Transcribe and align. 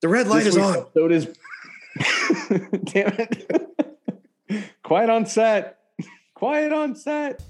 The 0.00 0.08
red 0.08 0.28
light 0.28 0.44
This 0.44 0.54
is 0.54 0.58
on. 0.58 0.86
So 0.94 1.06
is 1.10 1.26
damn 2.84 3.14
it. 3.18 3.82
Quiet 4.84 5.10
on 5.10 5.26
set. 5.26 5.80
Quiet 6.34 6.72
on 6.72 6.94
set. 6.94 7.42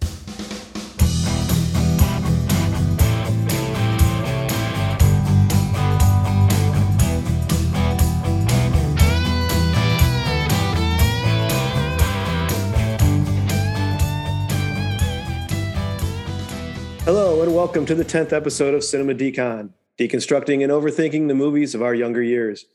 Hello, 17.04 17.42
and 17.42 17.54
welcome 17.54 17.84
to 17.84 17.94
the 17.94 18.04
10th 18.06 18.32
episode 18.32 18.72
of 18.72 18.82
Cinema 18.82 19.12
Decon, 19.14 19.70
deconstructing 19.98 20.62
and 20.62 20.72
overthinking 20.72 21.26
the 21.26 21.34
movies 21.34 21.74
of 21.74 21.82
our 21.82 21.94
younger 21.94 22.22
years. 22.22 22.66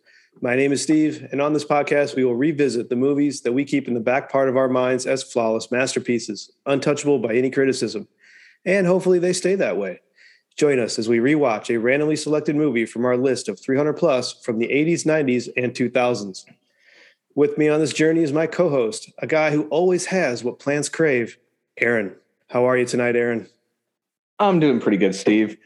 My 0.42 0.56
name 0.56 0.74
is 0.74 0.84
Steve, 0.84 1.28
and 1.32 1.42
on 1.42 1.54
this 1.54 1.64
podcast, 1.64 2.16
we 2.16 2.26
will 2.26 2.36
revisit 2.36 2.90
the 2.90 2.98
movies 2.98 3.42
that 3.42 3.54
we 3.54 3.64
keep 3.64 3.88
in 3.88 3.94
the 3.94 4.00
back 4.02 4.30
part 4.30 4.50
of 4.50 4.58
our 4.58 4.68
minds 4.68 5.06
as 5.06 5.24
flawless 5.24 5.72
masterpieces, 5.72 6.52
untouchable 6.66 7.20
by 7.20 7.36
any 7.36 7.50
criticism. 7.50 8.08
And 8.66 8.86
hopefully, 8.86 9.20
they 9.20 9.32
stay 9.32 9.56
that 9.56 9.78
way. 9.78 10.02
Join 10.58 10.80
us 10.80 11.00
as 11.00 11.08
we 11.08 11.20
rewatch 11.20 11.74
a 11.74 11.80
randomly 11.80 12.18
selected 12.18 12.56
movie 12.58 12.86
from 12.86 13.06
our 13.06 13.16
list 13.16 13.48
of 13.48 13.60
300 13.60 13.94
plus 13.94 14.34
from 14.44 14.60
the 14.60 14.68
80s, 14.68 15.06
90s, 15.06 15.50
and 15.56 15.74
2000s. 15.74 16.46
With 17.36 17.58
me 17.58 17.70
on 17.70 17.80
this 17.80 17.94
journey 17.94 18.24
is 18.24 18.34
my 18.34 18.48
co 18.48 18.70
host, 18.70 19.12
a 19.20 19.28
guy 19.28 19.52
who 19.52 19.64
always 19.70 20.08
has 20.08 20.44
what 20.44 20.60
plants 20.60 20.90
crave, 20.90 21.38
Aaron. 21.78 22.16
How 22.50 22.66
are 22.66 22.78
you 22.78 22.86
tonight, 22.86 23.16
Aaron? 23.16 23.48
I'm 24.40 24.60
doing 24.60 24.80
pretty 24.80 24.98
good, 24.98 25.16
Steve. 25.16 25.58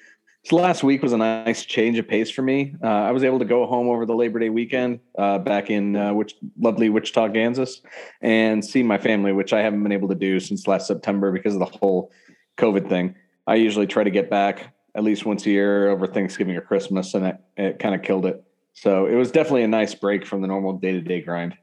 This 0.47 0.53
last 0.53 0.81
week 0.81 1.03
was 1.03 1.11
a 1.11 1.17
nice 1.17 1.65
change 1.65 1.99
of 1.99 2.07
pace 2.07 2.31
for 2.31 2.41
me. 2.41 2.73
Uh, 2.81 2.87
I 2.87 3.11
was 3.11 3.25
able 3.25 3.37
to 3.39 3.43
go 3.43 3.65
home 3.65 3.89
over 3.89 4.05
the 4.05 4.15
Labor 4.15 4.39
Day 4.39 4.47
weekend 4.47 5.01
uh, 5.17 5.39
back 5.39 5.69
in 5.69 5.97
uh, 5.97 6.13
which 6.13 6.35
lovely 6.57 6.87
Wichita, 6.87 7.27
Kansas, 7.33 7.81
and 8.21 8.63
see 8.63 8.81
my 8.81 8.97
family, 8.97 9.33
which 9.33 9.51
I 9.51 9.61
haven't 9.61 9.83
been 9.83 9.91
able 9.91 10.07
to 10.07 10.15
do 10.15 10.39
since 10.39 10.65
last 10.65 10.87
September 10.87 11.33
because 11.33 11.53
of 11.53 11.59
the 11.59 11.65
whole 11.65 12.13
COVID 12.55 12.87
thing. 12.87 13.13
I 13.45 13.55
usually 13.55 13.87
try 13.87 14.05
to 14.05 14.09
get 14.09 14.29
back 14.29 14.73
at 14.95 15.03
least 15.03 15.25
once 15.25 15.45
a 15.45 15.49
year 15.49 15.89
over 15.89 16.07
Thanksgiving 16.07 16.55
or 16.55 16.61
Christmas, 16.61 17.13
and 17.13 17.25
it, 17.25 17.37
it 17.57 17.79
kind 17.79 17.93
of 17.93 18.01
killed 18.01 18.25
it. 18.25 18.41
So 18.71 19.05
it 19.05 19.15
was 19.15 19.31
definitely 19.31 19.63
a 19.63 19.67
nice 19.67 19.95
break 19.95 20.25
from 20.25 20.39
the 20.39 20.47
normal 20.47 20.77
day 20.77 20.93
to 20.93 21.01
day 21.01 21.19
grind. 21.19 21.57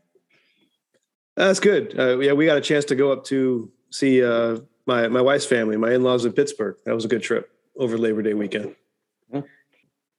That's 1.37 1.59
good. 1.59 1.98
Uh, 1.98 2.19
yeah, 2.19 2.33
we 2.33 2.45
got 2.45 2.59
a 2.59 2.61
chance 2.61 2.85
to 2.87 2.95
go 2.95 3.13
up 3.13 3.25
to 3.29 3.73
see 3.89 4.23
uh, 4.23 4.59
my 4.87 5.09
my 5.09 5.23
wife's 5.23 5.47
family, 5.47 5.79
my 5.79 5.95
in 5.95 6.03
laws 6.03 6.27
in 6.27 6.35
Pittsburgh. 6.35 6.77
That 6.85 6.95
was 6.95 7.07
a 7.07 7.09
good 7.09 7.23
trip 7.23 7.51
over 7.77 7.98
Labor 7.98 8.22
Day 8.22 8.34
weekend. 8.34 8.75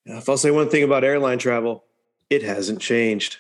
If 0.08 0.30
I'll 0.30 0.38
say 0.38 0.52
one 0.52 0.70
thing 0.70 0.84
about 0.84 1.04
airline 1.04 1.40
travel, 1.40 1.84
it 2.30 2.44
hasn't 2.44 2.80
changed, 2.80 3.38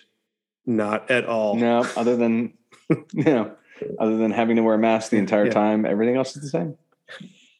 not 0.65 1.11
at 1.11 1.25
all. 1.25 1.55
No, 1.55 1.85
other 1.95 2.15
than 2.15 2.53
you 2.89 3.23
know, 3.23 3.55
other 3.99 4.17
than 4.17 4.31
having 4.31 4.55
to 4.55 4.63
wear 4.63 4.73
a 4.75 4.77
mask 4.79 5.11
the 5.11 5.17
entire 5.17 5.45
Yeah. 5.45 5.51
time, 5.53 5.85
everything 5.85 6.15
else 6.15 6.35
is 6.35 6.41
the 6.41 6.49
same. 6.49 6.75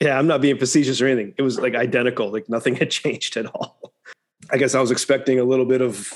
Yeah, 0.01 0.17
I'm 0.17 0.25
not 0.27 0.41
being 0.41 0.57
facetious 0.57 1.01
or 1.01 1.07
anything. 1.07 1.35
It 1.37 1.43
was 1.43 1.59
like 1.59 1.75
identical, 1.75 2.31
like 2.31 2.49
nothing 2.49 2.75
had 2.77 2.89
changed 2.89 3.37
at 3.37 3.45
all. 3.45 3.93
I 4.51 4.57
guess 4.57 4.73
I 4.73 4.81
was 4.81 4.89
expecting 4.91 5.39
a 5.39 5.43
little 5.43 5.65
bit 5.65 5.81
of, 5.81 6.11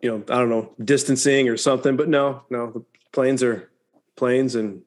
you 0.00 0.08
know, 0.10 0.22
I 0.28 0.38
don't 0.38 0.48
know, 0.48 0.72
distancing 0.84 1.48
or 1.48 1.56
something, 1.56 1.96
but 1.96 2.08
no, 2.08 2.42
no, 2.50 2.70
the 2.70 2.84
planes 3.12 3.42
are 3.42 3.68
planes 4.16 4.54
and 4.54 4.82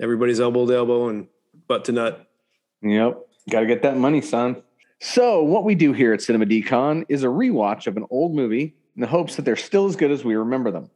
everybody's 0.00 0.40
elbow 0.40 0.66
to 0.66 0.74
elbow 0.74 1.08
and 1.08 1.28
butt 1.68 1.84
to 1.86 1.92
nut. 1.92 2.28
Yep. 2.82 3.20
Got 3.50 3.60
to 3.60 3.66
get 3.66 3.82
that 3.82 3.96
money, 3.96 4.20
son. 4.20 4.62
So, 5.00 5.42
what 5.42 5.64
we 5.64 5.74
do 5.74 5.92
here 5.92 6.12
at 6.12 6.22
Cinema 6.22 6.46
Decon 6.46 7.04
is 7.08 7.24
a 7.24 7.28
rewatch 7.28 7.86
of 7.86 7.96
an 7.96 8.06
old 8.10 8.34
movie 8.34 8.76
in 8.94 9.00
the 9.00 9.08
hopes 9.08 9.34
that 9.36 9.44
they're 9.44 9.56
still 9.56 9.86
as 9.86 9.96
good 9.96 10.12
as 10.12 10.24
we 10.24 10.36
remember 10.36 10.70
them. 10.70 10.90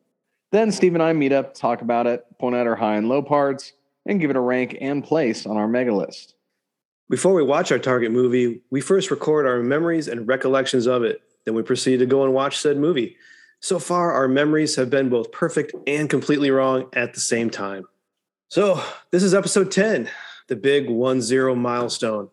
Then 0.53 0.71
Steve 0.71 0.95
and 0.95 1.03
I 1.03 1.13
meet 1.13 1.33
up, 1.33 1.55
talk 1.55 1.83
about 1.83 2.07
it, 2.07 2.25
point 2.39 2.55
out 2.55 2.69
our 2.69 2.77
high 2.77 2.97
and 2.97 3.09
low 3.09 3.21
parts, 3.21 3.73
and 4.07 4.21
give 4.21 4.31
it 4.31 4.37
a 4.37 4.41
rank 4.41 4.79
and 4.81 5.03
place 5.03 5.45
on 5.45 5.57
our 5.57 5.67
mega 5.67 5.93
list. 5.93 6.35
Before 7.11 7.35
we 7.35 7.43
watch 7.43 7.73
our 7.73 7.79
target 7.79 8.13
movie, 8.13 8.63
we 8.71 8.81
first 8.81 9.11
record 9.11 9.47
our 9.47 9.61
memories 9.63 10.09
and 10.09 10.27
recollections 10.27 10.87
of 10.87 11.03
it. 11.03 11.23
Then 11.45 11.55
we 11.55 11.63
proceed 11.63 11.99
to 11.99 12.07
go 12.07 12.25
and 12.25 12.33
watch 12.33 12.59
said 12.59 12.77
movie. 12.77 13.17
So 13.61 13.79
far, 13.79 14.13
our 14.13 14.29
memories 14.29 14.77
have 14.77 14.91
been 14.91 15.09
both 15.09 15.33
perfect 15.33 15.75
and 15.87 16.09
completely 16.11 16.51
wrong 16.51 16.89
at 16.93 17.15
the 17.15 17.21
same 17.21 17.51
time. 17.51 17.85
So, 18.49 18.81
this 19.11 19.25
is 19.25 19.35
episode 19.35 19.73
10, 19.73 20.09
the 20.47 20.57
big 20.57 20.89
1 20.89 21.21
0 21.21 21.55
milestone. 21.57 22.31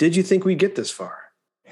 Did 0.00 0.16
you 0.16 0.22
think 0.22 0.46
we'd 0.46 0.58
get 0.58 0.76
this 0.76 0.90
far? 0.90 1.18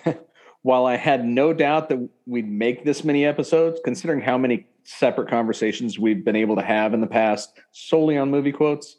While 0.62 0.84
I 0.84 0.96
had 0.96 1.24
no 1.24 1.54
doubt 1.54 1.88
that 1.88 2.10
we'd 2.26 2.46
make 2.46 2.84
this 2.84 3.02
many 3.02 3.24
episodes, 3.24 3.80
considering 3.82 4.20
how 4.20 4.36
many 4.36 4.66
separate 4.84 5.30
conversations 5.30 5.98
we've 5.98 6.26
been 6.26 6.36
able 6.36 6.54
to 6.56 6.62
have 6.62 6.92
in 6.92 7.00
the 7.00 7.06
past 7.06 7.58
solely 7.72 8.18
on 8.18 8.30
movie 8.30 8.52
quotes, 8.52 8.96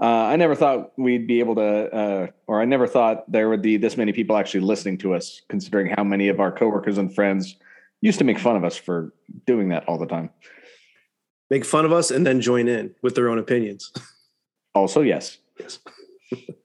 uh, 0.00 0.04
I 0.04 0.36
never 0.36 0.54
thought 0.54 0.92
we'd 0.96 1.26
be 1.26 1.40
able 1.40 1.56
to, 1.56 1.92
uh, 1.92 2.26
or 2.46 2.62
I 2.62 2.66
never 2.66 2.86
thought 2.86 3.28
there 3.28 3.48
would 3.48 3.62
be 3.62 3.78
this 3.78 3.96
many 3.96 4.12
people 4.12 4.36
actually 4.36 4.60
listening 4.60 4.96
to 4.98 5.12
us, 5.12 5.42
considering 5.48 5.88
how 5.88 6.04
many 6.04 6.28
of 6.28 6.38
our 6.38 6.52
coworkers 6.52 6.98
and 6.98 7.12
friends 7.12 7.56
used 8.00 8.20
to 8.20 8.24
make 8.24 8.38
fun 8.38 8.54
of 8.54 8.62
us 8.62 8.76
for 8.76 9.12
doing 9.44 9.70
that 9.70 9.88
all 9.88 9.98
the 9.98 10.06
time. 10.06 10.30
Make 11.50 11.64
fun 11.64 11.84
of 11.84 11.92
us 11.92 12.12
and 12.12 12.24
then 12.24 12.40
join 12.40 12.68
in 12.68 12.94
with 13.02 13.16
their 13.16 13.28
own 13.28 13.40
opinions. 13.40 13.92
Also, 14.72 15.00
yes. 15.00 15.38
Yes. 15.58 15.80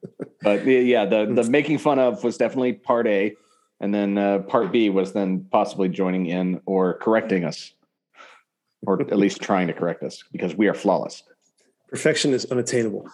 but 0.44 0.66
yeah, 0.66 1.06
the 1.06 1.26
the 1.26 1.50
making 1.50 1.78
fun 1.78 1.98
of 1.98 2.22
was 2.22 2.36
definitely 2.36 2.74
part 2.74 3.06
A, 3.06 3.34
and 3.80 3.94
then 3.94 4.18
uh, 4.18 4.40
part 4.40 4.70
B 4.70 4.90
was 4.90 5.12
then 5.12 5.46
possibly 5.50 5.88
joining 5.88 6.26
in 6.26 6.60
or 6.66 6.98
correcting 6.98 7.44
us, 7.44 7.72
or 8.86 9.00
at 9.00 9.16
least 9.16 9.40
trying 9.40 9.66
to 9.66 9.72
correct 9.72 10.02
us 10.02 10.22
because 10.30 10.54
we 10.54 10.68
are 10.68 10.74
flawless. 10.74 11.22
Perfection 11.88 12.34
is 12.34 12.44
unattainable. 12.46 13.08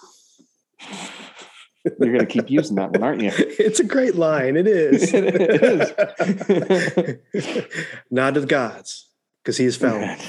You're 1.85 2.13
going 2.13 2.19
to 2.19 2.27
keep 2.27 2.51
using 2.51 2.77
that 2.77 2.91
one, 2.91 3.03
aren't 3.03 3.23
you? 3.23 3.31
It's 3.37 3.81
a 3.81 3.85
great 3.85 4.17
line. 4.17 4.57
It 4.57 4.67
is. 4.67 5.15
It 7.33 7.71
Nod 8.11 8.35
to 8.35 8.41
the 8.41 8.47
gods 8.47 9.09
because 9.43 9.57
he 9.57 9.65
is 9.65 9.77
found. 9.77 10.21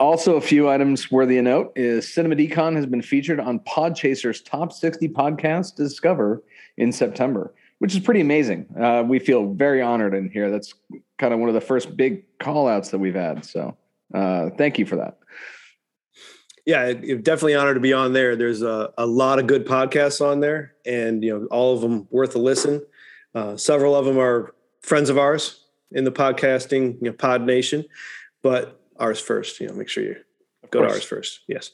Also, 0.00 0.36
a 0.36 0.40
few 0.40 0.68
items 0.68 1.10
worthy 1.10 1.38
of 1.38 1.44
note 1.44 1.72
is 1.74 2.12
Cinema 2.12 2.36
Decon 2.36 2.76
has 2.76 2.86
been 2.86 3.02
featured 3.02 3.40
on 3.40 3.58
Podchaser's 3.60 4.40
Top 4.40 4.72
60 4.72 5.08
Podcast 5.08 5.74
Discover 5.74 6.44
in 6.76 6.92
September, 6.92 7.52
which 7.80 7.94
is 7.94 8.00
pretty 8.00 8.20
amazing. 8.20 8.66
Uh, 8.80 9.02
we 9.04 9.18
feel 9.18 9.52
very 9.54 9.82
honored 9.82 10.14
in 10.14 10.30
here. 10.30 10.52
That's 10.52 10.72
kind 11.18 11.34
of 11.34 11.40
one 11.40 11.48
of 11.48 11.54
the 11.56 11.60
first 11.60 11.96
big 11.96 12.22
call 12.38 12.68
outs 12.68 12.90
that 12.90 12.98
we've 12.98 13.14
had. 13.14 13.44
So 13.44 13.76
uh, 14.14 14.50
thank 14.56 14.78
you 14.78 14.86
for 14.86 14.94
that. 14.96 15.18
yeah, 16.64 16.84
it, 16.84 17.02
it 17.02 17.24
definitely 17.24 17.56
honored 17.56 17.74
to 17.74 17.80
be 17.80 17.92
on 17.92 18.12
there. 18.12 18.36
There's 18.36 18.62
a, 18.62 18.92
a 18.98 19.06
lot 19.06 19.40
of 19.40 19.48
good 19.48 19.66
podcasts 19.66 20.24
on 20.24 20.38
there, 20.38 20.74
and 20.86 21.24
you 21.24 21.36
know, 21.36 21.46
all 21.46 21.74
of 21.74 21.80
them 21.80 22.06
worth 22.10 22.36
a 22.36 22.38
listen. 22.38 22.84
Uh, 23.34 23.56
several 23.56 23.96
of 23.96 24.04
them 24.04 24.18
are 24.18 24.54
friends 24.82 25.10
of 25.10 25.18
ours 25.18 25.64
in 25.90 26.04
the 26.04 26.12
podcasting 26.12 26.94
you 27.02 27.08
know, 27.08 27.12
pod 27.12 27.42
nation, 27.42 27.84
but 28.42 28.77
ours 28.98 29.20
first. 29.20 29.60
You 29.60 29.68
know, 29.68 29.74
make 29.74 29.88
sure 29.88 30.04
you 30.04 30.16
go 30.70 30.82
to 30.82 30.88
ours 30.88 31.04
first. 31.04 31.40
Yes. 31.46 31.70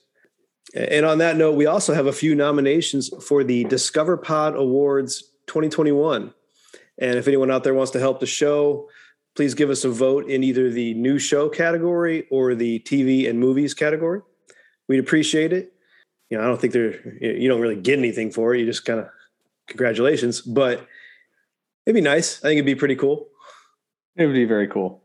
And 0.75 1.05
on 1.05 1.19
that 1.19 1.37
note, 1.37 1.57
we 1.57 1.67
also 1.67 1.95
have 1.95 2.07
a 2.07 2.13
few 2.13 2.35
nominations 2.35 3.11
for 3.27 3.45
the 3.45 3.65
Discover 3.65 4.17
Pod 4.17 4.57
Awards 4.57 5.23
2021. 5.47 6.33
And 6.99 7.19
if 7.19 7.29
anyone 7.29 7.51
out 7.51 7.65
there 7.65 7.75
wants 7.75 7.93
to 7.93 8.01
help 8.01 8.21
the 8.21 8.27
show, 8.27 8.89
please 9.37 9.55
give 9.55 9.69
us 9.69 9.85
a 9.85 9.91
vote 9.91 10.29
in 10.29 10.43
either 10.43 10.71
the 10.71 10.95
new 10.95 11.19
show 11.19 11.49
category 11.49 12.27
or 12.31 12.55
the 12.55 12.79
TV 12.81 13.29
and 13.29 13.39
movies 13.39 13.75
category. 13.75 14.23
We'd 14.89 15.01
appreciate 15.01 15.53
it. 15.53 15.73
You 16.31 16.39
know, 16.39 16.45
I 16.45 16.47
don't 16.47 16.61
think 16.61 16.73
there 16.73 17.19
you 17.23 17.49
don't 17.49 17.61
really 17.61 17.77
get 17.77 17.99
anything 17.99 18.31
for 18.31 18.55
it. 18.55 18.61
You 18.61 18.67
just 18.67 18.85
kind 18.85 19.01
of 19.01 19.09
congratulations, 19.69 20.41
but 20.41 20.87
it'd 21.85 21.95
be 21.95 22.01
nice. 22.01 22.39
I 22.39 22.49
think 22.49 22.59
it'd 22.59 22.67
be 22.67 22.75
pretty 22.75 22.97
cool. 22.97 23.29
It 24.17 24.27
would 24.27 24.35
be 24.35 24.47
very 24.47 24.69
cool. 24.69 25.04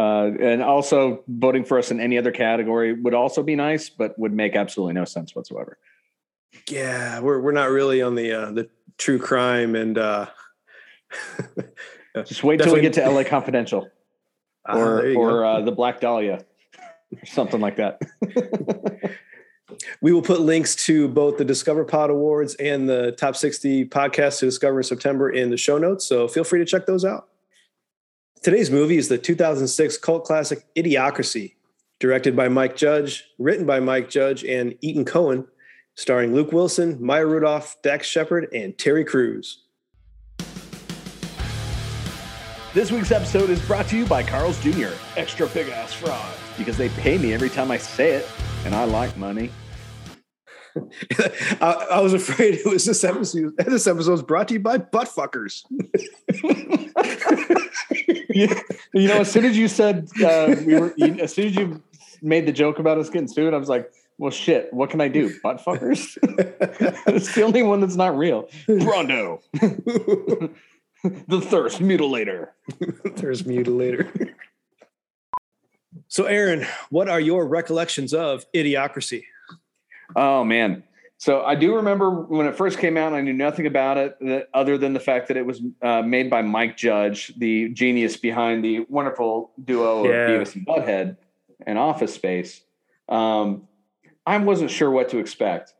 Uh, 0.00 0.32
and 0.40 0.62
also, 0.62 1.22
voting 1.28 1.62
for 1.62 1.78
us 1.78 1.90
in 1.90 2.00
any 2.00 2.16
other 2.16 2.30
category 2.32 2.94
would 2.94 3.12
also 3.12 3.42
be 3.42 3.54
nice, 3.54 3.90
but 3.90 4.18
would 4.18 4.32
make 4.32 4.56
absolutely 4.56 4.94
no 4.94 5.04
sense 5.04 5.34
whatsoever. 5.34 5.76
Yeah, 6.70 7.20
we're 7.20 7.38
we're 7.40 7.52
not 7.52 7.70
really 7.70 8.00
on 8.00 8.14
the 8.14 8.32
uh, 8.32 8.50
the 8.52 8.70
true 8.96 9.18
crime 9.18 9.74
and 9.74 9.98
uh, 9.98 10.26
Just 12.24 12.42
wait 12.42 12.60
till 12.60 12.72
we 12.72 12.80
get 12.80 12.94
to 12.94 13.08
LA 13.08 13.24
Confidential 13.28 13.90
ah, 14.66 14.78
or 14.78 15.12
or 15.14 15.44
uh, 15.44 15.60
the 15.60 15.72
Black 15.72 16.00
Dahlia 16.00 16.44
or 17.12 17.26
something 17.26 17.60
like 17.60 17.76
that. 17.76 18.00
We 20.02 20.12
will 20.12 20.20
put 20.20 20.40
links 20.40 20.74
to 20.86 21.08
both 21.08 21.38
the 21.38 21.44
Discover 21.44 21.84
Pod 21.84 22.10
Awards 22.10 22.54
and 22.56 22.88
the 22.88 23.12
Top 23.12 23.36
60 23.36 23.86
podcasts 23.86 24.40
to 24.40 24.46
discover 24.46 24.80
in 24.80 24.82
September 24.82 25.30
in 25.30 25.48
the 25.48 25.56
show 25.56 25.78
notes. 25.78 26.04
So 26.04 26.26
feel 26.26 26.42
free 26.42 26.58
to 26.58 26.64
check 26.64 26.86
those 26.86 27.04
out. 27.04 27.28
Today's 28.42 28.70
movie 28.70 28.96
is 28.96 29.10
the 29.10 29.18
2006 29.18 29.98
cult 29.98 30.24
classic 30.24 30.64
Idiocracy, 30.74 31.56
directed 31.98 32.34
by 32.34 32.48
Mike 32.48 32.74
Judge, 32.74 33.26
written 33.38 33.66
by 33.66 33.80
Mike 33.80 34.08
Judge 34.08 34.44
and 34.44 34.72
Etan 34.82 35.06
Cohen, 35.06 35.46
starring 35.94 36.34
Luke 36.34 36.50
Wilson, 36.50 36.96
Maya 37.04 37.26
Rudolph, 37.26 37.76
Dax 37.82 38.06
Shepard, 38.06 38.48
and 38.54 38.78
Terry 38.78 39.04
Crews. 39.04 39.64
This 42.72 42.90
week's 42.90 43.10
episode 43.10 43.50
is 43.50 43.60
brought 43.66 43.88
to 43.88 43.98
you 43.98 44.06
by 44.06 44.22
Carl's 44.22 44.58
Jr. 44.60 44.88
Extra 45.18 45.46
big 45.48 45.68
ass 45.68 45.92
fraud 45.92 46.34
because 46.56 46.78
they 46.78 46.88
pay 46.88 47.18
me 47.18 47.34
every 47.34 47.50
time 47.50 47.70
I 47.70 47.76
say 47.76 48.12
it, 48.12 48.26
and 48.64 48.74
I 48.74 48.84
like 48.84 49.14
money. 49.18 49.50
I, 51.60 51.86
I 51.92 52.00
was 52.00 52.14
afraid 52.14 52.54
it 52.54 52.66
was 52.66 52.84
this 52.84 53.04
episode. 53.04 53.56
This 53.56 53.86
episode 53.86 54.10
was 54.10 54.22
brought 54.22 54.48
to 54.48 54.54
you 54.54 54.60
by 54.60 54.78
butt 54.78 55.08
fuckers. 55.08 55.64
you, 58.34 58.48
you 58.94 59.08
know, 59.08 59.20
as 59.20 59.30
soon 59.30 59.44
as 59.44 59.56
you 59.56 59.68
said 59.68 60.08
uh, 60.24 60.54
we 60.64 60.78
were, 60.78 60.94
you, 60.96 61.14
as 61.20 61.34
soon 61.34 61.46
as 61.46 61.56
you 61.56 61.82
made 62.22 62.46
the 62.46 62.52
joke 62.52 62.78
about 62.78 62.98
us 62.98 63.10
getting 63.10 63.28
sued, 63.28 63.54
I 63.54 63.56
was 63.56 63.68
like, 63.68 63.90
"Well, 64.18 64.30
shit, 64.30 64.72
what 64.72 64.90
can 64.90 65.00
I 65.00 65.08
do? 65.08 65.34
Butt 65.42 65.62
fuckers." 65.64 66.18
it's 67.06 67.34
the 67.34 67.42
only 67.42 67.62
one 67.62 67.80
that's 67.80 67.96
not 67.96 68.16
real. 68.16 68.48
Brawndo, 68.68 69.40
the 71.02 71.40
thirst 71.40 71.80
mutilator. 71.80 72.48
Thirst 73.16 73.46
mutilator. 73.46 74.34
so, 76.08 76.24
Aaron, 76.24 76.66
what 76.90 77.08
are 77.08 77.20
your 77.20 77.46
recollections 77.46 78.14
of 78.14 78.44
Idiocracy? 78.52 79.24
Oh 80.16 80.44
man. 80.44 80.82
So 81.18 81.42
I 81.42 81.54
do 81.54 81.76
remember 81.76 82.10
when 82.10 82.46
it 82.46 82.56
first 82.56 82.78
came 82.78 82.96
out, 82.96 83.12
I 83.12 83.20
knew 83.20 83.34
nothing 83.34 83.66
about 83.66 83.98
it 83.98 84.16
that, 84.20 84.48
other 84.54 84.78
than 84.78 84.94
the 84.94 85.00
fact 85.00 85.28
that 85.28 85.36
it 85.36 85.44
was 85.44 85.60
uh, 85.82 86.00
made 86.00 86.30
by 86.30 86.40
Mike 86.40 86.78
Judge, 86.78 87.34
the 87.36 87.68
genius 87.68 88.16
behind 88.16 88.64
the 88.64 88.86
wonderful 88.88 89.52
duo 89.62 90.04
Yeah. 90.04 90.10
of 90.28 90.48
Beavis 90.48 90.54
and 90.54 90.66
Butthead 90.66 91.16
and 91.66 91.78
Office 91.78 92.14
Space. 92.14 92.62
Um, 93.08 93.68
I 94.26 94.38
wasn't 94.38 94.70
sure 94.70 94.90
what 94.90 95.10
to 95.10 95.18
expect, 95.18 95.74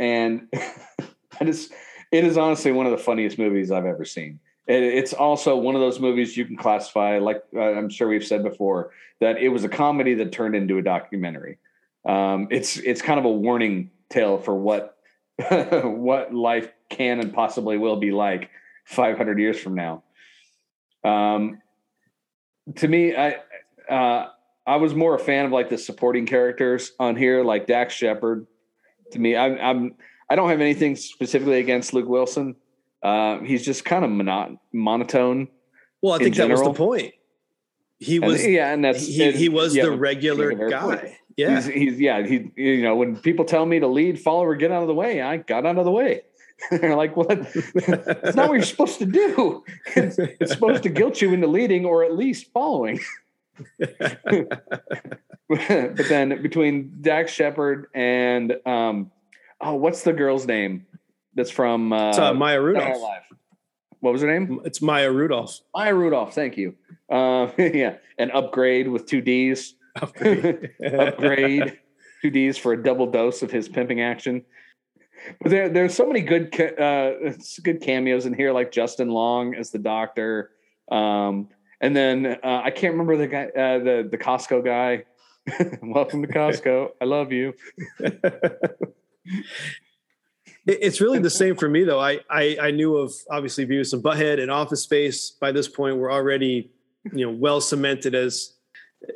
and 0.00 0.48
I 1.40 1.44
just 1.44 1.72
it 2.10 2.24
is 2.24 2.36
honestly 2.36 2.72
one 2.72 2.86
of 2.86 2.92
the 2.92 2.98
funniest 2.98 3.38
movies 3.38 3.70
I've 3.70 3.86
ever 3.86 4.04
seen. 4.04 4.40
It, 4.66 4.82
it's 4.82 5.12
also 5.12 5.56
one 5.56 5.76
of 5.76 5.80
those 5.80 6.00
movies 6.00 6.36
you 6.36 6.44
can 6.44 6.56
classify, 6.56 7.18
like 7.18 7.44
uh, 7.54 7.60
I'm 7.60 7.90
sure 7.90 8.08
we've 8.08 8.26
said 8.26 8.42
before, 8.42 8.90
that 9.20 9.38
it 9.38 9.50
was 9.50 9.62
a 9.62 9.68
comedy 9.68 10.14
that 10.14 10.32
turned 10.32 10.56
into 10.56 10.78
a 10.78 10.82
documentary. 10.82 11.58
Um, 12.08 12.48
it's 12.50 12.76
it's 12.78 13.02
kind 13.02 13.18
of 13.18 13.24
a 13.26 13.30
warning 13.30 13.90
tale 14.08 14.38
for 14.38 14.54
what 14.54 14.96
what 15.50 16.34
life 16.34 16.70
can 16.88 17.20
and 17.20 17.32
possibly 17.32 17.76
will 17.78 17.96
be 17.96 18.10
like 18.10 18.50
500 18.86 19.38
years 19.38 19.58
from 19.60 19.74
now. 19.74 20.02
Um, 21.04 21.60
to 22.76 22.88
me, 22.88 23.14
I 23.16 23.36
uh, 23.88 24.28
I 24.66 24.76
was 24.76 24.94
more 24.94 25.14
a 25.14 25.18
fan 25.18 25.46
of 25.46 25.52
like 25.52 25.68
the 25.68 25.78
supporting 25.78 26.26
characters 26.26 26.92
on 26.98 27.16
here, 27.16 27.42
like 27.42 27.66
Dax 27.66 27.94
Shepard. 27.94 28.46
To 29.12 29.18
me, 29.18 29.36
I'm, 29.36 29.58
I'm 29.60 29.94
I 30.30 30.36
don't 30.36 30.48
have 30.50 30.60
anything 30.60 30.96
specifically 30.96 31.58
against 31.58 31.92
Luke 31.94 32.08
Wilson. 32.08 32.56
Uh, 33.02 33.38
he's 33.40 33.64
just 33.64 33.84
kind 33.84 34.04
of 34.04 34.10
monot- 34.10 34.58
monotone. 34.72 35.48
Well, 36.02 36.12
I 36.14 36.16
In 36.16 36.24
think 36.24 36.36
that 36.36 36.48
was 36.50 36.62
the 36.62 36.72
point. 36.72 37.14
He 37.98 38.16
And- 38.16 38.26
was 38.26 38.46
yeah, 38.46 38.72
and 38.72 38.84
that's 38.84 39.06
he, 39.06 39.32
he 39.32 39.48
was 39.48 39.74
yeah, 39.74 39.84
the 39.84 39.92
regular 39.92 40.50
King 40.50 40.62
of 40.62 40.72
Airport. 40.72 41.02
guy. 41.02 41.16
Yeah. 41.40 41.54
He's, 41.56 41.66
he's 41.66 42.00
yeah 42.00 42.26
he 42.26 42.50
you 42.56 42.82
know 42.82 42.94
when 42.96 43.16
people 43.16 43.44
tell 43.44 43.64
me 43.64 43.80
to 43.80 43.86
lead 43.86 44.20
follower, 44.20 44.54
get 44.56 44.70
out 44.70 44.82
of 44.82 44.88
the 44.88 44.94
way 44.94 45.22
I 45.22 45.38
got 45.38 45.64
out 45.66 45.78
of 45.78 45.84
the 45.84 45.90
way 45.90 46.22
they're 46.70 46.96
like 46.96 47.16
what 47.16 47.30
it's 47.54 48.36
not 48.36 48.48
what 48.48 48.54
you're 48.54 48.62
supposed 48.62 48.98
to 48.98 49.06
do 49.06 49.64
it's, 49.96 50.18
it's 50.18 50.52
supposed 50.52 50.82
to 50.82 50.88
guilt 50.90 51.22
you 51.22 51.32
into 51.32 51.46
leading 51.46 51.86
or 51.86 52.04
at 52.04 52.14
least 52.16 52.52
following 52.52 53.00
but 55.48 55.96
then 56.08 56.42
between 56.42 56.92
Dax 57.00 57.32
Shepard 57.32 57.86
and 57.94 58.56
um 58.66 59.10
oh 59.60 59.74
what's 59.74 60.02
the 60.02 60.12
girl's 60.12 60.46
name 60.46 60.86
that's 61.34 61.50
from 61.50 61.92
uh, 61.92 62.10
It's 62.10 62.18
uh, 62.18 62.34
Maya 62.34 62.60
Rudolph. 62.60 63.00
Live. 63.00 63.22
what 64.00 64.12
was 64.12 64.22
her 64.22 64.28
name 64.28 64.60
It's 64.64 64.82
Maya 64.82 65.10
Rudolph. 65.10 65.60
Maya 65.74 65.94
Rudolph 65.94 66.34
thank 66.34 66.56
you 66.56 66.74
uh, 67.10 67.48
yeah 67.58 67.96
an 68.18 68.30
upgrade 68.32 68.88
with 68.88 69.06
two 69.06 69.20
D's 69.20 69.74
upgrade 70.98 71.78
two 72.22 72.30
D's 72.30 72.58
for 72.58 72.72
a 72.72 72.82
double 72.82 73.06
dose 73.06 73.42
of 73.42 73.50
his 73.50 73.68
pimping 73.68 74.00
action. 74.00 74.44
But 75.42 75.50
there, 75.50 75.68
there's 75.68 75.94
so 75.94 76.06
many 76.06 76.20
good, 76.20 76.54
uh, 76.78 77.12
good 77.62 77.82
cameos 77.82 78.26
in 78.26 78.34
here, 78.34 78.52
like 78.52 78.72
Justin 78.72 79.08
Long 79.08 79.54
as 79.54 79.70
the 79.70 79.78
doctor, 79.78 80.52
um, 80.90 81.48
and 81.80 81.94
then 81.94 82.38
uh, 82.42 82.62
I 82.64 82.70
can't 82.70 82.92
remember 82.92 83.16
the 83.16 83.26
guy, 83.26 83.44
uh, 83.46 83.78
the 83.78 84.08
the 84.10 84.18
Costco 84.18 84.64
guy. 84.64 85.04
Welcome 85.82 86.22
to 86.22 86.28
Costco. 86.28 86.90
I 87.00 87.04
love 87.04 87.32
you. 87.32 87.54
It's 90.66 91.00
really 91.00 91.18
the 91.18 91.30
same 91.30 91.56
for 91.56 91.68
me, 91.68 91.84
though. 91.84 92.00
I, 92.00 92.20
I 92.28 92.56
I 92.60 92.70
knew 92.70 92.96
of 92.96 93.12
obviously 93.30 93.66
Beavis 93.66 93.92
and 93.92 94.02
Butthead 94.02 94.40
and 94.40 94.50
Office 94.50 94.82
Space. 94.82 95.30
By 95.30 95.52
this 95.52 95.68
point, 95.68 95.96
we're 95.96 96.12
already 96.12 96.70
you 97.12 97.26
know 97.26 97.32
well 97.32 97.60
cemented 97.60 98.14
as 98.14 98.54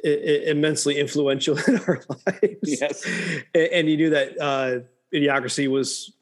immensely 0.02 0.98
influential 0.98 1.58
in 1.69 1.78
our 1.81 2.00
lives. 2.08 2.58
Yes. 2.62 3.06
And 3.54 3.88
you 3.88 3.96
knew 3.96 4.10
that 4.10 4.40
uh, 4.40 4.78
Idiocracy 5.14 5.69
was 5.69 6.12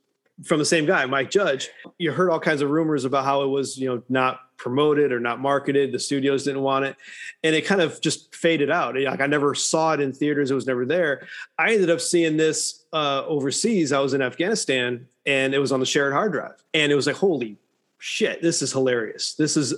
from 0.44 0.58
the 0.58 0.64
same 0.64 0.86
guy, 0.86 1.06
Mike 1.06 1.30
Judge. 1.30 1.70
You 1.98 2.12
heard 2.12 2.30
all 2.30 2.40
kinds 2.40 2.62
of 2.62 2.70
rumors 2.70 3.04
about 3.04 3.24
how 3.24 3.42
it 3.42 3.48
was 3.48 3.78
you 3.78 3.88
know 3.88 4.02
not 4.08 4.40
promoted 4.56 5.12
or 5.12 5.20
not 5.20 5.40
marketed. 5.40 5.92
The 5.92 5.98
studios 5.98 6.44
didn't 6.44 6.62
want 6.62 6.84
it, 6.84 6.96
and 7.42 7.54
it 7.54 7.62
kind 7.62 7.80
of 7.80 8.00
just 8.00 8.34
faded 8.34 8.70
out. 8.70 8.96
Like 8.96 9.20
I 9.20 9.26
never 9.26 9.54
saw 9.54 9.92
it 9.92 10.00
in 10.00 10.12
theaters; 10.12 10.50
it 10.50 10.54
was 10.54 10.66
never 10.66 10.84
there. 10.84 11.26
I 11.58 11.74
ended 11.74 11.90
up 11.90 12.00
seeing 12.00 12.36
this 12.36 12.84
uh, 12.92 13.24
overseas. 13.26 13.92
I 13.92 14.00
was 14.00 14.14
in 14.14 14.22
Afghanistan, 14.22 15.06
and 15.26 15.54
it 15.54 15.58
was 15.58 15.72
on 15.72 15.80
the 15.80 15.86
shared 15.86 16.12
hard 16.12 16.32
drive, 16.32 16.62
and 16.74 16.90
it 16.90 16.94
was 16.94 17.06
like, 17.06 17.16
holy 17.16 17.58
shit, 17.98 18.42
this 18.42 18.62
is 18.62 18.72
hilarious. 18.72 19.34
This 19.34 19.56
is 19.56 19.72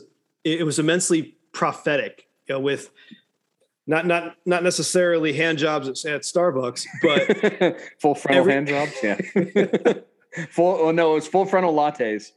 it, 0.45 0.61
it 0.61 0.65
was 0.65 0.79
immensely 0.79 1.37
prophetic, 1.53 2.27
you 2.47 2.55
know, 2.55 2.61
with 2.61 2.91
not 3.87 4.07
not 4.07 4.37
not 4.47 4.63
necessarily 4.63 5.33
hand 5.33 5.59
jobs 5.59 5.89
at, 5.89 6.11
at 6.11 6.23
Starbucks, 6.23 6.87
but 7.03 7.77
full 8.01 8.15
frontal 8.15 8.41
Every- 8.41 8.53
hand 8.53 8.69
jobs. 8.69 8.93
Yeah. 9.03 9.95
full. 10.51 10.79
Oh 10.81 10.91
no, 10.91 11.17
it's 11.17 11.27
full 11.27 11.45
frontal 11.45 11.75
lattes. 11.75 12.31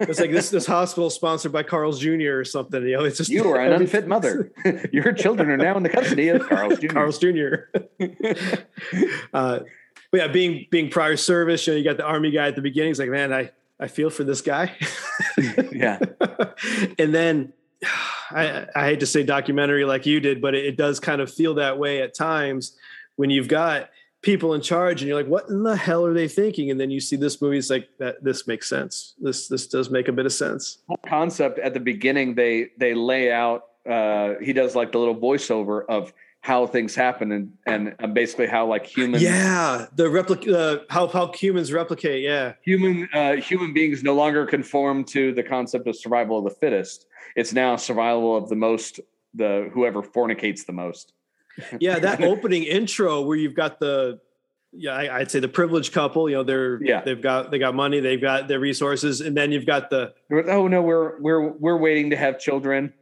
it's 0.00 0.18
like 0.18 0.32
this 0.32 0.50
this 0.50 0.66
hospital 0.66 1.08
sponsored 1.08 1.52
by 1.52 1.62
Carl's 1.62 2.00
Jr. 2.00 2.38
or 2.38 2.44
something. 2.44 2.82
You 2.82 2.96
know, 2.96 3.04
it's 3.04 3.18
just 3.18 3.30
You 3.30 3.48
are 3.48 3.60
an 3.60 3.72
unfit 3.72 4.08
mother. 4.08 4.50
Your 4.92 5.12
children 5.12 5.50
are 5.50 5.56
now 5.56 5.76
in 5.76 5.84
the 5.84 5.88
custody 5.88 6.28
of 6.30 6.48
Carl's 6.48 6.78
Jr. 6.80 6.88
Carl's 6.88 7.18
Jr. 7.18 7.54
uh, 9.32 9.60
but 10.10 10.16
yeah, 10.20 10.26
being 10.28 10.66
being 10.70 10.90
prior 10.90 11.16
service, 11.16 11.66
you 11.66 11.74
know, 11.74 11.78
you 11.78 11.84
got 11.84 11.96
the 11.96 12.04
army 12.04 12.30
guy 12.32 12.48
at 12.48 12.56
the 12.56 12.62
beginning. 12.62 12.90
He's 12.90 12.98
like, 12.98 13.10
man, 13.10 13.32
I 13.32 13.52
I 13.78 13.86
feel 13.86 14.10
for 14.10 14.24
this 14.24 14.40
guy. 14.40 14.74
yeah. 15.72 16.00
and 16.98 17.14
then 17.14 17.52
I, 18.30 18.66
I 18.74 18.84
hate 18.86 19.00
to 19.00 19.06
say 19.06 19.22
documentary 19.22 19.84
like 19.84 20.06
you 20.06 20.20
did, 20.20 20.40
but 20.40 20.54
it, 20.54 20.64
it 20.66 20.76
does 20.76 21.00
kind 21.00 21.20
of 21.20 21.32
feel 21.32 21.54
that 21.54 21.78
way 21.78 22.02
at 22.02 22.14
times 22.14 22.76
when 23.16 23.30
you've 23.30 23.48
got 23.48 23.90
people 24.22 24.54
in 24.54 24.60
charge 24.60 25.00
and 25.00 25.08
you're 25.08 25.16
like, 25.16 25.30
what 25.30 25.48
in 25.48 25.62
the 25.62 25.76
hell 25.76 26.04
are 26.04 26.14
they 26.14 26.28
thinking? 26.28 26.70
And 26.70 26.80
then 26.80 26.90
you 26.90 27.00
see 27.00 27.16
this 27.16 27.40
movie, 27.40 27.58
it's 27.58 27.70
like 27.70 27.88
that 27.98 28.22
this 28.22 28.46
makes 28.46 28.68
sense. 28.68 29.14
This 29.20 29.48
this 29.48 29.66
does 29.66 29.90
make 29.90 30.08
a 30.08 30.12
bit 30.12 30.26
of 30.26 30.32
sense. 30.32 30.78
concept 31.06 31.58
at 31.58 31.74
the 31.74 31.80
beginning 31.80 32.34
they 32.34 32.68
they 32.78 32.94
lay 32.94 33.32
out 33.32 33.64
uh 33.88 34.34
he 34.42 34.52
does 34.52 34.74
like 34.74 34.92
the 34.92 34.98
little 34.98 35.16
voiceover 35.16 35.84
of 35.88 36.12
how 36.40 36.66
things 36.66 36.94
happen 36.94 37.32
and 37.32 37.52
and 37.66 38.14
basically 38.14 38.46
how 38.46 38.66
like 38.66 38.86
humans 38.86 39.22
Yeah, 39.22 39.86
the 39.94 40.04
replic 40.04 40.52
uh, 40.52 40.84
how 40.88 41.08
how 41.08 41.32
humans 41.32 41.72
replicate. 41.72 42.22
Yeah, 42.22 42.54
human 42.62 43.08
uh 43.12 43.36
human 43.36 43.72
beings 43.72 44.02
no 44.02 44.14
longer 44.14 44.46
conform 44.46 45.04
to 45.06 45.32
the 45.32 45.42
concept 45.42 45.86
of 45.86 45.96
survival 45.96 46.38
of 46.38 46.44
the 46.44 46.50
fittest 46.50 47.06
it's 47.38 47.52
now 47.52 47.76
survival 47.76 48.36
of 48.36 48.48
the 48.48 48.56
most 48.56 49.00
the 49.34 49.70
whoever 49.72 50.02
fornicates 50.02 50.64
the 50.66 50.72
most 50.72 51.12
yeah. 51.80 51.98
That 51.98 52.22
opening 52.32 52.64
intro 52.64 53.22
where 53.22 53.36
you've 53.36 53.54
got 53.54 53.80
the 53.80 54.20
yeah, 54.72 54.92
I, 54.92 55.18
I'd 55.18 55.30
say 55.30 55.40
the 55.40 55.48
privileged 55.48 55.92
couple. 55.92 56.28
You 56.28 56.36
know, 56.36 56.44
they're 56.44 56.82
Yeah. 56.82 57.00
they've 57.00 57.20
got 57.20 57.50
they 57.50 57.58
got 57.58 57.74
money, 57.74 58.00
they've 58.00 58.20
got 58.20 58.48
their 58.48 58.60
resources, 58.60 59.20
and 59.20 59.36
then 59.36 59.50
you've 59.50 59.66
got 59.66 59.90
the 59.90 60.14
oh 60.30 60.68
no 60.68 60.82
we're 60.82 61.18
we're 61.20 61.48
we're 61.48 61.76
waiting 61.76 62.10
to 62.10 62.16
have 62.16 62.38
children 62.38 62.92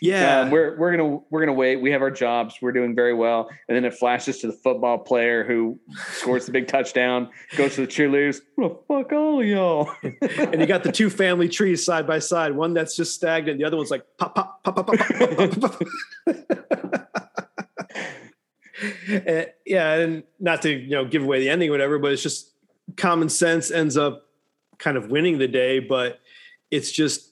yeah, 0.00 0.40
um, 0.40 0.50
we're 0.50 0.76
we're 0.76 0.96
gonna 0.96 1.20
we're 1.30 1.40
gonna 1.40 1.52
wait. 1.52 1.76
We 1.76 1.90
have 1.90 2.00
our 2.00 2.10
jobs. 2.10 2.56
We're 2.62 2.72
doing 2.72 2.94
very 2.94 3.12
well, 3.12 3.50
and 3.68 3.76
then 3.76 3.84
it 3.84 3.94
flashes 3.94 4.38
to 4.38 4.46
the 4.46 4.52
football 4.52 4.98
player 4.98 5.44
who 5.44 5.78
scores 6.12 6.46
the 6.46 6.52
big 6.52 6.68
touchdown, 6.68 7.28
goes 7.56 7.74
to 7.74 7.82
the 7.82 7.86
cheerleaders. 7.86 8.40
What 8.54 8.86
the 8.88 8.94
fuck, 8.94 9.12
all 9.12 9.44
y'all? 9.44 9.90
and 10.02 10.60
you 10.60 10.66
got 10.66 10.84
the 10.84 10.92
two 10.92 11.10
family 11.10 11.48
trees 11.48 11.84
side 11.84 12.06
by 12.06 12.18
side. 12.18 12.54
One 12.54 12.72
that's 12.72 12.96
just 12.96 13.14
stagnant. 13.14 13.58
The 13.58 13.64
other 13.64 13.76
one's 13.76 13.90
like 13.90 14.04
pop 14.16 14.34
pop 14.34 14.64
pop 14.64 14.76
pop 14.76 14.86
pop 14.86 14.98
pop. 14.98 15.36
pop, 15.36 15.60
pop. 15.60 15.82
and, 19.06 19.26
eh, 19.26 19.44
yeah, 19.66 19.94
and 19.94 20.22
not 20.38 20.62
to 20.62 20.70
you 20.70 20.90
know 20.90 21.04
give 21.04 21.22
away 21.22 21.40
the 21.40 21.50
ending, 21.50 21.68
or 21.68 21.72
whatever, 21.72 21.98
but 21.98 22.12
it's 22.12 22.22
just 22.22 22.52
common 22.96 23.28
sense 23.28 23.70
ends 23.70 23.96
up 23.96 24.26
kind 24.78 24.96
of 24.96 25.10
winning 25.10 25.38
the 25.38 25.48
day, 25.48 25.78
but 25.78 26.20
it's 26.70 26.90
just 26.90 27.29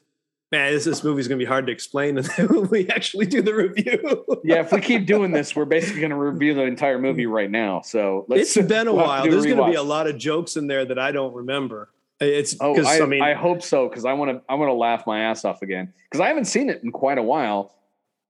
man, 0.50 0.72
this 0.72 0.84
this 0.84 1.04
movie's 1.04 1.28
gonna 1.28 1.38
be 1.38 1.44
hard 1.44 1.66
to 1.66 1.72
explain 1.72 2.16
when 2.38 2.68
we 2.68 2.88
actually 2.88 3.26
do 3.26 3.42
the 3.42 3.54
review. 3.54 4.24
yeah, 4.44 4.60
if 4.60 4.72
we 4.72 4.80
keep 4.80 5.06
doing 5.06 5.30
this, 5.32 5.54
we're 5.54 5.64
basically 5.64 6.00
gonna 6.00 6.16
review 6.18 6.54
the 6.54 6.62
entire 6.62 6.98
movie 6.98 7.26
right 7.26 7.50
now. 7.50 7.80
So 7.82 8.24
let's. 8.28 8.56
it's 8.56 8.68
been 8.68 8.88
a 8.88 8.92
we'll 8.94 9.04
while. 9.06 9.24
to 9.24 9.30
There's 9.30 9.44
going 9.44 9.58
to 9.58 9.66
be 9.66 9.74
a 9.74 9.82
lot 9.82 10.06
of 10.06 10.18
jokes 10.18 10.56
in 10.56 10.66
there 10.66 10.84
that 10.84 10.98
I 10.98 11.12
don't 11.12 11.34
remember. 11.34 11.90
It's 12.20 12.56
Oh, 12.60 12.76
I, 12.84 13.00
I, 13.00 13.06
mean 13.06 13.22
I 13.22 13.34
hope 13.34 13.62
so 13.62 13.88
because 13.88 14.04
I 14.04 14.12
want 14.14 14.30
to. 14.32 14.42
I 14.48 14.54
want 14.54 14.70
to 14.70 14.74
laugh 14.74 15.06
my 15.06 15.20
ass 15.20 15.44
off 15.44 15.62
again 15.62 15.92
because 16.10 16.20
I 16.20 16.28
haven't 16.28 16.46
seen 16.46 16.68
it 16.68 16.82
in 16.82 16.90
quite 16.90 17.18
a 17.18 17.22
while. 17.22 17.74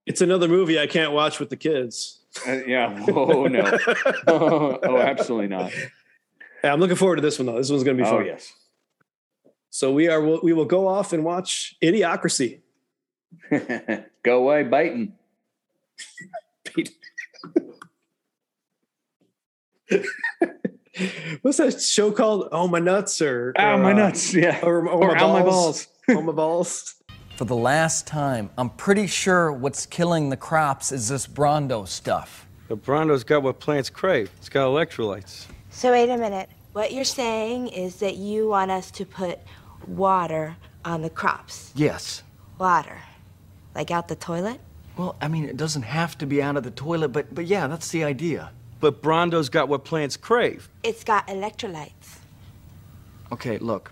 it's 0.05 0.21
another 0.21 0.47
movie 0.47 0.79
I 0.79 0.85
can't 0.87 1.11
watch 1.11 1.39
with 1.39 1.49
the 1.49 1.57
kids. 1.57 2.19
Uh, 2.47 2.59
yeah. 2.67 3.03
Oh 3.09 3.47
no. 3.47 3.79
oh, 4.27 4.97
absolutely 4.99 5.47
not. 5.47 5.71
Yeah, 6.63 6.73
I'm 6.73 6.79
looking 6.79 6.97
forward 6.97 7.15
to 7.15 7.21
this 7.23 7.39
one 7.39 7.47
though. 7.47 7.57
This 7.57 7.71
one's 7.71 7.83
gonna 7.83 7.97
be 7.97 8.03
Oh 8.03 8.17
fun. 8.17 8.25
yes. 8.27 8.53
So 9.69 9.93
we 9.93 10.07
are 10.07 10.21
we 10.21 10.53
will 10.53 10.65
go 10.65 10.87
off 10.87 11.13
and 11.13 11.23
watch 11.23 11.75
Idiocracy. 11.81 12.59
Go 14.23 14.39
away, 14.39 14.63
biting. 14.63 15.13
What's 21.41 21.57
that 21.57 21.81
show 21.81 22.11
called? 22.11 22.49
Oh 22.51 22.67
my 22.67 22.79
nuts 22.79 23.21
or 23.21 23.53
Ow, 23.57 23.75
or, 23.75 23.77
my 23.77 23.91
uh, 23.91 23.95
nuts. 23.95 24.33
Yeah. 24.33 24.59
or, 24.63 24.87
or 24.87 25.11
Or 25.11 25.15
my, 25.15 25.21
ow, 25.21 25.33
my 25.33 25.43
balls. 25.43 25.85
balls. 25.85 25.87
oh 26.09 26.21
my 26.21 26.31
balls. 26.33 26.95
For 27.37 27.45
the 27.45 27.55
last 27.55 28.05
time, 28.05 28.49
I'm 28.57 28.69
pretty 28.71 29.07
sure 29.07 29.51
what's 29.53 29.85
killing 29.85 30.29
the 30.29 30.35
crops 30.37 30.91
is 30.91 31.07
this 31.07 31.25
Brawndo 31.25 31.87
stuff. 31.87 32.47
The 32.67 32.75
Brawndo's 32.75 33.23
got 33.23 33.43
what 33.43 33.59
plants 33.59 33.89
crave. 33.89 34.29
It's 34.37 34.49
got 34.49 34.67
electrolytes. 34.67 35.45
So 35.69 35.91
wait 35.91 36.09
a 36.09 36.17
minute. 36.17 36.49
What 36.73 36.91
you're 36.91 37.03
saying 37.05 37.69
is 37.69 37.95
that 37.97 38.17
you 38.17 38.49
want 38.49 38.71
us 38.71 38.91
to 38.91 39.05
put 39.05 39.39
water 39.89 40.55
on 40.85 41.01
the 41.01 41.09
crops. 41.09 41.71
Yes. 41.75 42.23
Water. 42.57 42.97
Like 43.75 43.91
out 43.91 44.07
the 44.07 44.15
toilet? 44.15 44.59
Well, 44.97 45.15
I 45.21 45.27
mean, 45.27 45.45
it 45.45 45.57
doesn't 45.57 45.83
have 45.83 46.17
to 46.17 46.25
be 46.25 46.41
out 46.41 46.57
of 46.57 46.63
the 46.63 46.71
toilet, 46.71 47.09
but 47.09 47.33
but 47.33 47.45
yeah, 47.45 47.67
that's 47.67 47.89
the 47.89 48.03
idea. 48.03 48.51
But 48.79 49.01
Brawndo's 49.01 49.49
got 49.49 49.67
what 49.67 49.83
plants 49.85 50.17
crave. 50.17 50.69
It's 50.83 51.03
got 51.03 51.27
electrolytes. 51.27 52.19
Okay, 53.31 53.57
look. 53.57 53.91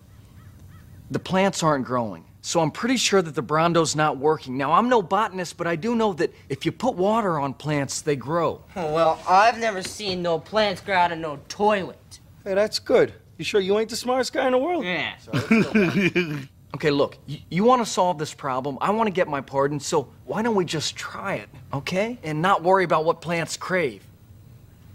The 1.11 1.19
plants 1.19 1.63
aren't 1.63 1.85
growing, 1.85 2.25
so 2.41 2.59
I'm 2.59 2.71
pretty 2.71 2.97
sure 2.97 3.21
that 3.21 3.35
the 3.35 3.41
Brawndo's 3.41 3.95
not 3.95 4.17
working. 4.17 4.57
Now, 4.57 4.73
I'm 4.73 4.89
no 4.89 5.01
botanist, 5.01 5.55
but 5.55 5.67
I 5.67 5.77
do 5.77 5.95
know 5.95 6.11
that 6.13 6.33
if 6.49 6.65
you 6.65 6.71
put 6.73 6.95
water 6.95 7.39
on 7.39 7.53
plants, 7.53 8.01
they 8.01 8.17
grow. 8.17 8.61
Oh, 8.75 8.93
well, 8.93 9.21
I've 9.27 9.57
never 9.57 9.81
seen 9.81 10.21
no 10.21 10.39
plants 10.39 10.81
grow 10.81 10.95
out 10.95 11.13
of 11.13 11.19
no 11.19 11.39
toilet. 11.47 12.19
Hey, 12.43 12.53
that's 12.55 12.79
good. 12.79 13.13
You 13.37 13.45
sure 13.45 13.61
you 13.61 13.77
ain't 13.79 13.89
the 13.89 13.95
smartest 13.95 14.33
guy 14.33 14.45
in 14.47 14.51
the 14.53 14.57
world? 14.57 14.83
Yeah. 14.85 15.13
Okay, 16.75 16.91
look, 16.91 17.17
y- 17.27 17.41
you 17.49 17.63
want 17.63 17.83
to 17.83 17.89
solve 17.89 18.19
this 18.19 18.33
problem. 18.33 18.77
I 18.81 18.91
want 18.91 19.07
to 19.07 19.11
get 19.11 19.27
my 19.29 19.39
pardon, 19.39 19.79
so 19.79 20.09
why 20.25 20.41
don't 20.43 20.53
we 20.53 20.65
just 20.65 20.97
try 20.97 21.35
it, 21.35 21.47
okay? 21.73 22.19
And 22.23 22.41
not 22.41 22.61
worry 22.61 22.83
about 22.83 23.05
what 23.05 23.21
plants 23.21 23.55
crave. 23.55 24.03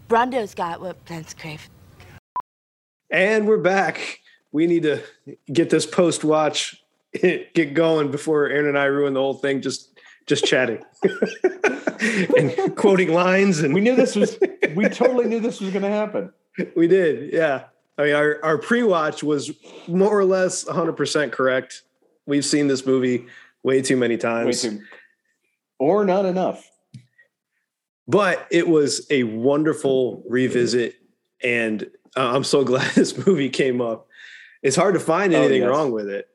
Brawndo's 0.06 0.54
got 0.54 0.82
what 0.82 1.02
plants 1.06 1.32
crave. 1.32 1.68
And 3.10 3.48
we're 3.48 3.56
back. 3.56 4.20
We 4.52 4.66
need 4.66 4.82
to 4.82 5.02
get 5.50 5.70
this 5.70 5.86
post 5.86 6.24
watch 6.24 6.80
get 7.22 7.72
going 7.72 8.10
before 8.10 8.46
Aaron 8.48 8.66
and 8.68 8.78
I 8.78 8.84
ruin 8.84 9.14
the 9.14 9.20
whole 9.20 9.34
thing. 9.34 9.62
Just 9.62 9.98
just 10.26 10.44
chatting 10.44 10.84
and 12.02 12.76
quoting 12.76 13.12
lines, 13.12 13.60
and 13.60 13.74
We 13.74 13.80
knew 13.80 13.96
this 13.96 14.14
was. 14.14 14.38
we 14.76 14.88
totally 14.90 15.24
knew 15.26 15.40
this 15.40 15.58
was 15.60 15.70
going 15.70 15.82
to 15.82 15.88
happen. 15.90 16.32
we 16.76 16.86
did. 16.86 17.32
Yeah, 17.32 17.64
I 17.98 18.04
mean, 18.04 18.14
our 18.14 18.38
our 18.42 18.58
pre 18.58 18.82
watch 18.82 19.22
was 19.22 19.50
more 19.86 20.16
or 20.18 20.24
less 20.24 20.64
100 20.66 20.92
percent 20.94 21.32
correct. 21.32 21.82
We've 22.26 22.44
seen 22.44 22.68
this 22.68 22.86
movie 22.86 23.26
way 23.62 23.82
too 23.82 23.96
many 23.96 24.14
Way 24.14 24.20
times, 24.20 24.62
too. 24.62 24.80
Or 25.78 26.04
not 26.04 26.24
enough. 26.24 26.68
but 28.08 28.46
it 28.50 28.66
was 28.68 29.06
a 29.10 29.24
wonderful 29.24 30.22
revisit, 30.28 30.94
and 31.42 31.82
uh, 32.16 32.34
I'm 32.34 32.44
so 32.44 32.64
glad 32.70 32.90
this 32.94 33.26
movie 33.26 33.48
came 33.50 33.80
up. 33.80 34.06
It's 34.62 34.76
hard 34.76 34.94
to 34.94 35.00
find 35.00 35.34
Oh, 35.34 35.38
anything 35.38 35.62
yes. 35.62 35.68
wrong 35.70 35.90
with 35.92 36.08
it. 36.08 36.28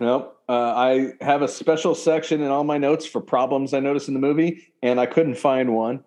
Nope. 0.00 0.32
Uh, 0.48 0.52
I 0.76 1.12
have 1.20 1.40
a 1.42 1.48
special 1.48 1.94
section 1.94 2.42
in 2.42 2.48
all 2.50 2.64
my 2.64 2.76
notes 2.78 3.06
for 3.06 3.20
problems 3.20 3.72
I 3.72 3.80
noticed 3.80 4.08
in 4.08 4.14
the 4.14 4.20
movie, 4.20 4.64
and 4.82 4.98
I 5.00 5.06
couldn't 5.06 5.36
find 5.36 5.74
one. 5.74 6.02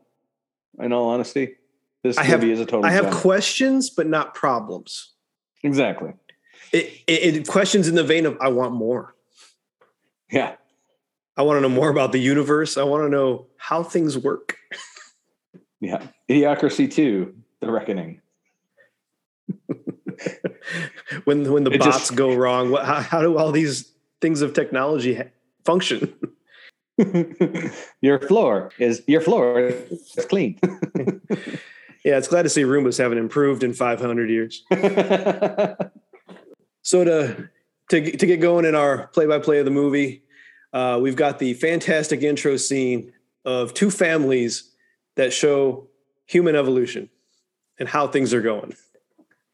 In 0.80 0.94
all 0.94 1.10
honesty, 1.10 1.56
this 2.04 2.18
I 2.18 2.24
have- 2.24 2.42
movie 2.42 2.54
is 2.54 2.60
a 2.60 2.66
total. 2.66 2.86
I 2.86 2.92
have 2.92 3.06
gem. 3.06 3.14
questions, 3.14 3.90
but 3.90 4.08
not 4.08 4.34
problems. 4.34 5.14
exactly. 5.64 6.14
It, 6.74 7.02
it, 7.08 7.36
it 7.38 7.48
questions 7.48 7.88
in 7.88 7.96
the 7.96 8.04
vein 8.04 8.26
of 8.26 8.38
I 8.42 8.50
want 8.50 8.74
more. 8.74 9.16
Yeah. 10.32 10.56
I 11.38 11.44
want 11.44 11.58
to 11.58 11.62
know 11.62 11.70
more 11.74 11.90
about 11.90 12.12
the 12.12 12.20
universe. 12.20 12.76
I 12.78 12.84
want 12.84 13.04
to 13.06 13.10
know 13.10 13.48
how 13.58 13.84
things 13.84 14.18
work. 14.18 14.58
Yeah. 15.80 16.08
Idiocracy 16.30 16.92
2, 16.92 17.34
The 17.62 17.72
Reckoning. 17.72 18.22
When 21.24 21.50
when 21.52 21.64
the 21.64 21.72
It 21.72 21.80
bots 21.80 21.98
just- 22.00 22.16
go 22.16 22.34
wrong, 22.36 22.72
what, 22.72 22.86
how, 22.86 22.96
how 23.02 23.22
do 23.22 23.38
all 23.38 23.52
these 23.52 23.94
things 24.20 24.42
of 24.42 24.54
technology 24.54 25.22
function? 25.64 26.14
your 28.02 28.20
floor 28.20 28.72
is 28.80 29.04
your 29.08 29.22
floor 29.22 29.60
is 29.60 30.26
clean. 30.30 30.60
yeah, 32.08 32.18
it's 32.18 32.30
glad 32.30 32.44
to 32.44 32.50
see 32.50 32.62
Roombas 32.64 32.98
haven't 32.98 33.18
improved 33.18 33.64
in 33.64 33.74
500 33.74 34.30
years. 34.30 34.64
So 36.82 37.04
to 37.04 37.50
to 37.90 38.00
get- 38.00 38.20
to 38.20 38.26
get 38.26 38.40
going 38.40 38.64
in 38.64 38.74
our 38.74 39.08
play 39.08 39.26
by 39.26 39.40
play 39.40 39.60
of 39.60 39.66
the 39.66 39.72
movie, 39.72 40.24
uh, 40.72 40.98
we've 41.02 41.18
got 41.18 41.38
the 41.38 41.54
fantastic 41.54 42.22
intro 42.22 42.56
scene 42.56 43.12
of 43.44 43.74
two 43.74 43.92
families 43.92 44.72
that 45.18 45.34
show 45.34 45.90
human 46.26 46.56
evolution 46.56 47.10
and 47.78 47.90
how 47.90 48.08
things 48.08 48.34
are 48.34 48.42
going. 48.42 48.74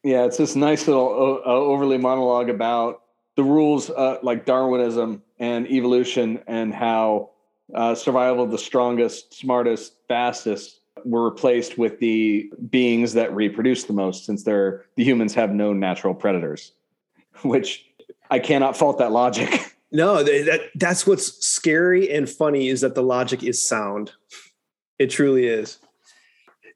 yeah, 0.04 0.24
it's 0.26 0.36
this 0.36 0.54
nice 0.54 0.86
little 0.86 1.40
uh, 1.44 1.48
overly 1.50 1.98
monologue 1.98 2.50
about 2.50 3.02
the 3.34 3.42
rules 3.42 3.90
uh, 3.90 4.18
like 4.22 4.44
Darwinism 4.46 5.20
and 5.40 5.66
evolution 5.68 6.40
and 6.46 6.72
how 6.72 7.30
uh, 7.74 7.96
survival 7.96 8.44
of 8.44 8.52
the 8.52 8.58
strongest, 8.58 9.34
smartest, 9.34 9.96
fastest 10.06 10.82
were 11.04 11.24
replaced 11.24 11.76
with 11.76 11.98
the 11.98 12.50
beings 12.70 13.12
that 13.14 13.34
reproduce 13.34 13.84
the 13.84 13.92
most 13.92 14.24
since 14.24 14.44
they're 14.44 14.84
the 14.96 15.04
humans 15.04 15.34
have 15.34 15.52
no 15.52 15.72
natural 15.72 16.14
predators, 16.14 16.72
which 17.42 17.86
I 18.30 18.38
cannot 18.38 18.76
fault 18.76 18.98
that 18.98 19.12
logic. 19.12 19.70
No, 19.92 20.24
that 20.24 20.70
that's 20.74 21.06
what's 21.06 21.46
scary 21.46 22.10
and 22.10 22.28
funny 22.28 22.66
is 22.66 22.80
that 22.80 22.96
the 22.96 23.02
logic 23.02 23.44
is 23.44 23.62
sound. 23.62 24.10
It 24.98 25.06
truly 25.06 25.46
is. 25.46 25.78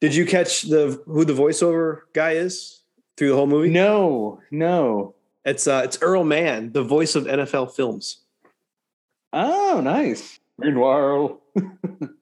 Did 0.01 0.15
you 0.15 0.25
catch 0.25 0.63
the 0.63 1.03
who 1.05 1.25
the 1.25 1.33
voiceover 1.33 2.03
guy 2.13 2.35
is 2.35 2.83
through 3.17 3.31
the 3.31 3.35
whole 3.35 3.49
movie? 3.49 3.71
no, 3.71 4.41
no. 4.53 5.17
It's 5.45 5.67
uh 5.67 5.83
it's 5.85 5.99
Earl 6.01 6.23
Mann, 6.23 6.71
the 6.71 6.85
voice 6.85 7.17
of 7.17 7.25
NFL 7.25 7.75
films. 7.75 8.19
Oh, 9.33 9.81
nice. 9.83 10.39
Meanwhile, 10.57 11.41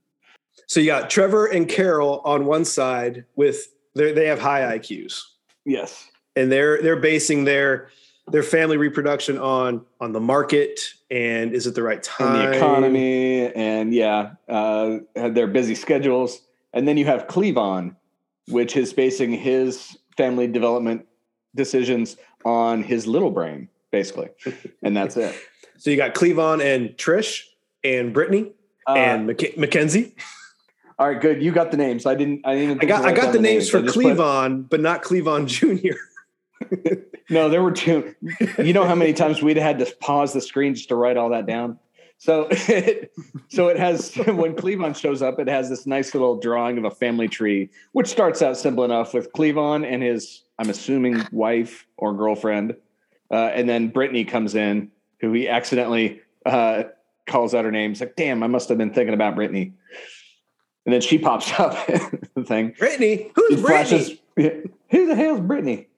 So 0.76 0.80
you 0.80 0.88
got 0.88 1.09
Trevor 1.09 1.47
and 1.47 1.66
Carol 1.66 2.21
on 2.26 2.45
one 2.45 2.66
side 2.66 3.25
with 3.35 3.73
they 3.95 4.12
they 4.12 4.26
have 4.26 4.38
high 4.38 4.76
IQs 4.76 5.23
yes. 5.64 6.06
and 6.37 6.52
they're 6.52 6.83
they're 6.83 7.00
basing 7.00 7.45
their 7.45 7.88
their 8.26 8.42
family 8.42 8.76
reproduction 8.76 9.38
on 9.38 9.87
on 10.02 10.12
the 10.12 10.21
market 10.21 10.78
and 11.11 11.54
is 11.54 11.66
it 11.66 11.75
the 11.76 11.83
right 11.83 11.95
and 11.95 12.04
time? 12.04 12.50
the 12.50 12.56
economy 12.59 13.50
and 13.54 13.95
yeah 13.95 14.33
uh 14.50 14.99
had 15.16 15.35
their 15.35 15.47
busy 15.47 15.75
schedules. 15.75 16.42
And 16.75 16.87
then 16.87 16.99
you 16.99 17.06
have 17.06 17.26
cleavon 17.26 17.97
which 18.49 18.76
is 18.76 18.92
basing 18.92 19.33
his 19.33 19.97
family 20.18 20.47
development 20.47 21.06
decisions 21.54 22.18
on 22.45 22.83
his 22.83 23.06
little 23.06 23.30
brain 23.30 23.71
basically. 23.90 24.28
And 24.83 24.95
that's 24.95 25.16
it. 25.16 25.35
So 25.78 25.88
you 25.90 25.97
got 25.97 26.14
Cleavon 26.14 26.62
and 26.62 26.90
Trish 26.99 27.45
and 27.83 28.12
Brittany 28.12 28.52
Uh, 28.87 28.95
and 28.95 29.26
Mac- 29.26 29.56
Mackenzie. 29.56 30.14
All 30.99 31.09
right 31.09 31.21
good. 31.21 31.43
You 31.43 31.53
got 31.53 31.71
the 31.71 31.76
names. 31.76 32.07
I 32.07 32.15
didn't 32.15 32.47
i 32.47 32.55
didn't 32.55 32.83
I 32.83 32.87
got 32.87 33.05
I 33.05 33.12
got 33.12 33.25
down 33.25 33.33
the 33.33 33.41
names 33.41 33.69
for 33.69 33.79
I 33.79 33.83
just 33.83 33.95
put- 33.95 34.05
Cleavon, 34.05 34.69
but 34.69 34.81
not 34.81 35.03
Cleavon 35.03 35.47
Jr. 35.47 35.97
no 37.31 37.49
there 37.49 37.62
were 37.62 37.73
two. 37.73 38.15
You 38.59 38.73
know 38.73 38.85
how 38.85 38.95
many 38.95 39.12
times 39.12 39.43
we'd 39.43 39.59
had 39.59 39.79
to 39.81 39.87
pause 40.00 40.33
the 40.33 40.41
screen 40.41 40.75
just 40.75 40.88
to 40.88 40.95
write 40.95 41.17
all 41.17 41.31
that 41.31 41.47
down? 41.47 41.79
So 42.19 42.49
it, 42.50 43.12
so 43.49 43.69
it 43.69 43.79
has 43.79 44.15
when 44.17 44.55
Cleavon 44.55 44.97
shows 44.97 45.23
up, 45.23 45.38
it 45.38 45.49
has 45.49 45.69
this 45.69 45.87
nice 45.87 46.15
little 46.15 46.38
drawing 46.38 46.79
of 46.79 46.85
a 46.85 46.91
family 46.91 47.29
tree, 47.29 47.71
which 47.93 48.09
starts 48.09 48.43
out 48.43 48.57
simple 48.57 48.85
enough 48.85 49.15
with 49.15 49.33
Cleavon 49.33 49.85
and 49.87 50.03
his, 50.03 50.43
I'm 50.59 50.71
assuming, 50.71 51.26
wife 51.31 51.87
or 51.97 52.15
girlfriend, 52.15 52.75
uh, 53.31 53.50
and 53.53 53.69
then 53.69 53.88
Brittany 53.88 54.25
comes 54.25 54.55
in, 54.55 54.91
who 55.21 55.33
he 55.33 55.49
accidentally 55.49 56.21
uh, 56.47 56.85
calls 57.26 57.55
out 57.55 57.65
her 57.65 57.71
name. 57.71 57.91
He's 57.91 58.00
like, 58.00 58.17
"Damn, 58.17 58.43
I 58.43 58.47
must 58.47 58.69
have 58.69 58.79
been 58.79 58.93
thinking 58.93 59.15
about 59.15 59.35
Brittany," 59.35 59.75
and 60.87 60.95
then 60.95 61.00
she 61.00 61.19
pops 61.19 61.52
up 61.59 61.73
the 62.35 62.45
thing. 62.45 62.75
Brittany, 62.78 63.31
who's 63.35 63.61
Brittany? 63.61 64.21
Who 64.90 65.07
the 65.07 65.14
hell's 65.16 65.40
Brittany? 65.40 65.88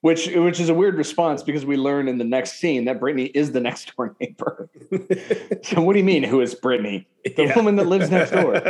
Which 0.00 0.28
which 0.32 0.60
is 0.60 0.68
a 0.68 0.74
weird 0.74 0.94
response 0.94 1.42
because 1.42 1.66
we 1.66 1.76
learn 1.76 2.06
in 2.06 2.18
the 2.18 2.24
next 2.24 2.60
scene 2.60 2.84
that 2.84 3.00
Brittany 3.00 3.24
is 3.24 3.50
the 3.50 3.58
next 3.60 3.92
door 3.96 4.14
neighbor. 4.20 4.70
so 5.64 5.82
what 5.82 5.94
do 5.94 5.98
you 5.98 6.04
mean? 6.04 6.22
Who 6.22 6.40
is 6.40 6.54
Brittany? 6.54 7.08
The 7.24 7.46
Yeah. 7.46 7.56
woman 7.56 7.74
that 7.76 7.88
lives 7.88 8.08
next 8.08 8.30
door. 8.30 8.62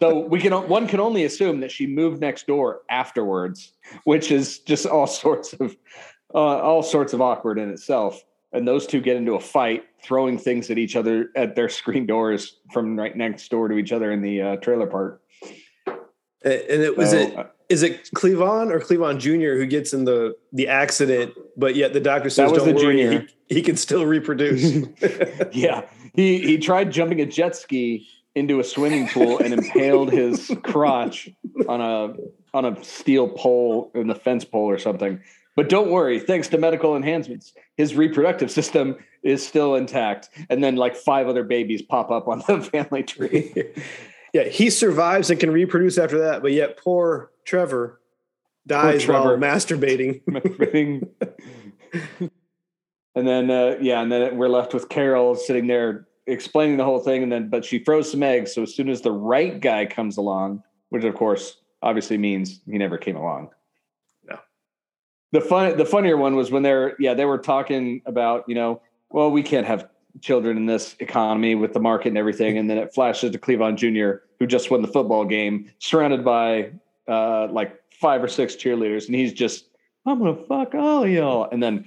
So 0.00 0.20
we 0.20 0.38
can 0.38 0.52
one 0.68 0.86
can 0.86 1.00
only 1.00 1.24
assume 1.24 1.58
that 1.60 1.72
she 1.72 1.88
moved 1.88 2.20
next 2.20 2.46
door 2.46 2.82
afterwards, 2.88 3.72
which 4.04 4.30
is 4.30 4.60
just 4.60 4.86
all 4.86 5.08
sorts 5.08 5.52
of 5.54 5.76
uh, 6.32 6.38
all 6.38 6.84
sorts 6.84 7.12
of 7.12 7.20
awkward 7.20 7.58
in 7.58 7.68
itself. 7.68 8.22
And 8.52 8.68
those 8.68 8.86
two 8.86 9.00
get 9.00 9.16
into 9.16 9.34
a 9.34 9.40
fight, 9.40 9.84
throwing 10.02 10.38
things 10.38 10.70
at 10.70 10.78
each 10.78 10.94
other 10.96 11.30
at 11.36 11.56
their 11.56 11.68
screen 11.68 12.06
doors 12.06 12.58
from 12.72 12.98
right 12.98 13.16
next 13.16 13.48
door 13.50 13.68
to 13.68 13.76
each 13.76 13.92
other 13.92 14.12
in 14.12 14.20
the 14.20 14.42
uh, 14.42 14.56
trailer 14.56 14.86
park. 14.86 15.22
And 16.44 16.82
it 16.82 16.96
was 16.96 17.10
So, 17.10 17.18
it 17.18 17.36
uh, 17.36 17.44
is 17.68 17.82
it 17.82 18.10
Cleavon 18.14 18.70
or 18.70 18.80
Cleavon 18.80 19.18
Jr. 19.18 19.56
who 19.58 19.66
gets 19.66 19.92
in 19.92 20.04
the 20.04 20.34
the 20.52 20.68
accident, 20.68 21.34
but 21.56 21.74
yet 21.76 21.92
the 21.92 22.00
doctor 22.00 22.28
says, 22.28 22.52
"Don't 22.52 22.74
worry, 22.74 23.26
he, 23.48 23.54
he 23.56 23.62
can 23.62 23.76
still 23.76 24.04
reproduce." 24.04 24.62
yeah, 25.52 25.82
he 26.14 26.40
he 26.40 26.58
tried 26.58 26.90
jumping 26.90 27.20
a 27.20 27.26
jet 27.26 27.56
ski 27.56 28.06
into 28.34 28.60
a 28.60 28.64
swimming 28.64 29.08
pool 29.08 29.38
and 29.38 29.54
impaled 29.54 30.10
his 30.10 30.50
crotch 30.62 31.30
on 31.68 31.80
a 31.80 32.14
on 32.54 32.64
a 32.64 32.84
steel 32.84 33.28
pole 33.28 33.90
in 33.94 34.06
the 34.06 34.14
fence 34.14 34.44
pole 34.44 34.68
or 34.68 34.78
something. 34.78 35.20
But 35.54 35.68
don't 35.68 35.90
worry, 35.90 36.18
thanks 36.18 36.48
to 36.48 36.58
medical 36.58 36.96
enhancements, 36.96 37.52
his 37.76 37.94
reproductive 37.94 38.50
system 38.50 38.96
is 39.22 39.46
still 39.46 39.74
intact. 39.74 40.30
And 40.48 40.64
then 40.64 40.76
like 40.76 40.96
five 40.96 41.28
other 41.28 41.44
babies 41.44 41.82
pop 41.82 42.10
up 42.10 42.26
on 42.26 42.42
the 42.46 42.60
family 42.62 43.02
tree. 43.02 43.52
yeah, 44.32 44.44
he 44.44 44.70
survives 44.70 45.30
and 45.30 45.38
can 45.38 45.50
reproduce 45.50 45.98
after 45.98 46.18
that, 46.20 46.42
but 46.42 46.52
yet 46.52 46.78
poor 46.78 47.30
Trevor 47.44 48.00
dies 48.66 49.06
while 49.06 49.24
Trevor. 49.24 49.38
masturbating. 49.38 50.22
and 53.14 53.28
then 53.28 53.50
uh, 53.50 53.76
yeah, 53.80 54.00
and 54.00 54.10
then 54.10 54.38
we're 54.38 54.48
left 54.48 54.72
with 54.72 54.88
Carol 54.88 55.34
sitting 55.34 55.66
there 55.66 56.06
explaining 56.26 56.76
the 56.76 56.84
whole 56.84 57.00
thing, 57.00 57.22
and 57.22 57.30
then 57.30 57.50
but 57.50 57.64
she 57.64 57.82
froze 57.82 58.10
some 58.10 58.22
eggs. 58.22 58.54
So 58.54 58.62
as 58.62 58.74
soon 58.74 58.88
as 58.88 59.02
the 59.02 59.12
right 59.12 59.60
guy 59.60 59.86
comes 59.86 60.16
along, 60.16 60.62
which 60.88 61.04
of 61.04 61.14
course 61.14 61.58
obviously 61.82 62.16
means 62.16 62.60
he 62.64 62.78
never 62.78 62.96
came 62.96 63.16
along. 63.16 63.50
The 65.32 65.40
fun 65.40 65.76
the 65.76 65.84
funnier 65.86 66.16
one 66.16 66.36
was 66.36 66.50
when 66.50 66.62
they're 66.62 66.94
yeah, 66.98 67.14
they 67.14 67.24
were 67.24 67.38
talking 67.38 68.02
about, 68.06 68.44
you 68.46 68.54
know, 68.54 68.80
well, 69.10 69.30
we 69.30 69.42
can't 69.42 69.66
have 69.66 69.88
children 70.20 70.56
in 70.58 70.66
this 70.66 70.94
economy 71.00 71.54
with 71.54 71.72
the 71.72 71.80
market 71.80 72.08
and 72.08 72.18
everything. 72.18 72.58
And 72.58 72.68
then 72.68 72.76
it 72.78 72.92
flashes 72.94 73.30
to 73.32 73.38
Cleavon 73.38 73.76
Jr., 73.76 74.22
who 74.38 74.46
just 74.46 74.70
won 74.70 74.82
the 74.82 74.88
football 74.88 75.24
game, 75.24 75.70
surrounded 75.78 76.24
by 76.24 76.72
uh 77.08 77.48
like 77.50 77.80
five 77.98 78.22
or 78.22 78.28
six 78.28 78.54
cheerleaders, 78.56 79.06
and 79.06 79.14
he's 79.14 79.32
just, 79.32 79.66
I'm 80.06 80.18
gonna 80.18 80.36
fuck 80.46 80.74
all 80.74 81.06
y'all. 81.06 81.48
And 81.50 81.62
then 81.62 81.86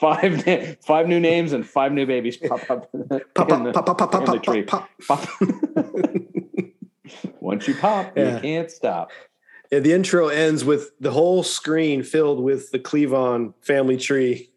five 0.00 0.46
na- 0.46 0.72
five 0.82 1.08
new 1.08 1.20
names 1.20 1.52
and 1.52 1.66
five 1.66 1.92
new 1.92 2.06
babies 2.06 2.36
pop 2.38 2.70
up 2.70 2.88
in 2.94 3.00
the, 3.08 3.20
Pop, 3.34 3.50
in 3.52 3.64
the 3.64 3.72
pop, 3.72 3.86
pop, 3.86 3.98
pop, 3.98 4.24
pop, 4.24 4.42
tree. 4.42 4.62
pop, 4.62 4.88
pop. 5.06 5.20
Pop. 5.20 5.28
Once 7.40 7.68
you 7.68 7.74
pop, 7.74 8.16
Yeah. 8.16 8.36
you 8.36 8.40
can't 8.40 8.70
stop. 8.70 9.10
Yeah, 9.72 9.78
the 9.78 9.92
intro 9.94 10.28
ends 10.28 10.66
with 10.66 10.90
the 11.00 11.10
whole 11.10 11.42
screen 11.42 12.02
filled 12.02 12.40
with 12.40 12.70
the 12.72 12.78
Cleavon 12.78 13.54
family 13.62 13.96
tree. 13.96 14.50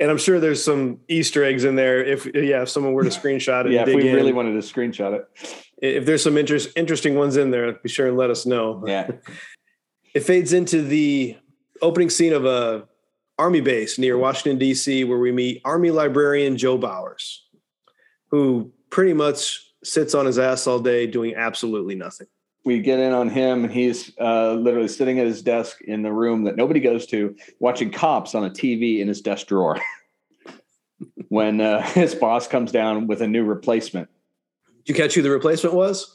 And 0.00 0.10
I'm 0.10 0.18
sure 0.18 0.40
there's 0.40 0.62
some 0.62 0.98
Easter 1.08 1.44
eggs 1.44 1.62
in 1.62 1.76
there. 1.76 2.02
If 2.04 2.26
yeah, 2.34 2.62
if 2.62 2.68
someone 2.68 2.92
were 2.92 3.04
to 3.04 3.10
screenshot 3.10 3.66
it, 3.66 3.72
Yeah, 3.72 3.82
if 3.82 3.94
we 3.94 4.08
in. 4.08 4.16
really 4.16 4.32
wanted 4.32 4.60
to 4.60 4.66
screenshot 4.74 5.14
it. 5.14 5.64
if 5.80 6.04
there's 6.04 6.24
some 6.24 6.36
interest, 6.36 6.70
interesting 6.74 7.14
ones 7.14 7.36
in 7.36 7.52
there, 7.52 7.72
be 7.74 7.88
sure 7.88 8.08
and 8.08 8.16
let 8.16 8.30
us 8.30 8.44
know. 8.44 8.82
Yeah. 8.86 9.10
It 10.14 10.24
fades 10.24 10.52
into 10.52 10.82
the 10.82 11.38
opening 11.80 12.10
scene 12.10 12.34
of 12.34 12.44
a 12.44 12.86
army 13.38 13.62
base 13.62 13.98
near 13.98 14.18
Washington 14.18 14.58
D.C., 14.58 15.04
where 15.04 15.18
we 15.18 15.32
meet 15.32 15.62
Army 15.64 15.90
librarian 15.90 16.58
Joe 16.58 16.76
Bowers, 16.76 17.46
who 18.30 18.72
pretty 18.90 19.14
much 19.14 19.72
sits 19.82 20.14
on 20.14 20.26
his 20.26 20.38
ass 20.38 20.66
all 20.66 20.80
day 20.80 21.06
doing 21.06 21.34
absolutely 21.34 21.94
nothing. 21.94 22.26
We 22.64 22.80
get 22.80 22.98
in 23.00 23.12
on 23.12 23.28
him 23.28 23.64
and 23.64 23.72
he's 23.72 24.12
uh, 24.20 24.52
literally 24.54 24.88
sitting 24.88 25.18
at 25.18 25.26
his 25.26 25.42
desk 25.42 25.80
in 25.82 26.02
the 26.02 26.12
room 26.12 26.44
that 26.44 26.56
nobody 26.56 26.80
goes 26.80 27.06
to 27.06 27.34
watching 27.58 27.90
cops 27.90 28.34
on 28.34 28.44
a 28.44 28.50
tv 28.50 29.00
in 29.00 29.08
his 29.08 29.20
desk 29.20 29.46
drawer 29.48 29.80
when 31.28 31.60
uh, 31.60 31.82
his 31.92 32.14
boss 32.14 32.46
comes 32.46 32.72
down 32.72 33.06
with 33.06 33.20
a 33.22 33.26
new 33.26 33.44
replacement 33.44 34.08
Did 34.84 34.96
you 34.96 35.02
catch 35.02 35.14
who 35.14 35.22
the 35.22 35.30
replacement 35.30 35.74
was? 35.74 36.14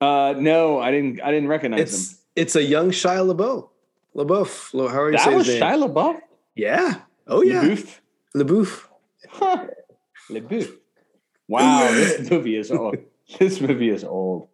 uh, 0.00 0.34
no 0.38 0.80
i 0.80 0.90
didn't 0.90 1.22
i 1.22 1.30
didn't 1.30 1.48
recognize 1.48 1.78
him 1.80 1.84
It's 1.84 2.16
it's 2.34 2.56
a 2.56 2.62
young 2.62 2.90
Shia 2.90 3.30
LaBeouf. 3.30 3.68
LaBeouf. 4.16 4.90
How 4.90 5.00
are 5.02 5.10
you 5.10 5.16
that 5.18 5.24
saying 5.24 5.36
was 5.36 5.46
his 5.46 5.60
name? 5.60 5.70
Shia 5.70 5.86
LaBeouf 5.92 6.20
Yeah. 6.54 6.94
Oh 7.26 7.42
yeah. 7.42 7.62
LaBeouf? 7.62 7.98
LaBeouf. 8.34 8.86
Huh. 9.28 9.66
LaBeouf. 10.30 10.72
wow 11.48 11.86
this 11.92 12.30
movie 12.30 12.56
is 12.56 12.70
old 12.70 12.96
this 13.38 13.60
movie 13.60 13.90
is 13.90 14.02
old 14.04 14.48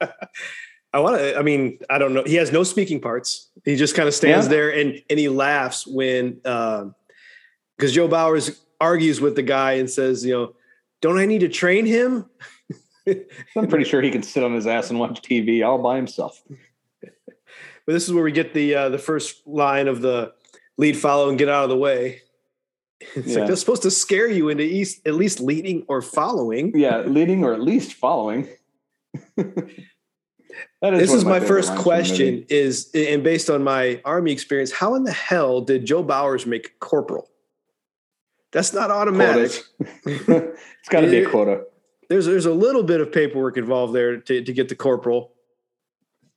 I 0.92 0.98
want 0.98 1.18
to. 1.18 1.38
I 1.38 1.42
mean, 1.42 1.78
I 1.88 1.98
don't 1.98 2.14
know. 2.14 2.24
He 2.24 2.34
has 2.34 2.50
no 2.50 2.62
speaking 2.64 3.00
parts. 3.00 3.48
He 3.64 3.76
just 3.76 3.94
kind 3.94 4.08
of 4.08 4.14
stands 4.14 4.46
Yeah. 4.46 4.50
there 4.50 4.70
and 4.70 5.00
and 5.08 5.18
he 5.18 5.28
laughs 5.28 5.86
when 5.86 6.34
because 6.42 7.92
Joe 7.92 8.08
Bowers 8.08 8.60
argues 8.80 9.20
with 9.20 9.36
the 9.36 9.42
guy 9.42 9.72
and 9.74 9.88
says, 9.88 10.24
you 10.24 10.32
know, 10.32 10.54
don't 11.00 11.18
I 11.18 11.26
need 11.26 11.40
to 11.40 11.48
train 11.48 11.86
him? 11.86 12.26
i'm 13.56 13.66
pretty 13.66 13.84
sure 13.86 14.02
he 14.02 14.10
can 14.10 14.22
sit 14.22 14.44
on 14.44 14.52
his 14.54 14.66
ass 14.66 14.90
and 14.90 15.00
watch 15.00 15.22
tv 15.22 15.66
all 15.66 15.78
by 15.78 15.96
himself 15.96 16.42
But 17.00 17.94
this 17.94 18.06
is 18.06 18.12
where 18.12 18.22
we 18.22 18.30
get 18.30 18.52
the 18.52 18.74
uh, 18.74 18.88
the 18.90 18.98
first 18.98 19.46
line 19.46 19.88
of 19.88 20.00
the 20.02 20.32
lead, 20.76 20.96
follow, 20.98 21.28
and 21.30 21.38
get 21.38 21.48
out 21.48 21.64
of 21.64 21.70
the 21.70 21.76
way. 21.78 22.20
It's 23.16 23.28
Yeah. 23.28 23.38
like 23.38 23.46
they're 23.46 23.56
supposed 23.56 23.82
to 23.82 23.90
scare 23.90 24.28
you 24.28 24.50
into 24.50 24.62
east, 24.64 25.00
at 25.06 25.14
least 25.14 25.40
leading 25.40 25.84
or 25.88 26.02
following. 26.02 26.72
yeah 26.78 26.98
leading 27.00 27.42
or 27.42 27.54
at 27.54 27.62
least 27.62 27.94
following 27.94 28.46
This 30.82 31.12
is 31.12 31.22
of 31.22 31.28
my 31.28 31.40
first 31.40 31.68
lines 31.68 31.68
from 31.68 31.76
the 31.76 31.82
question: 31.82 32.46
is 32.48 32.90
and 32.94 33.22
based 33.22 33.50
on 33.50 33.62
my 33.62 34.00
army 34.04 34.32
experience, 34.32 34.72
how 34.72 34.94
in 34.94 35.04
the 35.04 35.12
hell 35.12 35.60
did 35.60 35.84
Joe 35.84 36.02
Bowers 36.02 36.46
make 36.46 36.78
corporal? 36.80 37.30
That's 38.52 38.72
not 38.72 38.90
automatic. 38.90 39.52
It's 40.06 40.88
got 40.88 41.02
to 41.02 41.10
be 41.10 41.22
a 41.22 41.28
quota. 41.28 41.64
There's 42.08 42.26
there's 42.26 42.46
a 42.46 42.54
little 42.54 42.82
bit 42.82 43.00
of 43.00 43.12
paperwork 43.12 43.56
involved 43.56 43.94
there 43.94 44.16
to, 44.16 44.42
to 44.42 44.52
get 44.52 44.68
the 44.68 44.74
corporal. 44.74 45.32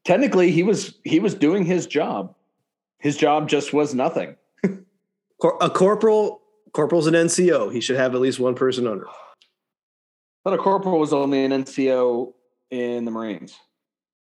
Technically, 0.04 0.52
he 0.52 0.62
was 0.62 1.00
he 1.04 1.20
was 1.20 1.34
doing 1.34 1.66
his 1.66 1.88
job. 1.88 2.36
His 3.00 3.18
job 3.18 3.48
just 3.48 3.74
was 3.74 3.96
nothing. 3.96 4.36
Cor- 5.42 5.58
a 5.62 5.70
corporal 5.70 6.42
corporal's 6.74 7.08
an 7.08 7.14
NCO. 7.14 7.72
He 7.74 7.80
should 7.80 7.96
have 7.96 8.14
at 8.14 8.22
least 8.22 8.40
one 8.40 8.56
person 8.56 8.86
under. 8.86 9.08
But 10.44 10.54
a 10.54 10.58
corporal 10.58 11.00
was 11.00 11.14
only 11.14 11.46
an 11.46 11.52
NCO 11.52 12.34
in 12.74 13.06
the 13.06 13.12
Marines. 13.12 13.56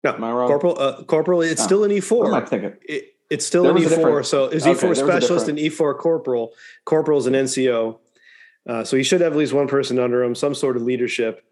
No, 0.04 0.14
Am 0.14 0.22
I 0.24 0.30
wrong? 0.32 0.48
corporal. 0.48 0.78
Uh, 0.78 1.02
corporal. 1.04 1.42
It's 1.42 1.60
Oh. 1.62 1.64
still 1.64 1.84
an 1.84 1.90
What 1.90 2.26
am 2.28 2.34
I 2.34 2.40
E4. 2.42 2.48
thinking? 2.48 2.74
It, 2.88 3.14
it's 3.28 3.44
still 3.44 3.64
There 3.64 3.72
an 3.76 3.78
a 3.82 3.86
E4. 3.86 4.24
So 4.24 4.46
is 4.46 4.64
E4 4.64 4.80
there 4.80 4.88
was 4.90 4.98
a 5.00 5.04
specialist 5.06 5.48
and 5.48 5.58
E4 5.58 5.98
corporal. 5.98 6.52
Corporal's 6.84 7.26
an 7.26 7.34
NCO. 7.34 7.98
Uh, 8.68 8.84
so 8.84 8.96
he 8.96 9.02
should 9.02 9.20
have 9.20 9.32
at 9.32 9.38
least 9.38 9.52
one 9.52 9.66
person 9.68 9.98
under 9.98 10.22
him, 10.22 10.34
some 10.34 10.54
sort 10.54 10.76
of 10.76 10.82
leadership. 10.82 11.44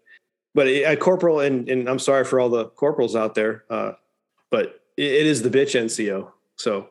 But 0.53 0.67
a 0.67 0.83
a 0.93 0.95
corporal, 0.97 1.41
and, 1.41 1.67
and 1.69 1.89
I'm 1.89 1.99
sorry 1.99 2.23
for 2.23 2.39
all 2.39 2.49
the 2.49 2.65
corporals 2.69 3.13
out 3.15 3.35
there, 3.35 3.65
uh, 3.69 3.93
but 4.49 4.81
it, 4.95 5.03
it 5.11 5.25
is 5.25 5.41
the 5.41 5.49
bitch 5.49 5.75
NCO. 5.79 6.31
So 6.55 6.87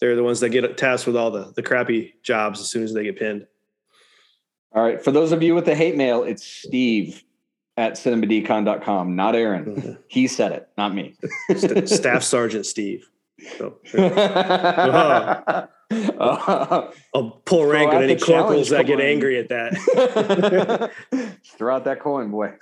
they're 0.00 0.16
the 0.16 0.24
ones 0.24 0.40
that 0.40 0.48
get 0.48 0.76
tasked 0.76 1.06
with 1.06 1.16
all 1.16 1.30
the, 1.30 1.52
the 1.54 1.62
crappy 1.62 2.14
jobs 2.24 2.60
as 2.60 2.68
soon 2.68 2.82
as 2.82 2.92
they 2.92 3.04
get 3.04 3.16
pinned. 3.16 3.46
All 4.74 4.82
right. 4.82 5.00
For 5.02 5.12
those 5.12 5.30
of 5.30 5.42
you 5.44 5.54
with 5.54 5.64
the 5.66 5.76
hate 5.76 5.96
mail, 5.96 6.24
it's 6.24 6.44
Steve 6.44 7.22
at 7.76 7.94
cinemadecon.com, 7.94 9.16
not 9.16 9.34
Aaron. 9.34 9.64
Mhm. 9.76 9.98
He 10.08 10.26
said 10.28 10.52
it, 10.52 10.68
not 10.78 10.94
me. 10.94 11.14
St- 11.56 11.88
Staff 12.00 12.22
Sergeant 12.22 12.66
Steve. 12.66 13.08
So 13.58 13.78
Uh, 16.18 16.90
I'll 17.14 17.42
pull 17.44 17.66
rank 17.66 17.92
on 17.92 18.02
any 18.02 18.16
corporals 18.16 18.70
that 18.70 18.86
get 18.86 19.00
angry 19.00 19.38
at 19.38 19.48
that. 19.50 20.90
Throw 21.58 21.76
out 21.76 21.84
that 21.84 22.00
coin, 22.00 22.30
boy. 22.30 22.54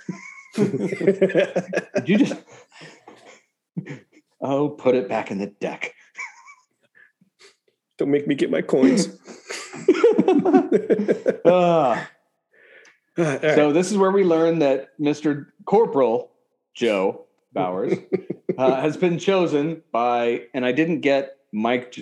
Did 0.55 2.09
you 2.09 2.17
just? 2.17 2.35
Oh, 4.41 4.69
put 4.69 4.93
it 4.95 5.07
back 5.07 5.31
in 5.31 5.37
the 5.39 5.47
deck. 5.47 5.95
Don't 7.97 8.11
make 8.11 8.27
me 8.27 8.35
get 8.35 8.51
my 8.51 8.61
coins. 8.61 9.07
Ah. 11.45 12.09
Right. 13.17 13.41
So 13.41 13.71
this 13.71 13.91
is 13.91 13.97
where 13.97 14.09
we 14.11 14.23
learn 14.23 14.59
that 14.59 14.97
Mr. 14.99 15.47
Corporal 15.65 16.31
Joe 16.73 17.25
Bowers 17.53 17.93
uh, 18.57 18.81
has 18.81 18.97
been 18.97 19.19
chosen 19.19 19.83
by, 19.91 20.43
and 20.55 20.65
I 20.65 20.71
didn't 20.71 21.01
get 21.01 21.37
Mike 21.51 21.95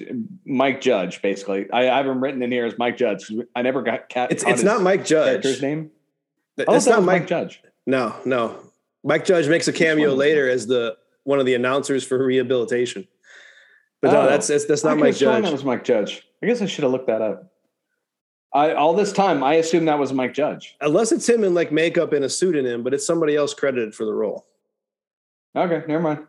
Mike 0.45 0.79
Judge. 0.79 1.21
Basically, 1.21 1.69
I, 1.71 1.89
I 1.89 1.97
have 1.97 2.07
him 2.07 2.23
written 2.23 2.41
in 2.41 2.49
here 2.51 2.65
as 2.65 2.77
Mike 2.77 2.95
Judge. 2.95 3.29
I 3.53 3.61
never 3.61 3.81
got 3.81 4.07
cat. 4.07 4.31
it's 4.31 4.43
caught 4.45 4.53
it's 4.53 4.63
not 4.63 4.81
Mike 4.81 5.03
Judge. 5.05 5.27
character's 5.27 5.61
name. 5.61 5.91
Oh, 6.65 6.75
It's 6.75 6.85
not 6.85 7.03
Mike. 7.03 7.21
Mike 7.23 7.27
Judge. 7.27 7.61
No, 7.85 8.15
no. 8.23 8.55
Mike 9.03 9.25
Judge 9.25 9.49
makes 9.49 9.67
a 9.67 9.73
cameo 9.73 10.13
later 10.13 10.47
as 10.49 10.67
the 10.67 10.95
one 11.23 11.39
of 11.39 11.45
the 11.45 11.55
announcers 11.55 12.05
for 12.05 12.23
rehabilitation. 12.23 13.05
But 14.01 14.13
no, 14.13 14.21
Oh. 14.21 14.25
that's 14.27 14.47
that's, 14.47 14.65
that's 14.65 14.83
not 14.85 14.97
Mike 14.97 15.15
Judge. 15.17 15.43
That 15.43 15.51
was 15.51 15.65
Mike 15.65 15.83
Judge. 15.83 16.25
I 16.41 16.45
guess 16.47 16.61
I 16.61 16.65
should 16.67 16.83
have 16.83 16.91
looked 16.93 17.07
that 17.07 17.21
up. 17.21 17.50
I 18.53 18.73
all 18.73 18.93
this 18.93 19.13
time 19.13 19.43
I 19.43 19.55
assumed 19.55 19.87
that 19.87 19.99
was 19.99 20.11
Mike 20.13 20.33
Judge. 20.33 20.75
Unless 20.81 21.11
it's 21.11 21.27
him 21.27 21.43
in 21.43 21.53
like 21.53 21.71
makeup 21.71 22.13
and 22.13 22.25
a 22.25 22.29
pseudonym, 22.29 22.83
but 22.83 22.93
it's 22.93 23.05
somebody 23.05 23.35
else 23.35 23.53
credited 23.53 23.95
for 23.95 24.05
the 24.05 24.13
role. 24.13 24.45
Okay, 25.55 25.83
never 25.87 26.01
mind. 26.01 26.27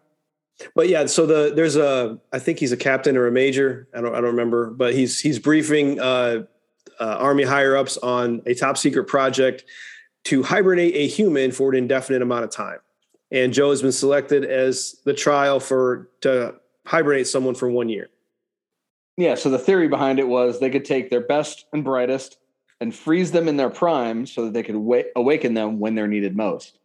but 0.75 0.89
yeah, 0.89 1.07
so 1.07 1.27
the 1.27 1.53
there's 1.55 1.77
a 1.77 2.19
I 2.33 2.39
think 2.39 2.59
he's 2.59 2.73
a 2.73 2.77
captain 2.77 3.17
or 3.17 3.27
a 3.27 3.33
major. 3.33 3.89
I 3.95 4.01
don't 4.01 4.15
I 4.15 4.21
don't 4.21 4.31
remember, 4.31 4.71
but 4.71 4.95
he's 4.95 5.19
he's 5.21 5.39
briefing 5.39 6.01
uh, 6.01 6.45
uh, 7.01 7.17
army 7.19 7.45
higher 7.45 7.77
ups 7.77 7.99
on 7.99 8.43
a 8.47 8.55
top 8.55 8.79
secret 8.79 9.05
project 9.05 9.65
to 10.25 10.43
hibernate 10.43 10.95
a 10.95 11.09
human 11.09 11.51
for 11.51 11.71
an 11.71 11.77
indefinite 11.77 12.23
amount 12.23 12.45
of 12.45 12.51
time. 12.51 12.79
And 13.33 13.53
Joe 13.53 13.71
has 13.71 13.83
been 13.83 13.93
selected 13.93 14.45
as 14.45 15.01
the 15.05 15.15
trial 15.15 15.59
for 15.59 16.11
to 16.21 16.55
hibernate 16.87 17.27
someone 17.27 17.55
for 17.55 17.69
one 17.69 17.89
year. 17.89 18.11
Yeah. 19.17 19.35
So 19.35 19.51
the 19.51 19.59
theory 19.59 19.89
behind 19.89 20.19
it 20.19 20.29
was 20.29 20.59
they 20.59 20.71
could 20.71 20.85
take 20.85 21.11
their 21.11 21.21
best 21.21 21.67
and 21.73 21.85
brightest 21.85 22.39
and 22.81 22.95
freeze 22.95 23.31
them 23.31 23.47
in 23.47 23.57
their 23.57 23.71
prime 23.71 24.27
so 24.27 24.45
that 24.45 24.55
they 24.55 24.63
could 24.63 24.77
wa- 24.77 25.03
awaken 25.15 25.55
them 25.55 25.79
when 25.79 25.95
they're 25.95 26.09
needed 26.09 26.37
most. 26.37 26.79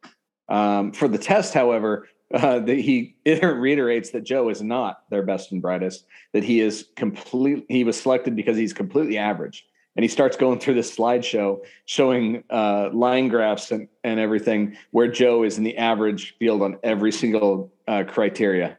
Um, 0.50 0.92
for 0.92 1.08
the 1.08 1.18
test, 1.18 1.54
however, 1.54 2.08
uh, 2.34 2.62
he 2.62 3.16
reiterates 3.26 4.12
that 4.12 4.24
Joe 4.24 4.50
is 4.50 4.62
not 4.62 5.10
their 5.10 5.24
best 5.24 5.52
and 5.52 5.62
brightest, 5.62 6.06
that 6.34 6.44
he 6.44 6.60
is 6.60 6.90
complete. 6.96 7.66
He 7.70 7.84
was 7.84 8.00
selected 8.00 8.36
because 8.36 8.58
he's 8.58 8.74
completely 8.74 9.18
average. 9.18 9.66
And 9.96 10.04
he 10.04 10.08
starts 10.08 10.38
going 10.38 10.60
through 10.60 10.76
this 10.76 10.96
slideshow 10.96 11.60
showing 11.86 12.44
uh, 12.52 12.92
line 12.94 13.30
graphs 13.30 13.72
and, 13.72 13.88
and 14.04 14.20
everything 14.20 14.78
where 14.92 15.08
Joe 15.08 15.44
is 15.44 15.58
in 15.58 15.64
the 15.64 15.76
average 15.78 16.36
field 16.38 16.62
on 16.62 16.78
every 16.84 17.12
single 17.12 17.74
uh, 17.88 18.04
criteria. 18.08 18.78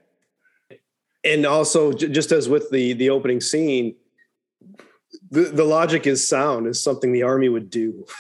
And 1.29 1.47
also, 1.47 1.93
just 1.93 2.33
as 2.33 2.49
with 2.49 2.71
the 2.71 2.93
the 2.95 3.11
opening 3.11 3.41
scene, 3.41 3.95
the, 5.31 5.43
the 5.43 5.65
logic 5.65 6.07
is 6.07 6.27
sound 6.27 6.67
is 6.67 6.83
something 6.83 7.13
the 7.13 7.23
army 7.23 7.49
would 7.49 7.71
do. 7.71 8.07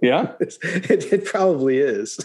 Yeah, 0.00 0.34
it, 0.38 1.12
it 1.12 1.24
probably 1.24 1.78
is. 1.78 2.24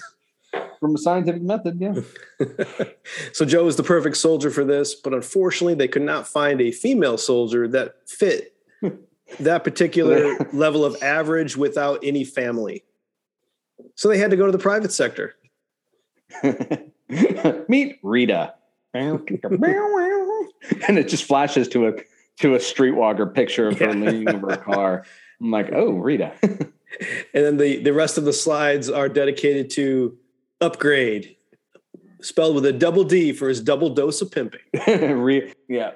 from 0.79 0.93
a 0.93 0.97
scientific 0.99 1.41
method. 1.41 1.81
Yeah. 1.81 2.01
so 3.33 3.45
Joe 3.45 3.65
is 3.65 3.77
the 3.77 3.83
perfect 3.83 4.17
soldier 4.17 4.51
for 4.51 4.63
this, 4.63 4.93
but 4.93 5.11
unfortunately, 5.11 5.73
they 5.73 5.87
could 5.87 6.03
not 6.03 6.27
find 6.27 6.61
a 6.61 6.69
female 6.69 7.17
soldier 7.17 7.67
that 7.69 7.95
fit 8.07 8.53
that 9.39 9.63
particular 9.63 10.37
level 10.53 10.85
of 10.85 11.01
average 11.01 11.57
without 11.57 11.99
any 12.03 12.23
family. 12.23 12.83
So 13.95 14.07
they 14.07 14.19
had 14.19 14.29
to 14.29 14.37
go 14.37 14.45
to 14.45 14.51
the 14.51 14.59
private 14.59 14.91
sector. 14.91 15.35
Meet 17.67 17.99
Rita. 18.03 18.53
and 20.87 20.97
it 20.97 21.07
just 21.07 21.23
flashes 21.25 21.67
to 21.69 21.87
a 21.87 21.93
to 22.39 22.53
a 22.55 22.59
streetwalker 22.59 23.33
picture 23.33 23.67
of 23.67 23.79
her 23.79 23.87
Yeah. 23.87 23.91
leaning 23.93 24.29
over 24.29 24.49
a 24.49 24.57
car. 24.57 25.05
I'm 25.41 25.51
like, 25.51 25.69
oh, 25.73 25.91
Rita. 25.93 26.33
And 27.33 27.43
then 27.45 27.57
the, 27.57 27.83
the 27.83 27.91
rest 27.93 28.17
of 28.17 28.23
the 28.23 28.31
slides 28.33 28.89
are 28.89 29.09
dedicated 29.09 29.69
to 29.71 30.17
upgrade, 30.61 31.35
spelled 32.21 32.55
with 32.55 32.65
a 32.65 32.71
double 32.71 33.03
D 33.03 33.33
for 33.33 33.49
his 33.49 33.61
double 33.61 33.89
dose 33.89 34.21
of 34.21 34.31
pimping. 34.31 34.61
Re- 34.87 35.53
yeah. 35.67 35.91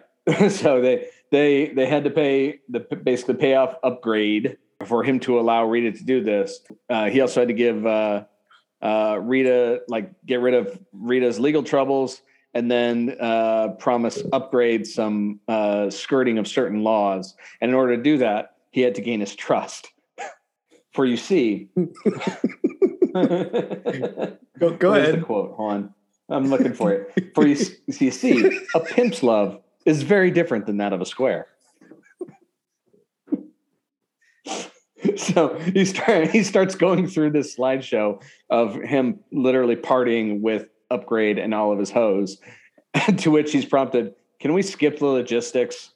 so 0.49 0.81
they 0.81 1.07
they 1.31 1.69
they 1.69 1.85
had 1.85 2.03
to 2.03 2.09
pay 2.09 2.59
the 2.69 2.81
basically 2.81 3.35
pay 3.35 3.55
off 3.55 3.75
upgrade 3.83 4.57
for 4.85 5.01
him 5.03 5.19
to 5.21 5.39
allow 5.39 5.65
Rita 5.65 5.97
to 5.97 6.03
do 6.03 6.21
this. 6.21 6.59
Uh, 6.89 7.05
he 7.09 7.21
also 7.21 7.39
had 7.41 7.47
to 7.47 7.53
give 7.55 7.85
uh, 7.85 8.25
uh, 8.81 9.17
Rita 9.21 9.81
like 9.87 10.11
get 10.25 10.41
rid 10.41 10.53
of 10.53 10.77
Rita's 10.91 11.39
legal 11.39 11.63
troubles 11.63 12.21
and 12.53 12.69
then 12.69 13.15
uh, 13.19 13.69
promise 13.79 14.21
upgrade 14.33 14.85
some 14.85 15.39
uh, 15.47 15.89
skirting 15.89 16.37
of 16.37 16.47
certain 16.47 16.83
laws. 16.83 17.35
And 17.61 17.69
in 17.69 17.75
order 17.75 17.95
to 17.95 18.03
do 18.03 18.17
that, 18.19 18.55
he 18.71 18.81
had 18.81 18.95
to 18.95 19.01
gain 19.01 19.19
his 19.19 19.35
trust. 19.35 19.89
For 20.93 21.05
you 21.05 21.17
see, 21.17 21.69
Go, 23.13 24.69
go 24.77 24.93
ahead. 24.93 25.15
the 25.15 25.21
quote. 25.23 25.53
Hold 25.55 25.71
on. 25.71 25.93
I'm 26.29 26.49
looking 26.49 26.73
for 26.73 26.91
it. 26.91 27.31
For 27.35 27.45
you, 27.45 27.57
you 27.99 28.11
see, 28.11 28.59
a 28.73 28.79
pimp's 28.79 29.21
love 29.21 29.59
is 29.85 30.03
very 30.03 30.31
different 30.31 30.65
than 30.65 30.77
that 30.77 30.93
of 30.93 31.01
a 31.01 31.05
square. 31.05 31.47
so 35.17 35.57
he 35.59 35.83
start, 35.83 36.29
he 36.29 36.43
starts 36.43 36.75
going 36.75 37.07
through 37.07 37.31
this 37.31 37.55
slideshow 37.55 38.21
of 38.49 38.75
him 38.75 39.19
literally 39.31 39.75
partying 39.75 40.41
with 40.41 40.67
upgrade 40.91 41.39
and 41.39 41.53
all 41.53 41.71
of 41.71 41.79
his 41.79 41.91
hoes. 41.91 42.37
to 43.17 43.31
which 43.31 43.51
he's 43.51 43.65
prompted, 43.65 44.13
"Can 44.39 44.53
we 44.53 44.61
skip 44.61 44.99
the 44.99 45.05
logistics?" 45.05 45.91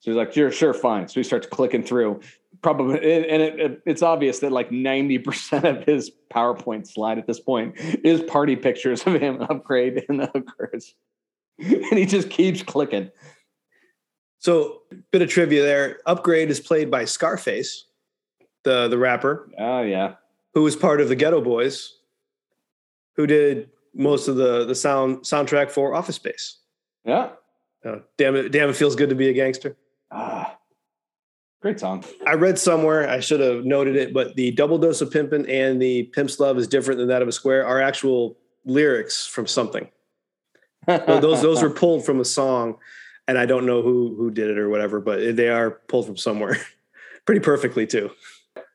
So 0.00 0.10
he's 0.10 0.16
like, 0.16 0.32
"Sure, 0.32 0.50
sure, 0.50 0.74
fine." 0.74 1.08
So 1.08 1.20
he 1.20 1.24
starts 1.24 1.46
clicking 1.46 1.82
through. 1.82 2.20
Probably, 2.62 2.96
and 2.96 3.42
it, 3.42 3.60
it, 3.60 3.82
it's 3.86 4.02
obvious 4.02 4.40
that 4.40 4.52
like 4.52 4.70
ninety 4.72 5.18
percent 5.18 5.64
of 5.64 5.84
his 5.84 6.10
PowerPoint 6.32 6.86
slide 6.86 7.18
at 7.18 7.26
this 7.26 7.40
point 7.40 7.74
is 7.78 8.22
party 8.22 8.56
pictures 8.56 9.02
of 9.06 9.14
him 9.14 9.40
upgrade 9.50 10.04
and 10.08 10.20
the 10.20 10.26
hookers, 10.26 10.94
and 11.58 11.98
he 11.98 12.06
just 12.06 12.30
keeps 12.30 12.62
clicking. 12.62 13.10
So, 14.38 14.82
bit 15.10 15.20
of 15.20 15.28
trivia 15.28 15.62
there. 15.62 15.98
Upgrade 16.06 16.50
is 16.50 16.60
played 16.60 16.90
by 16.90 17.04
Scarface, 17.04 17.84
the 18.64 18.88
the 18.88 18.98
rapper, 18.98 19.50
Oh 19.58 19.82
yeah, 19.82 20.14
who 20.54 20.62
was 20.62 20.76
part 20.76 21.02
of 21.02 21.08
the 21.08 21.16
Geto 21.16 21.44
Boys, 21.44 21.98
who 23.16 23.26
did 23.26 23.68
most 23.94 24.28
of 24.28 24.36
the 24.36 24.64
the 24.64 24.74
sound 24.74 25.18
soundtrack 25.18 25.70
for 25.70 25.94
Office 25.94 26.16
Space. 26.16 26.58
yeah. 27.04 27.30
Uh, 27.84 27.96
damn 28.18 28.36
it! 28.36 28.50
Damn, 28.50 28.68
it 28.68 28.76
feels 28.76 28.94
good 28.94 29.08
to 29.08 29.14
be 29.14 29.28
a 29.30 29.32
gangster. 29.32 29.74
Ah, 30.10 30.58
great 31.62 31.80
song. 31.80 32.04
I 32.26 32.34
read 32.34 32.58
somewhere 32.58 33.08
I 33.08 33.20
should 33.20 33.40
have 33.40 33.64
noted 33.64 33.96
it, 33.96 34.12
but 34.12 34.36
the 34.36 34.50
double 34.50 34.76
dose 34.76 35.00
of 35.00 35.08
pimpin' 35.10 35.48
and 35.48 35.80
the 35.80 36.02
pimp's 36.12 36.38
love 36.38 36.58
is 36.58 36.68
different 36.68 36.98
than 36.98 37.08
that 37.08 37.22
of 37.22 37.28
a 37.28 37.32
square 37.32 37.64
are 37.66 37.80
actual 37.80 38.36
lyrics 38.66 39.26
from 39.26 39.46
something. 39.46 39.88
So 40.86 41.20
those 41.20 41.40
those 41.40 41.62
were 41.62 41.70
pulled 41.82 42.04
from 42.04 42.20
a 42.20 42.24
song, 42.24 42.76
and 43.26 43.38
I 43.38 43.46
don't 43.46 43.64
know 43.64 43.80
who 43.80 44.14
who 44.14 44.30
did 44.30 44.50
it 44.50 44.58
or 44.58 44.68
whatever, 44.68 45.00
but 45.00 45.36
they 45.36 45.48
are 45.48 45.70
pulled 45.70 46.04
from 46.04 46.18
somewhere, 46.18 46.58
pretty 47.24 47.40
perfectly 47.40 47.86
too. 47.86 48.10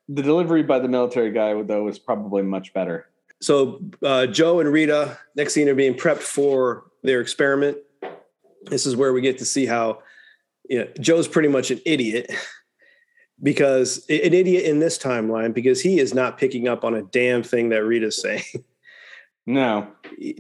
the 0.10 0.24
delivery 0.24 0.64
by 0.64 0.80
the 0.80 0.88
military 0.88 1.32
guy 1.32 1.62
though 1.62 1.84
was 1.84 2.00
probably 2.00 2.42
much 2.42 2.74
better. 2.74 3.08
So 3.42 3.82
uh, 4.04 4.28
Joe 4.28 4.60
and 4.60 4.72
Rita 4.72 5.18
next 5.36 5.54
scene 5.54 5.70
are 5.70 5.76
being 5.76 5.94
prepped 5.94 6.22
for 6.22 6.86
their 7.04 7.22
experiment. 7.22 7.78
This 8.64 8.86
is 8.86 8.96
where 8.96 9.14
we 9.14 9.22
get 9.22 9.38
to 9.40 9.46
see 9.46 9.66
how 9.66 10.00
you 10.70 10.80
know, 10.80 10.88
Joe's 11.00 11.28
pretty 11.28 11.50
much 11.50 11.72
an 11.72 11.80
idiot 11.86 12.32
because 13.44 14.06
an 14.10 14.34
idiot 14.34 14.66
in 14.66 14.80
this 14.80 14.98
timeline 14.98 15.54
because 15.54 15.82
he 15.82 16.00
is 16.00 16.14
not 16.14 16.38
picking 16.38 16.68
up 16.68 16.84
on 16.84 16.96
a 16.96 17.04
damn 17.04 17.44
thing 17.44 17.70
that 17.70 17.84
Rita's 17.84 18.22
saying, 18.22 18.44
No, 19.46 19.88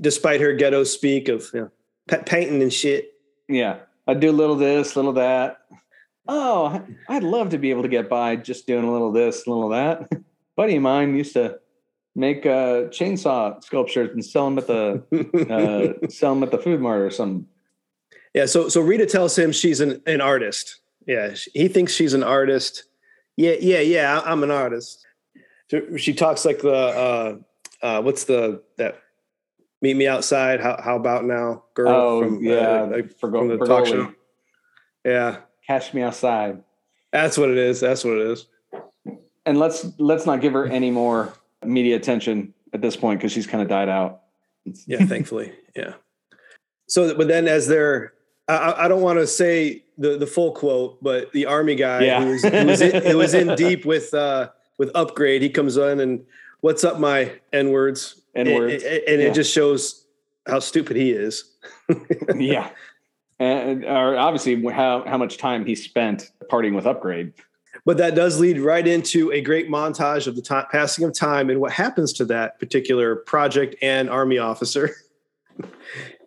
despite 0.01 0.41
her 0.41 0.53
ghetto 0.53 0.83
speak 0.83 1.27
of 1.27 1.45
you 1.53 1.71
know, 2.09 2.17
painting 2.25 2.61
and 2.61 2.73
shit. 2.73 3.11
Yeah, 3.47 3.79
I 4.07 4.15
do 4.15 4.31
a 4.31 4.33
little 4.33 4.55
this, 4.55 4.95
little 4.95 5.13
that. 5.13 5.59
Oh, 6.27 6.81
I'd 7.07 7.23
love 7.23 7.49
to 7.49 7.59
be 7.59 7.69
able 7.69 7.83
to 7.83 7.87
get 7.87 8.09
by 8.09 8.35
just 8.35 8.65
doing 8.65 8.83
a 8.83 8.91
little 8.91 9.11
this, 9.11 9.45
a 9.45 9.49
little 9.51 9.69
that. 9.69 10.09
Buddy 10.55 10.77
of 10.77 10.81
mine 10.81 11.15
used 11.15 11.33
to 11.33 11.59
make 12.15 12.45
uh, 12.45 12.87
chainsaw 12.89 13.61
sculptures 13.63 14.09
and 14.13 14.23
sell 14.23 14.45
them 14.45 14.57
at 14.57 14.67
the 14.67 15.99
uh, 16.03 16.07
sell 16.09 16.33
them 16.33 16.43
at 16.43 16.51
the 16.51 16.57
food 16.57 16.79
mart 16.79 17.01
or 17.01 17.11
something. 17.11 17.45
Yeah, 18.33 18.45
so 18.45 18.69
so 18.69 18.81
Rita 18.81 19.05
tells 19.05 19.37
him 19.37 19.51
she's 19.51 19.81
an, 19.81 20.01
an 20.05 20.21
artist. 20.21 20.79
Yeah, 21.05 21.35
he 21.53 21.67
thinks 21.67 21.93
she's 21.93 22.13
an 22.13 22.23
artist. 22.23 22.85
Yeah, 23.37 23.55
yeah, 23.59 23.79
yeah. 23.79 24.21
I'm 24.25 24.43
an 24.43 24.51
artist. 24.51 25.05
So 25.69 25.97
she 25.97 26.13
talks 26.13 26.45
like 26.45 26.59
the 26.59 26.73
uh, 26.73 27.35
uh, 27.81 28.01
what's 28.01 28.25
the 28.25 28.61
that 28.77 29.01
meet 29.81 29.95
me 29.95 30.07
outside? 30.07 30.61
How 30.61 30.79
how 30.81 30.95
about 30.95 31.25
now, 31.25 31.65
girl? 31.73 31.89
Oh 31.89 32.23
from, 32.23 32.37
uh, 32.37 32.39
yeah, 32.39 32.81
like, 32.81 33.11
for 33.19 33.29
from 33.29 33.47
the 33.49 33.57
talk 33.57 33.85
show. 33.85 34.13
Yeah, 35.03 35.37
Cash 35.67 35.93
me 35.93 36.01
outside. 36.01 36.63
that's 37.11 37.37
what 37.37 37.49
it 37.49 37.57
is. 37.57 37.79
That's 37.79 38.03
what 38.03 38.17
it 38.17 38.27
is. 38.27 38.47
And 39.45 39.59
let's 39.59 39.85
let's 39.99 40.25
not 40.25 40.41
give 40.41 40.53
her 40.53 40.65
any 40.65 40.91
more 40.91 41.33
media 41.65 41.95
attention 41.95 42.53
at 42.73 42.81
this 42.81 42.95
point 42.95 43.19
because 43.19 43.31
she's 43.31 43.47
kind 43.47 43.61
of 43.61 43.69
died 43.69 43.89
out. 43.89 44.21
Yeah, 44.87 45.05
thankfully. 45.05 45.53
Yeah. 45.75 45.93
So, 46.87 47.15
but 47.15 47.27
then 47.27 47.47
as 47.47 47.67
they're, 47.67 48.13
I- 48.47 48.85
I, 48.85 48.87
don't 48.87 49.01
want 49.01 49.19
to 49.19 49.27
say 49.27 49.83
the 49.97 50.17
the 50.17 50.27
full 50.27 50.51
quote, 50.51 51.01
but 51.03 51.31
the 51.31 51.45
army 51.45 51.75
guy 51.75 52.03
Yeah. 52.05 52.23
who 52.23 52.31
was 52.31 52.43
who 52.43 52.65
was 52.65 52.81
in, 52.81 53.03
who 53.03 53.17
was 53.17 53.33
in 53.33 53.55
deep 53.55 53.85
with 53.85 54.13
uh 54.13 54.49
with 54.77 54.91
upgrade, 54.95 55.41
he 55.41 55.49
comes 55.49 55.77
on 55.77 55.99
and 55.99 56.25
what's 56.61 56.83
up 56.83 56.99
my 56.99 57.31
n 57.53 57.71
words 57.71 58.21
N-words. 58.35 58.83
and, 58.83 59.03
and 59.07 59.21
Yeah. 59.21 59.27
it 59.29 59.33
just 59.33 59.53
shows 59.53 60.05
how 60.47 60.59
stupid 60.59 60.97
he 60.97 61.11
is. 61.11 61.55
yeah, 62.35 62.69
and 63.39 63.85
or 63.85 64.17
obviously 64.17 64.61
how 64.71 65.03
how 65.07 65.17
much 65.17 65.37
time 65.37 65.65
he 65.65 65.73
spent 65.75 66.31
partying 66.51 66.75
with 66.75 66.85
Upgrade. 66.85 67.33
But 67.83 67.97
that 67.97 68.15
does 68.15 68.39
lead 68.39 68.59
right 68.59 68.87
into 68.87 69.31
a 69.31 69.41
great 69.41 69.69
montage 69.69 70.27
of 70.27 70.35
the 70.35 70.41
ti 70.41 70.61
passing 70.71 71.03
of 71.05 71.13
time 71.13 71.49
and 71.49 71.59
what 71.59 71.71
happens 71.71 72.13
to 72.13 72.25
that 72.25 72.59
particular 72.59 73.15
project 73.15 73.75
and 73.81 74.09
army 74.09 74.37
officer. 74.37 74.91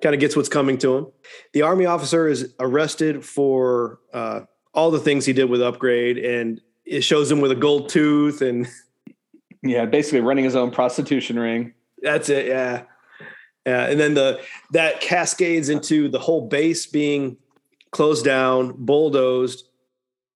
kind 0.02 0.14
of 0.14 0.20
gets 0.20 0.37
what's 0.37 0.48
coming 0.48 0.78
to 0.78 0.96
him. 0.96 1.06
The 1.52 1.62
army 1.62 1.87
officer 1.87 2.28
is 2.28 2.54
arrested 2.61 3.24
for 3.24 3.98
uh, 4.12 4.42
all 4.74 4.90
the 4.90 5.00
things 5.00 5.26
he 5.26 5.32
did 5.32 5.50
with 5.50 5.61
upgrade, 5.61 6.18
and 6.18 6.61
it 6.84 7.02
shows 7.02 7.30
him 7.30 7.40
with 7.40 7.50
a 7.50 7.56
gold 7.56 7.88
tooth, 7.88 8.42
and 8.42 8.66
Yeah, 9.62 9.87
basically 9.87 10.20
running 10.20 10.44
his 10.44 10.54
own 10.54 10.70
prostitution 10.70 11.38
ring. 11.38 11.74
that's 12.00 12.28
it. 12.28 12.46
Yeah, 12.46 12.82
Yeah, 13.66 13.87
and 13.87 13.98
then 13.98 14.14
the 14.14 14.40
that 14.72 15.00
cascades 15.00 15.68
into 15.68 16.08
the 16.08 16.18
whole 16.18 16.46
base 16.46 16.87
being 16.87 17.37
closed 17.90 18.24
down, 18.24 18.74
bulldozed, 18.76 19.67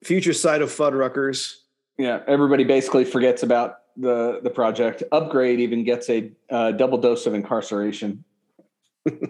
future 0.02 0.32
site 0.32 0.62
of 0.62 0.70
Fuddruckers. 0.70 1.56
Yeah, 1.98 2.20
everybody 2.26 2.64
basically 2.64 3.04
forgets 3.04 3.42
about 3.42 3.78
the 3.96 4.40
the 4.42 4.50
project. 4.50 5.02
Upgrade 5.12 5.60
even 5.60 5.84
gets 5.84 6.08
a 6.08 6.32
uh, 6.50 6.72
double 6.72 6.98
dose 6.98 7.26
of 7.26 7.34
incarceration. 7.34 8.24
and 9.06 9.20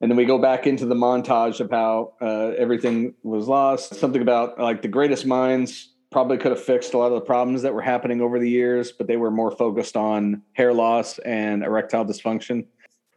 then 0.00 0.16
we 0.16 0.24
go 0.24 0.38
back 0.38 0.66
into 0.66 0.86
the 0.86 0.94
montage 0.94 1.60
of 1.60 1.70
how 1.70 2.14
uh, 2.20 2.52
everything 2.58 3.14
was 3.22 3.48
lost. 3.48 3.94
Something 3.94 4.22
about 4.22 4.58
like 4.58 4.82
the 4.82 4.88
greatest 4.88 5.26
minds 5.26 5.90
probably 6.10 6.36
could 6.36 6.52
have 6.52 6.62
fixed 6.62 6.92
a 6.94 6.98
lot 6.98 7.06
of 7.06 7.14
the 7.14 7.20
problems 7.22 7.62
that 7.62 7.72
were 7.72 7.80
happening 7.80 8.20
over 8.20 8.38
the 8.38 8.48
years, 8.48 8.92
but 8.92 9.06
they 9.06 9.16
were 9.16 9.30
more 9.30 9.50
focused 9.50 9.96
on 9.96 10.42
hair 10.52 10.72
loss 10.72 11.18
and 11.20 11.64
erectile 11.64 12.04
dysfunction. 12.04 12.66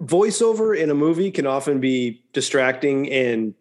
Voiceover 0.01 0.77
in 0.77 0.89
a 0.89 0.95
movie 0.95 1.29
can 1.29 1.45
often 1.45 1.79
be 1.79 2.23
distracting 2.33 3.11
and 3.11 3.53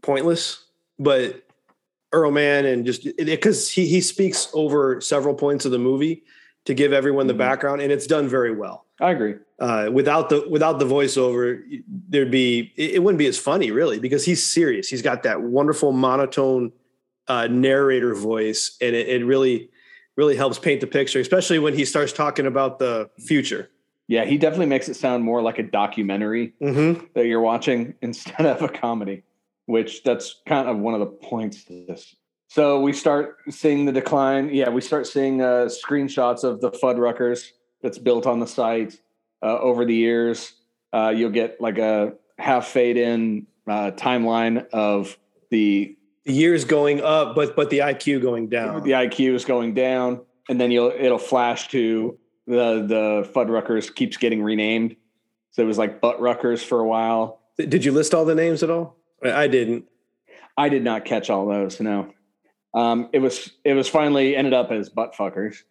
pointless, 0.00 0.64
but 0.98 1.47
Earl 2.12 2.30
Mann 2.30 2.64
and 2.64 2.86
just 2.86 3.06
because 3.16 3.70
he 3.70 3.86
he 3.86 4.00
speaks 4.00 4.48
over 4.54 5.00
several 5.00 5.34
points 5.34 5.64
of 5.64 5.72
the 5.72 5.78
movie 5.78 6.24
to 6.64 6.74
give 6.74 6.92
everyone 6.92 7.26
the 7.26 7.32
mm-hmm. 7.32 7.38
background, 7.38 7.80
and 7.80 7.90
it's 7.90 8.06
done 8.06 8.28
very 8.28 8.54
well. 8.54 8.86
I 9.00 9.10
agree. 9.12 9.36
Uh, 9.58 9.88
without 9.92 10.28
the 10.28 10.46
without 10.48 10.78
the 10.78 10.84
voiceover, 10.84 11.62
there'd 12.08 12.30
be 12.30 12.72
it, 12.76 12.96
it, 12.96 12.98
wouldn't 13.02 13.18
be 13.18 13.26
as 13.26 13.38
funny 13.38 13.70
really 13.70 13.98
because 13.98 14.24
he's 14.24 14.44
serious. 14.44 14.88
He's 14.88 15.02
got 15.02 15.22
that 15.22 15.42
wonderful 15.42 15.92
monotone 15.92 16.72
uh, 17.26 17.46
narrator 17.46 18.14
voice, 18.14 18.76
and 18.80 18.94
it, 18.94 19.08
it 19.08 19.24
really 19.24 19.70
really 20.16 20.36
helps 20.36 20.58
paint 20.58 20.80
the 20.80 20.86
picture, 20.86 21.20
especially 21.20 21.58
when 21.58 21.74
he 21.74 21.84
starts 21.84 22.12
talking 22.12 22.46
about 22.46 22.78
the 22.78 23.08
future. 23.18 23.70
Yeah, 24.08 24.24
he 24.24 24.38
definitely 24.38 24.66
makes 24.66 24.88
it 24.88 24.94
sound 24.94 25.22
more 25.22 25.42
like 25.42 25.58
a 25.58 25.62
documentary 25.62 26.54
mm-hmm. 26.60 27.04
that 27.14 27.26
you're 27.26 27.40
watching 27.40 27.94
instead 28.02 28.46
of 28.46 28.62
a 28.62 28.68
comedy, 28.68 29.22
which 29.68 30.02
that's 30.02 30.40
kind 30.46 30.66
of 30.66 30.78
one 30.78 30.94
of 30.94 31.00
the 31.00 31.06
points 31.06 31.64
to 31.64 31.84
this. 31.86 32.16
So 32.46 32.80
we 32.80 32.94
start 32.94 33.36
seeing 33.50 33.84
the 33.84 33.92
decline. 33.92 34.48
Yeah, 34.50 34.70
we 34.70 34.80
start 34.80 35.06
seeing 35.06 35.42
uh, 35.42 35.68
screenshots 35.68 36.42
of 36.42 36.62
the 36.62 36.70
Fuddruckers 36.70 37.50
that's 37.82 37.98
built 37.98 38.26
on 38.26 38.40
the 38.40 38.46
site 38.46 38.98
uh, 39.42 39.58
over 39.58 39.84
the 39.84 39.94
years. 39.94 40.54
Uh, 40.90 41.12
you'll 41.14 41.30
get 41.30 41.60
like 41.60 41.76
a 41.76 42.14
half 42.38 42.68
fade 42.68 42.96
in 42.96 43.46
uh, 43.68 43.90
timeline 43.90 44.66
of 44.70 45.18
the 45.50 45.94
the 46.24 46.32
years 46.32 46.64
going 46.64 47.02
up, 47.02 47.34
but 47.34 47.54
but 47.54 47.68
the 47.68 47.80
IQ 47.80 48.22
going 48.22 48.48
down. 48.48 48.82
The 48.84 48.92
IQ 48.92 49.34
is 49.34 49.44
going 49.44 49.74
down, 49.74 50.22
and 50.48 50.58
then 50.58 50.70
you'll 50.70 50.92
it'll 50.98 51.18
flash 51.18 51.68
to 51.68 52.18
the 52.46 52.86
the 52.86 53.30
Fuddruckers 53.34 53.94
keeps 53.94 54.16
getting 54.16 54.42
renamed. 54.42 54.96
So 55.50 55.62
it 55.62 55.66
was 55.66 55.76
like 55.76 56.00
Butt 56.00 56.18
Ruckers 56.20 56.64
for 56.64 56.80
a 56.80 56.88
while. 56.88 57.42
Did 57.58 57.84
you 57.84 57.92
list 57.92 58.14
all 58.14 58.24
the 58.24 58.34
names 58.34 58.62
at 58.62 58.70
all? 58.70 58.97
I 59.22 59.48
didn't. 59.48 59.84
I 60.56 60.68
did 60.68 60.82
not 60.82 61.04
catch 61.04 61.30
all 61.30 61.46
those. 61.46 61.80
No. 61.80 62.12
Um, 62.74 63.08
it 63.12 63.20
was 63.20 63.52
it 63.64 63.74
was 63.74 63.88
finally 63.88 64.36
ended 64.36 64.52
up 64.52 64.70
as 64.70 64.90
Buttfuckers. 64.90 65.62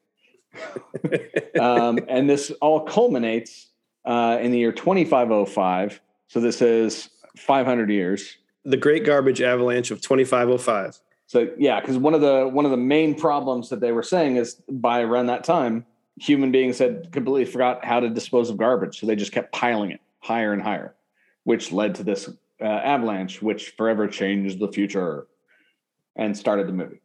um, 1.60 2.00
and 2.08 2.30
this 2.30 2.52
all 2.62 2.82
culminates 2.82 3.68
uh, 4.06 4.40
in 4.42 4.52
the 4.52 4.60
year 4.60 4.72
2505. 4.72 6.02
So 6.28 6.40
this 6.40 6.62
is 6.62 7.10
500 7.38 7.90
years. 7.90 8.38
The 8.66 8.78
Great 8.78 9.06
Garbage 9.06 9.42
Avalanche 9.42 9.92
of 9.92 10.02
2505. 10.02 11.00
So 11.28 11.50
yeah, 11.58 11.80
because 11.80 11.98
one 11.98 12.14
of 12.14 12.22
the 12.22 12.48
one 12.48 12.66
of 12.66 12.72
the 12.72 12.78
main 12.78 13.14
problems 13.14 13.70
that 13.70 13.82
they 13.82 13.92
were 13.92 14.04
saying 14.04 14.38
is 14.38 14.56
by 14.70 15.02
around 15.02 15.28
that 15.28 15.44
time, 15.44 15.86
human 16.16 16.52
beings 16.52 16.80
had 16.80 17.12
completely 17.12 17.46
forgot 17.46 17.84
how 17.84 18.00
to 18.00 18.10
dispose 18.10 18.50
of 18.50 18.58
garbage, 18.58 19.00
so 19.00 19.06
they 19.06 19.16
just 19.16 19.34
kept 19.34 19.52
piling 19.52 19.92
it 19.92 20.00
higher 20.20 20.54
and 20.54 20.62
higher, 20.62 20.96
which 21.44 21.72
led 21.72 21.96
to 21.96 22.04
this 22.04 22.30
uh, 22.62 22.65
avalanche, 22.65 23.41
which 23.41 23.72
forever 23.72 24.08
changed 24.08 24.60
the 24.60 24.72
future 24.72 25.28
and 26.15 26.36
started 26.36 26.67
the 26.67 26.74
movie. 26.74 27.02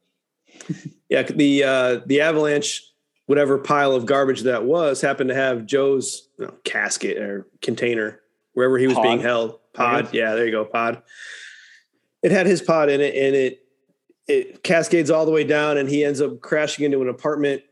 yeah, 1.08 1.22
the 1.22 1.64
uh, 1.64 2.00
the 2.06 2.20
avalanche 2.20 2.82
whatever 3.26 3.56
pile 3.56 3.92
of 3.94 4.04
garbage 4.04 4.42
that 4.42 4.64
was 4.64 5.00
happened 5.00 5.28
to 5.28 5.34
have 5.34 5.64
Joe's 5.64 6.28
you 6.38 6.46
know, 6.46 6.54
casket 6.64 7.18
or 7.18 7.46
container 7.62 8.20
wherever 8.52 8.76
he 8.76 8.86
was 8.86 8.96
pod. 8.96 9.02
being 9.04 9.20
held. 9.20 9.58
Pod, 9.72 10.12
yeah, 10.12 10.34
there 10.34 10.44
you 10.44 10.50
go, 10.50 10.66
pod. 10.66 11.02
It 12.22 12.30
had 12.30 12.46
his 12.46 12.60
pod 12.60 12.90
in 12.90 13.00
it, 13.00 13.14
and 13.14 13.34
it 13.34 13.66
it 14.28 14.62
cascades 14.62 15.10
all 15.10 15.24
the 15.24 15.32
way 15.32 15.44
down, 15.44 15.78
and 15.78 15.88
he 15.88 16.04
ends 16.04 16.20
up 16.20 16.40
crashing 16.40 16.84
into 16.84 17.00
an 17.00 17.08
apartment 17.08 17.62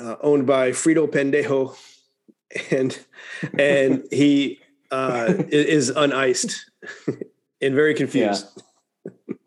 uh, 0.00 0.16
owned 0.22 0.46
by 0.46 0.70
Frito 0.70 1.06
Pendejo, 1.06 1.76
and 2.70 2.98
and 3.58 4.04
he 4.10 4.61
uh, 4.92 5.34
is 5.48 5.90
uniced 5.90 6.60
and 7.60 7.74
very 7.74 7.94
confused. 7.94 8.46
Yeah. 8.56 8.62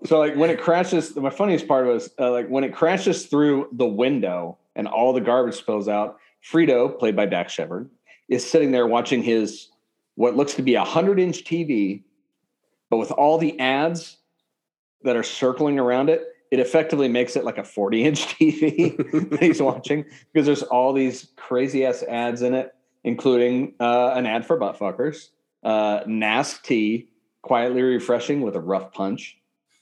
So 0.06 0.20
like 0.20 0.36
when 0.36 0.52
it 0.52 0.62
crashes, 0.62 1.16
my 1.16 1.32
funniest 1.32 1.68
part 1.68 1.88
was 1.88 2.12
uh, 2.20 2.30
like 2.30 2.48
when 2.48 2.64
it 2.64 2.76
crashes 2.76 3.26
through 3.26 3.70
the 3.72 3.88
window 3.88 4.56
and 4.76 4.88
all 4.88 5.14
the 5.14 5.22
garbage 5.22 5.56
spills 5.56 5.88
out. 5.88 6.20
Frito, 6.44 7.00
played 7.00 7.16
by 7.16 7.26
Dax 7.26 7.54
Shepard, 7.54 7.90
is 8.30 8.48
sitting 8.48 8.70
there 8.70 8.86
watching 8.86 9.24
his 9.24 9.70
what 10.14 10.36
looks 10.36 10.54
to 10.56 10.62
be 10.62 10.76
a 10.76 10.84
hundred 10.84 11.20
inch 11.20 11.44
TV, 11.44 12.04
but 12.92 12.98
with 12.98 13.12
all 13.12 13.40
the 13.40 13.60
ads 13.60 14.18
that 15.02 15.16
are 15.16 15.24
circling 15.24 15.80
around 15.80 16.10
it, 16.10 16.24
it 16.52 16.60
effectively 16.60 17.08
makes 17.08 17.36
it 17.36 17.44
like 17.44 17.58
a 17.58 17.64
40 17.64 18.04
inch 18.04 18.28
TV 18.40 19.30
that 19.30 19.42
he's 19.42 19.62
watching 19.62 20.06
because 20.32 20.46
there's 20.46 20.64
all 20.64 20.94
these 20.94 21.30
crazy 21.36 21.86
ass 21.86 22.04
ads 22.04 22.42
in 22.42 22.54
it, 22.54 22.76
including 23.04 23.74
uh, 23.80 24.12
an 24.16 24.26
ad 24.26 24.46
for 24.46 24.60
buttfuckers, 24.60 25.30
uh, 25.66 26.04
Nask 26.06 26.62
tea, 26.62 27.10
quietly 27.42 27.82
refreshing 27.82 28.42
with 28.42 28.56
a 28.56 28.62
rough 28.62 28.94
punch, 28.94 29.38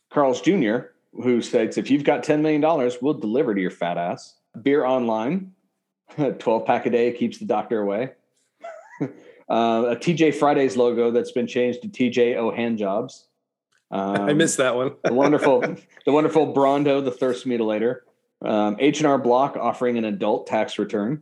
Carl's 0.09 0.41
Jr., 0.41 0.77
who 1.13 1.41
states, 1.41 1.77
if 1.77 1.91
you've 1.91 2.03
got 2.03 2.23
$10 2.23 2.41
million, 2.41 2.91
we'll 3.01 3.13
deliver 3.13 3.53
to 3.53 3.61
your 3.61 3.69
fat 3.69 3.99
ass 3.99 4.35
beer 4.61 4.85
online, 4.85 5.51
12 6.39 6.65
pack 6.65 6.85
a 6.85 6.89
day 6.89 7.11
keeps 7.11 7.37
the 7.37 7.45
doctor 7.45 7.81
away. 7.81 8.11
uh, 9.01 9.05
a 9.49 9.95
TJ 9.95 10.35
Fridays 10.35 10.77
logo 10.77 11.11
that's 11.11 11.31
been 11.31 11.47
changed 11.47 11.81
to 11.81 11.87
TJ 11.87 12.37
O 12.37 12.51
Hand 12.51 12.77
Jobs. 12.77 13.27
Um, 13.91 14.21
I 14.21 14.33
missed 14.33 14.57
that 14.57 14.75
one. 14.75 14.93
the 15.03 15.13
wonderful, 15.13 15.61
the 15.61 16.11
wonderful 16.11 16.51
Brawndo, 16.51 17.05
the 17.05 17.11
thirst 17.11 17.45
mutilator. 17.45 17.97
Um, 18.43 18.75
H&R 18.79 19.19
Block 19.19 19.55
offering 19.55 19.99
an 19.99 20.05
adult 20.05 20.47
tax 20.47 20.79
return. 20.79 21.21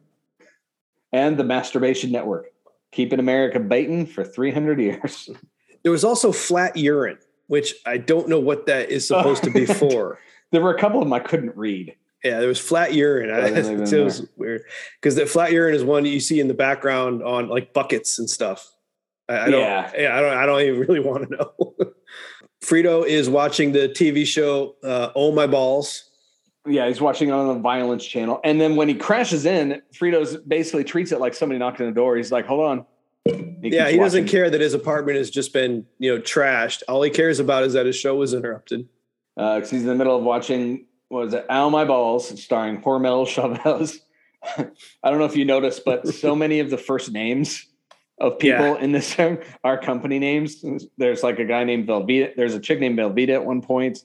And 1.11 1.35
the 1.35 1.43
Masturbation 1.43 2.13
Network, 2.13 2.50
keeping 2.91 3.19
America 3.19 3.59
baiting 3.59 4.05
for 4.05 4.23
300 4.23 4.79
years. 4.79 5.29
There 5.83 5.91
was 5.91 6.03
also 6.03 6.31
flat 6.31 6.77
urine, 6.77 7.17
which 7.47 7.73
I 7.87 7.97
don't 7.97 8.29
know 8.29 8.39
what 8.39 8.67
that 8.67 8.91
is 8.91 9.07
supposed 9.07 9.43
to 9.45 9.49
be 9.49 9.65
for. 9.81 10.19
there 10.51 10.61
were 10.61 10.75
a 10.75 10.79
couple 10.79 10.99
of 10.99 11.05
them 11.05 11.13
I 11.13 11.17
couldn't 11.17 11.57
read. 11.57 11.95
Yeah, 12.23 12.37
there 12.37 12.47
was 12.47 12.59
flat 12.59 12.93
urine. 12.93 13.31
I, 13.31 13.47
it 13.47 14.03
was 14.03 14.27
weird 14.37 14.61
because 14.99 15.15
the 15.15 15.25
flat 15.25 15.51
urine 15.51 15.73
is 15.73 15.83
one 15.83 16.05
you 16.05 16.19
see 16.19 16.39
in 16.39 16.47
the 16.47 16.53
background 16.53 17.23
on 17.23 17.49
like 17.49 17.73
buckets 17.73 18.19
and 18.19 18.29
stuff. 18.29 18.71
I, 19.27 19.39
I 19.39 19.49
don't. 19.49 19.59
Yeah. 19.59 19.91
yeah, 19.97 20.15
I 20.15 20.21
don't. 20.21 20.37
I 20.37 20.45
don't 20.45 20.61
even 20.61 20.79
really 20.81 20.99
want 20.99 21.27
to 21.27 21.35
know. 21.35 21.75
Frito 22.63 23.03
is 23.03 23.27
watching 23.27 23.71
the 23.71 23.89
TV 23.89 24.23
show 24.23 24.75
uh, 24.83 25.09
"Oh 25.15 25.31
My 25.31 25.47
Balls." 25.47 26.10
Yeah, 26.67 26.87
he's 26.87 27.01
watching 27.01 27.31
on 27.31 27.47
the 27.47 27.59
Violence 27.59 28.05
Channel, 28.05 28.39
and 28.43 28.61
then 28.61 28.75
when 28.75 28.87
he 28.87 28.93
crashes 28.93 29.45
in, 29.45 29.81
Frito's 29.93 30.37
basically 30.37 30.83
treats 30.83 31.11
it 31.11 31.19
like 31.19 31.33
somebody 31.33 31.57
knocked 31.57 31.81
on 31.81 31.87
the 31.87 31.91
door. 31.91 32.15
He's 32.17 32.31
like, 32.31 32.45
"Hold 32.45 32.65
on." 32.65 32.85
He 33.25 33.69
yeah, 33.75 33.89
he 33.89 33.97
doesn't 33.97 34.27
care 34.27 34.49
that 34.49 34.61
his 34.61 34.73
apartment 34.73 35.17
has 35.17 35.29
just 35.29 35.53
been 35.53 35.85
you 35.97 36.13
know 36.13 36.21
trashed. 36.21 36.83
All 36.87 37.01
he 37.01 37.09
cares 37.09 37.39
about 37.39 37.63
is 37.63 37.73
that 37.73 37.85
his 37.85 37.95
show 37.95 38.15
was 38.15 38.33
interrupted. 38.33 38.87
Because 39.35 39.71
uh, 39.71 39.75
he's 39.75 39.81
in 39.81 39.87
the 39.87 39.95
middle 39.95 40.17
of 40.17 40.23
watching 40.23 40.85
was 41.09 41.33
it 41.33 41.45
Ow 41.49 41.69
My 41.69 41.85
Balls, 41.85 42.41
starring 42.41 42.81
Hormel 42.81 43.27
Chavez. 43.27 43.99
I 44.57 45.09
don't 45.09 45.19
know 45.19 45.25
if 45.25 45.35
you 45.35 45.45
noticed, 45.45 45.85
but 45.85 46.07
so 46.07 46.35
many 46.45 46.59
of 46.59 46.69
the 46.69 46.77
first 46.77 47.11
names 47.11 47.67
of 48.19 48.39
people 48.39 48.65
yeah. 48.65 48.79
in 48.79 48.91
this 48.91 49.15
are 49.63 49.77
company 49.77 50.19
names. 50.19 50.63
There's 50.97 51.21
like 51.21 51.39
a 51.39 51.45
guy 51.45 51.63
named 51.63 51.87
Velveeta. 51.87 52.35
There's 52.35 52.55
a 52.55 52.59
chick 52.59 52.79
named 52.79 52.97
Velveeta 52.97 53.33
at 53.33 53.45
one 53.45 53.61
point. 53.61 53.99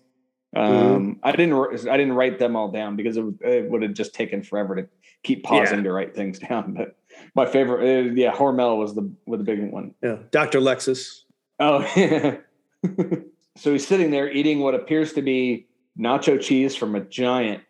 Um, 0.54 0.72
mm-hmm. 0.72 1.12
I 1.22 1.32
didn't 1.32 1.88
I 1.88 1.96
didn't 1.96 2.14
write 2.14 2.38
them 2.38 2.56
all 2.56 2.70
down 2.70 2.96
because 2.96 3.16
it, 3.16 3.24
it 3.40 3.70
would 3.70 3.82
have 3.82 3.94
just 3.94 4.14
taken 4.14 4.42
forever 4.42 4.76
to 4.76 4.88
keep 5.22 5.42
pausing 5.44 5.78
yeah. 5.78 5.84
to 5.84 5.92
write 5.92 6.14
things 6.14 6.38
down. 6.48 6.74
But 6.74 6.96
my 7.34 7.46
favorite, 7.46 7.82
uh, 7.82 8.12
yeah, 8.14 8.32
Hormel 8.32 8.78
was 8.78 8.94
the 8.94 9.10
with 9.26 9.40
the 9.40 9.44
big 9.44 9.70
one. 9.70 9.94
Yeah, 10.02 10.18
Doctor 10.30 10.60
Lexus. 10.60 11.22
Oh, 11.58 11.80
yeah. 11.96 12.36
so 13.56 13.72
he's 13.72 13.86
sitting 13.86 14.10
there 14.10 14.30
eating 14.30 14.60
what 14.60 14.74
appears 14.74 15.14
to 15.14 15.22
be 15.22 15.66
nacho 15.98 16.40
cheese 16.40 16.76
from 16.76 16.94
a 16.94 17.00
giant, 17.00 17.62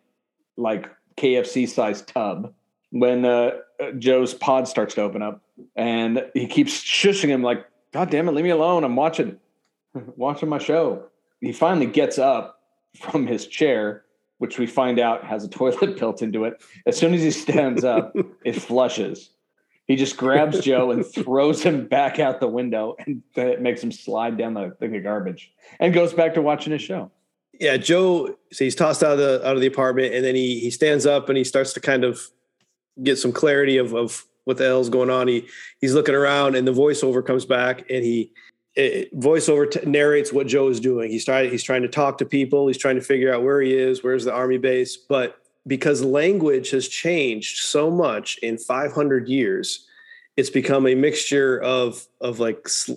like 0.56 0.90
KFC 1.16 1.68
sized 1.68 2.08
tub. 2.08 2.52
When 2.90 3.24
uh, 3.24 3.50
Joe's 3.98 4.32
pod 4.32 4.68
starts 4.68 4.94
to 4.94 5.02
open 5.02 5.22
up, 5.22 5.42
and 5.74 6.24
he 6.34 6.46
keeps 6.46 6.82
shushing 6.82 7.28
him 7.28 7.42
like, 7.42 7.66
"God 7.92 8.10
damn 8.10 8.28
it, 8.28 8.32
leave 8.32 8.44
me 8.44 8.50
alone! 8.50 8.84
I'm 8.84 8.96
watching, 8.96 9.38
watching 10.16 10.48
my 10.48 10.58
show." 10.58 11.06
He 11.40 11.52
finally 11.52 11.86
gets 11.86 12.18
up 12.18 12.55
from 12.98 13.26
his 13.26 13.46
chair, 13.46 14.04
which 14.38 14.58
we 14.58 14.66
find 14.66 14.98
out 14.98 15.24
has 15.24 15.44
a 15.44 15.48
toilet 15.48 15.96
built 15.98 16.22
into 16.22 16.44
it. 16.44 16.62
As 16.86 16.96
soon 16.96 17.14
as 17.14 17.22
he 17.22 17.30
stands 17.30 17.84
up, 17.84 18.14
it 18.44 18.54
flushes. 18.54 19.30
He 19.86 19.94
just 19.94 20.16
grabs 20.16 20.60
Joe 20.60 20.90
and 20.90 21.06
throws 21.06 21.62
him 21.62 21.86
back 21.86 22.18
out 22.18 22.40
the 22.40 22.48
window, 22.48 22.96
and 22.98 23.22
it 23.36 23.60
makes 23.60 23.82
him 23.82 23.92
slide 23.92 24.36
down 24.36 24.54
the 24.54 24.74
thing 24.80 24.96
of 24.96 25.04
garbage, 25.04 25.52
and 25.78 25.94
goes 25.94 26.12
back 26.12 26.34
to 26.34 26.42
watching 26.42 26.72
his 26.72 26.82
show. 26.82 27.10
Yeah, 27.60 27.76
Joe. 27.76 28.36
So 28.52 28.64
he's 28.64 28.74
tossed 28.74 29.04
out 29.04 29.12
of 29.12 29.18
the 29.18 29.46
out 29.46 29.54
of 29.54 29.60
the 29.60 29.68
apartment, 29.68 30.12
and 30.12 30.24
then 30.24 30.34
he 30.34 30.58
he 30.58 30.70
stands 30.70 31.06
up 31.06 31.28
and 31.28 31.38
he 31.38 31.44
starts 31.44 31.72
to 31.74 31.80
kind 31.80 32.02
of 32.02 32.20
get 33.02 33.16
some 33.16 33.32
clarity 33.32 33.76
of 33.76 33.94
of 33.94 34.24
what 34.44 34.56
the 34.56 34.64
hell's 34.64 34.88
going 34.88 35.10
on. 35.10 35.28
He 35.28 35.46
he's 35.80 35.94
looking 35.94 36.16
around, 36.16 36.56
and 36.56 36.66
the 36.66 36.72
voiceover 36.72 37.24
comes 37.24 37.46
back, 37.46 37.88
and 37.88 38.04
he 38.04 38.32
it, 38.76 39.18
voiceover 39.18 39.70
t- 39.70 39.88
narrates 39.88 40.32
what 40.32 40.46
Joe 40.46 40.68
is 40.68 40.80
doing. 40.80 41.10
He's 41.10 41.24
trying 41.24 41.50
he's 41.50 41.62
trying 41.62 41.82
to 41.82 41.88
talk 41.88 42.18
to 42.18 42.26
people. 42.26 42.66
He's 42.68 42.78
trying 42.78 42.96
to 42.96 43.02
figure 43.02 43.34
out 43.34 43.42
where 43.42 43.60
he 43.60 43.74
is, 43.74 44.04
where's 44.04 44.24
the 44.24 44.32
army 44.32 44.58
base. 44.58 44.96
But 44.96 45.38
because 45.66 46.02
language 46.02 46.70
has 46.70 46.86
changed 46.88 47.64
so 47.64 47.90
much 47.90 48.38
in 48.38 48.58
500 48.58 49.28
years, 49.28 49.86
it's 50.36 50.50
become 50.50 50.86
a 50.86 50.94
mixture 50.94 51.60
of 51.60 52.06
of 52.20 52.38
like 52.38 52.68
sl- 52.68 52.94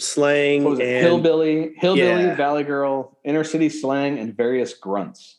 slang 0.00 0.64
What 0.64 0.70
was 0.70 0.78
it? 0.80 0.86
and 0.88 1.06
hillbilly, 1.06 1.72
hillbilly, 1.76 2.06
Yeah. 2.06 2.34
valley 2.34 2.64
girl, 2.64 3.18
inner 3.24 3.44
city 3.44 3.68
slang, 3.68 4.18
and 4.18 4.36
various 4.36 4.72
grunts. 4.74 5.36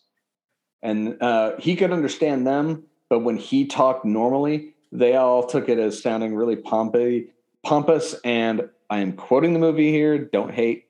And 0.81 1.21
uh, 1.21 1.57
he 1.59 1.75
could 1.75 1.91
understand 1.91 2.45
them, 2.47 2.83
but 3.09 3.19
when 3.19 3.37
he 3.37 3.65
talked 3.65 4.05
normally, 4.05 4.73
they 4.91 5.15
all 5.15 5.45
took 5.45 5.67
it 5.69 5.77
as 5.79 6.01
sounding 6.01 6.35
really 6.35 6.55
pompy, 6.55 7.31
pompous. 7.63 8.15
And 8.23 8.69
I 8.89 8.99
am 8.99 9.13
quoting 9.13 9.53
the 9.53 9.59
movie 9.59 9.91
here. 9.91 10.17
Don't 10.17 10.53
hate 10.53 10.85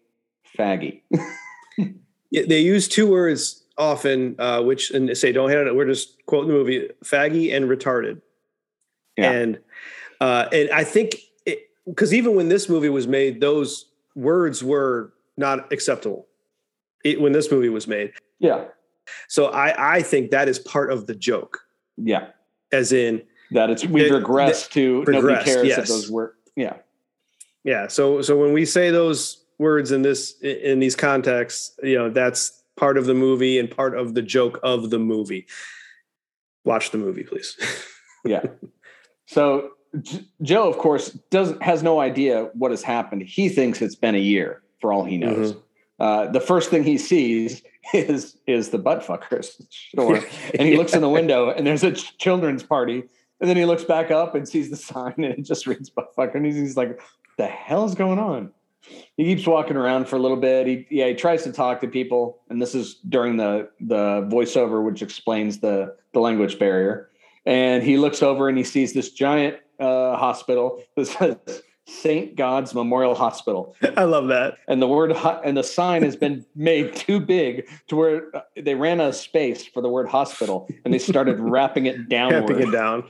faggy. 0.57 1.01
Yeah, 2.31 2.43
they 2.47 2.59
use 2.59 2.87
two 2.87 3.09
words 3.09 3.63
often, 3.77 4.35
uh, 4.37 4.61
which 4.61 4.91
and 4.91 5.15
say 5.17 5.31
don't 5.31 5.49
hate 5.49 5.57
on 5.57 5.67
it. 5.67 5.75
We're 5.75 5.87
just 5.87 6.23
quoting 6.25 6.49
the 6.49 6.53
movie: 6.53 6.89
faggy 7.03 7.55
and 7.55 7.65
retarded. 7.65 8.21
Yeah. 9.17 9.31
And 9.31 9.59
uh, 10.21 10.45
and 10.51 10.69
I 10.69 10.83
think 10.83 11.15
because 11.87 12.13
even 12.13 12.35
when 12.35 12.49
this 12.49 12.69
movie 12.69 12.89
was 12.89 13.07
made, 13.07 13.41
those 13.41 13.85
words 14.15 14.63
were 14.63 15.13
not 15.37 15.71
acceptable. 15.73 16.27
It, 17.03 17.19
when 17.19 17.31
this 17.31 17.49
movie 17.49 17.69
was 17.69 17.87
made, 17.87 18.11
yeah, 18.39 18.65
so 19.27 19.47
I 19.47 19.95
I 19.95 20.01
think 20.01 20.31
that 20.31 20.47
is 20.47 20.59
part 20.59 20.91
of 20.91 21.07
the 21.07 21.15
joke, 21.15 21.59
yeah. 21.97 22.27
as 22.71 22.91
in 22.91 23.23
That 23.51 23.69
it's 23.69 23.85
we've 23.85 24.11
regressed 24.11 24.71
to 24.71 25.03
nobody 25.07 25.43
cares 25.43 25.67
yes. 25.67 25.77
if 25.79 25.87
those 25.87 26.11
were 26.11 26.35
yeah. 26.55 26.77
Yeah. 27.63 27.87
So 27.87 28.21
so 28.21 28.37
when 28.37 28.53
we 28.53 28.65
say 28.65 28.91
those 28.91 29.43
words 29.57 29.91
in 29.91 30.01
this 30.01 30.39
in 30.41 30.79
these 30.79 30.95
contexts, 30.95 31.77
you 31.83 31.97
know 31.97 32.09
that's 32.09 32.63
part 32.77 32.97
of 32.97 33.05
the 33.05 33.13
movie 33.13 33.59
and 33.59 33.69
part 33.69 33.97
of 33.97 34.13
the 34.13 34.21
joke 34.21 34.59
of 34.63 34.89
the 34.89 34.99
movie. 34.99 35.47
Watch 36.65 36.91
the 36.91 36.97
movie, 36.97 37.23
please. 37.23 37.57
yeah. 38.25 38.43
So 39.25 39.71
J- 40.01 40.25
Joe, 40.41 40.69
of 40.69 40.77
course, 40.77 41.09
doesn't 41.31 41.61
has 41.61 41.83
no 41.83 41.99
idea 41.99 42.49
what 42.53 42.71
has 42.71 42.83
happened. 42.83 43.23
He 43.23 43.49
thinks 43.49 43.81
it's 43.81 43.95
been 43.95 44.15
a 44.15 44.19
year 44.19 44.61
for 44.79 44.93
all 44.93 45.03
he 45.03 45.17
knows. 45.17 45.55
Uh, 45.99 46.27
the 46.27 46.39
first 46.39 46.69
thing 46.69 46.83
he 46.83 46.97
sees 46.97 47.61
is 47.93 48.37
is 48.47 48.69
the 48.69 48.77
butt 48.77 49.01
fuckers, 49.01 49.61
sure. 49.69 50.21
And 50.57 50.67
he 50.67 50.77
looks 50.77 50.93
in 50.93 51.01
the 51.01 51.09
window, 51.19 51.49
and 51.49 51.65
there's 51.67 51.83
a 51.83 51.91
ch- 51.91 52.17
children's 52.17 52.63
party. 52.63 53.03
And 53.41 53.49
then 53.49 53.55
he 53.55 53.63
looks 53.63 53.85
back 53.85 54.11
up 54.11 54.35
and 54.35 54.47
sees 54.47 54.69
the 54.69 54.75
sign, 54.75 55.13
and 55.17 55.25
it 55.25 55.43
just 55.43 55.65
reads 55.65 55.89
butt 55.89 56.13
fucker. 56.15 56.35
And 56.35 56.45
he's, 56.45 56.55
he's 56.55 56.77
like, 56.77 56.99
"The 57.39 57.47
hell 57.47 57.85
is 57.85 57.95
going 57.95 58.19
on?" 58.19 58.51
He 59.17 59.23
keeps 59.25 59.45
walking 59.47 59.75
around 59.77 60.07
for 60.07 60.15
a 60.15 60.19
little 60.19 60.37
bit. 60.37 60.67
He 60.67 60.85
yeah, 60.89 61.07
he 61.07 61.13
tries 61.15 61.43
to 61.43 61.51
talk 61.51 61.81
to 61.81 61.87
people, 61.87 62.41
and 62.49 62.61
this 62.61 62.75
is 62.75 62.95
during 63.07 63.37
the 63.37 63.69
the 63.79 64.27
voiceover, 64.31 64.83
which 64.83 65.01
explains 65.01 65.59
the 65.59 65.95
the 66.13 66.19
language 66.19 66.59
barrier. 66.59 67.09
And 67.45 67.81
he 67.83 67.97
looks 67.97 68.21
over 68.21 68.49
and 68.49 68.57
he 68.57 68.63
sees 68.63 68.93
this 68.93 69.11
giant 69.11 69.57
uh, 69.79 70.15
hospital 70.17 70.83
that 70.95 71.05
says 71.07 71.37
St. 71.87 72.35
God's 72.35 72.75
Memorial 72.75 73.15
Hospital 73.15 73.75
I 73.97 74.03
love 74.03 74.27
that. 74.27 74.57
and 74.67 74.81
the 74.81 74.87
word 74.87 75.11
ho- 75.13 75.41
and 75.43 75.57
the 75.57 75.63
sign 75.63 76.03
has 76.03 76.15
been 76.15 76.45
made 76.55 76.95
too 76.95 77.19
big 77.19 77.67
to 77.87 77.95
where 77.95 78.35
uh, 78.35 78.41
they 78.61 78.75
ran 78.75 79.01
out 79.01 79.09
of 79.09 79.15
space 79.15 79.65
for 79.65 79.81
the 79.81 79.89
word 79.89 80.07
hospital 80.07 80.67
and 80.85 80.93
they 80.93 80.99
started 80.99 81.39
wrapping 81.39 81.85
it 81.87 81.97
Tapping 82.31 82.59
it 82.59 82.71
down. 82.71 83.09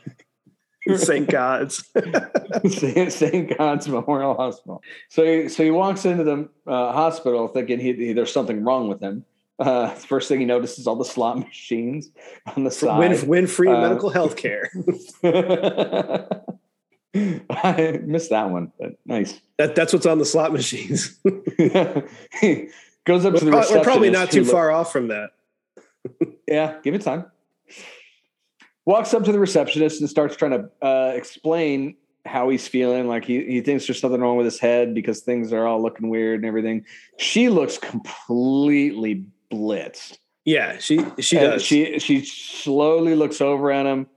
St. 0.97 1.27
God's. 1.29 1.83
St. 2.69 3.11
St. 3.11 3.57
God's 3.57 3.87
Memorial 3.87 4.35
Hospital. 4.35 4.81
So 5.09 5.23
he, 5.23 5.49
so 5.49 5.63
he 5.63 5.71
walks 5.71 6.05
into 6.05 6.23
the 6.23 6.49
uh, 6.67 6.91
hospital 6.93 7.47
thinking 7.47 7.79
he, 7.79 7.93
he- 7.93 8.13
there's 8.13 8.31
something 8.31 8.63
wrong 8.63 8.87
with 8.87 9.01
him. 9.01 9.25
Uh, 9.59 9.89
first 9.89 10.27
thing 10.29 10.39
he 10.39 10.45
notices 10.45 10.87
all 10.87 10.95
the 10.95 11.03
slot 11.05 11.37
machines 11.39 12.09
on 12.55 12.63
the 12.63 12.71
side. 12.71 12.99
win, 12.99 13.27
win 13.27 13.47
free 13.47 13.69
Uh, 13.69 13.81
medical 13.81 14.09
health 14.09 14.35
care. 14.37 14.69
I 17.49 17.99
missed 18.03 18.29
that 18.29 18.49
one, 18.51 18.71
but 18.79 18.97
nice. 19.05 19.39
That, 19.57 19.75
that's 19.75 19.91
what's 19.93 20.05
on 20.05 20.19
the 20.19 20.25
slot 20.25 20.53
machines. 20.53 21.19
goes 21.23 21.35
up 23.25 23.33
we're, 23.33 23.39
to 23.39 23.45
the 23.45 23.51
prob- 23.51 23.65
we're 23.71 23.83
probably 23.83 24.09
not 24.11 24.31
too 24.31 24.43
look- 24.43 24.51
far 24.51 24.71
off 24.71 24.91
from 24.91 25.07
that. 25.09 25.31
Yeah, 26.47 26.77
give 26.83 26.95
it 26.95 27.01
time. 27.01 27.25
Walks 28.89 29.13
up 29.13 29.23
to 29.25 29.31
the 29.31 29.37
receptionist 29.37 30.01
and 30.01 30.09
starts 30.09 30.35
trying 30.35 30.49
to 30.49 30.69
uh, 30.81 31.11
explain 31.13 31.95
how 32.25 32.49
he's 32.49 32.67
feeling. 32.67 33.07
Like 33.07 33.23
he, 33.23 33.45
he 33.45 33.61
thinks 33.61 33.85
there's 33.85 33.99
something 33.99 34.19
wrong 34.19 34.35
with 34.35 34.45
his 34.45 34.59
head 34.59 34.95
because 34.95 35.19
things 35.19 35.53
are 35.53 35.67
all 35.67 35.79
looking 35.79 36.09
weird 36.09 36.39
and 36.39 36.45
everything. 36.47 36.83
She 37.19 37.49
looks 37.49 37.77
completely 37.77 39.25
blitzed. 39.51 40.17
Yeah, 40.43 40.79
she 40.79 41.05
she 41.19 41.37
And 41.37 41.51
does. 41.51 41.61
She 41.61 41.99
she 41.99 42.25
slowly 42.25 43.13
looks 43.13 43.41
over 43.41 43.71
at 43.71 43.85
him, 43.85 44.07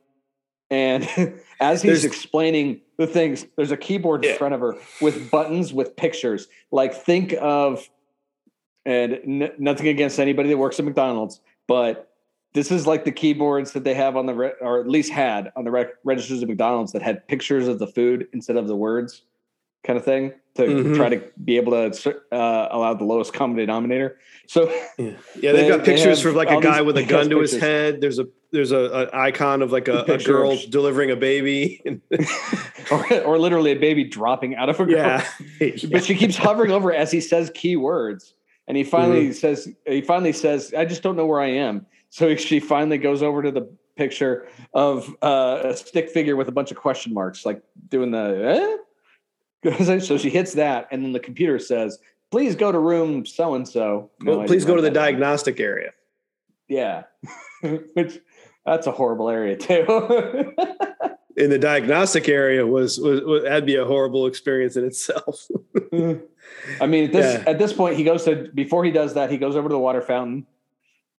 and 0.71 1.03
as 1.61 1.83
he's 1.83 2.01
There's- 2.01 2.05
explaining 2.05 2.81
the 2.97 3.07
things, 3.07 3.45
there's 3.57 3.73
a 3.73 3.77
keyboard 3.77 4.25
in 4.25 4.39
front 4.39 4.55
of 4.55 4.61
her 4.61 4.77
with 5.03 5.31
buttons 5.31 5.75
with 5.75 5.97
pictures. 5.97 6.49
Like 6.71 6.95
think 6.95 7.35
of, 7.43 7.87
and 8.87 9.19
n- 9.27 9.53
nothing 9.59 9.89
against 9.89 10.19
anybody 10.19 10.49
that 10.49 10.57
works 10.57 10.79
at 10.79 10.87
McDonald's, 10.87 11.43
but 11.69 12.09
this 12.55 12.71
is 12.71 12.87
like 12.87 13.05
the 13.05 13.13
keyboards 13.13 13.73
that 13.73 13.85
they 13.85 13.95
have 13.95 14.17
on 14.17 14.27
the 14.27 14.35
re- 14.35 14.53
or 14.61 14.81
at 14.81 14.89
least 14.89 15.11
had 15.11 15.53
on 15.57 15.65
the 15.65 15.71
rec- 15.71 15.95
registers 16.05 16.43
of 16.43 16.49
McDonald's 16.49 16.93
that 16.93 17.03
had 17.03 17.27
pictures 17.29 17.69
of 17.69 17.79
the 17.79 17.87
food 17.87 18.29
instead 18.33 18.57
of 18.57 18.67
the 18.67 18.77
words, 18.77 19.23
kind 19.85 19.99
of 19.99 20.05
thing 20.05 20.33
to 20.55 20.63
Mhm. 20.63 20.97
try 20.97 21.09
to 21.09 21.23
be 21.43 21.57
able 21.57 21.73
to 21.91 22.17
uh, 22.31 22.69
allow 22.71 22.93
the 22.95 23.05
lowest 23.05 23.33
common 23.33 23.57
denominator. 23.57 24.19
So 24.47 24.69
yeah, 24.99 25.13
yeah 25.41 25.53
they've 25.53 25.55
they- 25.55 25.69
got 25.69 25.85
pictures 25.85 26.21
for 26.21 26.33
like 26.33 26.51
a 26.51 26.61
guy 26.61 26.79
these 26.79 26.87
with 26.87 26.99
a 26.99 27.05
gun 27.05 27.31
to 27.31 27.39
his 27.41 27.59
head. 27.59 28.01
There's 28.03 28.19
a 28.19 28.27
there's 28.51 28.71
a, 28.71 29.09
a 29.11 29.17
icon 29.17 29.63
of 29.63 29.73
like 29.73 29.89
a, 29.89 30.03
a 30.03 30.19
girl 30.19 30.59
delivering 30.69 31.11
a 31.11 31.17
baby. 31.17 31.83
or, 32.91 33.21
or 33.23 33.39
literally 33.39 33.73
a 33.73 33.79
baby 33.79 34.05
dropping 34.05 34.55
out 34.57 34.69
of 34.69 34.79
a 34.79 34.85
girl. 34.85 34.95
yeah. 34.97 35.27
But 35.91 36.05
she 36.05 36.15
keeps 36.15 36.37
hovering 36.37 36.71
over 36.71 36.93
as 36.93 37.11
he 37.11 37.21
says 37.23 37.51
key 37.55 37.77
words. 37.77 38.35
And 38.69 38.77
he 38.77 38.85
finally 38.85 39.29
Mm-hmm. 39.29 39.33
says, 39.33 39.69
he 39.87 40.03
finally 40.03 40.33
says, 40.33 40.73
I 40.77 40.85
just 40.85 41.03
don't 41.03 41.17
know 41.17 41.27
where 41.27 41.41
I 41.41 41.49
am. 41.49 41.87
So 42.13 42.37
she 42.37 42.61
finally 42.61 42.99
goes 42.99 43.23
over 43.23 43.43
to 43.43 43.51
the 43.51 43.63
picture 43.97 44.47
of 44.75 45.09
uh, 45.23 45.61
a 45.65 45.75
stick 45.75 46.11
figure 46.11 46.37
with 46.37 46.47
a 46.47 46.53
bunch 46.53 46.71
of 46.71 46.77
question 46.77 47.15
marks, 47.15 47.47
like 47.47 47.63
doing 47.89 48.11
the, 48.11 48.79
eh? 49.65 49.99
so 49.99 50.19
she 50.19 50.29
hits 50.29 50.53
that. 50.53 50.89
And 50.91 51.03
then 51.03 51.13
the 51.15 51.21
computer 51.21 51.59
says, 51.59 51.99
please 52.31 52.55
go 52.55 52.71
to 52.71 52.79
room 52.79 53.25
so 53.25 53.55
and 53.55 53.67
so. 53.67 54.11
Please 54.21 54.67
go 54.67 54.77
to 54.77 54.83
the 54.83 54.91
diagnostic 54.91 55.59
area. 55.59 55.93
Yeah. 56.69 57.05
Which 57.95 58.19
that's 58.67 58.87
a 58.87 58.93
horrible 58.93 59.31
area 59.31 59.57
too. 59.57 60.55
In 61.39 61.49
the 61.49 61.59
diagnostic 61.59 62.29
area 62.29 62.67
was, 62.67 62.99
was, 63.01 63.23
was 63.23 63.45
that'd 63.45 63.65
be 63.65 63.77
a 63.77 63.87
horrible 63.87 64.27
experience 64.27 64.77
in 64.77 64.85
itself. 64.85 65.49
I 66.79 66.87
mean, 66.87 67.05
at 67.07 67.13
this 67.13 67.43
Yeah. 67.43 67.51
at 67.51 67.59
this 67.59 67.73
point, 67.73 67.97
he 67.97 68.05
goes 68.05 68.25
to 68.25 68.51
before 68.55 68.85
he 68.85 68.91
does 68.91 69.15
that, 69.15 69.31
he 69.31 69.39
goes 69.39 69.57
over 69.57 69.71
to 69.71 69.73
the 69.73 69.79
water 69.79 70.03
fountain, 70.03 70.47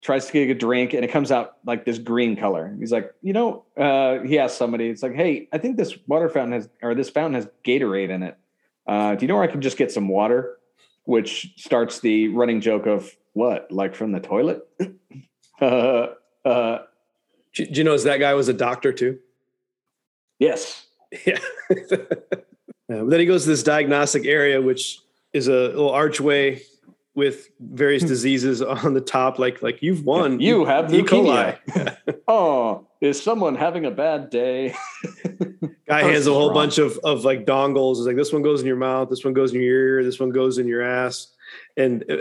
tries 0.04 0.26
to 0.28 0.34
get 0.34 0.50
a 0.50 0.54
drink, 0.54 0.94
and 0.94 1.04
it 1.06 1.12
comes 1.12 1.32
out 1.32 1.58
like 1.66 1.86
this 1.86 1.98
green 1.98 2.36
color. 2.36 2.76
He's 2.78 2.92
like, 2.92 3.14
you 3.22 3.32
know, 3.32 3.64
uh, 3.78 4.20
he 4.20 4.38
asks 4.38 4.58
somebody, 4.58 4.90
it's 4.90 5.02
like, 5.02 5.16
hey, 5.16 5.48
I 5.54 5.58
think 5.58 5.78
this 5.78 5.98
water 6.08 6.28
fountain 6.30 6.52
has 6.54 6.70
or 6.82 6.94
this 6.94 7.10
fountain 7.10 7.36
has 7.36 7.48
Gatorade 7.66 8.10
in 8.10 8.22
it. 8.24 8.38
Uh, 8.86 9.16
do 9.16 9.24
you 9.24 9.28
know 9.30 9.36
where 9.36 9.44
I 9.44 9.48
can 9.48 9.62
just 9.62 9.78
get 9.78 9.92
some 9.92 10.10
water? 10.10 10.58
Which 11.06 11.54
starts 11.58 12.02
the 12.02 12.28
running 12.30 12.62
joke 12.62 12.86
of 12.86 13.10
what, 13.32 13.72
like 13.72 13.96
from 13.96 14.12
the 14.12 14.20
toilet? 14.20 14.68
uh, 15.62 16.08
uh, 16.46 16.80
Do 17.54 17.66
do 17.66 17.78
you 17.80 17.84
know 17.84 17.94
is 17.94 18.04
that 18.04 18.18
guy 18.20 18.34
was 18.34 18.50
a 18.50 18.54
doctor 18.54 18.94
too? 18.94 19.20
yes. 20.40 20.86
Yeah. 21.28 21.38
Yeah, 21.70 21.78
but 22.88 23.10
then 23.10 23.20
he 23.20 23.28
goes 23.28 23.44
to 23.44 23.50
this 23.52 23.62
diagnostic 23.62 24.26
area, 24.26 24.60
which 24.60 25.00
is 25.32 25.48
a 25.48 25.52
little 25.52 25.92
archway 25.92 26.64
with 27.16 27.50
various 27.60 28.04
diseases 28.04 28.62
on 28.86 28.94
the 28.94 29.02
top. 29.02 29.38
Like, 29.40 29.62
like 29.62 29.82
you've 29.82 30.06
won. 30.06 30.40
You 30.40 30.66
have 30.66 30.94
E. 30.94 31.02
coli. 31.02 31.58
Oh, 32.28 32.88
is 33.02 33.22
someone 33.22 33.56
having 33.56 33.86
a 33.86 33.92
bad 33.92 34.30
day? 34.30 34.74
Guy 35.88 36.04
hands 36.04 36.26
a 36.26 36.32
whole 36.34 36.48
wrong. 36.48 36.54
bunch 36.56 36.78
of 36.78 36.98
of 37.04 37.26
like 37.26 37.46
dongles. 37.46 37.98
It's 37.98 38.08
like 38.08 38.16
this 38.16 38.32
one 38.32 38.42
goes 38.42 38.62
in 38.62 38.68
your 38.68 38.78
mouth, 38.78 39.10
this 39.10 39.24
one 39.26 39.34
goes 39.34 39.54
in 39.54 39.60
your 39.62 39.98
ear, 39.98 40.04
this 40.04 40.20
one 40.20 40.30
goes 40.30 40.58
in 40.58 40.68
your 40.68 40.82
ass. 40.82 41.28
And 41.76 42.04
uh, 42.10 42.18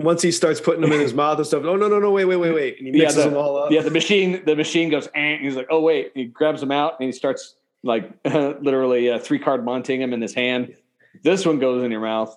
once 0.00 0.22
he 0.22 0.32
starts 0.32 0.60
putting 0.60 0.80
them 0.80 0.92
in 0.92 1.00
his 1.00 1.14
mouth 1.14 1.38
and 1.38 1.46
stuff, 1.46 1.62
oh 1.64 1.76
no 1.76 1.86
no 1.88 1.98
no 2.00 2.10
wait 2.10 2.24
wait 2.24 2.36
wait 2.36 2.52
wait, 2.54 2.78
and 2.78 2.88
he 2.88 2.92
Yeah, 2.94 3.04
mixes 3.04 3.22
the- 3.24 3.30
them 3.30 3.38
all 3.38 3.56
up. 3.56 3.70
yeah, 3.70 3.80
the 3.82 3.90
machine, 3.90 4.42
the 4.44 4.56
machine 4.56 4.90
goes, 4.90 5.06
eh, 5.14 5.20
and 5.20 5.44
he's 5.44 5.54
like, 5.56 5.68
oh 5.70 5.80
wait, 5.80 6.10
he 6.14 6.24
grabs 6.24 6.60
them 6.60 6.72
out 6.72 6.94
and 7.00 7.06
he 7.06 7.12
starts, 7.12 7.54
like 7.84 8.10
literally 8.24 9.08
a 9.08 9.18
three 9.20 9.38
card 9.38 9.64
Montingham 9.64 10.12
in 10.12 10.20
his 10.20 10.34
hand. 10.34 10.74
This 11.22 11.46
one 11.46 11.58
goes 11.60 11.82
in 11.84 11.90
your 11.92 12.00
mouth. 12.00 12.36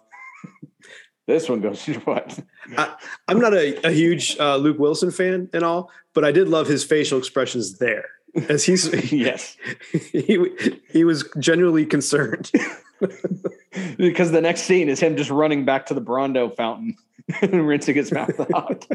This 1.27 1.49
one 1.49 1.61
goes 1.61 1.83
to 1.83 1.91
your 1.91 2.01
what? 2.01 2.39
I, 2.77 2.95
I'm 3.27 3.39
not 3.39 3.53
a, 3.53 3.87
a 3.87 3.91
huge 3.91 4.37
uh, 4.39 4.55
Luke 4.55 4.79
Wilson 4.79 5.11
fan 5.11 5.49
and 5.53 5.63
all, 5.63 5.91
but 6.13 6.23
I 6.23 6.31
did 6.31 6.47
love 6.47 6.67
his 6.67 6.83
facial 6.83 7.19
expressions 7.19 7.77
there. 7.77 8.05
As 8.49 8.63
he's 8.63 8.91
yes, 9.11 9.57
he 9.91 10.47
he 10.89 11.03
was 11.03 11.29
genuinely 11.37 11.85
concerned. 11.85 12.51
because 13.97 14.31
the 14.31 14.41
next 14.41 14.61
scene 14.61 14.89
is 14.89 14.99
him 14.99 15.17
just 15.17 15.29
running 15.29 15.65
back 15.65 15.85
to 15.87 15.93
the 15.93 16.01
Brawndo 16.01 16.55
fountain 16.55 16.95
and 17.41 17.67
rinsing 17.67 17.95
his 17.95 18.11
mouth 18.11 18.39
out. 18.55 18.85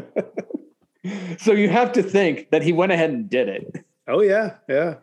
so 1.37 1.51
you 1.51 1.69
have 1.69 1.93
to 1.93 2.03
think 2.03 2.49
that 2.49 2.63
he 2.63 2.73
went 2.73 2.91
ahead 2.91 3.11
and 3.11 3.29
did 3.29 3.47
it. 3.47 3.85
Oh 4.07 4.21
yeah, 4.21 4.55
yeah, 4.67 4.95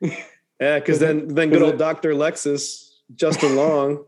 yeah. 0.00 0.78
Because 0.78 1.00
then 1.00 1.28
then 1.28 1.50
good 1.50 1.62
old 1.62 1.78
Doctor 1.78 2.14
Lexus 2.14 2.94
Justin 3.14 3.56
Long 3.56 4.04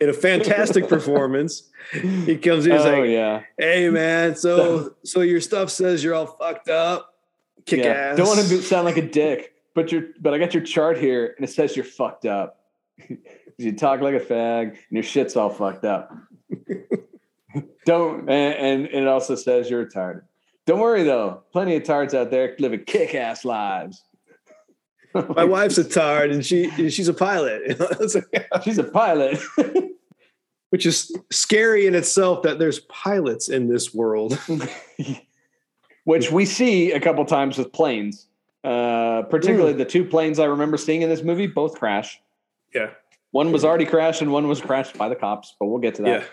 in 0.00 0.08
a 0.08 0.12
fantastic 0.12 0.88
performance. 0.88 1.68
He 1.92 2.36
comes 2.36 2.66
in, 2.66 2.72
he's 2.72 2.82
oh 2.82 3.00
like, 3.00 3.10
yeah, 3.10 3.42
"Hey 3.58 3.88
man, 3.90 4.36
so 4.36 4.94
so 5.04 5.20
your 5.20 5.40
stuff 5.40 5.70
says 5.70 6.02
you're 6.02 6.14
all 6.14 6.26
fucked 6.26 6.68
up, 6.68 7.14
kick 7.66 7.84
yeah. 7.84 7.90
ass." 7.90 8.16
Don't 8.16 8.26
want 8.26 8.40
to 8.40 8.62
sound 8.62 8.84
like 8.84 8.96
a 8.96 9.08
dick, 9.08 9.54
but 9.74 9.90
you're 9.92 10.08
but 10.20 10.34
I 10.34 10.38
got 10.38 10.54
your 10.54 10.62
chart 10.62 10.98
here 10.98 11.34
and 11.36 11.44
it 11.44 11.50
says 11.50 11.76
you're 11.76 11.84
fucked 11.84 12.26
up. 12.26 12.64
you 13.58 13.72
talk 13.72 14.00
like 14.00 14.14
a 14.14 14.20
fag 14.20 14.68
and 14.68 14.76
your 14.90 15.02
shit's 15.02 15.36
all 15.36 15.50
fucked 15.50 15.84
up. 15.84 16.12
Don't 17.86 18.28
and, 18.28 18.86
and 18.86 18.86
it 18.86 19.08
also 19.08 19.34
says 19.34 19.70
you're 19.70 19.86
retarded. 19.86 20.22
Don't 20.66 20.80
worry 20.80 21.02
though, 21.02 21.44
plenty 21.52 21.76
of 21.76 21.84
tards 21.84 22.12
out 22.14 22.30
there 22.30 22.54
living 22.58 22.84
kick-ass 22.84 23.44
lives. 23.44 24.04
My 25.36 25.44
wife's 25.44 25.78
a 25.78 25.84
tard, 25.84 26.30
and 26.30 26.44
she 26.44 26.70
she's 26.90 27.08
a 27.08 27.14
pilot. 27.14 27.78
She's 28.64 28.78
a 28.78 28.84
pilot. 28.84 29.40
which 30.70 30.84
is 30.84 31.14
scary 31.30 31.86
in 31.86 31.94
itself 31.94 32.42
that 32.42 32.58
there's 32.58 32.80
pilots 32.80 33.48
in 33.48 33.68
this 33.68 33.94
world. 33.94 34.38
which 36.04 36.30
we 36.30 36.44
see 36.44 36.92
a 36.92 37.00
couple 37.00 37.24
times 37.24 37.58
with 37.58 37.72
planes. 37.72 38.26
Uh, 38.64 39.22
particularly 39.22 39.72
the 39.72 39.84
two 39.84 40.04
planes 40.04 40.38
I 40.38 40.44
remember 40.44 40.76
seeing 40.76 41.02
in 41.02 41.08
this 41.08 41.22
movie 41.22 41.46
both 41.46 41.78
crash. 41.78 42.20
Yeah. 42.74 42.90
One 43.30 43.52
was 43.52 43.64
already 43.64 43.86
crashed 43.86 44.20
and 44.20 44.32
one 44.32 44.48
was 44.48 44.60
crashed 44.60 44.98
by 44.98 45.08
the 45.08 45.14
cops, 45.14 45.54
but 45.58 45.66
we'll 45.66 45.78
get 45.78 45.94
to 45.96 46.02
that. 46.02 46.24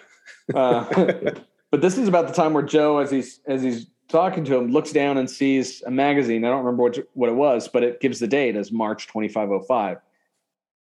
Yeah. 0.53 0.59
Uh, 0.59 1.31
but 1.71 1.81
this 1.81 1.97
is 1.97 2.07
about 2.07 2.27
the 2.27 2.33
time 2.33 2.53
where 2.53 2.63
Joe, 2.63 2.97
as 2.99 3.11
he's 3.11 3.41
as 3.47 3.61
he's 3.61 3.87
talking 4.07 4.43
to 4.45 4.55
him, 4.55 4.71
looks 4.71 4.91
down 4.91 5.17
and 5.17 5.29
sees 5.29 5.81
a 5.83 5.91
magazine. 5.91 6.43
I 6.45 6.49
don't 6.49 6.63
remember 6.63 6.83
what 6.83 6.97
what 7.13 7.29
it 7.29 7.35
was, 7.35 7.67
but 7.67 7.83
it 7.83 7.99
gives 7.99 8.19
the 8.19 8.27
date 8.27 8.55
as 8.55 8.71
March 8.71 9.07
twenty 9.07 9.27
five 9.27 9.51
oh 9.51 9.61
five. 9.61 9.97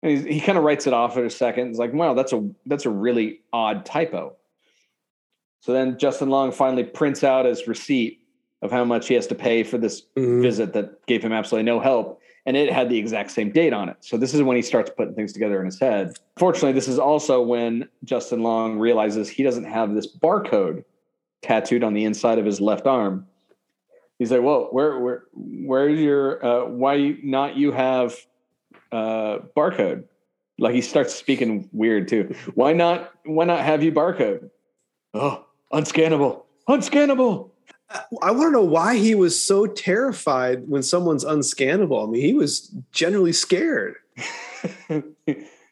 And 0.03 0.13
he's, 0.13 0.25
he 0.25 0.41
kind 0.41 0.59
of 0.59 0.65
writes 0.65 0.87
it 0.87 0.93
off 0.93 1.17
in 1.17 1.25
a 1.25 1.31
second. 1.31 1.69
It's 1.69 1.79
like, 1.79 1.93
wow, 1.93 2.15
that's 2.15 2.33
a 2.33 2.49
that's 2.67 2.87
a 2.87 2.91
really 2.91 3.41
odd 3.53 3.85
typo. 3.85 4.37
So 5.61 5.73
then 5.73 5.97
Justin 5.99 6.29
Long 6.29 6.51
finally 6.51 6.85
prints 6.85 7.23
out 7.23 7.45
his 7.45 7.69
receipt 7.69 8.19
of 8.63 8.71
how 8.71 8.85
much 8.85 9.09
he 9.09 9.15
has 9.15 9.27
to 9.29 9.35
pay 9.35 9.63
for 9.63 9.79
this 9.79 10.03
Mhm. 10.17 10.43
visit 10.43 10.73
that 10.73 11.05
gave 11.07 11.23
him 11.23 11.33
absolutely 11.33 11.65
no 11.65 11.81
help. 11.81 12.21
And 12.47 12.57
it 12.57 12.73
had 12.73 12.89
the 12.89 12.99
exact 12.99 13.31
same 13.31 13.51
date 13.53 13.73
on 13.73 13.89
it. 13.89 13.97
So 14.01 14.17
this 14.17 14.35
is 14.35 14.43
when 14.43 14.57
he 14.57 14.63
starts 14.63 14.91
putting 14.97 15.15
things 15.15 15.33
together 15.33 15.61
in 15.61 15.67
his 15.67 15.79
head. 15.79 16.15
Fortunately, 16.37 16.73
this 16.73 16.89
is 16.89 16.99
also 16.99 17.41
when 17.41 17.89
Justin 18.05 18.43
Long 18.43 18.79
realizes 18.81 19.29
he 19.29 19.45
doesn't 19.45 19.65
have 19.65 19.95
this 19.95 20.13
barcode 20.13 20.83
tattooed 21.43 21.85
on 21.85 21.95
the 21.95 22.05
inside 22.05 22.39
of 22.39 22.47
his 22.47 22.61
left 22.61 22.87
arm. 22.87 23.27
He's 24.19 24.31
like, 24.31 24.43
"Whoa, 24.43 24.69
where, 24.71 24.99
where, 24.99 25.23
where's 25.35 25.99
your? 25.99 26.45
Uh, 26.45 26.65
why 26.67 27.17
not 27.23 27.57
you 27.57 27.73
have 27.73 28.17
uh, 28.91 29.39
barcode?" 29.57 30.05
Like 30.59 30.75
he 30.75 30.81
starts 30.81 31.15
speaking 31.15 31.69
weird 31.73 32.09
too. 32.09 32.35
Why 32.55 32.73
not? 32.73 33.13
Why 33.25 33.45
not 33.45 33.61
have 33.61 33.83
you 33.83 33.93
barcode? 33.93 34.51
Oh, 35.15 35.45
unscannable, 35.73 36.45
unscannable. 36.69 37.51
I 38.23 38.31
want 38.31 38.49
to 38.49 38.51
know 38.53 38.65
why 38.65 38.97
he 38.97 39.15
was 39.15 39.39
so 39.39 39.67
terrified 39.67 40.69
when 40.69 40.83
someone's 40.83 41.25
unscannable. 41.25 42.07
I 42.07 42.11
mean, 42.11 42.23
he 42.23 42.33
was 42.33 42.75
generally 42.93 43.33
scared. 43.33 43.97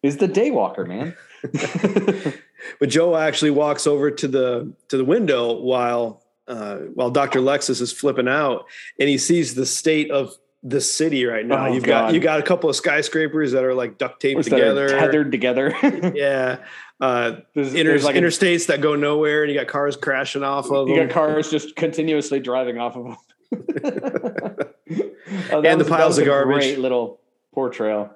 He's 0.02 0.16
the 0.16 0.28
daywalker, 0.28 0.86
man. 0.86 1.14
But 2.78 2.88
Joe 2.88 3.16
actually 3.16 3.50
walks 3.50 3.86
over 3.86 4.10
to 4.10 4.28
the 4.28 4.72
to 4.88 4.96
the 4.96 5.04
window 5.04 5.52
while 5.54 6.22
uh, 6.48 6.76
while 6.94 7.10
Dr. 7.10 7.40
Lexus 7.40 7.80
is 7.80 7.92
flipping 7.92 8.28
out, 8.28 8.64
and 8.98 9.08
he 9.08 9.18
sees 9.18 9.54
the 9.54 9.66
state 9.66 10.10
of 10.10 10.34
the 10.62 10.80
city 10.80 11.24
right 11.24 11.46
now. 11.46 11.66
Oh, 11.68 11.72
You've 11.72 11.84
got 11.84 12.06
God. 12.06 12.14
you 12.14 12.20
got 12.20 12.38
a 12.40 12.42
couple 12.42 12.68
of 12.68 12.76
skyscrapers 12.76 13.52
that 13.52 13.64
are 13.64 13.72
like 13.74 13.96
duct 13.98 14.20
taped 14.20 14.44
together, 14.44 14.88
tethered 14.88 15.30
together. 15.32 15.74
Yeah, 16.14 16.58
uh, 17.00 17.36
There's, 17.54 17.72
inter- 17.72 17.90
there's 17.90 18.04
like 18.04 18.16
a- 18.16 18.20
interstates 18.20 18.66
that 18.66 18.80
go 18.82 18.94
nowhere, 18.96 19.42
and 19.44 19.50
you 19.52 19.58
got 19.58 19.68
cars 19.68 19.96
crashing 19.96 20.42
off 20.42 20.66
of 20.70 20.88
you 20.88 20.94
them. 20.96 21.02
You 21.02 21.06
got 21.08 21.14
cars 21.14 21.50
just 21.50 21.76
continuously 21.76 22.40
driving 22.40 22.78
off 22.78 22.96
of 22.96 23.04
them. 23.04 23.16
Oh, 25.52 25.62
And 25.62 25.64
the 25.80 25.84
was- 25.84 25.86
that 25.86 25.88
piles 25.88 26.08
was 26.10 26.18
of 26.18 26.22
a 26.24 26.26
garbage. 26.26 26.56
Great 26.56 26.78
little 26.80 27.20
portrayal, 27.54 28.10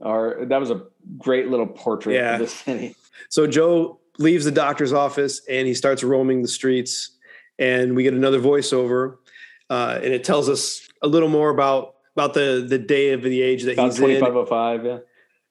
or 0.00 0.38
that 0.48 0.58
was 0.58 0.70
a 0.72 0.82
great 1.18 1.48
little 1.48 1.66
portrait 1.66 2.14
Yeah. 2.16 2.34
of 2.34 2.40
the 2.40 2.46
city. 2.48 2.96
So 3.28 3.46
Joe 3.46 4.00
leaves 4.18 4.44
the 4.44 4.50
doctor's 4.50 4.92
office 4.92 5.42
and 5.48 5.66
he 5.66 5.74
starts 5.74 6.02
roaming 6.02 6.42
the 6.42 6.48
streets, 6.48 7.16
and 7.58 7.94
we 7.96 8.02
get 8.02 8.14
another 8.14 8.40
voiceover, 8.40 9.16
uh, 9.70 9.98
and 10.02 10.12
it 10.12 10.24
tells 10.24 10.48
us 10.48 10.86
a 11.02 11.08
little 11.08 11.28
more 11.28 11.50
about 11.50 11.94
about 12.14 12.34
the 12.34 12.64
the 12.66 12.78
day 12.78 13.12
of 13.12 13.22
the 13.22 13.42
age 13.42 13.64
that 13.64 13.72
About 13.74 13.86
he's 13.86 13.96
twenty 13.96 14.16
in. 14.16 14.20
five 14.20 14.36
oh 14.36 14.46
five. 14.46 14.84
Yeah. 14.84 14.98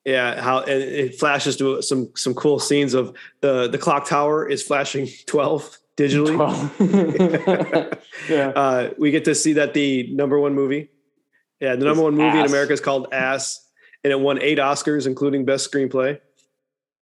Yeah, 0.04 0.40
how 0.40 0.60
and 0.60 0.84
it 0.84 1.20
flashes 1.20 1.58
to 1.58 1.82
some 1.82 2.12
some 2.16 2.36
cool 2.36 2.60
scenes 2.60 2.94
of 2.94 3.16
the 3.42 3.68
the 3.68 3.80
clock 3.80 4.08
tower 4.08 4.48
is 4.48 4.62
flashing 4.62 5.08
twelve 5.26 5.80
digitally. 5.98 6.38
yeah. 8.30 8.50
Uh, 8.50 8.90
we 9.00 9.10
get 9.10 9.26
to 9.26 9.34
see 9.34 9.54
that 9.54 9.74
the 9.74 10.08
number 10.14 10.40
one 10.40 10.54
movie, 10.54 10.90
yeah, 11.60 11.76
the 11.76 11.86
number 11.86 12.02
Is 12.02 12.04
one 12.04 12.16
movie 12.16 12.38
in 12.38 12.46
America 12.46 12.74
is 12.74 12.82
called 12.82 13.08
Ass, 13.14 13.68
and 14.04 14.14
it 14.14 14.20
won 14.20 14.40
eight 14.42 14.60
Oscars, 14.60 15.08
including 15.08 15.44
Best 15.44 15.72
Screenplay. 15.72 16.20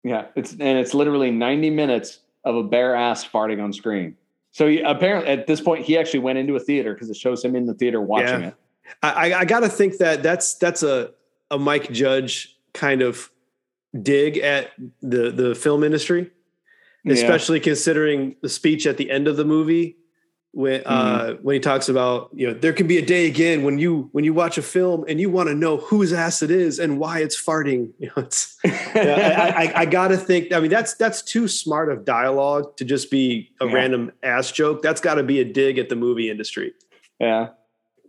Yeah, 0.03 0.25
it's 0.35 0.51
and 0.51 0.61
it's 0.77 0.93
literally 0.93 1.31
90 1.31 1.69
minutes 1.69 2.19
of 2.43 2.55
a 2.55 2.63
bare 2.63 2.95
ass 2.95 3.25
farting 3.25 3.63
on 3.63 3.71
screen. 3.71 4.15
So 4.51 4.67
he, 4.67 4.81
apparently, 4.81 5.31
at 5.31 5.47
this 5.47 5.61
point, 5.61 5.85
he 5.85 5.97
actually 5.97 6.19
went 6.19 6.37
into 6.37 6.55
a 6.55 6.59
theater 6.59 6.93
because 6.93 7.09
it 7.09 7.15
shows 7.15 7.43
him 7.43 7.55
in 7.55 7.65
the 7.65 7.73
theater 7.73 8.01
watching 8.01 8.41
Yeah. 8.41 8.47
it. 8.49 8.55
I, 9.01 9.33
I, 9.33 9.45
got 9.45 9.61
to 9.61 9.69
think 9.69 9.97
that 9.97 10.21
that's 10.21 10.55
that's 10.55 10.83
a 10.83 11.11
a 11.49 11.57
Mike 11.57 11.91
Judge 11.91 12.57
kind 12.73 13.01
of 13.01 13.31
dig 14.01 14.37
at 14.37 14.71
the 15.01 15.31
the 15.31 15.55
film 15.55 15.83
industry, 15.83 16.29
Yeah. 17.05 17.13
especially 17.13 17.61
considering 17.61 18.35
the 18.41 18.49
speech 18.49 18.85
at 18.85 18.97
the 18.97 19.09
end 19.09 19.27
of 19.29 19.37
the 19.37 19.45
movie 19.45 19.97
when 20.55 20.83
uh, 20.85 21.33
when 21.41 21.55
he 21.55 21.59
talks 21.59 21.89
about 21.89 22.29
you 22.31 22.45
know 22.45 22.53
there 22.53 22.73
can 22.73 22.85
be 22.85 22.99
a 22.99 23.05
day 23.05 23.25
again 23.25 23.63
when 23.63 23.79
you 23.79 24.07
when 24.11 24.23
you 24.23 24.35
watch 24.35 24.57
a 24.59 24.61
film 24.61 25.03
and 25.07 25.19
you 25.19 25.27
want 25.29 25.49
to 25.49 25.55
know 25.55 25.77
whose 25.77 26.13
ass 26.13 26.43
it 26.43 26.51
is 26.51 26.77
and 26.77 26.99
why 26.99 27.19
it's 27.19 27.35
farting. 27.41 27.89
You 27.99 28.07
know, 28.15 28.23
it's 28.23 28.57
yeah, 28.63 29.53
I, 29.57 29.63
I, 29.65 29.79
I 29.81 29.85
got 29.85 30.09
to 30.09 30.17
think. 30.17 30.53
I 30.53 30.59
mean, 30.59 30.69
that's 30.69 30.93
that's 30.93 31.21
too 31.23 31.47
smart 31.47 31.91
of 31.91 32.05
dialogue 32.05 32.77
to 32.77 32.85
just 32.85 33.09
be 33.09 33.51
a 33.59 33.65
Yeah. 33.65 33.73
random 33.73 34.11
ass 34.21 34.51
joke. 34.51 34.83
That's 34.83 35.01
got 35.01 35.15
to 35.15 35.23
be 35.23 35.39
a 35.39 35.45
dig 35.45 35.79
at 35.79 35.89
the 35.89 35.95
movie 35.95 36.29
industry. 36.29 36.73
yeah, 37.19 37.49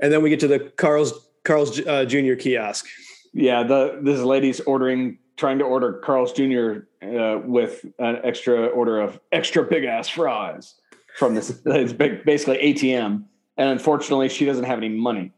And 0.00 0.12
then 0.12 0.22
we 0.22 0.28
get 0.28 0.40
to 0.40 0.48
the 0.48 0.58
Carl's 0.60 1.12
Carl's 1.44 1.80
uh, 1.86 2.04
Jr. 2.04 2.34
kiosk. 2.34 2.86
yeah. 3.32 3.62
The 3.62 3.98
this 4.02 4.20
lady's 4.20 4.60
ordering, 4.60 5.18
trying 5.38 5.58
to 5.60 5.64
order 5.64 5.94
Carl's 5.94 6.32
Jr. 6.32 6.84
Uh, 7.02 7.38
with 7.44 7.84
an 7.98 8.18
extra 8.24 8.66
order 8.66 8.98
of 9.00 9.20
extra 9.32 9.62
big 9.62 9.84
ass 9.84 10.08
fries 10.08 10.74
from 11.14 11.34
this. 11.34 11.60
it's 11.64 11.92
basically 11.92 12.58
ATM, 12.58 13.24
and 13.56 13.68
unfortunately, 13.68 14.28
she 14.28 14.44
doesn't 14.44 14.64
have 14.64 14.78
any 14.78 14.88
money. 14.88 15.32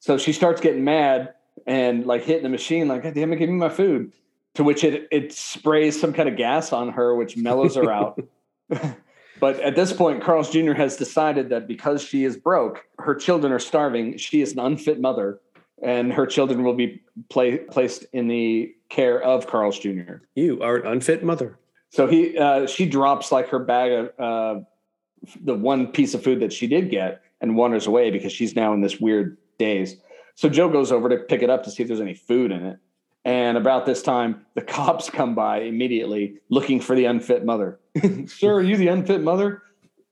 So 0.00 0.18
she 0.18 0.32
starts 0.32 0.60
getting 0.60 0.84
mad 0.84 1.34
and 1.66 2.06
like 2.06 2.24
hitting 2.24 2.42
the 2.42 2.48
machine, 2.48 2.88
like, 2.88 3.02
God 3.02 3.14
damn 3.14 3.32
it, 3.32 3.36
give 3.36 3.48
me 3.48 3.56
my 3.56 3.68
food. 3.68 4.12
To 4.54 4.62
which 4.62 4.84
it 4.84 5.08
it 5.10 5.32
sprays 5.32 6.00
some 6.00 6.12
kind 6.12 6.28
of 6.28 6.36
gas 6.36 6.72
on 6.72 6.90
her, 6.90 7.16
which 7.16 7.36
mellows 7.36 7.74
her 7.74 7.90
out. 7.90 8.22
but 9.40 9.58
at 9.60 9.74
this 9.74 9.92
point, 9.92 10.22
Carl's 10.22 10.50
Jr. 10.50 10.74
has 10.74 10.96
decided 10.96 11.48
that 11.48 11.66
because 11.66 12.02
she 12.02 12.24
is 12.24 12.36
broke, 12.36 12.84
her 13.00 13.16
children 13.16 13.52
are 13.52 13.58
starving, 13.58 14.16
she 14.16 14.42
is 14.42 14.52
an 14.52 14.60
unfit 14.60 15.00
mother, 15.00 15.40
and 15.82 16.12
her 16.12 16.24
children 16.24 16.62
will 16.62 16.74
be 16.74 17.02
pla- 17.30 17.56
placed 17.68 18.06
in 18.12 18.28
the 18.28 18.72
care 18.90 19.20
of 19.20 19.48
Carl's 19.48 19.78
Jr. 19.78 20.16
You 20.36 20.62
are 20.62 20.76
an 20.76 20.86
unfit 20.86 21.24
mother. 21.24 21.58
So 21.94 22.08
he, 22.08 22.36
uh, 22.36 22.66
she 22.66 22.86
drops 22.86 23.30
like 23.30 23.50
her 23.50 23.60
bag 23.60 23.92
of 23.92 24.10
uh, 24.18 24.60
the 25.40 25.54
one 25.54 25.92
piece 25.92 26.12
of 26.12 26.24
food 26.24 26.40
that 26.40 26.52
she 26.52 26.66
did 26.66 26.90
get 26.90 27.22
and 27.40 27.54
wanders 27.54 27.86
away 27.86 28.10
because 28.10 28.32
she's 28.32 28.56
now 28.56 28.74
in 28.74 28.80
this 28.80 28.98
weird 28.98 29.38
daze. 29.60 29.94
So 30.34 30.48
Joe 30.48 30.68
goes 30.68 30.90
over 30.90 31.08
to 31.08 31.18
pick 31.18 31.42
it 31.42 31.50
up 31.50 31.62
to 31.62 31.70
see 31.70 31.84
if 31.84 31.86
there's 31.86 32.00
any 32.00 32.14
food 32.14 32.50
in 32.50 32.66
it. 32.66 32.80
And 33.24 33.56
about 33.56 33.86
this 33.86 34.02
time, 34.02 34.44
the 34.54 34.62
cops 34.76 35.08
come 35.08 35.36
by 35.36 35.60
immediately 35.60 36.40
looking 36.48 36.80
for 36.80 36.96
the 36.96 37.04
unfit 37.04 37.44
mother. 37.44 37.78
Sir, 38.26 38.54
are 38.54 38.60
you 38.60 38.76
the 38.76 38.88
unfit 38.88 39.22
mother? 39.22 39.62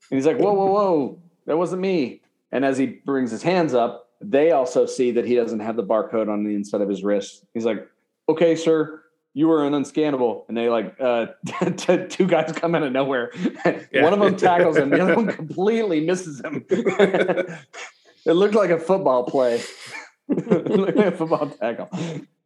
And 0.09 0.16
he's 0.16 0.26
like, 0.26 0.39
whoa, 0.39 0.53
whoa, 0.53 0.66
whoa, 0.66 1.18
that 1.47 1.59
wasn't 1.59 1.83
me. 1.83 2.22
And 2.53 2.64
as 2.64 2.78
he 2.78 2.87
brings 2.87 3.33
his 3.33 3.43
hands 3.43 3.74
up, 3.74 4.09
they 4.20 4.53
also 4.53 4.87
see 4.87 5.11
that 5.11 5.24
he 5.24 5.35
doesn't 5.35 5.59
have 5.59 5.74
the 5.74 5.83
barcode 5.83 6.33
on 6.33 6.45
the 6.45 6.55
inside 6.55 6.80
of 6.80 6.89
his 6.89 7.03
wrist. 7.03 7.45
He's 7.55 7.64
like, 7.64 7.89
"Okay, 8.28 8.55
sir, 8.55 9.01
you 9.35 9.49
were 9.49 9.64
an 9.66 9.72
unscannable." 9.72 10.45
And 10.49 10.57
they 10.57 10.68
like 10.68 10.95
uh, 11.01 11.26
two 12.09 12.26
guys 12.26 12.53
come 12.53 12.74
out 12.74 12.83
of 12.83 12.93
nowhere. 12.93 13.30
Yeah. 13.93 14.03
One 14.03 14.12
of 14.12 14.20
them 14.20 14.37
tackles 14.37 14.76
him. 14.76 14.91
The 14.91 15.01
other 15.01 15.16
one 15.16 15.28
completely 15.28 16.01
misses 16.05 16.41
him. 16.41 16.64
it 16.70 17.59
looked 18.26 18.55
like 18.55 18.70
a 18.70 18.78
football 18.78 19.24
play. 19.24 19.62
like 20.28 20.97
a 20.97 21.12
football 21.12 21.49
tackle. 21.51 21.91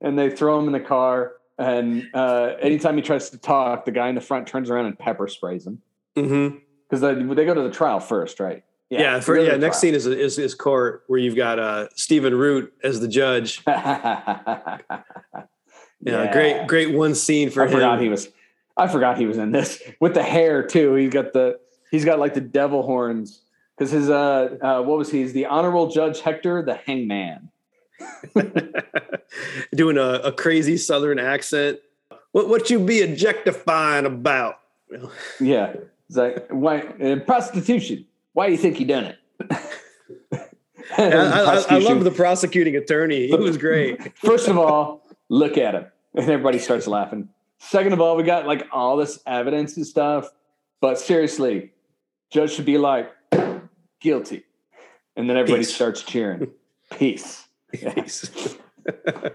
And 0.00 0.18
they 0.18 0.30
throw 0.30 0.58
him 0.58 0.66
in 0.66 0.72
the 0.72 0.80
car. 0.80 1.32
And 1.58 2.06
uh, 2.12 2.54
anytime 2.60 2.96
he 2.96 3.02
tries 3.02 3.30
to 3.30 3.38
talk, 3.38 3.84
the 3.84 3.90
guy 3.92 4.08
in 4.08 4.14
the 4.14 4.20
front 4.20 4.46
turns 4.46 4.68
around 4.70 4.86
and 4.86 4.98
pepper 4.98 5.28
sprays 5.28 5.66
him 5.66 5.80
Mm-hmm. 6.16 6.56
because 6.88 7.00
they, 7.02 7.14
they 7.14 7.44
go 7.44 7.54
to 7.54 7.62
the 7.62 7.70
trial 7.70 8.00
first, 8.00 8.40
right? 8.40 8.62
Yeah, 8.88 9.16
they 9.16 9.20
for, 9.22 9.38
yeah. 9.38 9.56
Next 9.56 9.60
trial. 9.60 9.72
scene 9.72 9.94
is, 9.94 10.06
is 10.06 10.38
is 10.38 10.54
court 10.54 11.02
where 11.08 11.18
you've 11.18 11.36
got 11.36 11.58
uh, 11.58 11.88
Stephen 11.94 12.34
Root 12.34 12.72
as 12.82 13.00
the 13.00 13.08
judge. 13.08 13.62
Yeah, 16.00 16.24
Yeah, 16.24 16.32
great, 16.32 16.66
great 16.66 16.94
one 16.94 17.14
scene 17.14 17.50
for 17.50 17.62
I 17.62 17.66
him. 17.66 17.72
forgot 17.72 18.00
he 18.00 18.08
was. 18.08 18.28
I 18.76 18.88
forgot 18.88 19.18
he 19.18 19.26
was 19.26 19.38
in 19.38 19.52
this 19.52 19.82
with 20.00 20.14
the 20.14 20.22
hair 20.22 20.66
too. 20.66 20.94
He's 20.94 21.12
got 21.12 21.32
the. 21.32 21.58
He's 21.90 22.04
got 22.04 22.18
like 22.18 22.34
the 22.34 22.40
devil 22.40 22.82
horns 22.82 23.40
because 23.76 23.92
his 23.92 24.10
uh, 24.10 24.56
uh 24.60 24.82
what 24.82 24.98
was 24.98 25.10
he? 25.10 25.22
He's 25.22 25.32
the 25.32 25.46
honorable 25.46 25.88
judge 25.90 26.20
Hector 26.20 26.62
the 26.62 26.74
Hangman. 26.74 27.50
doing 29.74 29.96
a, 29.96 30.20
a 30.24 30.32
crazy 30.32 30.76
Southern 30.76 31.18
accent. 31.18 31.78
What 32.32 32.48
what 32.48 32.70
you 32.70 32.78
be 32.78 33.02
objectifying 33.02 34.04
about? 34.04 34.58
Yeah, 35.40 35.74
it's 36.08 36.16
like 36.16 36.48
why 36.50 36.80
uh, 36.80 37.16
prostitution? 37.20 38.06
Why 38.32 38.46
do 38.46 38.52
you 38.52 38.58
think 38.58 38.76
he 38.76 38.84
done 38.84 39.04
it? 39.04 39.18
I, 40.98 41.02
I, 41.02 41.64
I 41.70 41.78
love 41.78 42.04
the 42.04 42.10
prosecuting 42.10 42.76
attorney. 42.76 43.28
He 43.28 43.36
was 43.36 43.56
great. 43.56 44.16
First 44.18 44.48
of 44.48 44.58
all, 44.58 45.05
look 45.28 45.58
at 45.58 45.74
him. 45.74 45.86
And 46.14 46.30
everybody 46.30 46.58
starts 46.58 46.86
laughing. 46.86 47.28
Second 47.58 47.92
of 47.92 48.00
all, 48.00 48.16
we 48.16 48.22
got 48.22 48.46
like 48.46 48.66
all 48.72 48.96
this 48.96 49.18
evidence 49.26 49.76
and 49.76 49.86
stuff. 49.86 50.30
But 50.80 50.98
seriously, 50.98 51.72
judge 52.30 52.52
should 52.52 52.64
be 52.64 52.78
like, 52.78 53.12
guilty. 54.00 54.44
And 55.14 55.28
then 55.28 55.36
everybody 55.36 55.60
Peace. 55.64 55.74
starts 55.74 56.02
cheering. 56.02 56.50
Peace. 56.98 57.46
He's- 57.72 58.56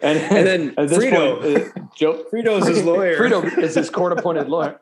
And, 0.01 0.17
And 0.17 0.47
then 0.47 0.73
at 0.77 0.87
this 0.87 0.97
Frito. 0.99 1.41
point, 1.41 1.77
uh, 1.77 1.81
Joe, 1.95 2.25
Frito's 2.31 2.65
his 2.67 2.83
lawyer. 2.85 3.17
Frito 3.19 3.57
is 3.61 3.75
his 3.75 3.89
court 3.89 4.17
appointed 4.17 4.47
lawyer. 4.47 4.79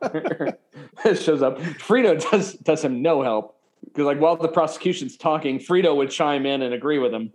shows 1.15 1.41
up. 1.41 1.57
Frito 1.79 2.21
does 2.31 2.53
does 2.53 2.83
him 2.85 3.01
no 3.01 3.23
help. 3.23 3.57
Because 3.83 4.05
like 4.05 4.19
while 4.19 4.35
the 4.37 4.47
prosecution's 4.47 5.17
talking, 5.17 5.57
Frito 5.59 5.95
would 5.97 6.11
chime 6.11 6.45
in 6.45 6.61
and 6.61 6.73
agree 6.73 6.99
with 6.99 7.11
him. 7.13 7.31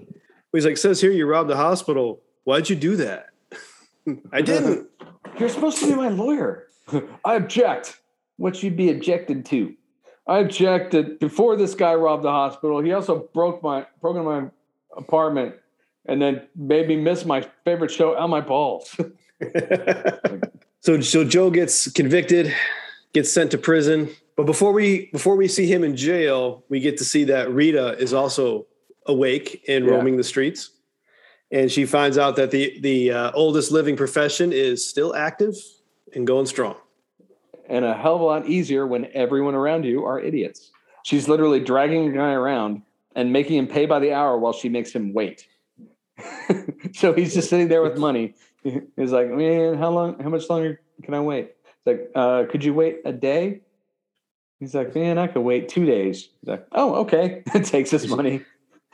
He's 0.53 0.65
like, 0.65 0.77
says 0.79 1.01
here 1.01 1.11
you 1.11 1.27
robbed 1.27 1.51
the 1.51 1.57
hospital. 1.57 2.21
Why'd 2.45 2.71
you 2.71 2.77
do 2.77 2.95
that? 2.97 3.27
I 4.33 4.43
didn't. 4.43 4.89
You're 5.39 5.49
supposed 5.49 5.79
to 5.79 5.87
be 5.87 5.95
my 5.95 6.09
lawyer. 6.09 6.69
I 7.25 7.35
object. 7.35 8.01
What 8.37 8.63
you'd 8.63 8.77
be 8.77 8.91
objected 8.91 9.47
to? 9.47 9.75
I 10.27 10.39
object 10.39 10.93
that 10.93 11.21
before 11.21 11.57
this 11.57 11.75
guy 11.75 11.95
robbed 11.95 12.25
the 12.25 12.31
hospital, 12.31 12.81
he 12.83 12.93
also 12.93 13.29
broke 13.33 13.63
my 13.63 13.87
broke 14.01 14.17
into 14.17 14.29
my 14.29 14.51
apartment 14.97 15.55
and 16.07 16.21
then 16.21 16.43
made 16.57 16.89
me 16.89 16.97
miss 16.97 17.25
my 17.25 17.47
favorite 17.65 17.91
show, 17.91 18.17
Ow 18.19 18.27
My 18.27 18.41
Balls. 18.41 18.95
so 20.81 21.01
so 21.01 21.25
Joe 21.25 21.51
gets 21.51 21.91
convicted, 21.93 22.55
gets 23.13 23.33
sent 23.33 23.51
to 23.53 23.59
prison. 23.59 24.11
But 24.37 24.47
before 24.47 24.73
we 24.73 25.11
before 25.13 25.37
we 25.37 25.47
see 25.49 25.67
him 25.67 25.85
in 25.85 25.97
jail, 25.97 26.65
we 26.69 26.81
get 26.81 26.97
to 26.99 27.05
see 27.05 27.25
that 27.25 27.51
Rita 27.53 27.97
is 27.99 28.13
also 28.13 28.67
awake 29.07 29.63
and 29.69 29.85
Yeah. 29.85 29.93
roaming 29.93 30.17
the 30.17 30.25
streets. 30.25 30.71
And 31.55 31.71
she 31.71 31.87
finds 31.87 32.19
out 32.19 32.35
that 32.35 32.51
the 32.51 32.81
the 32.81 33.13
uh, 33.13 33.31
oldest 33.33 33.71
living 33.71 33.97
profession 33.97 34.53
is 34.53 34.85
still 34.85 35.15
active 35.15 35.55
and 36.13 36.27
going 36.27 36.47
strong. 36.47 36.75
and 37.69 37.85
a 37.85 37.95
hell 37.95 38.17
of 38.17 38.21
a 38.21 38.25
lot 38.25 38.49
easier 38.49 38.87
when 38.87 39.09
everyone 39.15 39.55
around 39.55 39.85
you 39.85 40.05
are 40.05 40.19
idiots. 40.21 40.73
She's 41.05 41.29
literally 41.29 41.61
dragging 41.61 42.09
a 42.09 42.13
guy 42.13 42.33
around 42.33 42.83
and 43.15 43.33
making 43.33 43.57
him 43.57 43.69
pay 43.69 43.87
by 43.87 44.01
the 44.01 44.13
hour 44.13 44.37
while 44.37 44.53
she 44.53 44.69
makes 44.69 44.91
him 44.91 45.13
wait. 45.13 45.47
so 46.93 47.13
he's 47.13 47.35
just 47.35 47.49
sitting 47.51 47.69
there 47.69 47.83
with 47.83 47.99
money. 47.99 48.35
He's 48.97 49.13
like, 49.13 49.29
man, 49.29 49.75
how 49.77 49.91
long? 49.91 50.19
How 50.21 50.31
much 50.31 50.49
longer 50.49 50.81
can 51.03 51.15
I 51.15 51.21
wait? 51.21 51.55
It's 51.65 51.87
like, 51.87 52.11
uh, 52.15 52.45
could 52.51 52.65
you 52.65 52.73
wait 52.75 53.01
a 53.05 53.13
day? 53.13 53.61
He's 54.59 54.75
like, 54.75 54.95
man, 54.95 55.19
I 55.19 55.27
could 55.27 55.43
wait 55.43 55.69
two 55.69 55.85
days. 55.85 56.31
He's 56.41 56.49
like, 56.49 56.67
oh, 56.73 56.95
okay. 57.03 57.43
It 57.55 57.65
takes 57.75 57.91
his 57.91 58.09
money. 58.09 58.43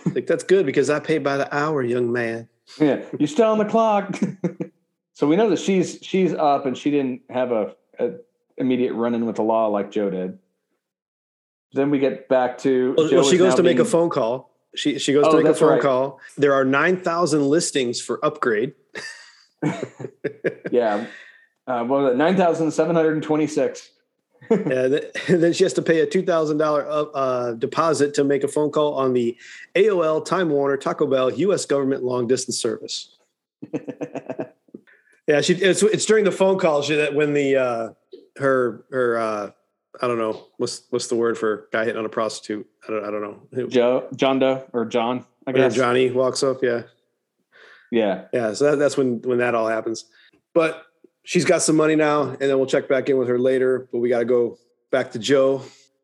Like 0.06 0.26
that's 0.26 0.44
good 0.44 0.66
because 0.66 0.90
I 0.90 0.98
pay 0.98 1.18
by 1.18 1.36
the 1.36 1.54
hour, 1.54 1.82
young 1.82 2.10
man. 2.10 2.48
Yeah, 2.78 3.02
you're 3.18 3.26
still 3.28 3.50
on 3.50 3.58
the 3.58 3.64
clock. 3.64 4.18
so 5.14 5.26
we 5.26 5.36
know 5.36 5.50
that 5.50 5.58
she's 5.58 5.98
she's 6.02 6.32
up 6.34 6.66
and 6.66 6.76
she 6.76 6.90
didn't 6.90 7.22
have 7.30 7.50
a, 7.52 7.74
a 7.98 8.12
immediate 8.58 8.92
run 8.92 9.14
in 9.14 9.26
with 9.26 9.36
the 9.36 9.42
law 9.42 9.66
like 9.68 9.90
Joe 9.90 10.10
did. 10.10 10.38
Then 11.72 11.90
we 11.90 11.98
get 11.98 12.28
back 12.28 12.58
to 12.58 12.94
Well, 12.96 13.08
Joe 13.08 13.16
well, 13.20 13.30
she 13.30 13.38
goes 13.38 13.50
now 13.50 13.56
to 13.56 13.62
make 13.62 13.78
a 13.78 13.84
phone 13.84 14.10
call. 14.10 14.50
She 14.74 14.98
she 14.98 15.12
goes 15.12 15.24
Oh, 15.26 15.32
to 15.36 15.42
make 15.42 15.46
a 15.46 15.54
phone 15.54 15.70
right. 15.70 15.82
call. 15.82 16.20
There 16.36 16.52
are 16.52 16.64
nine 16.64 16.96
thousand 16.96 17.46
listings 17.48 18.00
for 18.00 18.18
Upgrayedd. 18.18 18.74
Yeah, 20.70 21.06
uh, 21.66 21.84
what 21.84 22.02
was 22.02 22.12
it? 22.12 22.16
Nine 22.16 22.36
thousand 22.36 22.70
seven 22.70 22.94
hundred 22.96 23.14
and 23.14 23.22
twenty-six. 23.22 23.90
and 24.50 25.02
then 25.28 25.52
she 25.52 25.64
has 25.64 25.72
to 25.74 25.82
pay 25.82 26.00
a 26.00 26.06
two 26.06 26.22
thousand 26.22 26.58
dollar 26.58 26.86
uh, 26.88 27.52
deposit 27.52 28.14
to 28.14 28.24
make 28.24 28.44
a 28.44 28.48
phone 28.48 28.70
call 28.70 28.94
on 28.94 29.12
the 29.12 29.36
AOL 29.74 30.24
Time 30.24 30.50
Warner 30.50 30.76
Taco 30.76 31.06
Bell 31.06 31.30
U.S. 31.30 31.66
government 31.66 32.02
long 32.02 32.26
distance 32.26 32.58
service. 32.58 33.16
Yeah, 35.30 35.40
she 35.42 35.54
it's, 35.54 35.80
it's 35.84 36.06
during 36.06 36.24
the 36.24 36.32
phone 36.32 36.58
call 36.58 36.82
she, 36.82 36.96
that 36.96 37.14
when 37.14 37.34
the 37.34 37.54
uh, 37.54 37.88
her 38.38 38.84
her 38.90 39.16
uh, 39.16 39.50
I 40.02 40.08
don't 40.08 40.18
know 40.18 40.48
what's 40.56 40.82
what's 40.90 41.06
the 41.06 41.14
word 41.14 41.38
for 41.38 41.68
guy 41.72 41.84
hitting 41.84 42.00
on 42.00 42.04
a 42.04 42.08
prostitute. 42.08 42.66
I 42.88 42.90
don't 42.90 43.04
I 43.04 43.10
don't 43.12 43.22
know. 43.22 43.66
Joe, 43.68 44.08
John 44.16 44.40
Doe, 44.40 44.68
or 44.72 44.86
John, 44.86 45.24
I 45.46 45.52
guess. 45.52 45.76
Johnny 45.76 46.10
walks 46.10 46.42
up. 46.42 46.64
Yeah, 46.64 46.82
Yeah, 47.92 48.24
yeah. 48.32 48.54
So 48.54 48.72
that, 48.72 48.76
that's 48.80 48.96
when 48.96 49.22
when 49.22 49.38
that 49.38 49.54
all 49.54 49.68
happens. 49.68 50.06
But 50.52 50.84
she's 51.30 51.44
got 51.44 51.62
some 51.62 51.76
money 51.76 51.94
now, 51.94 52.22
and 52.22 52.40
then 52.40 52.58
we'll 52.58 52.66
check 52.66 52.88
back 52.88 53.08
in 53.08 53.16
with 53.16 53.28
her 53.28 53.38
later. 53.38 53.88
But 53.92 54.00
we 54.00 54.08
got 54.08 54.18
to 54.18 54.24
go 54.24 54.58
back 54.90 55.12
to 55.12 55.18
Joe 55.18 55.62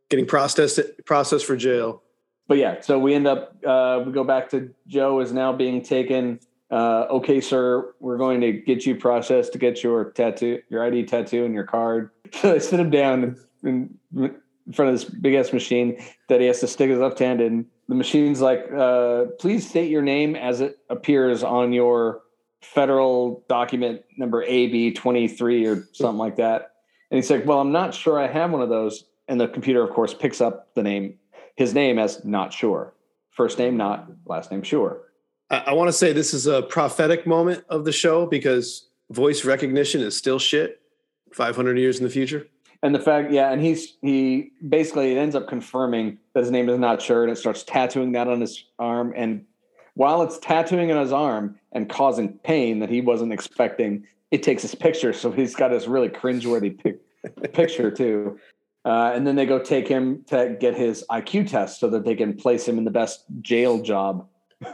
getting 0.08 0.24
processed 0.24 0.80
processed 1.04 1.44
for 1.44 1.56
jail. 1.56 2.02
but 2.46 2.58
yeah. 2.58 2.80
So 2.80 2.98
we 2.98 3.12
end 3.12 3.26
up 3.26 3.56
uh, 3.66 4.02
we 4.06 4.12
go 4.12 4.24
back 4.24 4.48
to 4.50 4.72
Joe 4.86 5.20
is 5.20 5.32
now 5.32 5.52
being 5.52 5.82
taken. 5.82 6.38
Uh, 6.70 7.06
okay, 7.10 7.40
sir, 7.40 7.94
we're 8.00 8.16
going 8.16 8.40
to 8.40 8.52
get 8.52 8.86
you 8.86 8.96
processed 8.96 9.52
to 9.52 9.58
get 9.58 9.82
your 9.82 10.12
tattoo, 10.12 10.60
your 10.68 10.84
ID 10.84 11.04
tattoo, 11.04 11.44
and 11.44 11.54
your 11.54 11.64
card. 11.64 12.10
So 12.32 12.52
they 12.52 12.58
sit 12.58 12.80
him 12.80 12.90
down 12.90 13.36
in, 13.62 13.96
in 14.16 14.72
front 14.72 14.92
of 14.92 14.98
this 14.98 15.04
big 15.04 15.34
ass 15.34 15.52
machine 15.52 15.96
that 16.28 16.40
he 16.40 16.48
has 16.48 16.58
to 16.58 16.66
stick 16.66 16.90
his 16.90 16.98
left 16.98 17.20
hand 17.20 17.40
in. 17.40 17.66
The 17.88 17.94
machine's 17.94 18.40
like, 18.40 18.66
uh, 18.76 19.26
please 19.38 19.68
state 19.70 19.92
your 19.92 20.02
name 20.02 20.34
as 20.34 20.60
it 20.60 20.76
appears 20.90 21.44
on 21.44 21.72
your 21.72 22.22
federal 22.62 23.44
document 23.48 24.02
number 24.16 24.42
AB 24.42 24.92
23 24.92 25.66
or 25.66 25.88
something 25.92 26.18
like 26.18 26.36
that. 26.36 26.72
And 27.10 27.16
he's 27.16 27.30
like, 27.30 27.46
well, 27.46 27.60
I'm 27.60 27.72
not 27.72 27.94
sure 27.94 28.18
I 28.18 28.26
have 28.26 28.50
one 28.50 28.62
of 28.62 28.68
those. 28.68 29.04
And 29.28 29.40
the 29.40 29.48
computer, 29.48 29.82
of 29.82 29.90
course, 29.90 30.14
picks 30.14 30.40
up 30.40 30.74
the 30.74 30.82
name, 30.82 31.18
his 31.56 31.74
name 31.74 31.98
as 31.98 32.24
not 32.24 32.52
sure. 32.52 32.94
First 33.30 33.58
name, 33.58 33.76
not, 33.76 34.08
last 34.24 34.50
name, 34.50 34.62
sure. 34.62 35.02
I, 35.50 35.58
I 35.66 35.72
want 35.74 35.88
to 35.88 35.92
say 35.92 36.12
this 36.12 36.34
is 36.34 36.46
a 36.46 36.62
prophetic 36.62 37.26
moment 37.26 37.64
of 37.68 37.84
the 37.84 37.92
show 37.92 38.26
because 38.26 38.88
voice 39.10 39.44
recognition 39.44 40.00
is 40.00 40.16
still 40.16 40.38
shit 40.38 40.80
500 41.32 41.78
years 41.78 41.98
in 41.98 42.04
the 42.04 42.10
future. 42.10 42.46
And 42.82 42.94
the 42.94 43.00
fact, 43.00 43.32
yeah, 43.32 43.50
and 43.52 43.60
he's 43.60 43.96
he 44.02 44.52
basically 44.68 45.12
it 45.12 45.18
ends 45.18 45.34
up 45.34 45.48
confirming 45.48 46.18
that 46.34 46.40
his 46.40 46.50
name 46.50 46.68
is 46.68 46.78
not 46.78 47.00
sure, 47.00 47.22
and 47.22 47.32
it 47.32 47.36
starts 47.36 47.62
tattooing 47.62 48.12
that 48.12 48.28
on 48.28 48.40
his 48.40 48.64
arm. 48.78 49.12
And 49.16 49.44
while 49.94 50.22
it's 50.22 50.38
tattooing 50.38 50.92
on 50.92 51.00
his 51.00 51.12
arm 51.12 51.58
and 51.76 51.90
causing 51.90 52.32
pain 52.38 52.78
that 52.78 52.88
he 52.88 53.02
wasn't 53.02 53.32
expecting, 53.34 54.06
it 54.30 54.42
takes 54.42 54.62
his 54.62 54.74
picture. 54.74 55.12
So 55.12 55.30
he's 55.30 55.54
got 55.54 55.68
this 55.68 55.86
really 55.86 56.08
cringeworthy 56.08 56.76
pic- 56.82 57.00
picture 57.52 57.90
too. 57.90 58.40
Uh, 58.86 59.12
and 59.14 59.26
then 59.26 59.36
they 59.36 59.44
go 59.44 59.58
take 59.58 59.86
him 59.86 60.24
to 60.28 60.56
get 60.58 60.74
his 60.74 61.04
IQ 61.10 61.50
test 61.50 61.78
so 61.78 61.90
that 61.90 62.04
they 62.04 62.14
can 62.14 62.34
place 62.34 62.66
him 62.66 62.78
in 62.78 62.84
the 62.84 62.90
best 62.90 63.24
jail 63.42 63.82
job. 63.82 64.26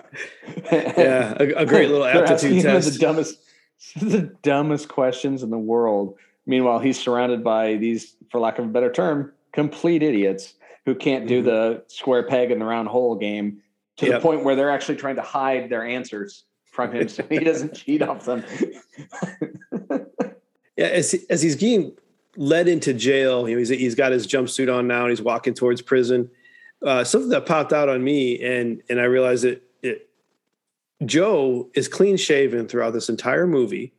Yeah, 0.70 1.34
a, 1.40 1.62
a 1.62 1.66
great 1.66 1.88
little 1.90 2.05
aptitude 2.05 2.62
test. 2.62 2.92
The 2.92 2.98
dumbest, 2.98 3.38
the 3.96 4.22
dumbest 4.42 4.88
questions 4.88 5.42
in 5.42 5.50
the 5.50 5.59
world. 5.59 6.14
Meanwhile, 6.46 6.78
he's 6.78 6.98
surrounded 7.00 7.42
by 7.42 7.76
these, 7.76 8.16
for 8.30 8.40
lack 8.40 8.59
of 8.59 8.66
a 8.66 8.68
better 8.68 8.92
term, 8.92 9.32
complete 9.53 10.03
idiots 10.03 10.55
who 10.86 10.94
can't 10.94 11.26
do 11.26 11.42
Mhm. 11.42 11.44
the 11.46 11.82
square 11.88 12.22
peg 12.24 12.50
in 12.53 12.59
the 12.61 12.64
round 12.64 12.88
hole 12.88 13.16
game 13.16 13.61
to 13.96 14.07
Yep. 14.07 14.14
the 14.14 14.20
point 14.20 14.44
where 14.44 14.55
they're 14.55 14.70
actually 14.70 14.96
trying 14.96 15.16
to 15.16 15.22
hide 15.22 15.68
their 15.68 15.84
answers 15.84 16.44
from 16.72 16.92
him 16.92 17.08
so 17.08 17.24
he 17.28 17.38
doesn't 17.38 17.74
cheat 17.76 18.02
off 18.02 18.24
them. 18.24 18.44
Yeah, 20.76 20.86
as 20.86 21.14
as 21.30 21.42
he's 21.42 21.54
getting 21.54 21.92
led 22.36 22.66
into 22.66 22.94
jail, 22.94 23.48
you 23.48 23.54
know, 23.54 23.58
he's 23.58 23.68
he's 23.68 23.94
got 23.94 24.10
his 24.10 24.26
jumpsuit 24.26 24.74
on 24.74 24.86
now 24.86 25.02
and 25.02 25.10
he's 25.10 25.22
walking 25.22 25.54
towards 25.54 25.82
prison. 25.82 26.30
Uh, 26.84 27.04
something 27.04 27.28
that 27.30 27.46
popped 27.46 27.72
out 27.72 27.88
on 27.88 28.02
me, 28.02 28.42
and 28.42 28.82
and 28.88 29.00
I 29.00 29.04
realized 29.04 29.44
that 29.44 29.62
it 29.82 30.08
Joe 31.04 31.70
is 31.74 31.88
clean 31.88 32.16
shaven 32.16 32.66
throughout 32.66 32.92
this 32.92 33.08
entire 33.08 33.46
movie, 33.46 33.92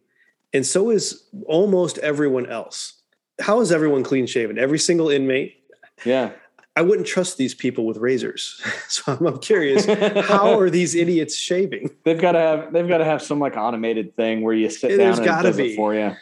and 0.51 0.65
so 0.65 0.89
is 0.89 1.23
almost 1.45 1.99
everyone 1.99 2.47
else. 2.47 2.93
How 3.39 3.61
is 3.61 3.71
everyone 3.71 4.03
clean 4.03 4.25
shaven? 4.25 4.57
Every 4.57 4.79
single 4.79 5.09
inmate. 5.09 5.63
Yeah. 6.05 6.31
I 6.75 6.81
wouldn't 6.81 7.07
trust 7.07 7.37
these 7.37 7.53
people 7.53 7.85
with 7.85 7.97
razors. 7.97 8.61
So 8.89 9.11
I'm, 9.13 9.25
I'm 9.25 9.39
curious, 9.39 9.85
how 10.27 10.59
are 10.59 10.69
these 10.69 10.93
idiots 10.95 11.35
shaving? 11.35 11.89
They've 12.03 12.19
got 12.19 12.33
to 12.33 12.39
have 12.39 12.73
they've 12.73 12.87
got 12.87 12.99
to 12.99 13.05
have 13.05 13.21
some 13.23 13.39
like 13.39 13.57
automated 13.57 14.15
thing 14.15 14.41
where 14.41 14.53
you 14.53 14.69
sit 14.69 14.91
Yeah, 14.91 14.97
down 14.97 15.13
and 15.13 15.21
it 15.21 15.25
gotta 15.25 15.47
does 15.49 15.57
be. 15.57 15.73
it 15.73 15.75
for 15.75 15.95
you. 15.95 16.15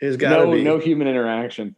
There's 0.00 0.16
got 0.16 0.38
to 0.38 0.44
No, 0.46 0.52
be. 0.52 0.62
no 0.64 0.78
human 0.78 1.06
interaction. 1.06 1.76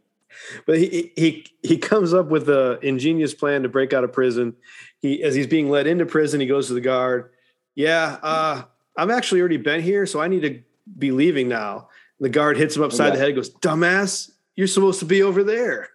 But 0.65 0.79
he 0.79 1.11
he 1.15 1.45
he 1.61 1.77
comes 1.77 2.11
up 2.13 2.27
with 2.29 2.49
a 2.49 2.79
ingenious 2.81 3.35
plan 3.35 3.61
to 3.63 3.69
break 3.69 3.93
out 3.93 4.03
of 4.03 4.11
prison. 4.11 4.55
He 5.01 5.21
as 5.21 5.35
he's 5.35 5.45
being 5.45 5.69
led 5.69 5.85
into 5.85 6.07
prison, 6.07 6.39
he 6.41 6.47
goes 6.47 6.67
to 6.67 6.73
the 6.73 6.81
guard. 6.81 7.29
Yeah, 7.75 8.17
uh, 8.23 8.63
I'm 8.97 9.11
actually 9.11 9.41
already 9.41 9.57
been 9.57 9.81
here, 9.81 10.07
so 10.07 10.19
I 10.19 10.27
need 10.27 10.41
to 10.41 10.61
be 10.97 11.11
leaving 11.11 11.47
now. 11.47 11.89
The 12.19 12.29
guard 12.29 12.57
hits 12.57 12.75
him 12.75 12.81
upside 12.83 13.09
Yeah. 13.09 13.13
the 13.13 13.19
head. 13.19 13.27
and 13.29 13.35
Goes, 13.35 13.53
dumbass, 13.55 14.31
you're 14.55 14.65
supposed 14.67 14.99
to 15.01 15.05
be 15.05 15.21
over 15.21 15.43
there. 15.43 15.89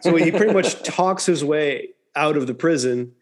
So 0.00 0.16
he 0.16 0.30
pretty 0.30 0.52
much 0.52 0.82
talks 0.84 1.26
his 1.26 1.44
way 1.44 1.90
out 2.14 2.36
of 2.36 2.46
the 2.46 2.54
prison, 2.54 3.12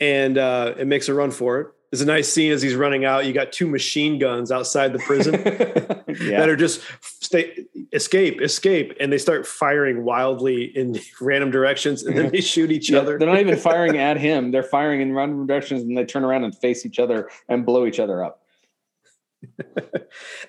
and 0.00 0.38
uh, 0.38 0.74
it 0.78 0.86
makes 0.86 1.08
a 1.08 1.14
run 1.14 1.30
for 1.30 1.60
it. 1.60 1.68
There's 1.90 2.02
a 2.02 2.06
nice 2.06 2.32
scene 2.32 2.50
as 2.50 2.60
he's 2.60 2.74
running 2.74 3.04
out. 3.04 3.24
You 3.24 3.32
got 3.32 3.52
two 3.52 3.68
machine 3.68 4.18
guns 4.18 4.50
outside 4.50 4.92
the 4.92 4.98
prison 4.98 5.32
that 5.44 6.48
are 6.48 6.56
just 6.56 6.80
stay 7.22 7.66
escape 7.92 8.40
escape 8.40 8.96
and 8.98 9.12
they 9.12 9.18
start 9.18 9.46
firing 9.46 10.04
wildly 10.04 10.64
in 10.76 10.98
random 11.20 11.52
directions 11.52 12.02
and 12.02 12.18
then 12.18 12.32
they 12.32 12.40
shoot 12.40 12.72
each 12.72 12.90
Yeah, 12.90 12.98
other 12.98 13.16
They're 13.16 13.28
not 13.28 13.38
even 13.38 13.56
firing 13.56 13.96
at 13.96 14.16
him. 14.16 14.50
They're 14.50 14.64
firing 14.64 15.02
in 15.02 15.12
random 15.12 15.46
directions 15.46 15.82
and 15.82 15.96
they 15.96 16.04
turn 16.04 16.24
around 16.24 16.42
and 16.42 16.58
face 16.58 16.84
each 16.84 16.98
other 16.98 17.30
and 17.48 17.64
blow 17.64 17.86
each 17.86 18.00
other 18.00 18.24
up. 18.24 18.42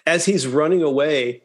as 0.07 0.25
he's 0.25 0.47
running 0.47 0.81
away 0.81 1.43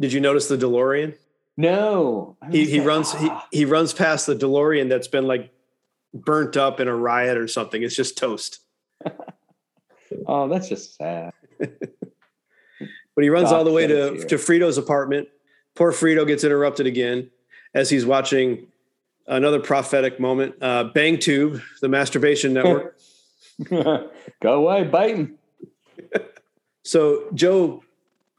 did 0.00 0.12
you 0.12 0.18
notice 0.20 0.48
the 0.48 0.56
delorean 0.56 1.14
No. 1.56 2.36
He, 2.50 2.64
he 2.66 2.80
runs 2.80 3.12
he, 3.12 3.28
Ah. 3.30 3.46
he 3.52 3.64
runs 3.64 3.92
past 3.92 4.26
the 4.26 4.34
delorean 4.34 4.88
that's 4.88 5.08
been 5.08 5.26
like 5.26 5.50
burnt 6.12 6.56
up 6.56 6.80
in 6.80 6.88
a 6.88 6.94
riot 6.94 7.36
or 7.36 7.46
something 7.48 7.82
it's 7.82 7.94
just 7.96 8.16
toast 8.18 8.60
Oh, 10.26 10.48
that's 10.48 10.68
just 10.68 10.96
sad. 10.96 11.32
but 11.58 13.22
he 13.22 13.28
runs 13.30 13.50
Doc 13.50 13.58
all 13.58 13.64
the 13.64 13.72
way 13.72 13.86
to, 13.86 14.12
here. 14.14 14.24
to 14.26 14.34
frito's 14.36 14.78
apartment 14.78 15.28
poor 15.74 15.90
frito 15.92 16.26
gets 16.26 16.44
interrupted 16.44 16.86
again 16.86 17.30
as 17.74 17.90
he's 17.90 18.06
watching 18.06 18.66
another 19.26 19.58
prophetic 19.60 20.20
moment 20.20 20.54
uh, 20.60 20.84
bang 20.84 21.18
tube 21.18 21.60
the 21.80 21.88
masturbation 21.88 22.52
network 22.58 22.96
Go 23.70 24.10
away, 24.42 24.82
biting. 24.84 25.38
So 26.82 27.28
Joe 27.32 27.82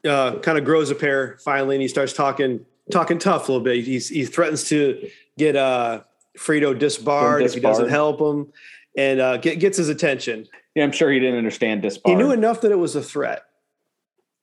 uh, 0.06 0.36
kind 0.40 0.56
of 0.56 0.64
grows 0.64 0.90
a 0.90 0.94
pair 0.94 1.36
finally, 1.44 1.74
and 1.74 1.82
he 1.82 1.88
starts 1.88 2.12
talking 2.12 2.64
talking 2.90 3.18
tough 3.18 3.48
a 3.48 3.52
little 3.52 3.64
bit. 3.64 3.84
He's, 3.84 4.08
he 4.08 4.24
threatens 4.24 4.68
to 4.68 5.08
get 5.38 5.56
uh, 5.56 6.02
Frito 6.38 6.78
disbarred 6.78 7.42
if 7.42 7.54
he 7.54 7.60
doesn't 7.60 7.88
help 7.88 8.20
him, 8.20 8.52
and 8.96 9.20
uh, 9.20 9.36
get, 9.38 9.58
gets 9.60 9.76
his 9.78 9.88
attention. 9.88 10.46
Yeah, 10.74 10.84
I'm 10.84 10.92
sure 10.92 11.10
he 11.10 11.18
didn't 11.18 11.38
understand 11.38 11.82
disbar. 11.82 12.02
He 12.10 12.14
knew 12.14 12.30
enough 12.32 12.60
that 12.62 12.70
it 12.72 12.78
was 12.78 12.96
a 12.96 13.02
threat 13.02 13.42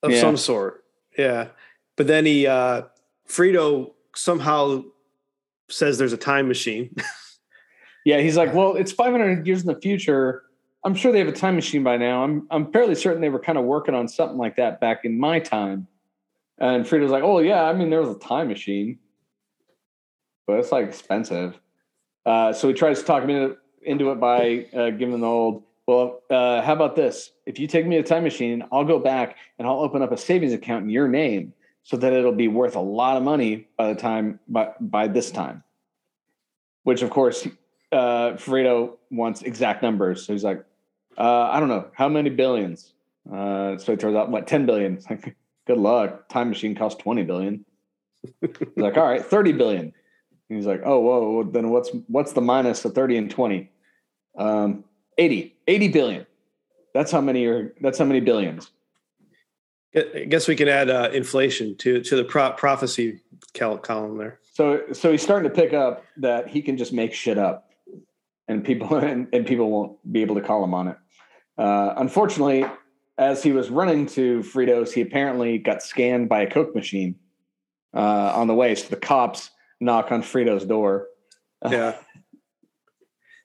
of 0.02 0.10
Yeah. 0.10 0.20
some 0.20 0.36
sort. 0.36 0.84
Yeah, 1.16 1.48
but 1.96 2.06
then 2.06 2.26
he 2.26 2.46
uh, 2.46 2.82
Frito 3.28 3.92
somehow 4.16 4.82
says 5.68 5.96
there's 5.98 6.12
a 6.12 6.18
time 6.18 6.48
machine. 6.48 6.94
Yeah, 8.06 8.20
he's 8.20 8.36
like, 8.36 8.52
well, 8.52 8.74
it's 8.74 8.92
500 8.92 9.46
years 9.46 9.62
in 9.62 9.66
the 9.66 9.80
future. 9.80 10.42
I'm 10.84 10.94
sure 10.94 11.10
they 11.10 11.20
have 11.20 11.28
a 11.28 11.32
time 11.32 11.54
machine 11.54 11.82
by 11.82 11.96
now. 11.96 12.22
I'm 12.22 12.46
I'm 12.50 12.70
fairly 12.70 12.94
certain 12.94 13.22
they 13.22 13.30
were 13.30 13.38
kind 13.38 13.56
of 13.56 13.64
working 13.64 13.94
on 13.94 14.08
something 14.08 14.36
like 14.36 14.56
that 14.56 14.78
back 14.78 15.06
in 15.06 15.18
my 15.18 15.38
time. 15.38 15.86
And 16.58 16.84
Frito's 16.84 17.10
like, 17.10 17.24
oh 17.24 17.40
yeah, 17.40 17.64
I 17.64 17.72
mean 17.72 17.90
there 17.90 18.00
was 18.00 18.14
a 18.14 18.18
time 18.18 18.48
machine, 18.48 18.98
but 20.46 20.58
it's 20.58 20.72
like 20.72 20.86
expensive. 20.86 21.58
Uh, 22.24 22.52
so 22.52 22.68
he 22.68 22.74
tries 22.74 23.00
to 23.00 23.04
talk 23.04 23.24
him 23.24 23.56
into, 23.82 24.10
it 24.10 24.20
by 24.20 24.66
uh, 24.74 24.90
giving 24.90 25.20
the 25.20 25.26
old, 25.26 25.64
well, 25.86 26.22
uh, 26.30 26.62
how 26.62 26.72
about 26.72 26.96
this? 26.96 27.32
If 27.44 27.58
you 27.58 27.66
take 27.66 27.86
me 27.86 27.96
a 27.96 28.02
time 28.02 28.22
machine, 28.22 28.64
I'll 28.72 28.84
go 28.84 28.98
back 28.98 29.36
and 29.58 29.68
I'll 29.68 29.80
open 29.80 30.00
up 30.00 30.12
a 30.12 30.16
savings 30.16 30.52
account 30.52 30.84
in 30.84 30.90
your 30.90 31.08
name 31.08 31.52
so 31.82 31.98
that 31.98 32.12
it'll 32.14 32.32
be 32.32 32.48
worth 32.48 32.76
a 32.76 32.80
lot 32.80 33.18
of 33.18 33.22
money 33.22 33.68
by 33.76 33.92
the 33.92 34.00
time 34.00 34.40
by 34.48 34.70
by 34.80 35.06
this 35.06 35.30
time. 35.30 35.62
Which 36.84 37.02
of 37.02 37.10
course 37.10 37.46
uh, 37.94 38.32
Frito 38.32 38.96
wants 39.10 39.42
exact 39.42 39.82
numbers. 39.82 40.26
So 40.26 40.32
he's 40.32 40.44
like, 40.44 40.64
uh, 41.16 41.48
I 41.50 41.60
don't 41.60 41.68
know, 41.68 41.88
how 41.94 42.08
many 42.08 42.30
billions? 42.30 42.92
Uh, 43.30 43.78
so 43.78 43.92
he 43.92 43.96
throws 43.96 44.16
out 44.16 44.30
what, 44.30 44.46
10 44.46 44.66
billion. 44.66 44.94
It's 44.94 45.08
like, 45.10 45.36
good 45.66 45.78
luck. 45.78 46.28
Time 46.28 46.48
machine 46.48 46.74
costs 46.74 47.00
20 47.02 47.24
billion. 47.24 47.64
He's 48.40 48.50
like, 48.76 48.96
all 48.96 49.04
right, 49.04 49.24
30 49.24 49.52
billion. 49.52 49.92
And 50.48 50.58
he's 50.58 50.66
like, 50.66 50.82
oh, 50.84 51.00
whoa, 51.00 51.44
then 51.44 51.70
what's 51.70 51.90
what's 52.08 52.32
the 52.32 52.40
minus 52.40 52.84
of 52.84 52.94
30 52.94 53.16
and 53.16 53.30
20? 53.30 53.70
Um, 54.38 54.84
80, 55.18 55.56
80 55.66 55.88
billion. 55.88 56.26
That's 56.92 57.10
how 57.10 57.20
many 57.20 57.44
are 57.46 57.74
that's 57.80 57.98
how 57.98 58.04
many 58.04 58.20
billions. 58.20 58.70
I 59.96 60.26
guess 60.28 60.48
we 60.48 60.56
can 60.56 60.68
add 60.68 60.90
uh, 60.90 61.10
inflation 61.12 61.76
to 61.78 62.00
to 62.02 62.16
the 62.16 62.24
pro- 62.24 62.52
prophecy 62.52 63.20
column 63.52 64.18
there. 64.18 64.40
So 64.52 64.82
so 64.92 65.10
he's 65.10 65.22
starting 65.22 65.48
to 65.48 65.54
pick 65.54 65.72
up 65.72 66.04
that 66.18 66.48
he 66.48 66.62
can 66.62 66.76
just 66.76 66.92
make 66.92 67.12
shit 67.12 67.38
up, 67.38 67.70
and 68.48 68.64
people 68.64 68.96
and, 68.96 69.28
and 69.32 69.46
people 69.46 69.70
won't 69.70 70.12
be 70.12 70.22
able 70.22 70.34
to 70.36 70.40
call 70.40 70.62
him 70.62 70.74
on 70.74 70.88
it. 70.88 70.96
Uh, 71.56 71.94
unfortunately, 71.96 72.64
as 73.18 73.42
he 73.42 73.52
was 73.52 73.70
running 73.70 74.06
to 74.06 74.40
Fritos, 74.40 74.92
he 74.92 75.00
apparently 75.00 75.58
got 75.58 75.82
scanned 75.82 76.28
by 76.28 76.42
a 76.42 76.50
Coke 76.50 76.74
machine 76.74 77.16
uh, 77.94 78.32
on 78.34 78.48
the 78.48 78.54
way. 78.54 78.74
So 78.74 78.88
the 78.88 78.96
cops 78.96 79.50
knock 79.80 80.10
on 80.12 80.22
Fritos' 80.22 80.66
door. 80.66 81.08
Yeah. 81.70 81.96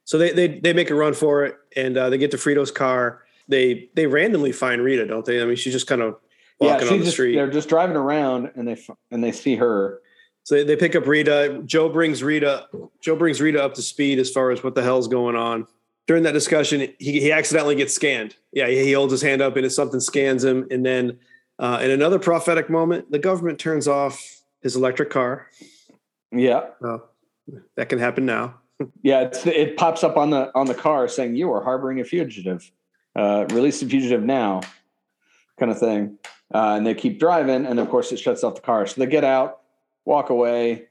So 0.03 0.17
they 0.17 0.32
they 0.32 0.59
they 0.59 0.74
make 0.74 0.89
a 0.89 0.95
run 0.95 1.13
for 1.13 1.45
it, 1.45 1.55
and 1.74 1.95
uh, 1.95 2.09
they 2.09 2.17
get 2.17 2.32
to 2.32 2.38
Frito's 2.38 2.72
car. 2.72 3.24
They 3.47 3.89
they 3.93 4.07
randomly 4.07 4.51
find 4.51 4.82
Rita, 4.82 5.05
don't 5.05 5.24
they? 5.24 5.41
I 5.41 5.45
mean, 5.45 5.55
she's 5.55 5.72
just 5.72 5.88
kind 5.88 6.01
of 6.01 6.17
walking 6.59 6.88
yeah, 6.88 6.93
on 6.93 6.99
the 6.99 7.05
just, 7.05 7.15
street. 7.15 7.36
they're 7.36 7.49
just 7.49 7.70
driving 7.70 7.95
around 7.95 8.51
and 8.55 8.67
they 8.67 8.78
and 9.11 9.24
they 9.24 9.32
see 9.32 9.55
her. 9.55 10.01
So 10.43 10.55
they, 10.55 10.63
they 10.63 10.76
pick 10.76 10.95
up 10.95 11.05
Rita. 11.05 11.61
Joe 11.63 11.89
brings 11.89 12.24
Rita. 12.24 12.67
Joe 13.01 13.15
brings 13.15 13.39
Rita 13.39 13.63
up 13.63 13.76
to 13.76 13.82
speed 13.82 14.20
as 14.20 14.32
far 14.32 14.51
as 14.51 14.63
what 14.63 14.76
the 14.76 14.84
hell's 14.84 15.07
going 15.07 15.36
on. 15.36 15.67
During 16.10 16.24
that 16.24 16.32
discussion, 16.32 16.91
he, 16.97 17.22
he 17.22 17.32
accidentally 17.32 17.76
gets 17.76 17.93
scanned. 17.93 18.36
Yeah, 18.51 18.68
he, 18.68 18.93
holds 18.93 19.12
his 19.12 19.22
hand 19.22 19.43
up 19.43 19.55
and 19.57 19.72
something 19.72 19.99
scans 19.99 20.43
him. 20.43 20.68
And 20.72 20.84
then 20.84 21.20
uh, 21.60 21.82
in 21.84 21.91
another 21.91 22.18
prophetic 22.18 22.68
moment, 22.68 23.12
the 23.12 23.20
government 23.20 23.60
turns 23.60 23.88
off 23.88 24.41
his 24.64 24.76
electric 24.76 25.12
car. 25.12 25.45
Yeah, 26.32 26.62
Uh, 26.84 26.97
that 27.76 27.89
can 27.89 27.99
happen 27.99 28.26
now. 28.26 28.55
yeah. 29.03 29.22
It's, 29.22 29.45
it 29.45 29.78
pops 29.78 30.03
up 30.03 30.18
on 30.18 30.32
the 30.32 30.49
on 30.55 30.66
the 30.66 30.74
car 30.74 31.07
saying 31.07 31.36
you 31.36 31.53
are 31.53 31.64
harboring 31.64 31.99
a 31.99 32.03
fugitive. 32.03 32.72
Uh, 33.16 33.45
release 33.51 33.80
the 33.80 33.88
fugitive 33.88 34.24
now, 34.24 34.62
kind 35.60 35.72
of 35.72 35.78
thing. 35.78 36.18
Uh, 36.51 36.74
and 36.76 36.88
they 36.88 36.95
keep 36.95 37.20
driving, 37.20 37.68
and 37.68 37.80
of 37.80 37.88
course 37.88 38.12
it 38.12 38.18
shuts 38.18 38.43
off 38.43 38.55
the 38.55 38.62
car. 38.62 38.88
So 38.88 38.99
they 38.99 39.05
get 39.05 39.24
out, 39.24 39.60
walk 40.05 40.32
away. 40.32 40.88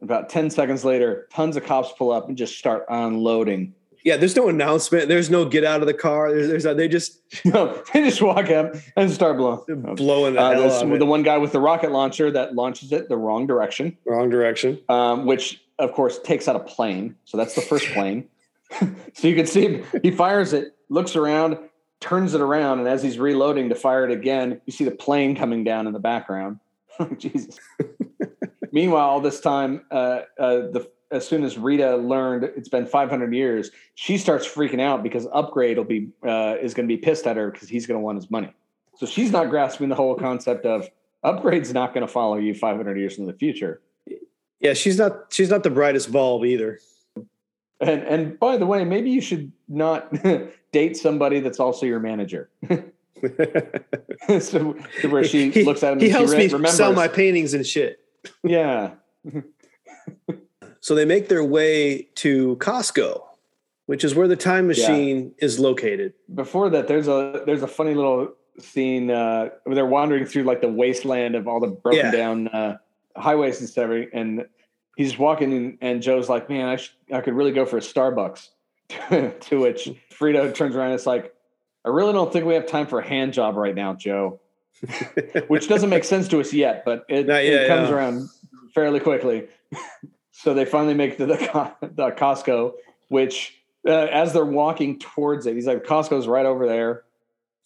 About 0.00 0.28
ten 0.28 0.48
seconds 0.48 0.84
later, 0.84 1.26
tons 1.32 1.56
of 1.56 1.64
cops 1.64 1.90
pull 1.98 2.12
up 2.12 2.28
and 2.28 2.38
just 2.38 2.56
start 2.56 2.84
unloading. 2.88 3.74
Yeah, 4.04 4.16
there's 4.16 4.34
no 4.36 4.48
announcement. 4.48 5.08
There's 5.08 5.28
no 5.30 5.44
get 5.44 5.64
out 5.64 5.80
of 5.82 5.86
the 5.86 5.94
car. 5.94 6.32
There's, 6.32 6.48
there's 6.62 6.76
they 6.76 6.88
just 6.88 7.20
No, 7.44 7.82
they 7.92 8.02
just 8.08 8.22
walk 8.22 8.48
up 8.50 8.74
and 8.96 9.10
start 9.10 9.36
blowing. 9.36 9.82
blowing 9.96 10.34
the 10.34 10.40
Uh, 10.40 10.52
hell 10.52 10.62
this- 10.62 10.74
out 10.74 10.86
of 10.86 10.92
it. 10.92 10.98
the 10.98 11.06
one 11.06 11.22
guy 11.22 11.38
with 11.38 11.52
the 11.52 11.60
rocket 11.60 11.92
launcher 11.92 12.30
that 12.30 12.54
launches 12.54 12.92
it 12.92 13.08
the 13.08 13.16
wrong 13.16 13.46
direction. 13.46 13.96
wrong 14.06 14.30
direction. 14.30 14.78
um, 14.88 15.26
which 15.26 15.62
of 15.78 15.92
course 15.92 16.18
takes 16.18 16.48
out 16.48 16.56
a 16.56 16.60
plane. 16.60 17.14
So 17.24 17.36
that's 17.36 17.54
the 17.54 17.60
first 17.62 17.86
plane. 17.88 18.28
so 19.14 19.26
you 19.28 19.34
can 19.34 19.46
see 19.46 19.62
him, 19.66 19.84
he 20.02 20.10
fires 20.10 20.52
it, 20.52 20.76
looks 20.88 21.16
around, 21.16 21.58
turns 22.00 22.34
it 22.34 22.40
around, 22.40 22.78
and 22.80 22.88
as 22.88 23.02
he's 23.02 23.18
reloading 23.18 23.68
to 23.70 23.74
fire 23.74 24.04
it 24.04 24.12
again, 24.12 24.60
you 24.66 24.72
see 24.72 24.84
the 24.84 24.90
plane 24.90 25.34
coming 25.36 25.64
down 25.64 25.86
in 25.86 25.92
the 25.92 25.98
background. 25.98 26.58
Jesus. 27.18 27.58
Meanwhile, 28.72 29.08
all 29.08 29.20
this 29.20 29.40
time, 29.40 29.84
uh, 29.90 30.20
uh, 30.38 30.56
the 30.70 30.88
as 31.10 31.26
soon 31.26 31.44
as 31.44 31.58
Rita 31.58 31.96
learned 31.96 32.44
it's 32.44 32.68
been 32.68 32.86
500 32.86 33.34
years, 33.34 33.70
she 33.94 34.16
starts 34.16 34.46
freaking 34.46 34.80
out 34.80 35.02
because 35.02 35.26
Upgrayedd 35.28 35.76
will 35.76 35.84
be 35.84 36.10
uh, 36.24 36.56
is 36.60 36.74
going 36.74 36.88
to 36.88 36.94
be 36.94 37.00
pissed 37.00 37.26
at 37.26 37.36
her 37.36 37.50
because 37.50 37.68
he's 37.68 37.86
going 37.86 37.98
to 37.98 38.02
want 38.04 38.16
his 38.16 38.30
money. 38.30 38.52
So 38.96 39.06
she's 39.06 39.30
not 39.30 39.50
grasping 39.50 39.88
the 39.88 39.94
whole 39.94 40.14
concept 40.14 40.66
of 40.66 40.88
Upgrayedd's 41.24 41.72
not 41.72 41.94
going 41.94 42.06
to 42.06 42.12
follow 42.12 42.36
you 42.36 42.54
500 42.54 42.98
years 42.98 43.18
in 43.18 43.26
the 43.26 43.32
future. 43.32 43.80
Yeah, 44.60 44.74
she's 44.74 44.98
not 44.98 45.32
she's 45.32 45.48
not 45.48 45.62
the 45.62 45.70
brightest 45.70 46.12
bulb 46.12 46.44
either. 46.44 46.78
And 47.80 48.02
and 48.02 48.38
by 48.38 48.58
the 48.58 48.66
way, 48.66 48.84
maybe 48.84 49.10
you 49.10 49.22
should 49.22 49.50
not 49.68 50.12
date 50.72 50.96
somebody 50.96 51.40
that's 51.40 51.58
also 51.58 51.86
your 51.86 52.00
manager. 52.00 52.50
so 54.40 54.76
where 55.08 55.24
she 55.24 55.50
he, 55.50 55.64
looks 55.64 55.82
at 55.82 55.94
him 55.94 56.00
he 56.00 56.06
and 56.06 56.14
helps 56.14 56.32
she 56.32 56.38
me 56.38 56.44
remembers. 56.44 56.76
sell 56.76 56.92
my 56.92 57.08
paintings 57.08 57.54
and 57.54 57.66
shit. 57.66 58.00
yeah. 58.44 58.92
So 60.80 60.94
they 60.94 61.04
make 61.04 61.28
their 61.28 61.44
way 61.44 62.08
to 62.16 62.56
Costco, 62.56 63.22
which 63.86 64.02
is 64.04 64.14
where 64.14 64.26
the 64.28 64.36
time 64.36 64.66
machine 64.66 65.32
is 65.38 65.58
located. 65.60 66.14
Before 66.34 66.70
that, 66.70 66.88
there's 66.88 67.06
a 67.08 67.42
there's 67.46 67.62
a 67.62 67.68
funny 67.68 67.94
little 67.94 68.32
scene 68.58 69.10
uh, 69.10 69.50
where 69.64 69.74
they're 69.74 69.86
wandering 69.86 70.24
through 70.26 70.44
like 70.44 70.60
the 70.60 70.68
wasteland 70.68 71.34
of 71.34 71.46
all 71.46 71.60
the 71.60 71.68
broken 71.68 72.06
Yeah. 72.06 72.10
down 72.10 72.48
uh, 72.48 72.78
highways 73.16 73.60
and 73.60 73.68
stuff, 73.68 73.90
and 74.12 74.46
he's 74.96 75.18
walking, 75.18 75.52
in, 75.52 75.78
and 75.80 76.02
Joe's 76.02 76.28
like, 76.28 76.48
"Man, 76.48 76.66
I 76.66 76.76
sh- 76.76 76.94
I 77.12 77.20
could 77.20 77.34
really 77.34 77.52
go 77.52 77.66
for 77.66 77.76
a 77.76 77.80
Starbucks." 77.80 78.48
to 79.40 79.60
which 79.60 79.88
Frito 80.10 80.52
turns 80.54 80.74
around, 80.74 80.86
and 80.86 80.94
it's 80.94 81.06
like, 81.06 81.34
"I 81.84 81.90
really 81.90 82.12
don't 82.12 82.32
think 82.32 82.44
we 82.46 82.54
have 82.54 82.66
time 82.66 82.86
for 82.86 82.98
a 83.00 83.06
hand 83.06 83.32
job 83.34 83.56
right 83.56 83.74
now, 83.74 83.94
Joe." 83.94 84.40
which 85.48 85.68
doesn't 85.68 85.90
make 85.90 86.04
sense 86.04 86.26
to 86.28 86.40
us 86.40 86.54
yet, 86.54 86.86
but 86.86 87.04
it, 87.10 87.26
Not 87.26 87.42
it 87.42 87.68
comes 87.68 87.90
yeah. 87.90 87.94
around 87.94 88.28
fairly 88.74 88.98
quickly. 88.98 89.46
So 90.42 90.54
they 90.54 90.64
finally 90.64 90.94
make 90.94 91.18
the, 91.18 91.26
the, 91.26 91.74
the 91.82 92.10
Costco, 92.12 92.72
which 93.08 93.60
uh, 93.86 93.90
as 93.90 94.32
they're 94.32 94.44
walking 94.44 94.98
towards 94.98 95.46
it, 95.46 95.54
he's 95.54 95.66
like, 95.66 95.84
Costco's 95.84 96.26
right 96.26 96.46
over 96.46 96.66
there. 96.66 97.04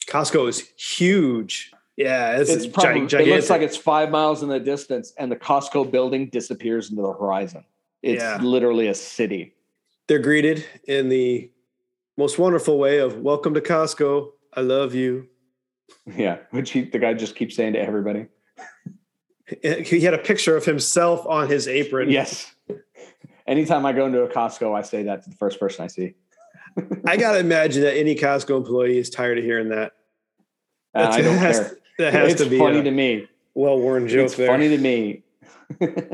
Costco 0.08 0.48
is 0.48 0.68
huge. 0.76 1.72
Yeah, 1.96 2.36
it's, 2.40 2.66
probably, 2.66 3.02
it 3.02 3.28
looks 3.28 3.48
like 3.48 3.62
it's 3.62 3.76
five 3.76 4.10
miles 4.10 4.42
in 4.42 4.48
the 4.48 4.58
distance, 4.58 5.12
and 5.16 5.30
the 5.30 5.36
Costco 5.36 5.92
building 5.92 6.28
disappears 6.28 6.90
into 6.90 7.02
the 7.02 7.12
horizon. 7.12 7.64
It's 8.02 8.20
Yeah. 8.20 8.38
literally 8.42 8.88
a 8.88 8.94
city. 8.94 9.54
They're 10.08 10.18
greeted 10.18 10.66
in 10.88 11.08
the 11.08 11.50
most 12.18 12.38
wonderful 12.38 12.78
way 12.78 12.98
of 12.98 13.18
"Welcome 13.18 13.54
to 13.54 13.60
Costco. 13.60 14.30
I 14.54 14.60
love 14.62 14.94
you." 14.94 15.28
Yeah, 16.04 16.38
which 16.50 16.72
he, 16.72 16.82
the 16.82 16.98
guy 16.98 17.14
just 17.14 17.36
keeps 17.36 17.54
saying 17.54 17.74
to 17.74 17.80
everybody. 17.80 18.26
He 19.46 20.00
had 20.00 20.14
a 20.14 20.18
picture 20.18 20.56
of 20.56 20.64
himself 20.64 21.26
on 21.26 21.48
his 21.48 21.68
apron. 21.68 22.10
Yes. 22.10 22.54
Anytime 23.46 23.84
I 23.84 23.92
go 23.92 24.06
into 24.06 24.22
a 24.22 24.28
Costco, 24.28 24.74
I 24.74 24.82
say 24.82 25.02
that 25.02 25.22
to 25.24 25.30
the 25.30 25.36
first 25.36 25.60
person 25.60 25.84
I 25.84 25.88
see. 25.88 26.14
I 27.06 27.16
gotta 27.16 27.38
imagine 27.40 27.82
that 27.82 27.96
any 27.96 28.14
Costco 28.14 28.56
employee 28.56 28.98
is 28.98 29.10
tired 29.10 29.38
of 29.38 29.44
hearing 29.44 29.68
that. 29.68 29.92
And 30.94 31.06
I 31.08 31.20
don't 31.20 31.36
has, 31.36 31.58
care. 31.58 31.78
That 31.98 32.12
has 32.14 32.32
it's 32.32 32.42
to 32.42 32.48
be 32.48 32.58
funny 32.58 32.78
a 32.78 32.84
to 32.84 32.90
me. 32.90 33.28
well-worn 33.54 34.08
joke 34.08 34.26
It's 34.26 34.36
there. 34.36 34.46
funny 34.46 34.68
to 34.68 34.78
me. 34.78 35.22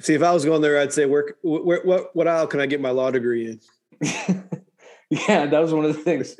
See, 0.00 0.14
if 0.14 0.22
I 0.22 0.32
was 0.32 0.44
going 0.44 0.62
there, 0.62 0.78
I'd 0.78 0.92
say, 0.92 1.06
"Where, 1.06 1.34
where 1.42 1.80
what, 1.82 2.14
what 2.14 2.28
aisle 2.28 2.46
can 2.46 2.60
I 2.60 2.66
get 2.66 2.80
my 2.80 2.90
law 2.90 3.10
degree 3.10 3.46
in?" 3.50 3.60
yeah, 5.10 5.46
that 5.46 5.58
was 5.58 5.74
one 5.74 5.84
of 5.84 5.96
the 5.96 6.02
things. 6.02 6.36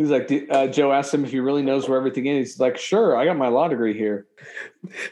He's 0.00 0.08
like, 0.08 0.32
uh, 0.48 0.66
Joe 0.68 0.92
asked 0.92 1.12
him 1.12 1.26
if 1.26 1.30
he 1.30 1.40
really 1.40 1.60
knows 1.60 1.86
where 1.86 1.98
everything 1.98 2.24
is. 2.24 2.52
He's 2.52 2.58
like, 2.58 2.78
sure, 2.78 3.18
I 3.18 3.26
got 3.26 3.36
my 3.36 3.48
law 3.48 3.68
degree 3.68 3.92
here. 3.92 4.26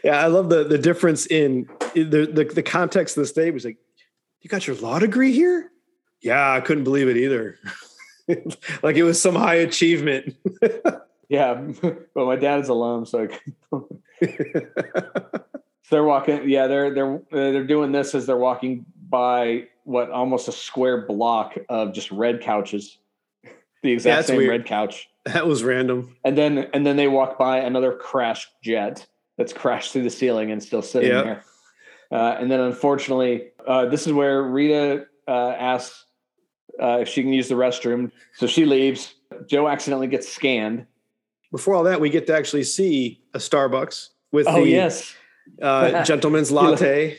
Yeah, 0.03 0.19
I 0.19 0.29
love 0.29 0.49
the 0.49 0.65
the 0.65 0.79
difference 0.79 1.27
in 1.27 1.69
the 1.95 2.31
the, 2.33 2.51
the 2.55 2.63
context 2.63 3.15
of 3.19 3.23
the 3.23 3.27
statement. 3.27 3.57
He's 3.57 3.65
like, 3.67 3.77
"You 4.41 4.49
got 4.49 4.67
your 4.67 4.77
law 4.77 4.99
degree 4.99 5.33
here?" 5.33 5.71
Yeah, 6.23 6.55
I 6.55 6.63
couldn't 6.63 6.85
believe 6.85 7.07
it 7.07 7.19
either. 7.19 7.59
like 8.83 8.97
it 8.97 9.03
was 9.03 9.21
some 9.21 9.35
high 9.35 9.57
achievement. 9.57 10.35
Yeah, 11.29 11.61
but 11.83 12.25
my 12.25 12.37
dad's 12.37 12.71
alum, 12.71 13.05
so 13.05 13.29
I 13.29 14.27
So 15.83 15.97
they're 15.97 16.05
walking. 16.05 16.49
Yeah, 16.49 16.67
they're 16.67 16.95
they're 16.95 17.17
uh, 17.17 17.21
they're 17.31 17.67
doing 17.67 17.93
this 17.93 18.15
as 18.15 18.25
they're 18.25 18.39
walking 18.39 18.87
by 19.11 19.69
what 19.85 20.11
almost 20.11 20.49
a 20.49 20.53
square 20.53 21.07
block 21.07 21.59
of 21.69 21.93
just 21.93 22.11
red 22.11 22.41
couches, 22.41 22.99
the 23.83 23.93
exact 23.93 24.17
That's 24.19 24.29
same 24.29 24.37
weird. 24.39 24.51
red 24.51 24.67
couch. 24.67 25.09
that 25.25 25.47
was 25.47 25.63
random. 25.63 26.17
And 26.25 26.37
then 26.37 26.59
and 26.73 26.87
then 26.87 26.97
they 26.97 27.09
walk 27.09 27.39
by 27.39 27.59
another 27.59 27.93
crashed 27.93 28.49
jet 28.63 29.07
that's 29.37 29.53
crashed 29.53 29.93
through 29.93 30.03
the 30.05 30.11
ceiling 30.11 30.51
and 30.51 30.63
still 30.63 30.83
sitting 30.83 31.11
Yeah. 31.11 31.23
there. 31.23 31.45
Uh, 32.11 32.37
and 32.41 32.51
then 32.51 32.61
unfortunately, 32.61 33.49
uh, 33.67 33.85
this 33.87 34.07
is 34.07 34.13
where 34.13 34.43
Rita 34.43 35.07
uh, 35.29 35.31
asks 35.31 36.07
uh, 36.83 36.99
if 37.03 37.09
she 37.09 37.23
can 37.23 37.33
use 37.33 37.49
the 37.49 37.55
restroom. 37.55 38.11
So 38.37 38.47
she 38.47 38.65
leaves. 38.65 39.15
Joe 39.47 39.69
accidentally 39.69 40.07
gets 40.07 40.27
scanned. 40.29 40.87
Before 41.53 41.75
all 41.75 41.85
that, 41.85 42.01
we 42.01 42.09
get 42.11 42.27
to 42.29 42.35
actually 42.37 42.65
see 42.65 43.21
a 43.35 43.39
Starbucks 43.39 44.09
with 44.33 44.47
Oh 44.49 44.65
the 44.65 44.71
yes, 44.71 45.15
uh, 45.63 46.03
gentleman's 46.05 46.51
latte. 46.59 47.19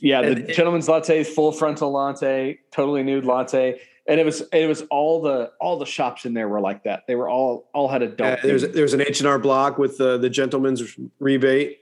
yeah. 0.00 0.20
The 0.22 0.28
And- 0.32 0.48
gentleman's 0.48 0.88
latte, 0.88 1.24
full 1.24 1.52
frontal 1.52 1.90
latte, 1.92 2.60
totally 2.70 3.02
nude 3.02 3.24
latte, 3.24 3.80
and 4.08 4.18
it 4.20 4.24
was 4.26 4.42
it 4.52 4.66
was 4.66 4.82
all 4.90 5.22
the 5.22 5.50
all 5.60 5.78
the 5.78 5.86
shops 5.86 6.24
in 6.24 6.34
there 6.34 6.48
were 6.48 6.60
like 6.60 6.84
that. 6.84 7.04
They 7.06 7.14
were 7.14 7.28
all 7.28 7.68
all 7.72 7.88
had 7.88 8.02
Uh, 8.02 8.06
adult. 8.06 8.40
there's 8.42 8.68
there's 8.68 8.94
an 8.94 9.00
H 9.02 9.20
and 9.20 9.28
R 9.28 9.38
Block 9.38 9.78
with 9.78 9.98
the 9.98 10.18
the 10.18 10.30
gentleman's 10.30 10.96
rebate. 11.18 11.78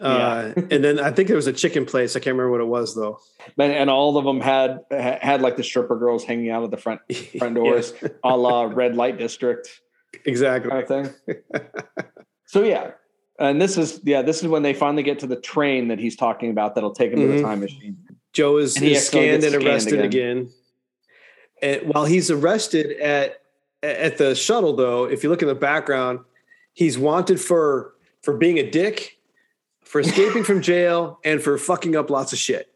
Uh, 0.00 0.52
and 0.56 0.82
then 0.82 0.98
I 0.98 1.12
think 1.12 1.28
there 1.28 1.36
was 1.36 1.46
a 1.46 1.52
chicken 1.52 1.86
place. 1.86 2.16
I 2.16 2.18
can't 2.18 2.36
remember 2.36 2.50
what 2.50 2.60
it 2.60 2.66
was 2.66 2.96
though. 2.96 3.20
and, 3.56 3.72
and 3.72 3.88
all 3.88 4.16
of 4.16 4.24
them 4.24 4.40
had 4.40 4.80
had 4.90 5.42
like 5.42 5.56
the 5.56 5.62
stripper 5.62 5.96
girls 5.96 6.24
hanging 6.24 6.50
out 6.50 6.64
at 6.64 6.70
the 6.72 6.76
front 6.76 7.00
front 7.38 7.54
doors, 7.60 7.94
a 8.24 8.36
la 8.36 8.62
red 8.64 8.96
light 8.96 9.16
district. 9.16 9.80
exactly. 10.24 10.70
kind 10.70 10.82
of 10.82 10.88
thing. 10.88 11.36
so 12.46 12.64
yeah, 12.64 12.92
and 13.38 13.62
this 13.62 13.78
is 13.78 14.00
yeah, 14.02 14.22
this 14.22 14.42
is 14.42 14.48
when 14.48 14.62
they 14.62 14.74
finally 14.74 15.04
get 15.04 15.20
to 15.20 15.26
the 15.28 15.36
train 15.36 15.88
that 15.88 16.00
he's 16.00 16.16
talking 16.16 16.50
about 16.50 16.74
that'll 16.74 16.94
take 16.94 17.12
him 17.12 17.20
to 17.20 17.26
Mhm. 17.26 17.36
the 17.36 17.42
time 17.42 17.60
machine. 17.60 17.96
Joe 18.32 18.56
is, 18.56 18.76
he 18.76 18.92
is 18.94 19.06
scanned 19.06 19.44
and 19.44 19.54
arrested 19.54 20.00
again. 20.00 20.48
And 21.62 21.82
while 21.82 22.04
he's 22.04 22.30
arrested 22.30 23.00
at 23.00 23.40
at 23.82 24.18
the 24.18 24.34
shuttle, 24.34 24.76
though, 24.76 25.04
if 25.04 25.22
you 25.22 25.30
look 25.30 25.42
in 25.42 25.48
the 25.48 25.54
background, 25.54 26.20
he's 26.74 26.98
wanted 26.98 27.40
for 27.40 27.94
for 28.22 28.36
being 28.36 28.58
a 28.58 28.68
dick, 28.68 29.18
for 29.82 30.00
escaping 30.02 30.44
from 30.44 30.60
jail, 30.60 31.20
and 31.24 31.40
for 31.42 31.56
fucking 31.56 31.96
up 31.96 32.10
lots 32.10 32.32
of 32.32 32.38
shit. 32.38 32.68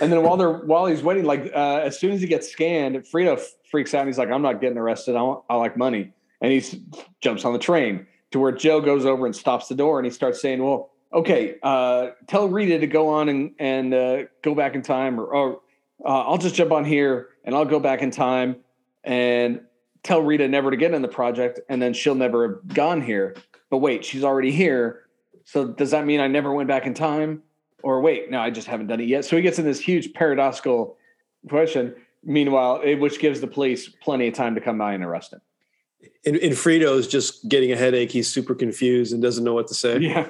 And 0.00 0.12
then 0.12 0.22
while 0.22 0.36
they're 0.36 0.52
while 0.52 0.86
he's 0.86 1.02
waiting, 1.02 1.24
like 1.24 1.50
uh, 1.54 1.80
as 1.82 1.98
soon 1.98 2.12
as 2.12 2.20
he 2.20 2.26
gets 2.26 2.48
scanned, 2.48 2.96
Frito 2.96 3.40
freaks 3.70 3.94
out. 3.94 4.00
And 4.00 4.08
he's 4.08 4.18
like, 4.18 4.30
"I'm 4.30 4.42
not 4.42 4.60
getting 4.60 4.78
arrested. 4.78 5.16
I 5.16 5.22
want, 5.22 5.44
I 5.50 5.56
like 5.56 5.76
money." 5.76 6.12
And 6.40 6.52
he 6.52 6.84
jumps 7.20 7.44
on 7.44 7.52
the 7.52 7.58
train 7.58 8.06
to 8.30 8.38
where 8.38 8.52
Joe 8.52 8.80
goes 8.80 9.04
over 9.04 9.26
and 9.26 9.34
stops 9.34 9.66
the 9.68 9.74
door, 9.74 9.98
and 9.98 10.06
he 10.06 10.12
starts 10.12 10.40
saying, 10.40 10.62
"Well, 10.62 10.90
okay, 11.12 11.56
uh, 11.62 12.10
tell 12.26 12.48
Rita 12.48 12.78
to 12.78 12.86
go 12.86 13.08
on 13.08 13.28
and 13.28 13.52
and 13.58 13.94
uh, 13.94 14.22
go 14.42 14.54
back 14.54 14.74
in 14.74 14.82
time, 14.82 15.18
or, 15.18 15.24
or 15.24 15.60
uh, 16.04 16.22
I'll 16.28 16.38
just 16.38 16.54
jump 16.54 16.72
on 16.72 16.84
here 16.84 17.28
and 17.44 17.54
I'll 17.54 17.64
go 17.64 17.80
back 17.80 18.02
in 18.02 18.10
time 18.10 18.56
and 19.04 19.60
tell 20.02 20.22
Rita 20.22 20.48
never 20.48 20.70
to 20.70 20.76
get 20.76 20.94
in 20.94 21.02
the 21.02 21.08
project, 21.08 21.60
and 21.68 21.80
then 21.80 21.92
she'll 21.92 22.14
never 22.14 22.48
have 22.48 22.74
gone 22.74 23.02
here. 23.02 23.36
But 23.70 23.78
wait, 23.78 24.04
she's 24.04 24.24
already 24.24 24.50
here. 24.50 25.04
So 25.44 25.68
does 25.68 25.90
that 25.92 26.06
mean 26.06 26.20
I 26.20 26.26
never 26.26 26.52
went 26.52 26.68
back 26.68 26.86
in 26.86 26.94
time?" 26.94 27.42
or 27.82 28.00
wait, 28.00 28.30
no, 28.30 28.40
I 28.40 28.50
just 28.50 28.66
haven't 28.66 28.88
done 28.88 29.00
it 29.00 29.08
yet. 29.08 29.24
So 29.24 29.36
he 29.36 29.42
gets 29.42 29.58
in 29.58 29.64
this 29.64 29.80
huge 29.80 30.12
paradoxical 30.12 30.96
question. 31.48 31.94
Meanwhile, 32.24 32.82
it, 32.84 32.96
which 32.96 33.20
gives 33.20 33.40
the 33.40 33.46
police 33.46 33.88
plenty 33.88 34.28
of 34.28 34.34
time 34.34 34.54
to 34.56 34.60
come 34.60 34.78
by 34.78 34.94
and 34.94 35.04
arrest 35.04 35.32
him. 35.32 35.40
And, 36.26 36.36
and 36.36 36.52
Frito's 36.52 37.06
just 37.06 37.48
getting 37.48 37.72
a 37.72 37.76
headache. 37.76 38.10
He's 38.10 38.28
super 38.28 38.54
confused 38.54 39.12
and 39.12 39.22
doesn't 39.22 39.44
know 39.44 39.54
what 39.54 39.68
to 39.68 39.74
say. 39.74 39.98
Yeah. 39.98 40.28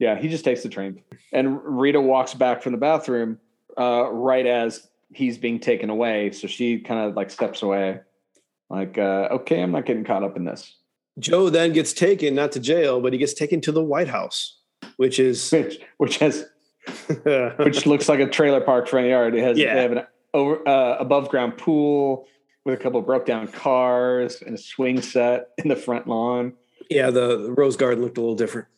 Yeah, 0.00 0.16
he 0.18 0.28
just 0.28 0.44
takes 0.44 0.62
the 0.64 0.68
train. 0.68 1.02
And 1.32 1.60
Rita 1.62 2.00
walks 2.00 2.34
back 2.34 2.62
from 2.62 2.72
the 2.72 2.78
bathroom 2.78 3.38
uh, 3.78 4.10
right 4.10 4.46
as 4.46 4.88
he's 5.12 5.38
being 5.38 5.60
taken 5.60 5.90
away. 5.90 6.32
So 6.32 6.48
she 6.48 6.80
kind 6.80 7.08
of 7.08 7.14
like 7.14 7.30
steps 7.30 7.62
away, 7.62 8.00
like, 8.70 8.96
uh, 8.98 9.28
okay, 9.32 9.62
I'm 9.62 9.70
not 9.72 9.84
getting 9.86 10.02
caught 10.04 10.24
up 10.24 10.36
in 10.36 10.44
this. 10.44 10.74
Joe 11.18 11.50
then 11.50 11.72
gets 11.72 11.92
taken 11.92 12.34
not 12.34 12.50
to 12.52 12.60
jail, 12.60 13.00
but 13.00 13.12
he 13.12 13.18
gets 13.18 13.34
taken 13.34 13.60
to 13.62 13.72
the 13.72 13.82
White 13.84 14.08
House, 14.08 14.56
which 14.96 15.18
is 15.20 15.50
Which, 15.52 15.80
which 15.98 16.18
has 16.18 16.46
which 17.58 17.84
looks 17.86 18.08
like 18.08 18.20
a 18.20 18.26
trailer 18.28 18.60
park 18.60 18.88
front 18.88 19.06
yard. 19.06 19.34
It 19.34 19.42
has 19.42 19.58
Yeah. 19.58 19.74
they 19.74 19.82
have 19.82 19.92
an 19.92 20.02
over 20.32 20.66
uh, 20.66 20.96
above 20.98 21.28
ground 21.28 21.58
pool 21.58 22.26
with 22.64 22.74
a 22.78 22.82
couple 22.82 23.00
of 23.00 23.06
broke 23.06 23.26
down 23.26 23.48
cars 23.48 24.40
and 24.42 24.54
a 24.54 24.58
swing 24.58 25.02
set 25.02 25.48
in 25.58 25.68
the 25.68 25.76
front 25.76 26.06
lawn. 26.06 26.54
yeah, 26.88 27.10
the, 27.10 27.36
the 27.36 27.52
Rose 27.52 27.76
Garden 27.76 28.02
looked 28.02 28.16
a 28.16 28.20
little 28.20 28.34
different. 28.36 28.68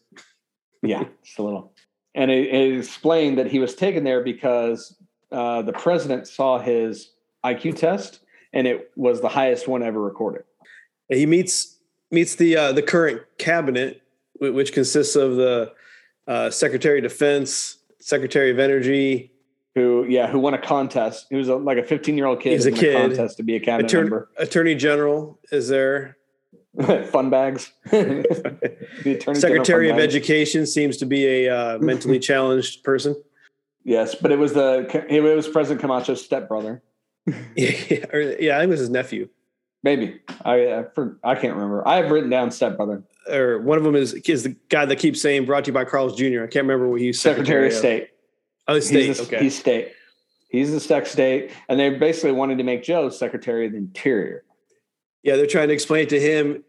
Yeah, 0.83 1.05
just 1.25 1.39
a 1.39 1.43
little. 1.43 1.73
And 2.15 2.31
it, 2.31 2.49
it 2.49 2.79
explained 2.79 3.39
that 3.39 3.51
he 3.51 3.59
was 3.59 3.75
taken 3.75 4.05
there 4.05 4.23
because 4.23 4.97
uh, 5.31 5.63
the 5.63 5.73
president 5.73 6.29
saw 6.29 6.59
his 6.59 7.13
IQ 7.45 7.77
test 7.77 8.21
and 8.53 8.67
it 8.67 8.91
was 8.97 9.21
the 9.21 9.29
highest 9.29 9.67
one 9.67 9.83
ever 9.83 10.01
recorded. 10.01 10.45
He 11.09 11.27
meets 11.27 11.79
meets 12.11 12.37
the 12.37 12.57
uh, 12.57 12.73
the 12.73 12.83
current 12.83 13.23
cabinet, 13.39 14.03
which 14.41 14.73
consists 14.73 15.17
of 15.17 15.37
the 15.37 15.73
uh, 16.27 16.51
Secretary 16.51 16.99
of 16.99 17.03
Defense, 17.03 17.79
Secretary 17.99 18.51
of 18.51 18.59
Energy, 18.59 19.33
Who, 19.75 20.07
yeah, 20.09 20.29
who 20.29 20.39
won 20.39 20.55
a 20.55 20.59
contest. 20.59 21.27
He 21.31 21.37
was 21.37 21.49
a, 21.49 21.57
like 21.57 21.79
a 21.79 21.83
15 21.83 22.17
year 22.17 22.27
old 22.27 22.41
kid. 22.41 22.53
He's 22.53 22.67
a 22.67 22.71
who 22.71 22.77
won 22.77 22.81
kid. 22.81 23.09
contest 23.09 23.37
to 23.39 23.43
be 23.43 23.57
a 23.57 23.61
cabinet 23.61 23.91
Attorney, 23.91 24.11
member. 24.11 24.31
Attorney 24.39 24.75
General 24.75 25.39
is 25.51 25.69
there. 25.69 26.17
Fun 27.11 27.29
bags. 27.29 27.73
the 27.91 28.87
attorney 29.05 29.39
Secretary 29.39 29.91
of 29.91 29.97
bags. 29.97 30.15
Education 30.15 30.67
seems 30.67 30.97
to 30.99 31.07
be 31.07 31.27
a 31.27 31.55
uh, 31.55 31.79
mentally 31.79 32.19
challenged 32.31 32.83
person. 32.83 33.21
Yes, 33.85 34.15
but 34.15 34.33
it 34.33 34.39
was 34.39 34.55
the 34.55 35.05
it 35.09 35.21
was 35.21 35.49
President 35.49 35.81
Camacho's 35.81 36.25
stepbrother. 36.25 36.83
yeah, 37.57 38.07
or- 38.13 38.37
yeah, 38.41 38.57
I 38.57 38.61
think 38.61 38.69
it 38.69 38.71
was 38.71 38.81
his 38.81 38.91
nephew. 38.91 39.29
Maybe 39.83 40.21
I 40.45 40.75
I, 40.75 40.85
for, 40.95 41.19
I 41.23 41.35
can't 41.35 41.55
remember. 41.55 41.87
I 41.87 41.97
have 41.97 42.11
written 42.11 42.31
down 42.31 42.51
stepbrother. 42.51 43.03
or 43.29 43.59
one 43.61 43.77
of 43.77 43.85
them 43.85 43.97
is 43.97 44.15
is 44.15 44.45
the 44.45 44.57
guy 44.69 44.87
that 44.87 44.97
keeps 44.97 45.21
saying 45.21 45.45
brought 45.45 45.65
to 45.65 45.71
you 45.71 45.75
by 45.75 45.85
Carl's 45.85 46.17
Jr. 46.17 46.45
I 46.45 46.47
can't 46.47 46.65
remember 46.65 46.89
what 46.89 47.01
he's 47.01 47.21
Secretary 47.21 47.67
of 47.67 47.73
State. 47.73 48.09
Oh, 48.69 48.79
state. 48.79 49.07
He's, 49.07 49.19
the, 49.19 49.25
okay. 49.25 49.43
he's 49.43 49.59
state. 49.59 49.93
He's 50.49 50.71
the 50.71 50.81
sec 50.81 51.07
state, 51.07 51.51
and 51.69 51.81
they 51.81 51.91
basically 51.91 52.33
wanted 52.33 52.59
to 52.59 52.65
make 52.65 52.83
Joe 52.83 53.09
Secretary 53.09 53.67
of 53.67 53.73
the 53.73 53.79
Interior. 53.79 54.45
Yeah, 55.23 55.37
they're 55.37 55.47
trying 55.47 55.69
to 55.69 55.75
explain 55.75 56.09
to 56.09 56.21
him. 56.21 56.65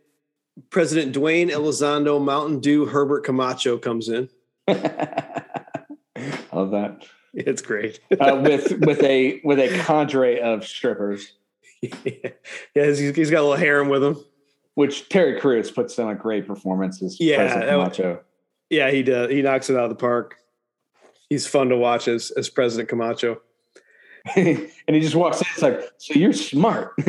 President 0.69 1.15
Dwayne 1.15 1.49
Elizondo 1.49 2.23
Mountain 2.23 2.59
Dew 2.59 2.85
Herbert 2.85 3.23
Camacho 3.25 3.77
comes 3.79 4.07
in. 4.09 4.29
I 4.67 5.43
love 6.53 6.71
that. 6.71 7.05
It's 7.33 7.63
great. 7.63 7.99
Uh, 8.19 8.39
with 8.43 8.71
with 8.85 9.01
a 9.01 9.41
with 9.43 9.59
a 9.59 9.69
cadre 9.83 10.39
of 10.39 10.65
strippers, 10.67 11.33
yeah, 11.81 11.89
he's, 12.75 12.99
he's 12.99 13.31
got 13.31 13.39
a 13.39 13.41
little 13.41 13.55
harem 13.55 13.89
with 13.89 14.03
him. 14.03 14.23
which 14.75 15.09
Terry 15.09 15.39
Crews 15.39 15.71
puts 15.71 15.97
in 15.97 16.07
a 16.07 16.13
great 16.13 16.45
performance 16.45 17.01
as 17.01 17.19
Yeah, 17.19 17.37
President 17.37 17.65
that 17.65 17.75
was- 17.77 17.97
Camacho. 17.97 18.21
Yeah, 18.69 18.91
he 18.91 19.01
does. 19.03 19.29
He 19.31 19.41
knocks 19.41 19.69
it 19.71 19.75
out 19.75 19.83
of 19.85 19.89
the 19.89 19.95
park. 19.95 20.35
He's 21.29 21.47
fun 21.47 21.69
to 21.69 21.77
watch 21.77 22.07
as 22.07 22.29
as 22.37 22.49
President 22.49 22.89
Camacho. 22.89 23.41
and 24.35 24.69
he 24.87 24.99
just 24.99 25.15
walks 25.15 25.41
in. 25.41 25.47
It's 25.53 25.61
like, 25.61 25.81
so 25.97 26.13
you're 26.13 26.33
smart. 26.33 26.93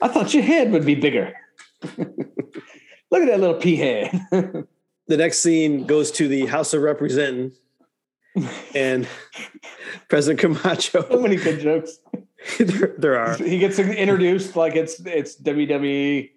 I 0.00 0.08
thought 0.08 0.34
your 0.34 0.42
head 0.42 0.72
would 0.72 0.84
be 0.84 0.94
bigger. 0.94 1.32
Look 1.82 3.22
at 3.22 3.26
that 3.28 3.40
little 3.40 3.54
pea 3.54 3.76
head. 3.76 4.66
The 5.06 5.16
next 5.16 5.38
scene 5.38 5.86
goes 5.86 6.10
to 6.12 6.28
the 6.28 6.46
House 6.46 6.74
of 6.74 6.82
Representatives, 6.82 7.58
and 8.74 9.08
President 10.08 10.40
so 10.40 10.48
Camacho. 10.48 11.22
many 11.22 11.36
good 11.36 11.60
jokes. 11.60 11.98
there, 12.58 12.94
there 12.98 13.18
are. 13.18 13.34
He 13.36 13.58
gets 13.58 13.78
introduced 13.78 14.54
like 14.56 14.76
it's 14.76 15.00
it's 15.00 15.40
WWE. 15.40 16.30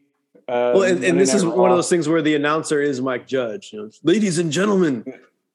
Uh, 0.48 0.72
Well, 0.74 0.84
and, 0.84 1.04
and 1.04 1.20
this 1.20 1.34
is 1.34 1.44
one 1.44 1.70
of 1.70 1.78
those 1.78 1.90
things 1.90 2.08
where 2.08 2.22
the 2.22 2.36
announcer 2.36 2.82
is 2.82 3.02
Mike 3.02 3.28
Judge. 3.28 3.74
You 3.74 3.84
know, 3.84 3.90
Ladies 4.04 4.40
and 4.40 4.52
gentlemen, 4.52 5.04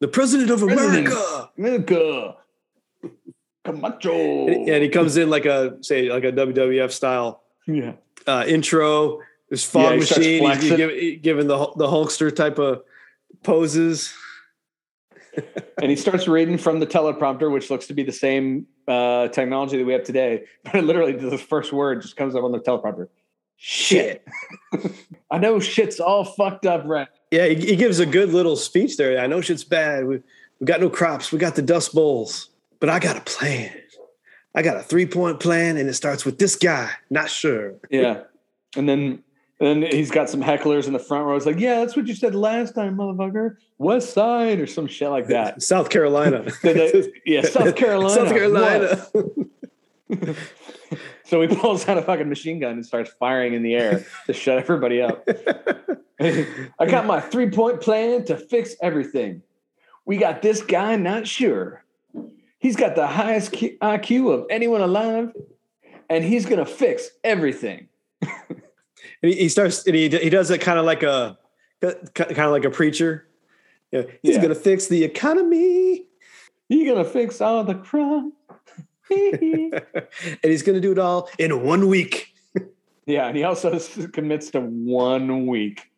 the 0.01 0.09
President 0.09 0.51
of 0.51 0.63
America. 0.63 1.51
America. 1.57 2.37
Camacho. 3.67 4.47
And 4.49 4.83
he 4.83 4.89
comes 4.89 5.17
in 5.17 5.29
like 5.31 5.45
a 5.45 5.77
say 5.83 6.11
like 6.11 6.25
a 6.25 6.33
WWF 6.33 6.91
style 6.91 7.43
yeah. 7.67 7.93
uh, 8.27 8.45
intro. 8.47 9.21
There's 9.49 9.65
fog 9.65 9.93
Yeah, 9.93 9.97
machine. 9.99 10.23
He's, 10.23 10.41
flexing. 10.41 10.77
give, 10.77 10.91
he- 10.91 11.17
giving 11.17 11.47
the 11.47 11.59
the 11.77 11.87
Hulkster 11.87 12.35
type 12.35 12.59
of 12.59 12.83
poses. 13.43 14.15
and 15.83 15.91
he 15.91 15.97
starts 15.97 16.27
reading 16.27 16.57
from 16.57 16.81
the 16.81 16.87
teleprompter, 16.87 17.51
which 17.53 17.71
looks 17.71 17.87
to 17.87 17.95
be 17.95 18.03
the 18.03 18.13
same 18.13 18.67
uh, 18.89 19.29
technology 19.29 19.77
that 19.77 19.85
we 19.85 19.93
have 19.93 20.05
today. 20.05 20.45
But 20.73 20.85
literally, 20.85 21.13
the 21.13 21.39
first 21.39 21.73
word 21.73 22.03
just 22.03 22.17
comes 22.17 22.35
up 22.35 22.43
on 22.43 22.53
the 22.53 22.61
teleprompter. 22.61 23.09
Shit. 23.57 24.27
I 25.31 25.39
know 25.39 25.59
shit's 25.59 25.99
all 25.99 26.25
fucked 26.25 26.67
up, 26.67 26.83
right? 26.85 27.09
Yeah, 27.31 27.47
he, 27.47 27.55
he 27.55 27.77
gives 27.77 27.99
a 27.99 28.07
good 28.07 28.31
little 28.31 28.57
speech 28.57 28.97
there. 28.97 29.19
I 29.19 29.27
know 29.27 29.41
shit's 29.41 29.65
bad. 29.65 30.07
We 30.07 30.21
we 30.61 30.67
got 30.67 30.81
no 30.81 30.89
crops. 30.89 31.33
We 31.33 31.39
got 31.39 31.55
the 31.55 31.63
dust 31.63 31.95
bowls, 31.95 32.51
but 32.81 32.89
I 32.89 32.99
got 32.99 33.17
a 33.17 33.21
plan. 33.21 33.73
I 34.55 34.63
got 34.63 34.77
a 34.77 34.83
three 34.83 35.07
point 35.07 35.41
plan, 35.41 35.77
and 35.77 35.89
it 35.89 35.95
starts 35.95 36.25
with 36.25 36.39
this 36.39 36.57
guy. 36.57 36.91
Not 37.11 37.29
sure. 37.29 37.75
Yeah. 37.91 38.23
And 38.77 38.89
then 38.89 39.23
and 39.59 39.83
then 39.83 39.91
he's 39.91 40.11
got 40.11 40.29
some 40.29 40.43
hecklers 40.43 40.87
in 40.87 40.93
the 40.93 40.99
front 40.99 41.27
row. 41.27 41.35
It's 41.35 41.47
like, 41.47 41.59
yeah, 41.59 41.81
that's 41.81 41.97
what 41.97 42.07
you 42.07 42.15
said 42.15 42.35
last 42.35 42.75
time, 42.75 42.97
motherfucker. 42.97 43.57
West 43.79 44.13
Side 44.13 44.61
or 44.61 44.67
some 44.67 44.87
shit 44.87 45.09
like 45.11 45.29
that. 45.29 45.63
South 45.63 45.89
Carolina. 45.89 46.45
yeah, 47.25 47.43
South 47.43 47.77
Carolina. 47.77 48.15
South 48.15 48.29
Carolina. 48.29 49.07
So 51.25 51.41
he 51.43 51.49
pulls 51.49 51.89
out 51.89 51.99
a 51.99 52.03
fucking 52.03 52.29
machine 52.29 52.61
gun 52.61 52.75
and 52.75 52.87
starts 52.87 53.11
firing 53.19 53.55
in 53.55 53.65
the 53.65 53.75
air 53.75 54.07
to 54.27 54.33
shut 54.33 54.59
everybody 54.59 55.03
up. 55.03 55.29
I 56.21 56.87
got 56.87 57.05
my 57.05 57.21
three 57.21 57.51
point 57.51 57.81
plan 57.81 58.25
to 58.27 58.37
fix 58.37 58.77
everything. 58.81 59.43
We 60.05 60.19
got 60.19 60.41
this 60.41 60.63
guy, 60.63 60.95
not 60.95 61.27
sure. 61.27 61.85
He's 62.67 62.75
got 62.75 62.97
the 62.97 63.07
highest 63.07 63.53
Q- 63.53 63.79
IQ 63.81 64.35
of 64.35 64.47
anyone 64.51 64.81
alive, 64.81 65.33
and 66.11 66.25
he's 66.25 66.45
to 66.59 66.67
fix 66.67 67.11
everything. 67.23 67.87
And 69.23 69.33
he, 69.33 69.39
he 69.43 69.49
starts 69.49 69.87
and 69.87 69.95
he 69.95 70.09
he 70.09 70.29
does 70.29 70.51
it 70.51 70.61
kind 70.61 70.79
of 70.81 70.85
like 70.85 71.03
a 71.05 71.39
kind 72.15 72.41
of 72.41 72.51
like 72.51 72.65
a 72.65 72.71
preacher. 72.71 73.29
Yeah, 73.93 74.03
he's 74.21 74.35
Yeah. 74.35 74.43
gonna 74.43 74.57
fix 74.57 74.89
the 74.89 75.05
economy, 75.05 76.07
He's 76.69 76.85
to 77.05 77.05
fix 77.05 77.41
all 77.41 77.63
the 77.63 77.77
crime. 77.77 78.33
and 79.11 79.81
he's 80.43 80.63
gonna 80.65 80.81
do 80.81 80.91
it 80.93 80.99
all 80.99 81.31
in 81.39 81.63
one 81.63 81.87
week. 81.87 82.35
yeah, 83.07 83.29
and 83.29 83.37
he 83.37 83.45
also 83.45 83.79
commits 84.09 84.51
to 84.51 84.61
one 84.61 85.47
week. 85.47 85.89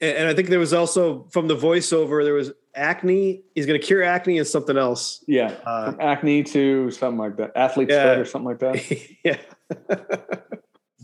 And, 0.00 0.16
and 0.16 0.28
I 0.28 0.34
think 0.34 0.48
there 0.48 0.58
was 0.58 0.72
also 0.72 1.28
from 1.30 1.48
the 1.48 1.56
voiceover 1.56 2.24
there 2.24 2.34
was 2.34 2.50
acne. 2.74 3.42
He's 3.54 3.66
gonna 3.66 3.78
cure 3.78 4.02
acne 4.02 4.38
and 4.38 4.46
something 4.46 4.76
else. 4.76 5.22
Yeah, 5.26 5.54
Uh, 5.64 5.92
from 5.92 6.00
acne 6.00 6.42
to 6.44 6.90
something 6.90 7.18
like 7.18 7.36
that, 7.36 7.52
athlete's 7.56 7.92
Yeah. 7.92 8.02
foot 8.04 8.18
or 8.18 8.24
something 8.24 8.48
like 8.48 8.58
that. 8.60 9.08
yeah. 9.24 9.36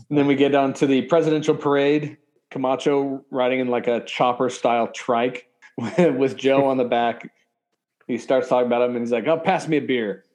And 0.09 0.17
then 0.17 0.27
we 0.27 0.35
get 0.35 0.49
down 0.51 0.73
to 0.73 0.85
the 0.87 1.03
presidential 1.03 1.55
parade. 1.55 2.17
Camacho 2.49 3.23
riding 3.31 3.61
in 3.61 3.67
like 3.69 3.87
a 3.87 4.01
chopper 4.01 4.49
style 4.49 4.87
trike 4.87 5.47
with 5.97 6.35
Joe 6.35 6.65
on 6.65 6.75
the 6.77 6.83
back. 6.83 7.31
He 8.07 8.17
starts 8.17 8.49
talking 8.49 8.67
about 8.67 8.81
him 8.81 8.95
and 8.95 9.05
he's 9.05 9.11
like, 9.11 9.25
Oh, 9.27 9.37
pass 9.37 9.67
me 9.69 9.77
a 9.77 9.81
beer. 9.81 10.25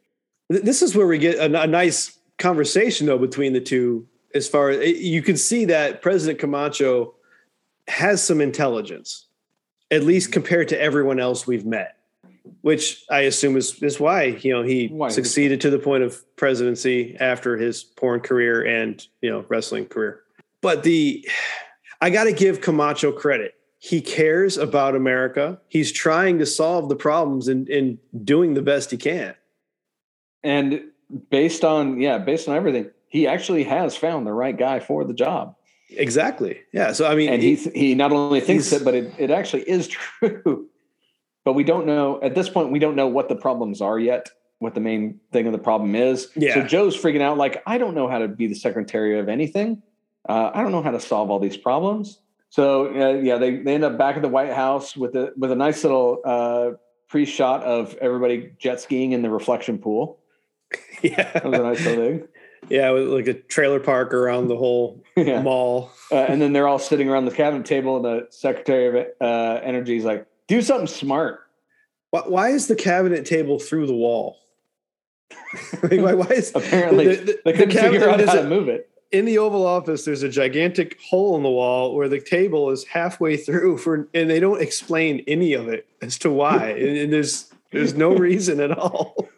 This 0.49 0.81
is 0.81 0.97
where 0.97 1.07
we 1.07 1.19
get 1.19 1.37
a, 1.37 1.63
a 1.63 1.67
nice 1.67 2.19
conversation 2.39 3.07
though 3.07 3.19
between 3.19 3.53
the 3.53 3.61
two. 3.61 4.07
As 4.35 4.49
far 4.49 4.71
as 4.71 4.99
you 4.99 5.21
can 5.23 5.37
see 5.37 5.67
that 5.67 6.01
President 6.03 6.39
Camacho 6.39 7.15
has 7.89 8.23
some 8.23 8.41
intelligence, 8.41 9.26
at 9.91 10.03
least 10.03 10.33
compared 10.33 10.69
to 10.69 10.81
everyone 10.81 11.21
else 11.21 11.47
we've 11.47 11.67
met, 11.67 11.97
which 12.63 13.05
I 13.11 13.21
assume 13.21 13.57
is 13.57 13.83
is 13.83 14.01
why 14.01 14.25
you 14.25 14.53
know 14.53 14.63
he 14.63 14.89
Why 14.89 15.09
succeeded 15.09 15.61
to 15.63 15.71
the 15.71 15.79
point 15.79 16.03
of 16.03 16.23
presidency 16.37 17.17
after 17.19 17.57
his 17.57 17.85
porn 17.85 18.21
career 18.21 18.65
and 18.65 19.05
you 19.23 19.31
know 19.31 19.45
wrestling 19.49 19.87
career. 19.87 20.23
But 20.61 20.83
the 20.83 21.27
I 22.01 22.11
got 22.11 22.25
to 22.25 22.33
give 22.33 22.61
Camacho 22.61 23.13
credit. 23.13 23.55
He 23.79 24.01
cares 24.01 24.57
about 24.57 24.97
America. 24.97 25.61
He's 25.69 25.93
trying 25.93 26.39
to 26.39 26.47
solve 26.47 26.89
the 26.89 26.97
problems 26.97 27.49
and, 27.49 27.69
and 27.69 27.99
doing 28.25 28.55
the 28.55 28.63
best 28.63 28.91
he 28.91 28.97
can. 28.97 29.35
And 30.43 30.83
based 31.31 31.65
on, 31.65 32.01
yeah, 32.01 32.19
based 32.19 32.49
on 32.49 32.57
everything, 32.57 32.91
he 33.09 33.27
actually 33.27 33.65
has 33.65 33.97
found 33.97 34.27
the 34.27 34.33
right 34.33 34.57
guy 34.57 34.81
for 34.81 35.05
the 35.05 35.15
job. 35.15 35.57
Exactly. 35.91 36.61
Yeah. 36.73 36.93
So 36.93 37.07
I 37.07 37.15
mean, 37.15 37.31
And 37.31 37.43
he 37.43 37.55
he 37.55 37.95
not 37.95 38.13
only 38.13 38.41
thinks 38.41 38.73
it, 38.73 38.85
but 38.85 38.95
it, 38.95 39.13
it 39.19 39.31
actually 39.31 39.63
is 39.63 39.89
true. 40.21 40.69
But 41.45 41.53
we 41.53 41.65
don't 41.65 41.87
know 41.87 42.21
at 42.23 42.35
this 42.35 42.49
point, 42.49 42.73
we 42.73 42.79
don't 42.79 42.97
know 42.97 43.07
what 43.07 43.29
the 43.29 43.37
problems 43.37 43.81
are 43.81 43.99
yet, 43.99 44.29
what 44.59 44.75
the 44.75 44.81
main 44.81 45.21
thing 45.33 45.47
of 45.47 45.53
the 45.53 45.59
problem 45.59 45.95
is. 45.95 46.29
Yeah. 46.35 46.55
So 46.55 46.63
Joe's 46.63 46.97
freaking 46.97 47.21
out, 47.23 47.39
like, 47.39 47.63
I 47.67 47.79
don't 47.79 47.95
know 47.95 48.09
how 48.09 48.19
to 48.19 48.29
be 48.29 48.49
the 48.49 48.55
secretary 48.55 49.19
of 49.19 49.29
anything. 49.29 49.83
Uh, 50.29 50.51
I 50.53 50.63
don't 50.63 50.73
know 50.73 50.83
how 50.83 50.91
to 50.91 51.01
solve 51.01 51.31
all 51.31 51.39
these 51.39 51.57
problems. 51.57 52.19
So 52.49 52.87
uh, 52.89 53.21
yeah, 53.21 53.39
they, 53.39 53.59
they 53.59 53.75
end 53.75 53.85
up 53.85 53.99
back 53.99 54.17
at 54.17 54.23
the 54.23 54.29
White 54.29 54.53
House 54.53 54.97
with 54.97 55.15
a 55.15 55.33
with 55.37 55.53
a 55.53 55.57
nice 55.57 55.85
little 55.85 56.21
uh, 56.25 56.71
pre-shot 57.09 57.63
of 57.63 57.95
everybody 57.97 58.53
jet 58.59 58.81
skiing 58.81 59.13
in 59.13 59.23
the 59.23 59.31
reflection 59.31 59.79
pool. 59.79 60.19
yeah, 61.03 61.31
That 61.33 61.45
was 61.45 61.61
a 61.61 61.63
nice 61.63 61.85
little 61.85 62.05
thing. 62.05 62.29
Yeah, 62.69 62.91
with 62.91 63.09
like 63.09 63.27
a 63.27 63.35
trailer 63.35 63.81
park 63.81 64.13
around 64.15 64.49
the 64.49 64.57
whole 64.57 65.03
Yeah. 65.17 65.43
mall. 65.43 65.91
Uh, 66.13 66.17
and 66.17 66.41
then 66.41 66.53
they're 66.53 66.69
all 66.69 66.79
sitting 66.79 67.09
around 67.09 67.25
the 67.25 67.31
cabinet 67.35 67.67
table, 67.67 67.97
and 67.97 68.05
the 68.05 68.27
Secretary 68.31 68.87
of 69.01 69.07
uh, 69.21 69.61
Energy 69.63 69.97
is 69.97 70.05
like, 70.05 70.27
"Do 70.49 70.61
something 70.63 70.87
smart." 70.87 71.41
Why, 72.11 72.21
why 72.27 72.49
is 72.51 72.69
the 72.69 72.77
cabinet 72.77 73.27
table 73.27 73.59
through 73.59 73.87
the 73.87 73.95
wall? 73.95 74.39
Like, 75.83 76.01
why, 76.01 76.15
why 76.15 76.27
is 76.29 76.53
Apparently, 76.55 77.17
the- 77.17 77.25
the- 77.25 77.41
they 77.45 77.53
couldn't 77.53 77.71
cabinet 77.71 77.93
figure 78.01 78.09
out 78.09 78.21
how 78.21 78.35
to 78.35 78.45
move 78.49 78.69
it. 78.69 78.89
in 79.11 79.25
the 79.25 79.39
Oval 79.39 79.67
Office? 79.67 80.05
There's 80.05 80.23
a 80.23 80.29
gigantic 80.29 81.01
hole 81.01 81.37
in 81.37 81.43
the 81.43 81.51
wall 81.51 81.95
where 81.97 82.09
the 82.09 82.21
table 82.21 82.71
is 82.71 82.85
halfway 82.85 83.37
through 83.37 83.79
for, 83.79 84.09
and 84.15 84.29
they 84.31 84.39
don't 84.41 84.61
explain 84.63 85.25
any 85.27 85.53
of 85.55 85.69
it 85.69 85.87
as 86.03 86.19
to 86.19 86.31
why. 86.31 86.69
and, 86.71 86.97
and 86.97 87.13
there's 87.13 87.53
there's 87.73 87.95
no 87.95 88.15
reason 88.15 88.61
at 88.61 88.71
all. 88.79 89.29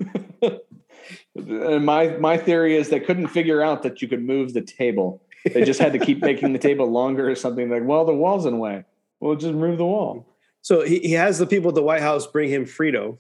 And 1.39 1.85
my 1.87 2.09
my 2.19 2.37
theory 2.37 2.77
is 2.77 2.89
they 2.89 3.01
couldn't 3.01 3.29
figure 3.29 3.63
out 3.63 3.83
that 3.83 4.03
you 4.03 4.09
could 4.09 4.23
move 4.23 4.53
the 4.55 4.61
table. 4.63 5.23
They 5.45 5.65
just 5.65 5.81
had 5.81 5.93
to 5.93 5.99
keep 5.99 6.21
making 6.21 6.53
the 6.53 6.59
table 6.59 6.91
longer 6.91 7.31
or 7.31 7.35
something. 7.35 7.71
Like, 7.71 7.85
well, 7.85 8.05
the 8.05 8.13
wall's 8.15 8.45
in 8.47 8.55
the 8.55 8.59
way. 8.59 8.85
Well, 9.21 9.37
just 9.37 9.55
move 9.55 9.79
the 9.79 9.87
wall. 9.87 10.27
So 10.63 10.83
he, 10.83 10.99
he 10.99 11.13
has 11.13 11.39
the 11.39 11.47
people 11.47 11.69
at 11.71 11.75
the 11.77 11.83
White 11.83 12.03
House 12.03 12.27
bring 12.27 12.51
him 12.51 12.65
Frito, 12.67 13.19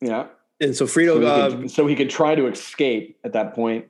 Yeah. 0.00 0.26
and 0.60 0.76
so 0.76 0.86
So 0.86 1.00
Frito. 1.00 1.20
he, 1.20 1.64
uh, 1.64 1.68
so 1.68 1.86
he 1.86 1.94
could 1.94 2.10
try 2.10 2.34
to 2.34 2.46
escape 2.46 3.18
at 3.24 3.32
that 3.32 3.54
point. 3.54 3.86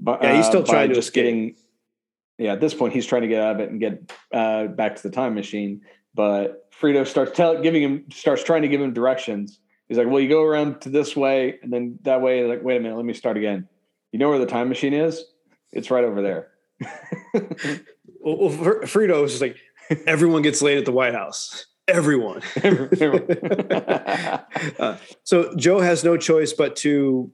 But 0.00 0.22
Yeah, 0.22 0.36
he's 0.36 0.46
still 0.46 0.62
by 0.62 0.72
trying 0.72 0.88
to 0.90 0.94
just 0.94 1.08
escape. 1.08 1.24
getting. 1.24 1.56
Yeah, 2.38 2.52
at 2.54 2.60
this 2.60 2.74
point, 2.74 2.92
he's 2.94 3.06
trying 3.06 3.22
to 3.22 3.28
get 3.28 3.40
out 3.40 3.56
of 3.56 3.60
it 3.60 3.70
and 3.70 3.78
get 3.80 4.12
uh, 4.32 4.66
back 4.68 4.96
to 4.96 5.02
the 5.02 5.10
time 5.10 5.34
machine. 5.34 5.82
But 6.14 6.70
Frito 6.72 7.06
starts 7.06 7.36
tell, 7.36 7.60
giving 7.60 7.82
him 7.82 8.04
starts 8.12 8.42
trying 8.42 8.62
to 8.62 8.68
give 8.68 8.80
him 8.80 8.92
directions. 8.92 9.60
He's 9.88 9.98
like, 9.98 10.08
"Well, 10.08 10.20
you 10.20 10.28
go 10.28 10.42
around 10.42 10.80
to 10.82 10.88
this 10.88 11.14
way, 11.14 11.58
and 11.62 11.72
then 11.72 11.98
that 12.02 12.20
way." 12.20 12.44
Like, 12.44 12.62
wait 12.62 12.76
a 12.76 12.80
minute, 12.80 12.96
let 12.96 13.04
me 13.04 13.14
start 13.14 13.36
again. 13.36 13.68
You 14.12 14.18
know 14.18 14.28
where 14.30 14.38
the 14.38 14.46
time 14.46 14.68
machine 14.68 14.94
is? 14.94 15.24
It's 15.72 15.90
right 15.90 16.04
over 16.04 16.22
there. 16.22 16.48
well, 18.20 18.38
well, 18.38 18.50
Fr- 18.50 18.84
Frito 18.84 19.20
was 19.20 19.32
just 19.32 19.42
like, 19.42 19.56
everyone 20.06 20.42
gets 20.42 20.62
laid 20.62 20.78
at 20.78 20.84
the 20.84 20.92
White 20.92 21.14
House. 21.14 21.66
Everyone. 21.88 22.40
uh, 24.78 24.96
so 25.22 25.54
Joe 25.56 25.80
has 25.80 26.04
no 26.04 26.16
choice 26.16 26.52
but 26.52 26.76
to 26.76 27.30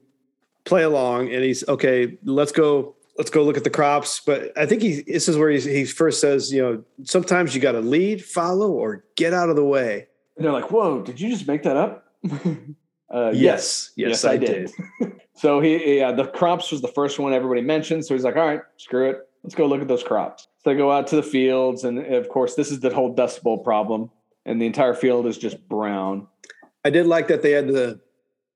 play 0.65 0.83
along, 0.83 1.31
and 1.31 1.43
he's 1.43 1.67
okay. 1.67 2.17
Let's 2.23 2.51
go. 2.51 2.95
Let's 3.17 3.29
go 3.29 3.43
look 3.43 3.57
at 3.57 3.63
the 3.63 3.69
crops. 3.69 4.21
But 4.25 4.57
I 4.57 4.65
think 4.65 4.81
he 4.81 5.03
this 5.03 5.29
is 5.29 5.37
where 5.37 5.49
he, 5.51 5.59
he 5.61 5.85
first 5.85 6.19
says, 6.19 6.51
you 6.51 6.61
know, 6.61 6.83
sometimes 7.03 7.55
you 7.55 7.61
got 7.61 7.73
to 7.73 7.81
lead, 7.81 8.25
follow, 8.25 8.71
or 8.71 9.05
get 9.15 9.33
out 9.33 9.49
of 9.49 9.55
the 9.55 9.65
way. 9.65 10.07
And 10.35 10.45
they're 10.45 10.51
like, 10.51 10.71
"Whoa, 10.71 11.01
did 11.01 11.21
you 11.21 11.29
just 11.29 11.47
make 11.47 11.63
that 11.63 11.77
up?" 11.77 12.10
Uh, 12.29 13.31
yes, 13.33 13.91
yes, 13.95 14.09
yes, 14.09 14.25
I, 14.25 14.33
I 14.33 14.37
did. 14.37 14.71
did. 14.99 15.13
so 15.35 15.59
he, 15.59 15.97
yeah, 15.97 16.11
the 16.11 16.27
crops 16.27 16.71
was 16.71 16.81
the 16.81 16.87
first 16.89 17.19
one 17.19 17.33
everybody 17.33 17.61
mentioned. 17.61 18.05
So 18.05 18.13
he's 18.13 18.23
like, 18.23 18.35
"All 18.35 18.45
right, 18.45 18.61
screw 18.77 19.09
it. 19.09 19.17
Let's 19.43 19.55
go 19.55 19.65
look 19.65 19.81
at 19.81 19.87
those 19.87 20.03
crops." 20.03 20.47
So 20.59 20.69
they 20.69 20.77
go 20.77 20.91
out 20.91 21.07
to 21.07 21.15
the 21.15 21.23
fields, 21.23 21.83
and 21.83 21.99
of 21.99 22.29
course, 22.29 22.55
this 22.55 22.71
is 22.71 22.79
the 22.79 22.93
whole 22.93 23.13
Dust 23.13 23.43
Bowl 23.43 23.57
problem, 23.57 24.11
and 24.45 24.61
the 24.61 24.65
entire 24.65 24.93
field 24.93 25.25
is 25.25 25.37
just 25.37 25.67
brown. 25.67 26.27
I 26.83 26.89
did 26.89 27.07
like 27.07 27.27
that 27.27 27.41
they 27.41 27.51
had 27.51 27.67
the 27.67 27.99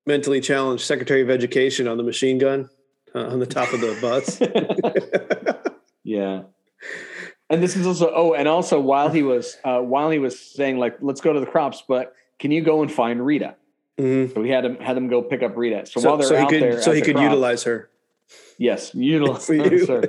mentally 0.06 0.40
challenged 0.40 0.84
Secretary 0.84 1.22
of 1.22 1.30
Education 1.30 1.88
on 1.88 1.96
the 1.96 2.02
machine 2.02 2.38
gun 2.38 2.70
uh, 3.14 3.26
on 3.26 3.40
the 3.40 3.46
top 3.46 3.72
of 3.72 3.80
the 3.80 3.98
bus. 4.00 4.40
yeah. 6.04 6.42
And 7.48 7.62
this 7.62 7.76
is 7.76 7.86
also 7.86 8.12
oh, 8.14 8.34
and 8.34 8.48
also 8.48 8.80
while 8.80 9.08
he 9.08 9.22
was 9.22 9.56
uh, 9.64 9.80
while 9.80 10.10
he 10.10 10.18
was 10.18 10.38
saying 10.38 10.78
like 10.78 10.96
let's 11.00 11.20
go 11.20 11.32
to 11.32 11.40
the 11.40 11.46
crops, 11.46 11.82
but 11.86 12.12
can 12.38 12.50
you 12.50 12.62
go 12.62 12.82
and 12.82 12.92
find 12.92 13.24
Rita? 13.24 13.56
Mm-hmm. 13.98 14.34
So 14.34 14.42
we 14.42 14.50
had 14.50 14.64
him 14.64 14.76
had 14.76 14.96
them 14.96 15.08
go 15.08 15.22
pick 15.22 15.42
up 15.42 15.56
Rita. 15.56 15.86
So, 15.86 16.00
so 16.00 16.08
while 16.08 16.18
they're 16.18 16.28
so 16.28 16.36
out 16.36 16.50
could, 16.50 16.62
there, 16.62 16.82
so 16.82 16.92
he 16.92 17.00
could 17.00 17.16
crops, 17.16 17.30
utilize 17.30 17.62
her. 17.64 17.90
Yes, 18.58 18.94
utilize 18.94 19.48
her. 19.48 20.02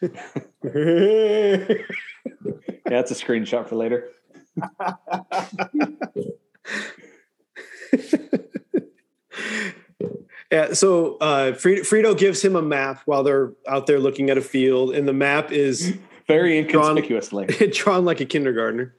yeah, 0.02 0.10
that's 2.84 3.10
a 3.10 3.14
screenshot 3.14 3.68
for 3.68 3.76
later. 3.76 4.08
yeah, 10.50 10.72
so 10.72 11.16
uh, 11.18 11.52
Frito 11.52 12.16
gives 12.16 12.42
him 12.44 12.56
a 12.56 12.62
map 12.62 13.02
while 13.06 13.22
they're 13.22 13.52
out 13.66 13.86
there 13.86 13.98
looking 13.98 14.30
at 14.30 14.38
a 14.38 14.42
field, 14.42 14.94
and 14.94 15.08
the 15.08 15.12
map 15.12 15.52
is 15.52 15.96
very 16.26 16.58
inconspicuously 16.58 17.46
drawn, 17.46 17.70
drawn 17.72 18.04
like 18.04 18.20
a 18.20 18.26
kindergartner. 18.26 18.94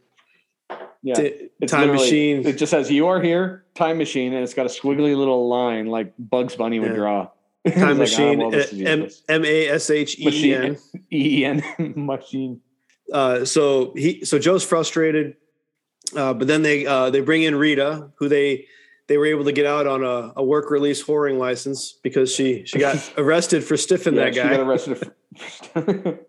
Yeah, 1.02 1.16
T- 1.16 1.50
time 1.68 1.92
machine. 1.92 2.46
It 2.46 2.58
just 2.58 2.72
says 2.72 2.92
"You 2.92 3.08
are 3.08 3.22
here, 3.22 3.64
time 3.76 3.98
machine," 3.98 4.34
and 4.34 4.44
it's 4.44 4.54
got 4.54 4.66
a 4.66 4.70
squiggly 4.70 5.16
little 5.16 5.48
line 5.48 5.88
like 5.88 6.14
Bugs 6.20 6.56
Bunny 6.56 6.80
would 6.80 6.92
yeah. 6.92 6.96
draw. 6.96 7.30
Time 7.76 7.98
machine, 7.98 8.40
like, 8.40 8.70
oh, 8.74 9.10
M 9.28 9.44
A 9.44 9.68
S 9.68 9.90
H 9.90 10.18
E 10.18 10.54
N 10.54 10.78
E 11.12 11.44
N 11.44 11.62
machine. 11.96 12.62
Uh, 13.12 13.44
so 13.44 13.94
he, 13.96 14.24
so 14.24 14.40
Joe's 14.40 14.64
frustrated, 14.64 15.36
uh, 16.16 16.34
but 16.34 16.48
then 16.48 16.62
they 16.62 16.86
uh, 16.86 17.10
they 17.10 17.20
bring 17.20 17.44
in 17.44 17.56
Rita, 17.56 18.12
who 18.16 18.30
they 18.30 18.66
they 19.08 19.18
were 19.18 19.26
able 19.26 19.44
to 19.44 19.52
get 19.52 19.66
out 19.66 19.88
on 19.88 20.06
a, 20.06 20.32
a 20.38 20.44
work 20.44 20.72
release 20.72 21.04
whoring 21.04 21.38
license 21.38 22.00
because 22.02 22.34
she 22.34 22.64
she 22.66 22.80
got 22.80 22.96
arrested 23.18 23.64
for 23.64 23.76
stiffing 23.76 24.16
yeah, 24.16 24.26
that 24.26 24.36
guy. 24.36 24.44
She 24.44 24.56
got 24.56 24.66
arrested. 24.66 25.12
For- 25.74 26.20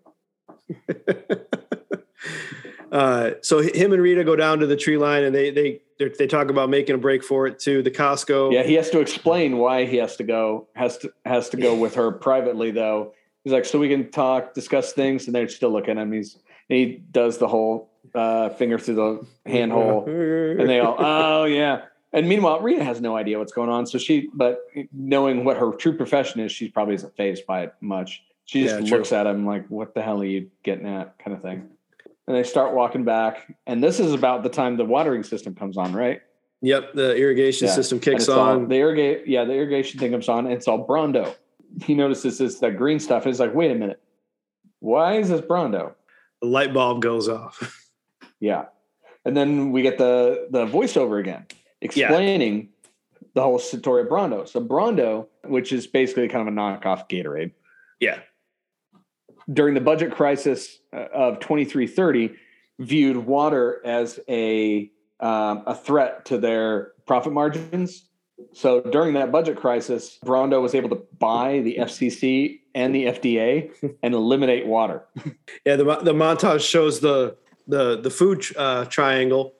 uh, 2.91 3.31
so 3.41 3.59
him 3.59 3.93
and 3.93 4.01
Rita 4.01 4.23
go 4.23 4.35
down 4.35 4.59
to 4.59 4.67
the 4.67 4.75
tree 4.75 4.97
line 4.97 5.23
and 5.23 5.33
they 5.33 5.49
they 5.49 5.81
they 5.97 6.27
talk 6.27 6.49
about 6.49 6.69
making 6.69 6.95
a 6.95 6.97
break 6.97 7.23
for 7.23 7.47
it 7.47 7.59
to 7.59 7.81
the 7.81 7.91
Costco. 7.91 8.51
Yeah, 8.51 8.63
he 8.63 8.73
has 8.73 8.89
to 8.89 8.99
explain 8.99 9.57
why 9.57 9.85
he 9.85 9.97
has 9.97 10.17
to 10.17 10.23
go 10.23 10.67
has 10.75 10.97
to 10.99 11.13
has 11.25 11.49
to 11.49 11.57
go 11.57 11.75
with 11.79 11.95
her 11.95 12.11
privately 12.11 12.71
though. 12.71 13.13
He's 13.43 13.53
like, 13.53 13.65
so 13.65 13.79
we 13.79 13.89
can 13.89 14.11
talk, 14.11 14.53
discuss 14.53 14.93
things, 14.93 15.25
and 15.25 15.33
they're 15.33 15.47
still 15.47 15.71
looking 15.71 15.97
at 15.97 16.03
him. 16.03 16.11
He's 16.11 16.37
he 16.67 17.01
does 17.11 17.37
the 17.37 17.47
whole 17.47 17.89
uh, 18.13 18.49
finger 18.49 18.77
through 18.77 18.95
the 18.95 19.27
handhole, 19.47 20.07
and 20.59 20.69
they 20.69 20.79
all, 20.79 20.95
oh 20.99 21.43
yeah. 21.45 21.83
And 22.13 22.27
meanwhile, 22.27 22.59
Rita 22.59 22.83
has 22.83 22.99
no 22.99 23.15
idea 23.15 23.39
what's 23.39 23.53
going 23.53 23.69
on. 23.69 23.87
So 23.87 23.97
she, 23.97 24.29
but 24.33 24.59
knowing 24.91 25.45
what 25.45 25.55
her 25.55 25.71
true 25.71 25.95
profession 25.95 26.41
is, 26.41 26.51
she 26.51 26.67
probably 26.67 26.95
isn't 26.95 27.15
phased 27.15 27.45
by 27.45 27.61
it 27.61 27.73
much. 27.79 28.21
She 28.43 28.63
just 28.63 28.85
yeah, 28.85 28.97
looks 28.97 29.13
at 29.13 29.27
him 29.27 29.45
like, 29.45 29.65
"What 29.69 29.93
the 29.93 30.01
hell 30.01 30.21
are 30.21 30.25
you 30.25 30.51
getting 30.61 30.87
at?" 30.87 31.17
kind 31.19 31.33
of 31.35 31.41
thing. 31.41 31.69
And 32.31 32.39
they 32.39 32.47
start 32.47 32.73
walking 32.73 33.03
back, 33.03 33.53
and 33.67 33.83
this 33.83 33.99
is 33.99 34.13
about 34.13 34.41
the 34.41 34.47
time 34.47 34.77
the 34.77 34.85
watering 34.85 35.21
system 35.21 35.53
comes 35.53 35.75
on, 35.75 35.91
right? 35.91 36.21
Yep, 36.61 36.93
the 36.93 37.13
irrigation 37.13 37.67
yeah. 37.67 37.73
system 37.73 37.99
kicks 37.99 38.29
on. 38.29 38.61
All, 38.61 38.65
the 38.67 38.75
irrigate, 38.75 39.27
yeah, 39.27 39.43
the 39.43 39.51
irrigation 39.51 39.99
thing 39.99 40.11
comes 40.11 40.29
on, 40.29 40.45
and 40.45 40.53
it's 40.53 40.65
all 40.65 40.87
Brawndo. 40.87 41.35
He 41.83 41.93
notices 41.93 42.37
this 42.37 42.59
that 42.59 42.77
green 42.77 43.01
stuff. 43.01 43.25
He's 43.25 43.41
like, 43.41 43.53
"Wait 43.53 43.69
a 43.69 43.75
minute, 43.75 44.01
why 44.79 45.17
is 45.17 45.27
this 45.27 45.41
Brawndo?" 45.41 45.93
The 46.41 46.47
light 46.47 46.73
bulb 46.73 47.01
goes 47.01 47.27
off. 47.27 47.85
yeah, 48.39 48.67
and 49.25 49.35
then 49.35 49.73
we 49.73 49.81
get 49.81 49.97
the 49.97 50.47
the 50.51 50.65
voiceover 50.67 51.19
again 51.19 51.47
explaining 51.81 52.59
yeah. 52.59 53.27
the 53.33 53.41
whole 53.41 53.59
story 53.59 54.03
of 54.03 54.07
Brawndo. 54.07 54.47
So 54.47 54.61
Brawndo, 54.61 55.27
which 55.43 55.73
is 55.73 55.85
basically 55.85 56.29
kind 56.29 56.47
of 56.47 56.53
a 56.53 56.55
knockoff 56.55 57.09
Gatorade. 57.09 57.51
Yeah. 57.99 58.19
During 59.51 59.73
the 59.73 59.81
budget 59.81 60.11
crisis 60.11 60.79
uh, 60.93 61.07
of 61.13 61.39
2330, 61.39 62.35
viewed 62.79 63.17
water 63.17 63.81
as 63.85 64.19
a 64.27 64.91
um, 65.19 65.63
a 65.67 65.75
threat 65.75 66.25
to 66.25 66.37
their 66.37 66.93
profit 67.05 67.31
margins. 67.31 68.05
So 68.53 68.81
during 68.81 69.13
that 69.13 69.31
budget 69.31 69.57
crisis, 69.57 70.17
Brawndo 70.25 70.61
was 70.61 70.73
able 70.73 70.89
to 70.89 71.03
buy 71.19 71.59
the 71.59 71.77
FCC 71.79 72.61
and 72.73 72.95
the 72.95 73.05
FDA 73.05 73.71
and 74.03 74.15
eliminate 74.15 74.65
water. 74.65 75.05
Yeah, 75.65 75.75
the 75.75 75.83
the 76.01 76.13
montage 76.13 76.67
shows 76.67 76.99
the 76.99 77.37
the 77.67 78.01
the 78.01 78.09
food 78.09 78.45
uh, 78.57 78.85
triangle 78.85 79.53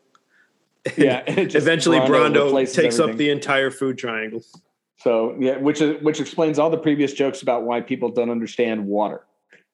yeah. 0.97 1.23
Eventually, 1.27 1.99
Brawndo, 1.99 2.51
takes 2.59 2.77
everything. 2.77 3.09
up 3.09 3.17
the 3.17 3.29
entire 3.29 3.71
food 3.71 3.97
triangle. 3.97 4.43
So 4.97 5.35
yeah, 5.39 5.57
which 5.57 5.81
is 5.81 6.01
which 6.03 6.19
explains 6.19 6.59
all 6.59 6.69
the 6.69 6.77
previous 6.77 7.13
jokes 7.13 7.41
about 7.41 7.63
why 7.63 7.81
people 7.81 8.09
don't 8.09 8.29
understand 8.29 8.85
water. 8.85 9.25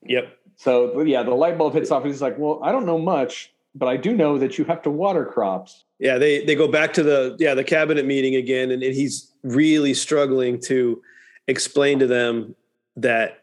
Yep. 0.03 0.37
So 0.55 1.01
yeah, 1.01 1.23
the 1.23 1.31
light 1.31 1.57
bulb 1.57 1.73
hits 1.73 1.91
off. 1.91 2.03
and 2.03 2.11
He's 2.11 2.21
like, 2.21 2.37
"Well, 2.37 2.59
I 2.63 2.71
don't 2.71 2.85
know 2.85 2.97
much, 2.97 3.53
but 3.75 3.87
I 3.87 3.97
do 3.97 4.15
know 4.15 4.37
that 4.37 4.57
you 4.57 4.65
have 4.65 4.81
to 4.83 4.89
water 4.89 5.25
crops." 5.25 5.83
Yeah, 5.99 6.17
they 6.17 6.45
they 6.45 6.55
go 6.55 6.67
back 6.67 6.93
to 6.93 7.03
the 7.03 7.35
yeah 7.39 7.53
the 7.53 7.63
cabinet 7.63 8.05
meeting 8.05 8.35
again, 8.35 8.71
and, 8.71 8.81
and 8.83 8.93
he's 8.93 9.31
really 9.43 9.93
struggling 9.93 10.59
to 10.61 11.01
explain 11.47 11.99
to 11.99 12.07
them 12.07 12.55
that 12.95 13.41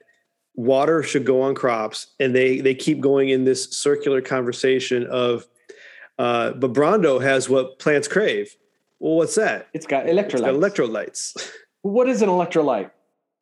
water 0.57 1.03
should 1.03 1.25
go 1.25 1.43
on 1.43 1.55
crops, 1.55 2.09
and 2.19 2.35
they 2.35 2.61
they 2.61 2.75
keep 2.75 3.01
going 3.01 3.29
in 3.29 3.45
this 3.45 3.71
circular 3.71 4.21
conversation 4.21 5.07
of 5.07 5.47
uh, 6.19 6.53
but 6.53 6.73
Brawndo 6.73 7.23
has 7.23 7.49
what 7.49 7.79
plants 7.79 8.09
crave. 8.09 8.57
Well, 8.99 9.17
what's 9.17 9.35
that? 9.35 9.69
It's 9.73 9.87
got 9.87 10.07
electrolytes. 10.07 10.33
It's 10.33 10.41
got 10.41 10.55
electrolytes. 10.55 11.51
what 11.83 12.09
is 12.09 12.23
an 12.23 12.29
electrolyte? 12.29 12.91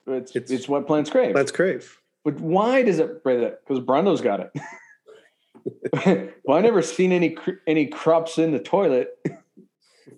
It's, 0.06 0.34
it's, 0.34 0.50
it's 0.50 0.68
what 0.68 0.86
plants 0.86 1.10
crave. 1.10 1.32
Plants 1.32 1.52
crave. 1.52 1.98
But 2.24 2.40
why 2.40 2.82
does 2.82 2.98
it 2.98 3.22
crave 3.22 3.40
that? 3.40 3.60
Because 3.66 3.82
Brawndo's 3.82 4.20
got 4.20 4.40
it. 4.40 6.30
well, 6.44 6.58
I 6.58 6.60
never 6.60 6.82
seen 6.82 7.12
any 7.12 7.36
any 7.66 7.86
crops 7.86 8.38
in 8.38 8.52
the 8.52 8.58
toilet, 8.58 9.10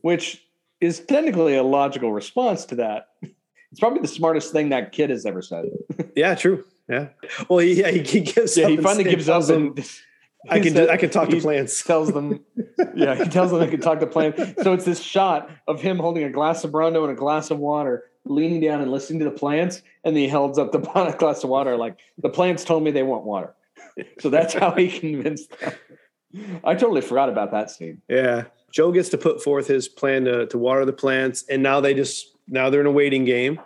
which 0.03 0.43
is 0.81 1.01
technically 1.01 1.57
a 1.57 1.63
logical 1.63 2.13
response 2.13 2.65
to 2.67 2.77
that. 2.77 3.09
It's 3.71 3.81
probably 3.81 4.01
the 4.01 4.09
smartest 4.09 4.53
thing 4.53 4.69
that 4.69 4.93
kid 4.93 5.11
has 5.11 5.27
ever 5.27 5.43
said. 5.43 5.65
yeah, 6.15 6.35
true. 6.35 6.65
Yeah. 6.89 7.09
Well, 7.49 7.63
yeah, 7.63 7.91
he, 7.91 8.03
he 8.03 8.21
gives. 8.21 8.57
Yeah, 8.57 8.69
he 8.69 8.77
finally 8.77 9.05
gives 9.05 9.29
up. 9.29 9.49
And, 9.49 9.79
I 10.49 10.61
can 10.61 10.75
said, 10.75 10.91
I 10.91 10.97
can 10.97 11.11
talk 11.11 11.29
to 11.31 11.41
plants. 11.41 11.83
Tells 11.87 12.13
them, 12.13 12.45
yeah, 12.95 13.15
he 13.15 13.25
tells 13.25 13.51
them 13.51 13.61
they 13.61 13.69
can 13.69 13.81
talk 13.81 14.01
to 14.01 14.07
plants. 14.07 14.63
So 14.63 14.73
it's 14.73 14.85
this 14.85 15.01
shot 15.01 15.51
of 15.67 15.81
him 15.81 15.99
holding 15.99 16.25
a 16.25 16.31
glass 16.31 16.65
of 16.65 16.71
Brando 16.71 17.03
and 17.03 17.13
a 17.13 17.15
glass 17.15 17.51
of 17.51 17.59
water, 17.59 18.05
leaning 18.25 18.61
down 18.61 18.81
and 18.81 18.91
listening 18.91 19.19
to 19.21 19.25
the 19.27 19.31
plants, 19.31 19.83
and 20.05 20.17
he 20.17 20.29
holds 20.29 20.59
up 20.59 20.73
the 20.73 20.79
bottle 20.81 21.09
of 21.09 21.19
glass 21.19 21.45
of 21.45 21.51
water 21.51 21.77
like 21.77 21.99
the 22.19 22.29
plants 22.29 22.65
told 22.65 22.83
me 22.83 22.91
they 22.91 23.03
want 23.03 23.25
water. 23.25 23.55
So 24.21 24.31
that's 24.31 24.55
how 24.55 24.73
he 24.73 24.89
convinced 25.01 25.51
them. 25.61 25.73
I 26.65 26.75
totally 26.75 27.01
forgot 27.01 27.29
about 27.29 27.53
that 27.53 27.71
scene. 27.71 28.03
Yeah, 28.09 28.45
Joe 28.73 28.91
gets 28.91 29.09
to 29.11 29.19
put 29.19 29.43
forth 29.43 29.69
his 29.69 29.89
plan 29.89 30.25
to 30.25 30.47
to 30.47 30.59
water 30.59 30.85
the 30.85 30.93
plants, 30.93 31.45
and 31.49 31.63
now 31.63 31.81
they 31.81 31.95
just 31.95 32.37
now 32.49 32.71
they're 32.71 32.81
in 32.81 32.87
a 32.87 32.93
waiting 32.93 33.25
game. 33.25 33.61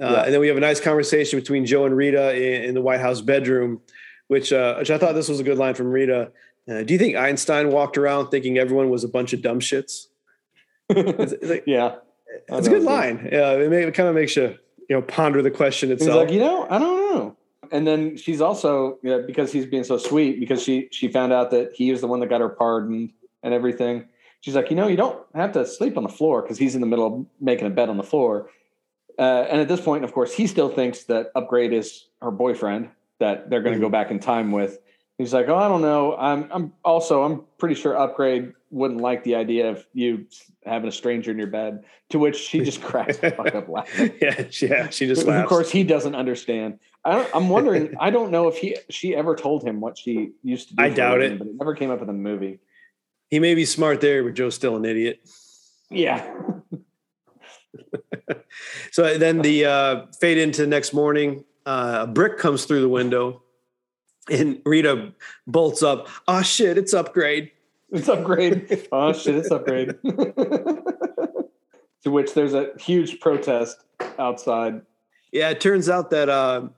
Uh, 0.00 0.10
yeah. 0.10 0.22
And 0.24 0.34
then 0.34 0.40
we 0.40 0.48
have 0.48 0.58
a 0.58 0.60
nice 0.60 0.80
conversation 0.80 1.38
between 1.38 1.64
Joe 1.64 1.86
and 1.86 1.96
Rita 1.96 2.34
in, 2.36 2.64
in 2.64 2.74
the 2.74 2.82
White 2.82 3.00
House 3.00 3.22
bedroom 3.22 3.80
which 4.28 4.52
uh, 4.52 4.76
which 4.76 4.90
I 4.90 4.98
thought 4.98 5.14
this 5.14 5.28
was 5.28 5.40
a 5.40 5.44
good 5.44 5.58
line 5.58 5.74
from 5.74 5.88
Rita. 5.88 6.32
Uh, 6.68 6.82
do 6.82 6.92
you 6.92 6.98
think 6.98 7.16
Einstein 7.16 7.70
walked 7.70 7.96
around 7.96 8.28
thinking 8.28 8.58
everyone 8.58 8.90
was 8.90 9.04
a 9.04 9.08
bunch 9.08 9.32
of 9.32 9.40
dumb 9.42 9.60
shits? 9.60 10.06
it's, 10.88 11.32
it's 11.32 11.50
like, 11.50 11.64
yeah, 11.66 11.96
it's 12.48 12.66
a 12.66 12.70
good 12.70 12.82
line. 12.82 13.28
Yeah, 13.30 13.52
it, 13.52 13.70
may, 13.70 13.82
it 13.84 13.94
kind 13.94 14.08
of 14.08 14.14
makes 14.14 14.36
you 14.36 14.56
you 14.88 14.96
know 14.96 15.02
ponder 15.02 15.42
the 15.42 15.50
question 15.50 15.90
itself. 15.90 16.10
He's 16.10 16.16
like, 16.16 16.30
you 16.30 16.40
know, 16.40 16.66
I 16.68 16.78
don't 16.78 17.14
know. 17.14 17.36
And 17.72 17.86
then 17.86 18.16
she's 18.16 18.40
also 18.40 18.98
you 19.02 19.10
know, 19.10 19.22
because 19.26 19.52
he's 19.52 19.66
being 19.66 19.84
so 19.84 19.98
sweet 19.98 20.38
because 20.38 20.62
she 20.62 20.88
she 20.92 21.08
found 21.08 21.32
out 21.32 21.50
that 21.50 21.72
he 21.74 21.90
was 21.90 22.00
the 22.00 22.06
one 22.06 22.20
that 22.20 22.28
got 22.28 22.40
her 22.40 22.48
pardoned 22.48 23.12
and 23.42 23.52
everything. 23.52 24.08
She's 24.40 24.54
like, 24.54 24.70
you 24.70 24.76
know, 24.76 24.86
you 24.86 24.96
don't 24.96 25.24
have 25.34 25.52
to 25.52 25.66
sleep 25.66 25.96
on 25.96 26.02
the 26.02 26.08
floor 26.08 26.42
because 26.42 26.58
he's 26.58 26.74
in 26.74 26.80
the 26.80 26.86
middle 26.86 27.06
of 27.06 27.26
making 27.40 27.66
a 27.66 27.70
bed 27.70 27.88
on 27.88 27.96
the 27.96 28.04
floor. 28.04 28.50
Uh, 29.18 29.46
and 29.50 29.60
at 29.60 29.68
this 29.68 29.80
point, 29.80 30.04
of 30.04 30.12
course, 30.12 30.32
he 30.32 30.46
still 30.46 30.68
thinks 30.68 31.04
that 31.04 31.32
Upgrayedd 31.34 31.72
is 31.72 32.06
her 32.20 32.30
boyfriend 32.30 32.90
that 33.18 33.48
they're 33.48 33.62
going 33.62 33.72
to 33.72 33.78
mm-hmm. 33.78 33.86
go 33.86 33.90
back 33.90 34.10
in 34.10 34.18
time 34.20 34.52
with. 34.52 34.78
He's 35.18 35.32
like, 35.32 35.48
oh, 35.48 35.56
I 35.56 35.68
don't 35.68 35.80
know. 35.80 36.14
I'm 36.16 36.48
I'm 36.52 36.72
also 36.84 37.22
I'm 37.22 37.44
pretty 37.58 37.74
sure 37.74 37.94
Upgrayedd 37.94 38.52
wouldn't 38.70 39.00
like 39.00 39.22
the 39.24 39.34
idea 39.36 39.70
of 39.70 39.86
you 39.92 40.26
having 40.64 40.88
a 40.88 40.92
stranger 40.92 41.30
in 41.30 41.38
your 41.38 41.46
bed. 41.46 41.84
To 42.10 42.18
which 42.18 42.36
she 42.36 42.60
just 42.60 42.82
cracks 42.82 43.18
the 43.18 43.30
fuck 43.32 43.54
up 43.54 43.68
laughing. 43.76 44.12
yeah, 44.20 44.44
yeah, 44.60 44.88
she 44.90 45.06
just 45.06 45.26
laughs. 45.26 45.44
Of 45.44 45.48
course, 45.48 45.70
he 45.70 45.82
doesn't 45.84 46.14
understand. 46.14 46.78
I 47.04 47.12
don't, 47.12 47.28
I'm 47.34 47.48
wondering. 47.48 47.94
I 48.00 48.10
don't 48.10 48.30
know 48.30 48.48
if 48.48 48.56
he 48.58 48.76
she 48.90 49.14
ever 49.14 49.34
told 49.36 49.64
him 49.64 49.80
what 49.80 49.96
she 49.98 50.32
used 50.42 50.68
to 50.68 50.76
do. 50.76 50.82
I 50.84 50.90
doubt 50.90 51.18
living, 51.20 51.36
it. 51.36 51.38
but 51.38 51.48
it 51.48 51.54
never 51.56 51.74
came 51.74 51.90
up 51.90 52.00
in 52.00 52.06
the 52.06 52.12
movie. 52.12 52.60
he 53.30 53.38
may 53.40 53.54
be 53.54 53.64
smart 53.64 54.00
there, 54.00 54.22
but 54.24 54.34
Joe's 54.34 54.54
still 54.54 54.76
an 54.76 54.84
idiot. 54.84 55.20
Yeah, 55.90 56.24
So 58.92 59.18
then 59.18 59.42
the 59.42 59.64
uh, 59.66 60.06
fade 60.20 60.38
into 60.38 60.62
the 60.62 60.66
next 60.66 60.92
morning. 60.92 61.44
Uh, 61.64 62.00
a 62.02 62.06
brick 62.06 62.38
comes 62.38 62.64
through 62.64 62.80
the 62.80 62.88
window, 62.88 63.42
and 64.30 64.60
Rita 64.64 65.12
bolts 65.46 65.82
up. 65.82 66.08
Oh 66.28 66.42
shit! 66.42 66.78
It's 66.78 66.94
Upgrayedd. 66.94 67.50
It's 67.90 68.08
Upgrayedd. 68.08 68.88
oh 68.92 69.12
shit, 69.12 69.36
it's 69.36 69.48
Upgrayedd. 69.48 69.98
to 72.02 72.10
which 72.10 72.34
there's 72.34 72.54
a 72.54 72.70
huge 72.78 73.20
protest 73.20 73.84
outside. 74.18 74.82
Yeah, 75.32 75.50
it 75.50 75.60
turns 75.60 75.88
out 75.88 76.10
that 76.10 76.28
uh, 76.28 76.68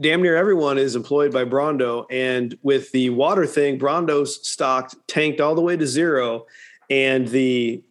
damn 0.00 0.22
near 0.22 0.36
everyone 0.36 0.78
is 0.78 0.96
employed 0.96 1.32
by 1.32 1.44
Brawndo, 1.44 2.06
and 2.10 2.58
with 2.62 2.92
the 2.92 3.10
water 3.10 3.46
thing, 3.46 3.78
Brawndo's 3.78 4.46
stock 4.46 4.92
tanked 5.06 5.40
all 5.40 5.54
the 5.54 5.62
way 5.62 5.76
to 5.76 5.86
zero, 5.86 6.46
and 6.90 7.28
the 7.28 7.82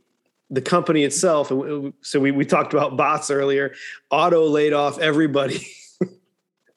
the 0.50 0.62
company 0.62 1.04
itself. 1.04 1.52
and 1.52 1.94
So 2.02 2.20
we 2.20 2.32
we 2.32 2.46
talked 2.46 2.74
about 2.74 2.98
bots 2.98 3.32
earlier. 3.32 3.74
Auto 4.10 4.46
laid 4.48 4.74
off 4.74 5.00
everybody, 5.00 5.66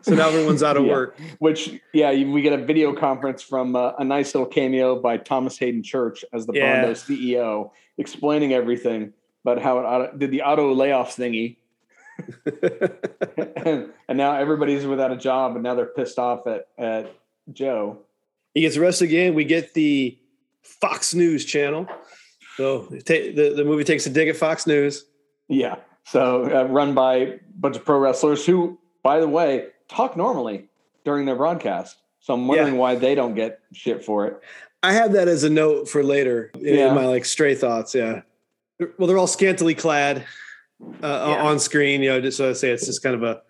so 0.09 0.15
now 0.15 0.29
everyone's 0.29 0.63
out 0.63 0.77
of 0.77 0.85
Yeah. 0.87 0.93
work. 0.93 1.19
Which, 1.39 1.81
yeah, 1.93 2.11
we 2.13 2.43
get 2.43 2.53
a 2.53 2.65
video 2.65 2.95
conference 2.95 3.43
from 3.43 3.77
uh, 3.77 3.93
a 3.99 4.05
nice 4.05 4.35
little 4.35 4.49
cameo 4.49 5.01
by 5.01 5.17
Thomas 5.19 5.59
Hayden 5.59 5.83
Church 5.83 6.25
as 6.33 6.47
the 6.47 6.53
Yeah. 6.55 6.85
Brawndo 6.85 6.91
CEO, 6.93 7.71
explaining 7.99 8.53
everything 8.53 9.13
about 9.45 9.63
how 9.63 9.79
it 9.79 9.83
auto, 9.83 10.17
did 10.17 10.31
the 10.31 10.43
auto 10.43 10.75
layoffs 10.75 11.17
thingy, 11.17 11.57
and, 13.65 13.91
and 14.09 14.19
now 14.19 14.33
everybody's 14.37 14.87
without 14.87 15.13
a 15.13 15.17
job, 15.17 15.55
and 15.55 15.63
now 15.63 15.75
they're 15.75 15.87
pissed 15.87 16.19
off 16.19 16.47
at 16.47 16.67
at 16.77 17.15
Joe. 17.53 17.99
he 18.55 18.61
gets 18.63 18.77
arrested 18.77 19.05
again. 19.07 19.35
We 19.35 19.45
get 19.45 19.75
the 19.75 20.19
Fox 20.63 21.15
News 21.15 21.45
channel. 21.45 21.87
So 22.57 22.81
the 22.91 23.53
the 23.57 23.65
movie 23.65 23.85
takes 23.85 24.05
a 24.07 24.11
dig 24.11 24.29
at 24.29 24.37
Fox 24.37 24.67
News. 24.67 25.05
Yeah, 25.49 25.77
so 26.05 26.45
uh, 26.53 26.65
run 26.65 26.93
by 26.95 27.15
a 27.17 27.39
bunch 27.55 27.77
of 27.77 27.85
pro 27.85 27.99
wrestlers 27.99 28.45
who, 28.45 28.79
by 29.03 29.21
the 29.21 29.29
way, 29.29 29.69
talk 29.89 30.17
normally 30.17 30.69
during 31.05 31.27
their 31.27 31.37
broadcast. 31.37 31.97
So 32.21 32.35
I'm 32.35 32.47
wondering 32.47 32.75
Yeah. 32.75 32.81
why 32.81 32.95
they 32.97 33.15
don't 33.15 33.35
get 33.35 33.61
shit 33.73 34.05
for 34.05 34.27
it. 34.27 34.41
I 34.83 34.93
have 34.93 35.13
that 35.13 35.29
as 35.29 35.45
a 35.45 35.51
note 35.51 35.89
for 35.89 36.03
later 36.05 36.51
in 36.55 36.75
Yeah. 36.75 36.93
my 36.95 37.07
like 37.07 37.25
stray 37.25 37.55
thoughts. 37.55 37.95
Yeah. 37.95 38.23
Well, 38.99 39.09
they're 39.09 39.19
all 39.19 39.27
scantily 39.27 39.75
clad 39.75 40.25
uh, 41.03 41.37
on 41.41 41.59
screen. 41.59 42.03
You 42.03 42.11
know, 42.11 42.21
just 42.21 42.37
so 42.37 42.51
I 42.51 42.53
say 42.53 42.71
it's 42.71 42.87
just 42.87 43.03
kind 43.03 43.15
of 43.17 43.23
a, 43.23 43.43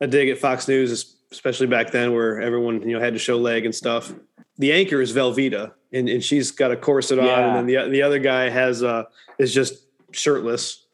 a 0.00 0.06
dig 0.06 0.28
at 0.28 0.38
Fox 0.38 0.68
News, 0.68 1.16
especially 1.32 1.66
back 1.66 1.90
then 1.90 2.12
where 2.14 2.40
everyone 2.40 2.82
you 2.88 2.94
know 2.94 3.00
had 3.00 3.12
to 3.14 3.18
show 3.18 3.36
leg 3.38 3.64
and 3.64 3.74
stuff. 3.74 4.12
The 4.58 4.72
anchor 4.72 5.00
is 5.00 5.12
Velveeta, 5.12 5.72
and, 5.92 6.08
and 6.08 6.22
she's 6.22 6.50
got 6.52 6.70
a 6.70 6.76
corset 6.76 7.18
on, 7.18 7.24
Yeah. 7.26 7.46
and 7.48 7.56
then 7.56 7.66
the 7.84 7.90
the 7.90 8.02
other 8.02 8.18
guy 8.20 8.48
has 8.48 8.82
uh 8.84 9.04
is 9.38 9.52
just 9.52 9.84
shirtless. 10.12 10.84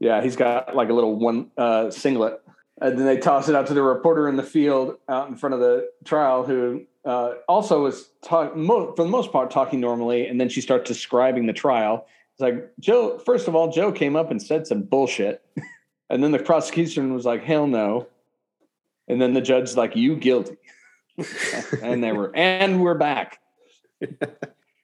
Yeah, 0.00 0.22
he's 0.22 0.36
got 0.36 0.74
like 0.74 0.88
a 0.88 0.92
little 0.92 1.14
one 1.16 1.50
uh, 1.56 1.90
singlet. 1.90 2.40
And 2.80 2.98
then 2.98 3.06
they 3.06 3.16
toss 3.16 3.48
it 3.48 3.54
out 3.54 3.66
to 3.68 3.74
the 3.74 3.82
reporter 3.82 4.28
in 4.28 4.36
the 4.36 4.42
field 4.42 4.98
out 5.08 5.28
in 5.28 5.36
front 5.36 5.54
of 5.54 5.60
the 5.60 5.90
trial, 6.04 6.44
who 6.44 6.84
uh, 7.04 7.34
also 7.48 7.86
is 7.86 8.10
talk 8.22 8.56
mo- 8.56 8.94
for 8.94 9.04
the 9.04 9.10
most 9.10 9.32
part 9.32 9.50
talking 9.50 9.80
normally. 9.80 10.26
And 10.26 10.40
then 10.40 10.48
she 10.48 10.60
starts 10.60 10.88
describing 10.88 11.46
the 11.46 11.52
trial. 11.52 12.06
It's 12.32 12.40
like 12.40 12.70
Joe. 12.78 13.18
First 13.18 13.48
of 13.48 13.56
all, 13.56 13.72
Joe 13.72 13.90
came 13.90 14.14
up 14.14 14.30
and 14.30 14.40
said 14.40 14.66
some 14.66 14.82
bullshit, 14.82 15.44
and 16.10 16.22
then 16.22 16.30
the 16.30 16.38
prosecution 16.38 17.12
was 17.12 17.24
like, 17.24 17.42
"Hell 17.42 17.66
no," 17.66 18.06
and 19.08 19.20
then 19.20 19.34
the 19.34 19.40
judge's 19.40 19.76
like, 19.76 19.96
"You 19.96 20.14
guilty," 20.14 20.56
and 21.82 22.02
they 22.04 22.12
were, 22.12 22.30
and 22.36 22.80
we're 22.80 22.94
back. 22.94 23.40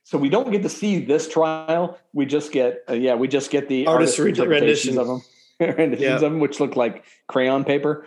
So 0.07 0.19
we 0.19 0.29
don't 0.29 0.51
get 0.53 0.63
to 0.63 0.69
see 0.69 1.03
this 1.03 1.29
trial. 1.29 1.99
We 2.13 2.27
just 2.27 2.53
get, 2.53 2.85
uh, 2.89 2.93
yeah, 2.93 3.15
we 3.15 3.27
just 3.27 3.51
get 3.51 3.69
the 3.69 3.87
Artist 3.87 4.21
artist 4.21 4.39
renditions 4.39 4.51
rendition. 4.51 4.99
of 4.99 5.07
them, 5.07 5.23
renditions 5.61 6.01
Yeah. 6.01 6.15
of 6.17 6.21
them, 6.21 6.41
which 6.41 6.61
look 6.61 6.77
like 6.77 7.05
crayon 7.29 7.65
paper. 7.65 8.07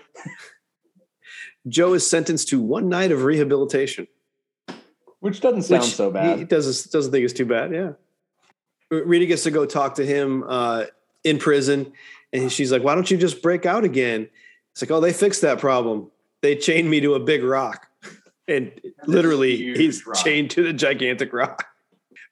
Joe 1.67 1.93
is 1.93 2.07
sentenced 2.07 2.49
to 2.49 2.61
one 2.61 2.89
night 2.89 3.11
of 3.11 3.23
rehabilitation. 3.23 4.07
Which 5.19 5.41
doesn't 5.41 5.63
sound 5.63 5.81
which 5.81 5.91
so 5.95 6.11
bad. 6.11 6.37
He 6.39 6.45
doesn't 6.45 6.91
doesn't 6.91 7.11
think 7.11 7.25
it's 7.25 7.33
too 7.33 7.45
bad. 7.45 7.73
Yeah. 7.73 7.91
Rita 8.91 9.25
gets 9.25 9.43
to 9.43 9.51
go 9.51 9.65
talk 9.65 9.95
to 9.95 10.05
him 10.05 10.43
uh, 10.47 10.85
in 11.23 11.39
prison, 11.39 11.91
and 12.31 12.51
she's 12.51 12.71
like, 12.71 12.83
"Why 12.83 12.95
don't 12.95 13.09
you 13.09 13.17
just 13.17 13.41
break 13.41 13.65
out 13.65 13.83
again?" 13.83 14.29
It's 14.71 14.81
like, 14.81 14.91
"Oh, 14.91 14.99
they 15.01 15.11
fixed 15.11 15.41
that 15.41 15.59
problem. 15.59 16.11
They 16.41 16.55
chained 16.55 16.89
me 16.89 17.01
to 17.01 17.15
a 17.15 17.19
big 17.19 17.43
rock, 17.43 17.87
and 18.47 18.71
literally, 19.07 19.57
he's 19.75 20.05
rock. 20.05 20.23
chained 20.23 20.51
to 20.51 20.63
the 20.63 20.71
gigantic 20.71 21.33
rock." 21.33 21.65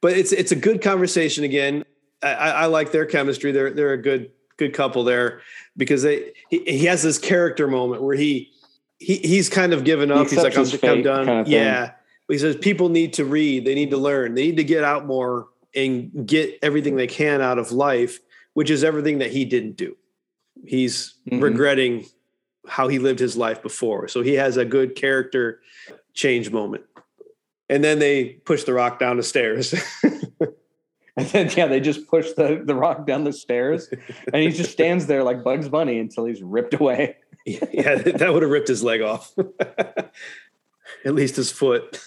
But 0.01 0.13
it's 0.15 0.31
it's 0.31 0.51
a 0.51 0.55
good 0.55 0.81
conversation 0.81 1.43
again. 1.43 1.83
I, 2.21 2.33
I, 2.33 2.49
I 2.49 2.65
like 2.67 2.91
their 2.91 3.05
chemistry. 3.07 3.51
They're 3.51 3.71
they're 3.71 3.93
a 3.93 4.01
good 4.01 4.31
good 4.57 4.73
couple 4.73 5.03
there 5.03 5.41
because 5.77 6.03
they 6.03 6.33
he, 6.49 6.59
he 6.65 6.85
has 6.85 7.03
this 7.03 7.17
character 7.17 7.67
moment 7.67 8.01
where 8.01 8.15
he 8.15 8.51
he 8.99 9.15
he's 9.17 9.49
kind 9.49 9.73
of 9.73 9.83
given 9.83 10.11
up. 10.11 10.29
He's 10.29 10.37
like, 10.37 10.57
I'm, 10.57 10.65
I'm 10.89 11.01
done. 11.03 11.25
kind 11.25 11.39
of 11.41 11.47
yeah. 11.47 11.91
He 12.27 12.37
says 12.39 12.55
people 12.55 12.89
need 12.89 13.13
to 13.13 13.25
read, 13.25 13.65
they 13.65 13.75
need 13.75 13.91
to 13.91 13.97
learn, 13.97 14.33
they 14.33 14.43
need 14.47 14.57
to 14.57 14.63
get 14.63 14.83
out 14.83 15.05
more 15.05 15.47
and 15.75 16.25
get 16.25 16.57
everything 16.61 16.95
they 16.95 17.05
can 17.07 17.41
out 17.41 17.59
of 17.59 17.71
life, 17.71 18.19
which 18.53 18.69
is 18.71 18.83
everything 18.83 19.19
that 19.19 19.31
he 19.31 19.45
didn't 19.45 19.75
do. 19.75 19.95
He's 20.65 21.15
Mhm. 21.29 21.41
regretting 21.43 22.05
how 22.67 22.87
he 22.87 22.97
lived 22.97 23.19
his 23.19 23.37
life 23.37 23.61
before. 23.61 24.07
So 24.07 24.21
he 24.23 24.33
has 24.35 24.57
a 24.57 24.65
good 24.65 24.95
character 24.95 25.59
change 26.15 26.49
moment. 26.49 26.85
And 27.69 27.83
then 27.83 27.99
they 27.99 28.25
push 28.45 28.63
the 28.63 28.73
rock 28.73 28.97
down 28.99 29.17
the 29.17 29.23
stairs. 29.23 29.75
And 31.17 31.27
then, 31.27 31.49
yeah, 31.55 31.67
they 31.67 31.79
just 31.79 32.07
push 32.07 32.33
the, 32.33 32.61
the 32.61 32.75
rock 32.75 33.07
down 33.07 33.23
the 33.23 33.31
stairs, 33.31 33.87
and 34.33 34.43
he 34.43 34.49
just 34.49 34.71
stands 34.73 35.05
there 35.07 35.23
like 35.23 35.45
Bugs 35.45 35.69
Bunny 35.69 35.97
until 35.99 36.25
he's 36.25 36.41
ripped 36.43 36.73
away. 36.73 37.15
yeah, 37.45 37.95
that 37.95 38.33
would 38.33 38.41
have 38.41 38.51
ripped 38.51 38.67
his 38.67 38.83
leg 38.83 39.01
off. 39.01 39.33
At 41.05 41.15
least 41.15 41.35
his 41.37 41.51
foot. 41.51 42.01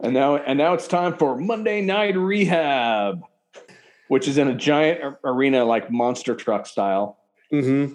And 0.00 0.14
now, 0.14 0.36
and 0.36 0.58
now 0.58 0.74
it's 0.74 0.86
time 0.86 1.16
for 1.16 1.36
Monday 1.36 1.80
Night 1.80 2.16
Rehab, 2.16 3.22
which 4.08 4.28
is 4.28 4.38
in 4.38 4.48
a 4.48 4.54
giant 4.54 5.16
arena 5.24 5.64
like 5.64 5.90
monster 5.90 6.34
truck 6.36 6.66
style. 6.66 7.18
hmm 7.50 7.94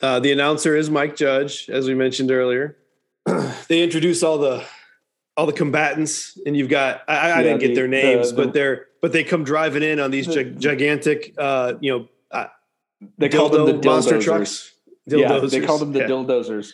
Uh, 0.00 0.18
the 0.18 0.32
announcer 0.32 0.74
is 0.76 0.90
Mike 0.90 1.14
Judge, 1.16 1.68
as 1.70 1.86
we 1.86 1.94
mentioned 1.94 2.30
earlier. 2.32 2.76
they 3.68 3.82
introduce 3.82 4.22
all 4.24 4.38
the 4.38 4.64
all 5.36 5.46
the 5.46 5.52
combatants, 5.52 6.36
and 6.44 6.56
you've 6.56 6.68
got 6.68 7.02
I, 7.08 7.14
I 7.16 7.28
Yeah, 7.28 7.42
didn't 7.42 7.60
get 7.60 7.68
the- 7.68 7.74
their 7.76 7.88
names, 7.88 8.30
the- 8.30 8.36
the- 8.36 8.42
but 8.46 8.52
they're 8.54 8.86
but 9.02 9.12
they 9.12 9.22
come 9.24 9.44
driving 9.44 9.82
in 9.82 10.00
on 10.00 10.10
these 10.10 10.26
gi- 10.26 10.54
gigantic, 10.58 11.34
uh, 11.36 11.74
you 11.80 11.90
know, 11.92 12.08
uh, 12.30 12.46
They 13.18 13.28
call 13.28 13.50
them 13.50 13.66
the 13.66 13.86
monster 13.86 14.14
dildozers. 14.16 14.24
trucks. 14.24 14.74
Yeah, 15.06 15.16
they 15.28 15.34
Dildozers. 15.58 15.66
call 15.66 15.78
them 15.78 15.92
the 15.92 15.98
Yeah. 16.00 16.06
dildozers. 16.06 16.72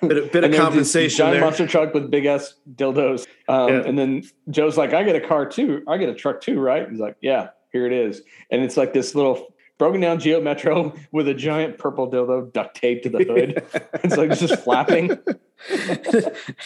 Bit, 0.00 0.16
of- 0.16 0.32
bit 0.32 0.44
of 0.44 0.54
compensation 0.64 1.18
giant 1.18 1.34
there. 1.34 1.40
monster 1.42 1.66
truck 1.66 1.92
with 1.92 2.10
big 2.10 2.24
ass 2.24 2.54
dildos. 2.74 3.26
Um, 3.48 3.68
Yeah. 3.68 3.82
And 3.86 3.98
then 3.98 4.22
Joe's 4.50 4.78
like, 4.78 4.94
I 4.94 5.02
get 5.04 5.14
a 5.14 5.20
car 5.20 5.44
too. 5.46 5.82
I 5.86 5.98
get 5.98 6.08
a 6.08 6.14
truck 6.14 6.40
too, 6.40 6.58
right? 6.58 6.88
He's 6.90 6.98
like, 6.98 7.16
Yeah, 7.20 7.48
here 7.70 7.84
it 7.86 7.92
is. 7.92 8.22
And 8.50 8.62
it's 8.62 8.78
like 8.78 8.94
this 8.94 9.14
little 9.14 9.54
broken 9.76 10.00
down 10.00 10.18
Geo 10.20 10.40
Metro 10.40 10.94
with 11.12 11.28
a 11.28 11.34
giant 11.34 11.76
purple 11.76 12.10
dildo 12.10 12.50
duct 12.50 12.74
taped 12.76 13.02
to 13.02 13.10
the 13.10 13.18
hood. 13.24 13.62
it's 14.02 14.16
like 14.16 14.30
it's 14.30 14.40
just 14.40 14.62
flapping. 14.64 15.10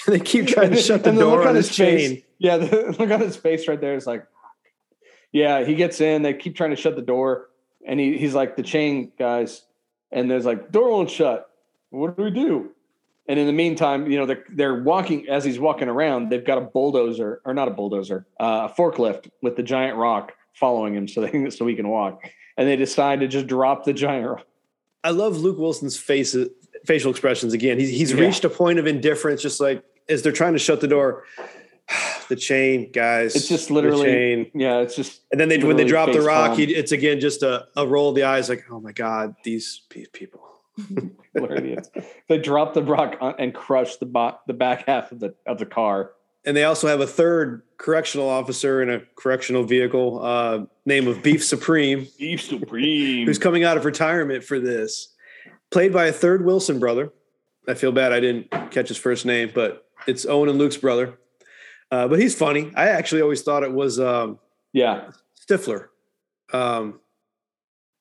they 0.06 0.20
keep 0.20 0.46
trying 0.46 0.70
to 0.70 0.76
shut 0.76 1.02
the 1.02 1.10
And 1.10 1.18
door 1.18 1.38
look 1.38 1.46
on 1.46 1.56
his 1.56 1.68
face. 1.76 1.76
chain. 2.10 2.22
Yeah, 2.38 2.58
the 2.58 2.94
look 2.98 3.10
on 3.10 3.20
his 3.20 3.36
face 3.36 3.66
right 3.66 3.80
there 3.80 3.96
is 3.96 4.06
like, 4.06 4.24
yeah, 5.32 5.64
he 5.64 5.74
gets 5.74 6.00
in. 6.00 6.22
They 6.22 6.34
keep 6.34 6.56
trying 6.56 6.70
to 6.70 6.76
shut 6.76 6.94
the 6.96 7.02
door, 7.02 7.48
and 7.86 7.98
he, 7.98 8.16
he's 8.18 8.34
like, 8.34 8.56
the 8.56 8.62
chain 8.62 9.12
guys, 9.18 9.62
and 10.10 10.30
there's 10.30 10.44
like, 10.44 10.70
door 10.70 10.90
won't 10.90 11.10
shut. 11.10 11.48
What 11.90 12.16
do 12.16 12.22
we 12.24 12.30
do? 12.30 12.70
And 13.28 13.38
in 13.38 13.46
the 13.46 13.52
meantime, 13.52 14.10
you 14.10 14.18
know, 14.18 14.26
they're 14.26 14.44
they're 14.50 14.82
walking 14.82 15.28
as 15.28 15.44
he's 15.44 15.58
walking 15.58 15.88
around. 15.88 16.28
They've 16.28 16.44
got 16.44 16.58
a 16.58 16.62
bulldozer, 16.62 17.40
or 17.44 17.54
not 17.54 17.68
a 17.68 17.70
bulldozer, 17.70 18.26
uh, 18.40 18.68
a 18.70 18.74
forklift 18.74 19.30
with 19.42 19.56
the 19.56 19.62
giant 19.62 19.96
rock 19.96 20.32
following 20.54 20.94
him, 20.94 21.06
so 21.08 21.20
they 21.20 21.50
so 21.50 21.66
he 21.66 21.74
can 21.76 21.88
walk. 21.88 22.22
And 22.56 22.68
they 22.68 22.76
decide 22.76 23.20
to 23.20 23.28
just 23.28 23.46
drop 23.46 23.84
the 23.84 23.92
giant 23.92 24.26
rock. 24.26 24.46
I 25.04 25.10
love 25.10 25.38
Luke 25.38 25.58
Wilson's 25.58 25.96
face, 25.96 26.36
facial 26.84 27.10
expressions 27.10 27.52
again. 27.54 27.78
He's, 27.78 27.88
he's 27.90 28.12
Yeah. 28.12 28.20
reached 28.26 28.44
a 28.44 28.50
point 28.50 28.78
of 28.78 28.86
indifference, 28.86 29.40
just 29.40 29.60
like 29.60 29.82
as 30.08 30.22
they're 30.22 30.32
trying 30.32 30.52
to 30.52 30.58
shut 30.58 30.80
the 30.80 30.88
door. 30.88 31.24
The 32.32 32.40
chain, 32.40 32.90
guys. 32.90 33.36
It's 33.36 33.46
just 33.46 33.70
literally, 33.70 34.06
chain. 34.06 34.50
yeah, 34.54 34.78
it's 34.78 34.96
just 34.96 35.20
And 35.30 35.38
then 35.38 35.50
they 35.50 35.58
when 35.58 35.76
they 35.76 35.84
drop 35.84 36.12
the 36.12 36.22
rock, 36.22 36.56
he, 36.56 36.64
it's 36.64 36.90
again 36.90 37.20
just 37.20 37.42
a, 37.42 37.66
a 37.76 37.86
roll 37.86 38.08
of 38.08 38.14
the 38.14 38.22
eyes, 38.22 38.48
like, 38.48 38.64
oh 38.70 38.80
my 38.80 38.92
god, 38.92 39.34
these 39.44 39.82
people. 39.90 40.40
They're 41.34 41.54
idiots. 41.54 41.90
They 42.30 42.38
drop 42.38 42.72
the 42.72 42.82
rock 42.82 43.16
and 43.38 43.54
crush 43.54 43.96
the 43.96 44.06
bo- 44.06 44.38
the 44.46 44.54
back 44.54 44.86
half 44.86 45.12
of 45.12 45.20
the 45.20 45.34
of 45.46 45.58
the 45.58 45.66
car. 45.66 46.12
And 46.46 46.56
they 46.56 46.64
also 46.64 46.88
have 46.88 47.02
a 47.02 47.06
third 47.06 47.62
correctional 47.76 48.30
officer 48.30 48.82
in 48.82 48.88
a 48.88 49.02
correctional 49.14 49.64
vehicle, 49.64 50.24
uh, 50.24 50.64
name 50.86 51.06
of 51.06 51.22
Beef 51.22 51.44
Supreme, 51.44 52.08
Beef 52.18 52.40
Supreme. 52.40 53.26
who's 53.26 53.38
coming 53.38 53.62
out 53.62 53.76
of 53.76 53.84
retirement 53.84 54.42
for 54.42 54.58
this, 54.58 55.14
played 55.70 55.92
by 55.92 56.06
a 56.06 56.12
third 56.12 56.46
Wilson 56.46 56.80
brother. 56.80 57.12
I 57.68 57.74
feel 57.74 57.92
bad 57.92 58.12
I 58.14 58.20
didn't 58.20 58.50
catch 58.70 58.88
his 58.88 58.96
first 58.96 59.26
name, 59.26 59.52
but 59.54 59.84
it's 60.06 60.24
Owen 60.24 60.48
and 60.48 60.58
Luke's 60.58 60.78
brother. 60.78 61.18
Uh, 61.92 62.08
but 62.08 62.18
he's 62.18 62.34
funny. 62.34 62.72
I 62.74 62.88
actually 62.88 63.20
always 63.20 63.42
thought 63.42 63.62
it 63.62 63.72
was 63.72 64.00
um, 64.00 64.38
yeah, 64.72 65.10
Stifler. 65.46 65.88
Um, 66.52 67.00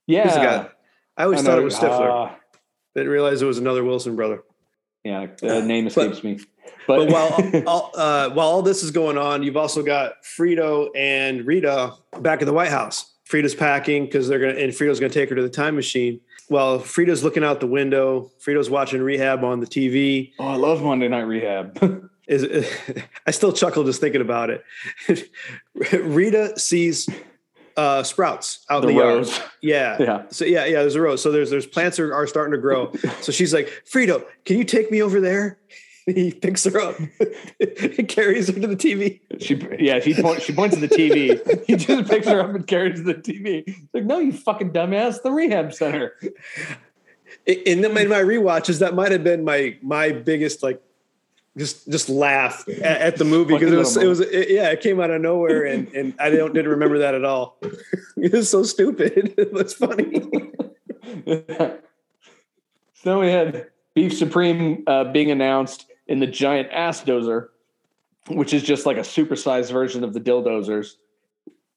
yeah. 0.08 0.24
who's 0.24 0.34
the 0.34 0.40
guy? 0.40 0.70
I 1.18 1.24
always 1.26 1.42
I 1.42 1.44
thought 1.44 1.60
it 1.60 1.64
was 1.64 1.76
Stifler. 1.76 2.30
uh, 2.32 2.36
Didn't 2.96 3.12
realize 3.12 3.42
it 3.42 3.46
was 3.46 3.58
another 3.58 3.84
Wilson 3.84 4.16
brother. 4.16 4.44
yeah, 5.04 5.28
the 5.42 5.62
name 5.62 5.88
escapes 5.88 6.24
me. 6.24 6.40
But 6.88 7.10
But, 7.10 7.10
while 7.10 7.64
all, 7.68 7.92
uh, 7.96 8.30
while 8.30 8.48
all 8.48 8.62
this 8.62 8.82
is 8.82 8.92
going 8.92 9.18
on, 9.18 9.44
you've 9.44 9.58
also 9.58 9.84
got 9.84 10.14
Frito 10.24 10.88
and 10.96 11.46
Rita 11.46 11.94
back 12.22 12.42
at 12.42 12.46
the 12.46 12.54
White 12.54 12.70
House. 12.72 13.14
Frita's 13.26 13.56
packing 13.56 14.06
because 14.06 14.28
they're 14.28 14.40
gonna, 14.40 14.54
and 14.54 14.72
Frito's 14.72 15.00
gonna 15.02 15.12
take 15.12 15.30
her 15.30 15.36
to 15.36 15.42
the 15.42 15.50
time 15.50 15.76
machine. 15.76 16.22
While 16.48 16.80
Frito's 16.80 17.24
looking 17.24 17.44
out 17.44 17.60
the 17.60 17.68
window, 17.68 18.32
Frito's 18.46 18.70
watching 18.70 19.02
Rehab 19.02 19.44
on 19.44 19.60
the 19.60 19.68
TV. 19.68 20.32
oh, 20.40 20.48
I 20.48 20.56
love 20.56 20.82
Monday 20.82 21.08
Night 21.10 21.22
Rehab. 21.22 21.78
Is 22.32 22.66
I 23.28 23.32
still 23.32 23.52
chuckle 23.52 23.84
just 23.84 24.00
thinking 24.00 24.22
about 24.22 24.50
it. 24.50 24.64
Rita 25.92 26.58
sees 26.58 27.10
uh, 27.76 28.04
sprouts 28.04 28.66
out 28.70 28.84
the 28.84 28.88
in 28.88 28.96
the 28.96 29.02
yard. 29.02 29.28
Yeah. 29.62 29.98
Yeah. 30.02 30.24
So 30.30 30.46
yeah, 30.46 30.66
yeah, 30.66 30.80
there's 30.80 30.96
a 30.96 31.02
rose. 31.02 31.22
So 31.22 31.32
there's 31.32 31.50
there's 31.50 31.66
plants 31.66 32.00
are, 32.00 32.14
are 32.14 32.26
starting 32.26 32.54
to 32.54 32.58
grow. 32.58 32.94
So 33.20 33.34
she's 33.34 33.54
like, 33.54 33.84
Frito, 33.86 34.24
can 34.46 34.58
you 34.58 34.64
take 34.64 34.90
me 34.92 35.02
over 35.02 35.20
there? 35.20 35.60
He 36.06 36.32
picks 36.32 36.64
her 36.64 36.80
up 36.80 36.96
and 37.60 38.08
carries 38.08 38.48
her 38.48 38.54
to 38.60 38.68
the 38.68 38.76
TV. 38.76 39.20
She 39.40 39.56
yeah, 39.80 40.00
she 40.00 40.14
points 40.14 40.46
she 40.46 40.54
points 40.54 40.76
to 40.76 40.82
the 40.82 40.88
TV. 40.88 41.66
he 41.68 41.76
just 41.76 42.10
picks 42.10 42.28
her 42.28 42.40
up 42.40 42.56
and 42.56 42.66
carries 42.66 43.00
to 43.00 43.04
the 43.04 43.16
TV. 43.16 43.76
Like, 43.94 44.06
no, 44.06 44.20
you 44.20 44.32
fucking 44.32 44.72
dumbass, 44.72 45.22
the 45.22 45.32
rehab 45.32 45.74
center. 45.74 46.18
In, 47.46 47.86
in 47.86 47.94
my 47.94 48.22
rewatches, 48.22 48.80
that 48.80 48.96
might 48.96 49.12
have 49.12 49.24
been 49.24 49.44
my 49.44 49.78
my 49.82 50.12
biggest 50.12 50.64
like 50.64 50.82
just 51.58 51.90
just 51.90 52.10
laugh 52.10 52.64
at, 52.68 53.02
at 53.02 53.18
the 53.18 53.26
movie 53.26 53.54
because 53.56 53.74
it 53.74 53.78
was 53.78 53.98
it 53.98 54.08
was 54.08 54.20
it, 54.22 54.50
yeah 54.50 54.70
it 54.70 54.80
came 54.82 55.02
out 55.02 55.12
of 55.12 55.22
nowhere 55.22 55.66
and 55.66 55.88
and 55.90 56.14
I 56.20 56.30
don't 56.30 56.54
didn't 56.54 56.72
remember 56.72 57.00
that 57.00 57.14
at 57.14 57.26
all. 57.26 57.58
it 58.18 58.32
was 58.32 58.50
so 58.50 58.64
stupid. 58.64 59.34
It 59.42 59.52
was 59.52 59.74
funny. 59.74 60.22
so 62.94 63.20
we 63.20 63.28
had 63.28 63.68
Beef 63.96 64.18
Supreme 64.18 64.84
uh, 64.88 65.06
being 65.06 65.32
announced 65.32 65.88
in 66.08 66.20
the 66.20 66.28
giant 66.28 66.70
ass 66.72 67.04
dozer, 67.04 67.48
which 68.28 68.54
is 68.54 68.64
just 68.64 68.86
like 68.86 68.98
a 68.98 69.02
supersized 69.02 69.72
version 69.72 70.04
of 70.04 70.14
the 70.14 70.22
dildozers. 70.22 70.94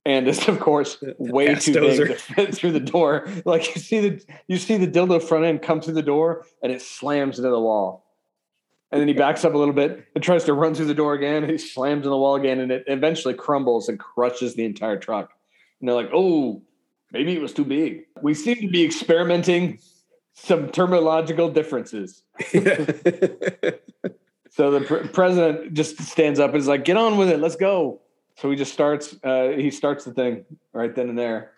And 0.07 0.29
it's 0.29 0.47
of 0.47 0.61
course 0.61 1.03
way 1.19 1.49
ass 1.49 1.65
too 1.65 1.73
dozer. 1.73 2.09
big 2.09 2.19
to 2.19 2.35
fit 2.35 2.55
through 2.55 2.73
the 2.73 2.81
door. 2.81 3.27
Like 3.45 3.75
you 3.75 3.81
see 3.81 4.09
the 4.09 4.25
you 4.47 4.59
see 4.59 4.77
the 4.77 4.87
dildo 4.87 5.23
front 5.23 5.45
end 5.45 5.63
come 5.63 5.81
through 5.81 5.95
the 5.95 6.03
door 6.03 6.47
and 6.63 6.71
it 6.71 6.83
slams 6.83 7.39
into 7.39 7.51
the 7.51 7.61
wall. 7.61 8.05
And 8.95 9.01
then 9.01 9.09
he 9.09 9.15
backs 9.15 9.45
up 9.45 9.55
a 9.55 9.59
little 9.59 9.75
bit 9.75 10.07
and 10.15 10.23
tries 10.23 10.45
to 10.45 10.53
run 10.55 10.73
through 10.73 10.85
the 10.87 10.95
door 10.95 11.15
again. 11.15 11.49
He 11.49 11.59
slams 11.59 12.07
in 12.07 12.11
the 12.11 12.17
wall 12.17 12.37
again, 12.37 12.61
and 12.61 12.71
it 12.71 12.85
eventually 12.87 13.35
crumbles 13.35 13.89
and 13.89 13.99
crushes 13.99 14.55
the 14.55 14.65
entire 14.65 14.97
truck. 14.97 15.33
And 15.81 15.89
they're 15.89 15.97
like, 15.97 16.11
"Oh, 16.15 16.63
maybe 17.11 17.35
it 17.35 17.43
was 17.43 17.53
too 17.53 17.65
big." 17.65 18.05
We 18.23 18.35
seem 18.35 18.55
to 18.59 18.69
be 18.69 18.85
experimenting 18.85 19.81
some 20.35 20.69
terminological 20.69 21.53
differences. 21.53 22.23
So 24.51 24.71
the 24.71 24.83
pr- 24.83 25.09
president 25.09 25.75
just 25.75 26.01
stands 26.01 26.39
up 26.39 26.51
and 26.51 26.59
is 26.59 26.69
like, 26.69 26.85
"Get 26.85 26.97
on 26.97 27.17
with 27.17 27.29
it, 27.29 27.41
let's 27.41 27.57
go." 27.57 28.01
So 28.37 28.49
he 28.51 28.57
just 28.57 28.73
starts. 28.73 29.17
Uh, 29.25 29.49
he 29.57 29.69
starts 29.73 30.05
the 30.05 30.13
thing 30.13 30.45
right 30.73 30.95
then 30.95 31.09
and 31.09 31.19
there. 31.19 31.55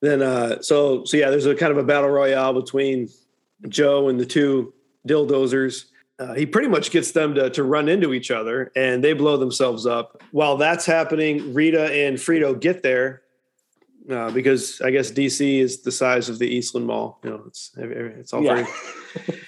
then 0.00 0.22
uh 0.22 0.62
so 0.62 1.04
so 1.04 1.16
yeah, 1.16 1.30
there's 1.30 1.46
a 1.46 1.56
kind 1.56 1.72
of 1.72 1.78
a 1.78 1.82
battle 1.82 2.10
royale 2.10 2.54
between 2.54 3.08
Joe 3.68 4.08
and 4.08 4.20
the 4.20 4.24
two 4.26 4.72
dildozers. 5.08 5.86
Uh, 6.18 6.34
he 6.34 6.44
pretty 6.44 6.66
much 6.68 6.90
gets 6.90 7.12
them 7.12 7.34
to, 7.34 7.48
to 7.50 7.62
run 7.62 7.88
into 7.88 8.12
each 8.12 8.30
other 8.32 8.72
and 8.74 9.04
they 9.04 9.12
blow 9.12 9.36
themselves 9.36 9.86
up. 9.86 10.20
While 10.32 10.56
that's 10.56 10.84
happening, 10.84 11.54
Rita 11.54 11.84
and 11.84 12.16
Frito 12.18 12.58
get 12.58 12.82
there 12.82 13.22
uh, 14.10 14.30
because 14.30 14.80
I 14.80 14.90
guess 14.90 15.12
DC 15.12 15.60
is 15.60 15.82
the 15.82 15.92
size 15.92 16.28
of 16.28 16.38
the 16.38 16.48
Eastland 16.48 16.86
Mall. 16.86 17.20
You 17.22 17.30
know, 17.30 17.42
it's 17.46 17.72
it's 17.76 18.32
all 18.32 18.42
Yeah. 18.42 18.66
very 19.16 19.40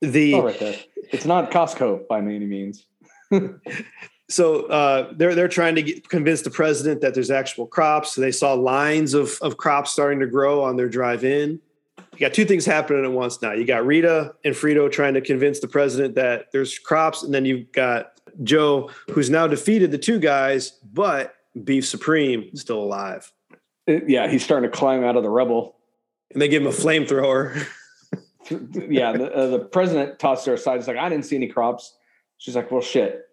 the 0.02 0.34
All 0.34 0.44
right 0.44 0.58
there. 0.58 0.76
It's 1.12 1.24
not 1.24 1.50
Costco 1.50 2.06
by 2.08 2.18
any 2.18 2.40
means. 2.40 2.84
so 4.28 4.66
uh, 4.66 5.12
they're 5.16 5.34
they're 5.34 5.48
trying 5.48 5.74
to 5.76 5.82
get, 5.82 6.08
convince 6.08 6.42
the 6.42 6.50
president 6.50 7.00
that 7.00 7.14
there's 7.14 7.30
actual 7.30 7.66
crops. 7.66 8.14
They 8.14 8.32
saw 8.32 8.52
lines 8.52 9.14
of 9.14 9.38
of 9.40 9.56
crops 9.56 9.92
starting 9.92 10.20
to 10.20 10.26
grow 10.26 10.62
on 10.62 10.76
their 10.76 10.88
drive 10.88 11.24
in. 11.24 11.60
You 12.18 12.26
got 12.26 12.34
two 12.34 12.44
things 12.44 12.66
happening 12.66 13.04
at 13.04 13.12
once 13.12 13.40
now. 13.40 13.52
You 13.52 13.64
got 13.64 13.86
Rita 13.86 14.34
and 14.44 14.52
Frito 14.52 14.90
trying 14.90 15.14
to 15.14 15.20
convince 15.20 15.60
the 15.60 15.68
president 15.68 16.16
that 16.16 16.46
there's 16.52 16.76
crops, 16.76 17.22
and 17.22 17.32
then 17.32 17.44
you've 17.44 17.70
got 17.70 18.20
Joe, 18.42 18.90
who's 19.12 19.30
now 19.30 19.46
defeated 19.46 19.92
the 19.92 19.98
two 19.98 20.18
guys, 20.18 20.70
but 20.92 21.36
Beef 21.62 21.86
Supreme 21.86 22.50
is 22.52 22.60
still 22.60 22.80
alive. 22.80 23.30
Yeah, 23.86 24.28
he's 24.28 24.42
starting 24.42 24.68
to 24.68 24.76
climb 24.76 25.04
out 25.04 25.16
of 25.16 25.22
the 25.22 25.30
rubble. 25.30 25.76
And 26.32 26.42
they 26.42 26.48
give 26.48 26.62
him 26.62 26.66
a 26.66 26.72
flamethrower. 26.72 27.64
yeah, 28.90 29.12
the, 29.12 29.32
uh, 29.32 29.46
the 29.46 29.60
president 29.60 30.18
tosses 30.18 30.46
her 30.46 30.54
aside. 30.54 30.76
He's 30.78 30.88
like, 30.88 30.96
"I 30.96 31.08
didn't 31.08 31.24
see 31.24 31.36
any 31.36 31.46
crops." 31.46 31.96
She's 32.38 32.56
like, 32.56 32.72
"Well, 32.72 32.82
shit." 32.82 33.26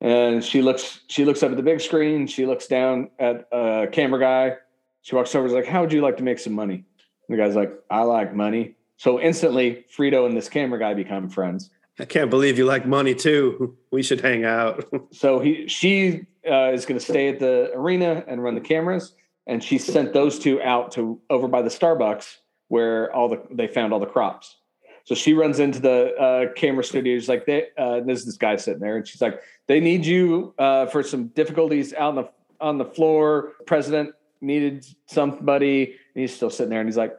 And 0.00 0.42
she 0.42 0.62
looks. 0.62 1.00
She 1.08 1.26
looks 1.26 1.42
up 1.42 1.50
at 1.50 1.58
the 1.58 1.62
big 1.62 1.82
screen. 1.82 2.26
She 2.26 2.46
looks 2.46 2.66
down 2.66 3.10
at 3.18 3.46
a 3.52 3.86
camera 3.92 4.18
guy. 4.18 4.56
She 5.02 5.14
walks 5.14 5.34
over. 5.34 5.46
Is 5.46 5.52
like, 5.52 5.66
"How 5.66 5.82
would 5.82 5.92
you 5.92 6.00
like 6.00 6.16
to 6.16 6.22
make 6.22 6.38
some 6.38 6.54
money?" 6.54 6.86
And 7.30 7.38
the 7.38 7.42
guy's 7.42 7.54
like, 7.54 7.72
"I 7.90 8.02
like 8.02 8.34
money." 8.34 8.74
So 8.96 9.20
instantly, 9.20 9.84
Frito 9.96 10.26
and 10.26 10.36
this 10.36 10.48
camera 10.48 10.80
guy 10.80 10.94
become 10.94 11.30
friends. 11.30 11.70
I 12.00 12.04
can't 12.04 12.28
believe 12.28 12.58
you 12.58 12.64
like 12.64 12.86
money 12.86 13.14
too. 13.14 13.76
We 13.92 14.02
should 14.02 14.20
hang 14.20 14.44
out. 14.44 14.84
So 15.12 15.38
he 15.38 15.68
she 15.68 16.26
uh, 16.48 16.72
is 16.72 16.86
going 16.86 16.98
to 16.98 17.04
stay 17.04 17.28
at 17.28 17.38
the 17.38 17.70
arena 17.74 18.24
and 18.26 18.42
run 18.42 18.54
the 18.54 18.60
cameras, 18.60 19.14
and 19.46 19.62
she 19.62 19.78
sent 19.78 20.12
those 20.12 20.38
two 20.38 20.60
out 20.60 20.92
to 20.92 21.20
over 21.30 21.46
by 21.46 21.62
the 21.62 21.70
Starbucks 21.70 22.36
where 22.68 23.14
all 23.14 23.28
the 23.28 23.40
they 23.50 23.68
found 23.68 23.92
all 23.92 24.00
the 24.00 24.06
crops. 24.06 24.56
So 25.04 25.14
she 25.14 25.34
runs 25.34 25.60
into 25.60 25.80
the 25.80 26.14
uh, 26.16 26.52
camera 26.54 26.84
studio. 26.84 27.16
She's 27.16 27.28
like, 27.28 27.46
they, 27.46 27.68
uh, 27.78 28.00
"There's 28.00 28.24
this 28.24 28.36
guy 28.36 28.56
sitting 28.56 28.80
there," 28.80 28.96
and 28.96 29.06
she's 29.06 29.20
like, 29.20 29.40
"They 29.68 29.80
need 29.80 30.04
you 30.04 30.54
uh, 30.58 30.86
for 30.86 31.02
some 31.02 31.28
difficulties 31.28 31.92
out 31.94 32.10
on 32.10 32.14
the 32.16 32.28
on 32.60 32.78
the 32.78 32.84
floor. 32.84 33.52
President 33.66 34.14
needed 34.40 34.86
somebody, 35.06 35.84
and 35.84 36.20
he's 36.20 36.34
still 36.34 36.50
sitting 36.50 36.70
there, 36.70 36.80
and 36.80 36.88
he's 36.88 36.96
like." 36.96 37.16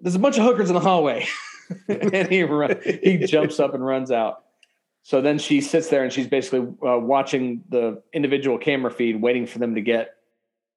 There's 0.00 0.14
a 0.14 0.18
bunch 0.18 0.38
of 0.38 0.44
hookers 0.44 0.70
in 0.70 0.74
the 0.74 0.80
hallway, 0.80 1.26
and 1.88 2.28
he 2.28 2.42
run, 2.42 2.80
he 2.82 3.18
jumps 3.18 3.60
up 3.60 3.74
and 3.74 3.84
runs 3.84 4.10
out. 4.10 4.44
So 5.08 5.22
then 5.22 5.38
she 5.38 5.62
sits 5.62 5.88
there 5.88 6.04
and 6.04 6.12
she's 6.12 6.26
basically 6.26 6.60
uh, 6.86 6.98
watching 6.98 7.62
the 7.70 8.02
individual 8.12 8.58
camera 8.58 8.90
feed, 8.90 9.22
waiting 9.22 9.46
for 9.46 9.58
them 9.58 9.74
to 9.74 9.80
get 9.80 10.16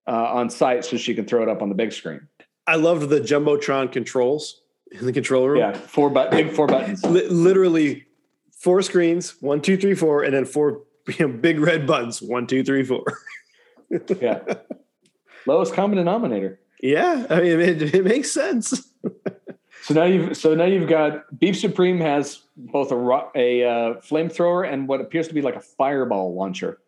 uh, 0.07 0.11
on 0.11 0.49
site 0.49 0.85
so 0.85 0.95
she 0.95 1.13
can 1.13 1.25
throw 1.25 1.43
it 1.43 1.49
up 1.49 1.61
on 1.61 1.67
the 1.67 1.75
big 1.75 1.91
screen. 1.91 2.29
I 2.65 2.75
loved 2.75 3.09
the 3.09 3.19
jumbotron 3.19 3.91
controls 3.91 4.61
in 4.91 5.05
the 5.05 5.11
control 5.11 5.49
room. 5.49 5.57
Yeah, 5.59 5.73
four 5.73 6.09
but 6.09 6.31
big 6.31 6.51
four 6.51 6.67
buttons. 6.67 7.03
Li- 7.03 7.27
literally 7.27 8.05
four 8.57 8.81
screens 8.81 9.35
one 9.41 9.61
two 9.61 9.75
three 9.75 9.95
four 9.95 10.23
and 10.23 10.33
then 10.33 10.45
four 10.45 10.83
you 11.19 11.27
know, 11.27 11.37
big 11.37 11.59
red 11.59 11.85
buttons 11.85 12.21
one 12.21 12.47
two 12.47 12.63
three 12.63 12.85
four 12.85 13.03
Yeah, 14.21 14.39
lowest 15.45 15.73
common 15.73 15.97
denominator. 15.97 16.59
yeah 16.81 17.25
i 17.29 17.41
mean 17.41 17.59
it, 17.59 17.95
it 17.95 18.05
makes 18.05 18.31
sense 18.31 18.91
So 19.83 19.95
now 19.95 20.03
you've 20.03 20.37
so 20.37 20.53
now 20.53 20.65
you've 20.65 20.87
got 20.87 21.39
Beef 21.39 21.57
Supreme 21.57 21.99
has 21.99 22.43
both 22.55 22.91
a 22.91 22.95
a 23.35 23.63
uh, 23.63 23.93
flamethrower 24.01 24.71
and 24.71 24.87
what 24.87 25.01
appears 25.01 25.27
to 25.29 25.33
be 25.33 25.41
like 25.41 25.55
a 25.55 25.59
fireball 25.59 26.35
launcher. 26.35 26.79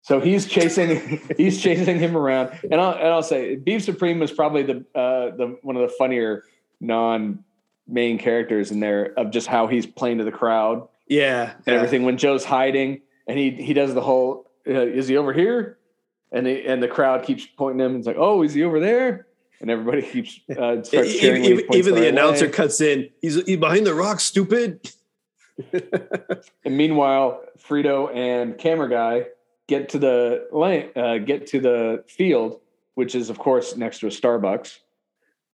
So 0.00 0.18
he's 0.18 0.46
chasing 0.46 1.20
he's 1.36 1.62
chasing 1.62 1.98
him 1.98 2.16
around, 2.16 2.58
and 2.70 2.80
I'll 2.80 2.94
and 2.94 3.08
I'll 3.08 3.22
say 3.22 3.56
Beef 3.56 3.82
Supreme 3.82 4.18
was 4.18 4.32
probably 4.32 4.62
the 4.62 4.78
uh, 4.94 5.36
the 5.36 5.58
one 5.62 5.76
of 5.76 5.82
the 5.82 5.94
funnier 5.98 6.44
non 6.80 7.44
main 7.86 8.16
characters 8.18 8.70
in 8.70 8.80
there 8.80 9.12
of 9.18 9.30
just 9.30 9.46
how 9.46 9.66
he's 9.66 9.86
playing 9.86 10.18
to 10.18 10.24
the 10.24 10.32
crowd 10.32 10.88
yeah, 11.08 11.52
and 11.66 11.76
everything. 11.76 12.04
When 12.04 12.16
Joe's 12.16 12.44
hiding, 12.44 13.02
and 13.26 13.38
he 13.38 13.50
he 13.50 13.74
does 13.74 13.92
the 13.92 14.00
whole 14.00 14.50
uh, 14.66 14.72
is 14.72 15.06
he 15.06 15.18
over 15.18 15.34
here? 15.34 15.76
And 16.32 16.46
the 16.46 16.66
and 16.66 16.82
the 16.82 16.88
crowd 16.88 17.24
keeps 17.24 17.46
pointing 17.46 17.84
him. 17.84 17.96
It's 17.96 18.06
like, 18.06 18.16
oh, 18.18 18.42
is 18.42 18.54
he 18.54 18.64
over 18.64 18.80
there? 18.80 19.26
And 19.60 19.70
everybody 19.70 20.02
keeps 20.10 20.40
uh, 20.50 20.82
starts 20.82 21.18
cheering. 21.18 21.44
even, 21.44 21.74
even 21.74 21.94
the 21.94 22.08
announcer 22.08 22.46
way. 22.46 22.52
cuts 22.52 22.80
in 22.80 23.10
he's, 23.20 23.34
he's 23.44 23.58
behind 23.58 23.86
the 23.86 23.94
rock 23.94 24.18
stupid 24.20 24.90
And 26.64 26.76
meanwhile, 26.76 27.42
Frito 27.58 28.14
and 28.14 28.56
camera 28.58 28.88
guy 28.88 29.26
get 29.68 29.88
to 29.90 29.98
the 29.98 30.48
lane, 30.52 30.90
uh, 30.96 31.18
get 31.18 31.46
to 31.48 31.60
the 31.60 32.04
field, 32.06 32.60
which 32.94 33.14
is 33.14 33.30
of 33.30 33.38
course 33.38 33.76
next 33.76 34.00
to 34.00 34.06
a 34.06 34.10
Starbucks. 34.10 34.78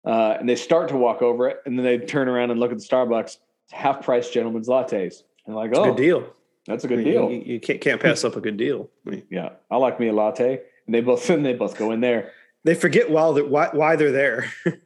Uh, 0.05 0.37
and 0.39 0.49
they 0.49 0.57
start 0.57 0.89
to 0.89 0.97
walk 0.97 1.23
over 1.23 1.49
it, 1.49 1.59
and 1.67 1.79
then 1.79 1.85
they 1.85 1.99
turn 1.99 2.29
around 2.29 2.51
and 2.51 2.61
look 2.61 2.73
at 2.73 2.79
the 2.79 2.85
Starbucks. 2.85 3.39
It's 3.65 3.73
half 3.73 4.03
price 4.03 4.31
gentlemen's 4.31 4.69
lattes. 4.69 5.23
And 5.47 5.55
like, 5.55 5.71
It's 5.71 5.79
oh, 5.79 5.87
good 5.87 5.97
deal. 5.97 6.35
That's 6.69 6.85
a 6.85 6.89
good 6.89 6.99
You- 6.99 7.05
deal. 7.12 7.31
You, 7.31 7.43
you 7.55 7.61
can't, 7.61 7.81
can't 7.81 8.01
pass 8.01 8.24
up 8.24 8.36
a 8.36 8.40
good 8.40 8.57
deal. 8.57 8.90
Yeah, 9.31 9.51
I 9.70 9.77
like 9.77 9.99
me 9.99 10.09
a 10.09 10.12
latte. 10.12 10.61
And 10.86 10.95
they 10.95 11.01
both 11.01 11.28
and 11.31 11.45
they 11.45 11.55
both 11.55 11.77
go 11.77 11.90
in 11.93 12.01
there. 12.01 12.32
They 12.65 12.74
forget 12.74 13.11
while 13.11 13.32
they're, 13.32 13.45
why, 13.45 13.69
why 13.73 13.97
they're 13.97 14.12
there. 14.12 14.53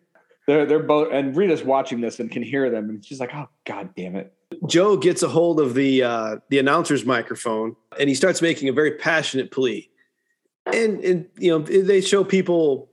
They're 0.49 0.67
they're 0.67 0.83
both 0.83 1.13
and 1.13 1.37
Rita's 1.37 1.63
watching 1.63 2.01
this 2.01 2.19
and 2.19 2.29
can 2.29 2.43
hear 2.43 2.69
them, 2.69 2.91
and 2.91 3.05
she's 3.05 3.21
like, 3.21 3.31
"Oh 3.33 3.49
God 3.65 3.91
damn 3.97 4.17
it!" 4.17 4.35
Joe 4.67 4.97
gets 4.97 5.23
a 5.23 5.29
hold 5.29 5.61
of 5.61 5.75
the 5.75 6.03
uh, 6.03 6.37
the 6.49 6.59
announcer's 6.59 7.07
microphone 7.07 7.77
and 7.97 8.09
he 8.09 8.17
starts 8.17 8.43
making 8.43 8.69
a 8.69 8.73
very 8.73 8.97
passionate 8.97 9.53
plea. 9.53 9.89
And 10.67 10.99
and 11.05 11.29
you 11.39 11.51
know 11.53 11.61
they 11.61 12.01
show 12.01 12.25
people 12.25 12.91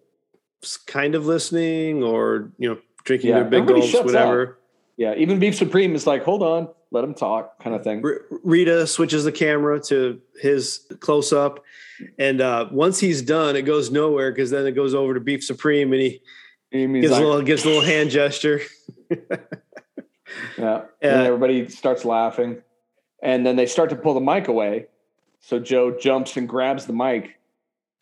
kind 0.85 1.15
of 1.15 1.25
listening 1.25 2.03
or 2.03 2.51
you 2.59 2.69
know 2.69 2.77
drinking 3.03 3.31
Yeah, 3.31 3.39
their 3.39 3.45
big 3.49 3.65
gulps, 3.67 3.93
whatever. 3.93 4.58
Yeah, 4.99 5.15
even 5.15 5.39
Beef 5.39 5.55
Supreme 5.55 5.95
is 5.95 6.05
like, 6.05 6.25
"Hold 6.25 6.43
on, 6.43 6.67
let 6.91 7.05
him 7.05 7.13
talk," 7.13 7.63
kind 7.63 7.73
of 7.73 7.85
thing. 7.85 8.01
R- 8.03 8.19
Rita 8.43 8.85
switches 8.85 9.23
the 9.23 9.31
camera 9.31 9.79
to 9.83 10.19
his 10.41 10.81
close 10.99 11.31
up, 11.31 11.63
and 12.17 12.41
uh, 12.41 12.67
once 12.69 12.99
he's 12.99 13.21
done, 13.21 13.55
it 13.55 13.61
goes 13.61 13.91
nowhere 13.91 14.29
because 14.29 14.49
then 14.51 14.67
it 14.67 14.73
goes 14.73 14.93
over 14.93 15.13
to 15.13 15.21
Beef 15.21 15.41
Supreme 15.41 15.93
and 15.93 16.01
he 16.01 16.21
And 16.73 16.93
gives 16.95 17.13
like, 17.13 17.23
a 17.23 17.25
little 17.25 17.41
gives 17.43 17.63
a 17.63 17.67
little 17.69 17.81
hand 17.81 18.09
gesture. 18.11 18.61
Yeah. 19.09 19.37
Yeah. 20.59 20.83
And 21.01 21.25
everybody 21.25 21.67
starts 21.69 22.05
laughing. 22.05 22.61
And 23.23 23.43
then 23.43 23.55
they 23.55 23.65
start 23.65 23.89
to 23.89 23.95
pull 23.95 24.13
the 24.13 24.19
mic 24.19 24.47
away. 24.47 24.85
So 25.39 25.57
Joe 25.57 25.97
jumps 25.97 26.37
and 26.37 26.47
grabs 26.47 26.85
the 26.85 26.93
mic 26.93 27.39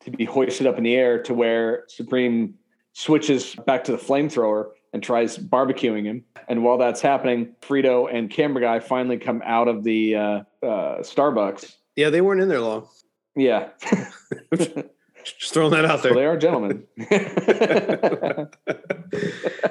to 0.02 0.12
be 0.12 0.26
hoisted 0.26 0.68
up 0.68 0.78
in 0.78 0.84
the 0.84 0.94
air 0.94 1.24
to 1.24 1.34
where 1.34 1.86
Supreme 1.88 2.56
switches 2.92 3.56
back 3.66 3.86
to 3.86 3.94
the 3.94 3.98
flamethrower 3.98 4.72
and 4.98 5.04
tries 5.04 5.38
barbecuing 5.38 6.06
him. 6.06 6.24
And 6.48 6.64
while 6.64 6.80
that's 6.80 7.02
happening, 7.02 7.54
Frito 7.62 8.12
and 8.12 8.32
camera 8.32 8.62
guy 8.64 8.80
finally 8.80 9.18
come 9.18 9.44
out 9.46 9.68
of 9.68 9.84
the 9.84 10.16
uh, 10.16 10.20
uh, 10.64 10.98
Starbucks. 11.04 11.76
Yeah, 11.96 12.10
they 12.10 12.20
weren't 12.22 12.42
in 12.42 12.50
there 12.50 12.62
long. 12.62 12.88
Yeah. 13.36 13.70
Just 14.58 15.54
throwing 15.54 15.72
that 15.74 15.86
out 15.86 16.04
Well, 16.04 16.14
there. 16.14 16.14
they 16.16 16.26
are 16.26 16.38
gentlemen. 16.38 16.88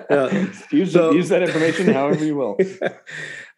Yeah. 0.08 0.46
use, 0.70 0.92
So- 0.92 1.10
use 1.10 1.28
that 1.30 1.42
information 1.42 1.92
however 1.92 2.24
you 2.24 2.36
will. 2.36 2.56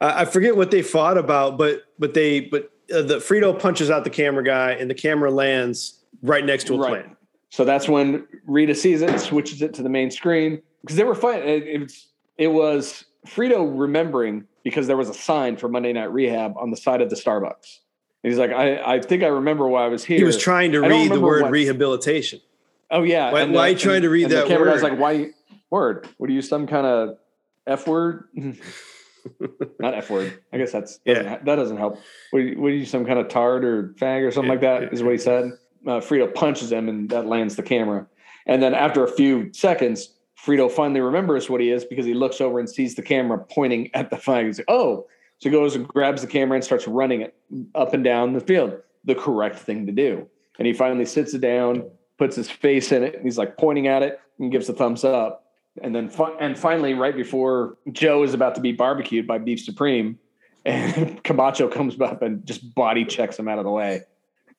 I 0.01 0.23
I 0.23 0.24
forget 0.24 0.57
what 0.57 0.70
they 0.70 0.81
fought 0.82 1.19
about, 1.19 1.59
but 1.59 1.82
but 1.99 2.15
they 2.15 2.40
but 2.40 2.70
uh, 2.93 3.03
the 3.03 3.16
Frito 3.16 3.59
punches 3.59 3.90
out 3.90 4.05
the 4.05 4.11
camera 4.11 4.43
guy, 4.43 4.73
and 4.73 4.89
the 4.90 4.95
camera 4.95 5.31
lands 5.31 6.03
right 6.23 6.45
next 6.45 6.65
to 6.69 6.74
a 6.74 6.78
Right. 6.78 6.89
plant. 7.05 7.16
So 7.51 7.65
that's 7.65 7.89
when 7.89 8.27
Rita 8.47 8.74
sees 8.74 9.03
it, 9.03 9.19
switches 9.20 9.61
it 9.62 9.74
to 9.74 9.82
the 9.82 9.89
main 9.89 10.11
screen 10.11 10.62
because 10.82 10.96
they 10.96 11.05
were 11.05 11.14
fighting. 11.14 11.48
It, 11.48 11.62
it 11.66 11.78
was 11.80 12.06
it 12.36 12.48
was 12.48 13.05
Frito 13.26 13.70
remembering 13.78 14.44
because 14.64 14.86
there 14.86 14.96
was 14.96 15.09
a 15.09 15.14
sign 15.14 15.56
for 15.56 15.68
Monday 15.68 15.92
Night 15.92 16.12
Rehab 16.12 16.55
on 16.56 16.70
the 16.70 16.76
side 16.76 17.00
of 17.00 17.10
the 17.10 17.16
Starbucks. 17.16 17.78
And 18.22 18.32
he's 18.32 18.38
like, 18.38 18.50
I, 18.50 18.94
I 18.96 19.00
think 19.00 19.22
I 19.22 19.28
remember 19.28 19.66
why 19.68 19.84
I 19.84 19.88
was 19.88 20.05
here. 20.05 20.18
He 20.18 20.24
was 20.24 20.36
trying 20.38 20.72
to 20.72 20.84
I 20.84 20.88
read 20.88 21.10
the 21.12 21.20
word 21.20 21.42
what- 21.42 21.50
rehabilitation. 21.52 22.40
Oh 22.90 23.02
yeah. 23.02 23.32
Why- 23.32 23.42
and 23.42 23.52
why 23.55 23.68
are 23.68 23.70
you 23.70 23.76
trying 23.78 24.02
to 24.02 24.10
read 24.10 24.24
and 24.24 24.32
that 24.32 24.42
The 24.44 24.48
camera 24.48 24.70
I 24.70 24.74
was 24.74 24.82
like, 24.82 24.98
why 24.98 25.30
word? 25.70 26.09
What 26.18 26.28
are 26.30 26.32
you 26.32 26.42
some 26.42 26.66
kind 26.66 26.86
of 26.86 27.18
f 27.66 27.86
word? 27.86 28.24
Not 29.78 29.94
f 29.94 30.10
word. 30.10 30.38
I 30.52 30.59
guess 30.59 30.72
that's 30.72 30.98
doesn't 30.98 31.24
Yeah. 31.24 31.38
that 31.44 31.56
doesn't 31.56 31.76
help. 31.76 31.98
What 32.30 32.40
are, 32.40 32.42
you, 32.44 32.60
what 32.60 32.68
are 32.68 32.74
you 32.74 32.86
some 32.86 33.05
kind 33.05 33.18
of 33.18 33.28
tard 33.28 33.64
or 33.64 33.94
fag 33.98 34.26
or 34.26 34.30
something 34.30 34.50
like 34.50 34.62
Yeah, 34.62 34.80
that? 34.80 34.92
Is 34.92 35.02
what 35.02 35.12
he 35.12 35.18
said. 35.18 35.52
Uh, 35.86 36.00
Frito 36.00 36.32
punches 36.34 36.72
him 36.72 36.88
and 36.88 37.09
that 37.10 37.26
lands 37.26 37.56
the 37.56 37.62
camera. 37.62 38.06
And 38.46 38.62
then 38.62 38.74
after 38.74 39.05
a 39.05 39.10
few 39.10 39.52
seconds, 39.52 40.14
Frito 40.44 40.70
finally 40.70 41.01
remembers 41.01 41.51
what 41.51 41.60
he 41.60 41.70
is 41.70 41.85
because 41.85 42.06
he 42.06 42.15
looks 42.15 42.40
over 42.40 42.59
and 42.59 42.69
sees 42.69 42.94
the 42.94 43.02
camera 43.02 43.39
pointing 43.39 43.90
at 43.94 44.10
the 44.10 44.16
flag. 44.16 44.47
He's 44.47 44.59
like, 44.59 44.70
oh. 44.70 45.06
So 45.39 45.48
he 45.48 45.51
goes 45.51 45.77
and 45.77 45.86
grabs 45.86 46.23
the 46.23 46.28
camera 46.28 46.56
and 46.56 46.65
starts 46.65 46.86
running 46.86 47.23
it 47.23 47.35
up 47.74 47.94
and 47.94 48.05
down 48.05 48.32
the 48.32 48.40
field. 48.40 48.77
The 49.05 49.15
correct 49.15 49.59
thing 49.59 49.86
to 49.86 49.93
do. 49.93 50.28
And 50.59 50.66
he 50.66 50.73
finally 50.73 51.05
sits 51.05 51.35
it 51.35 51.40
down, 51.40 51.89
puts 52.19 52.36
his 52.36 52.51
face 52.51 52.93
in 52.93 53.02
it, 53.02 53.15
and 53.15 53.24
he's 53.24 53.39
like 53.39 53.56
pointing 53.56 53.86
at 53.86 54.02
it 54.02 54.20
and 54.39 54.51
gives 54.51 54.69
a 54.69 54.73
thumbs 54.73 55.05
up. 55.05 55.44
And 55.82 55.94
then, 55.94 56.09
fi- 56.09 56.36
and 56.40 56.59
finally, 56.59 56.94
right 56.94 57.15
before 57.15 57.77
Joe 57.93 58.24
is 58.24 58.35
about 58.35 58.56
to 58.56 58.60
be 58.60 58.73
barbecued 58.73 59.27
by 59.27 59.39
Beef 59.39 59.60
Supreme, 59.60 60.19
and 60.65 61.23
Camacho 61.24 61.69
comes 61.69 62.01
up 62.01 62.23
and 62.23 62.44
just 62.44 62.74
body 62.74 63.05
checks 63.05 63.39
him 63.39 63.48
out 63.48 63.59
of 63.59 63.65
the 63.65 63.70
way 63.70 64.02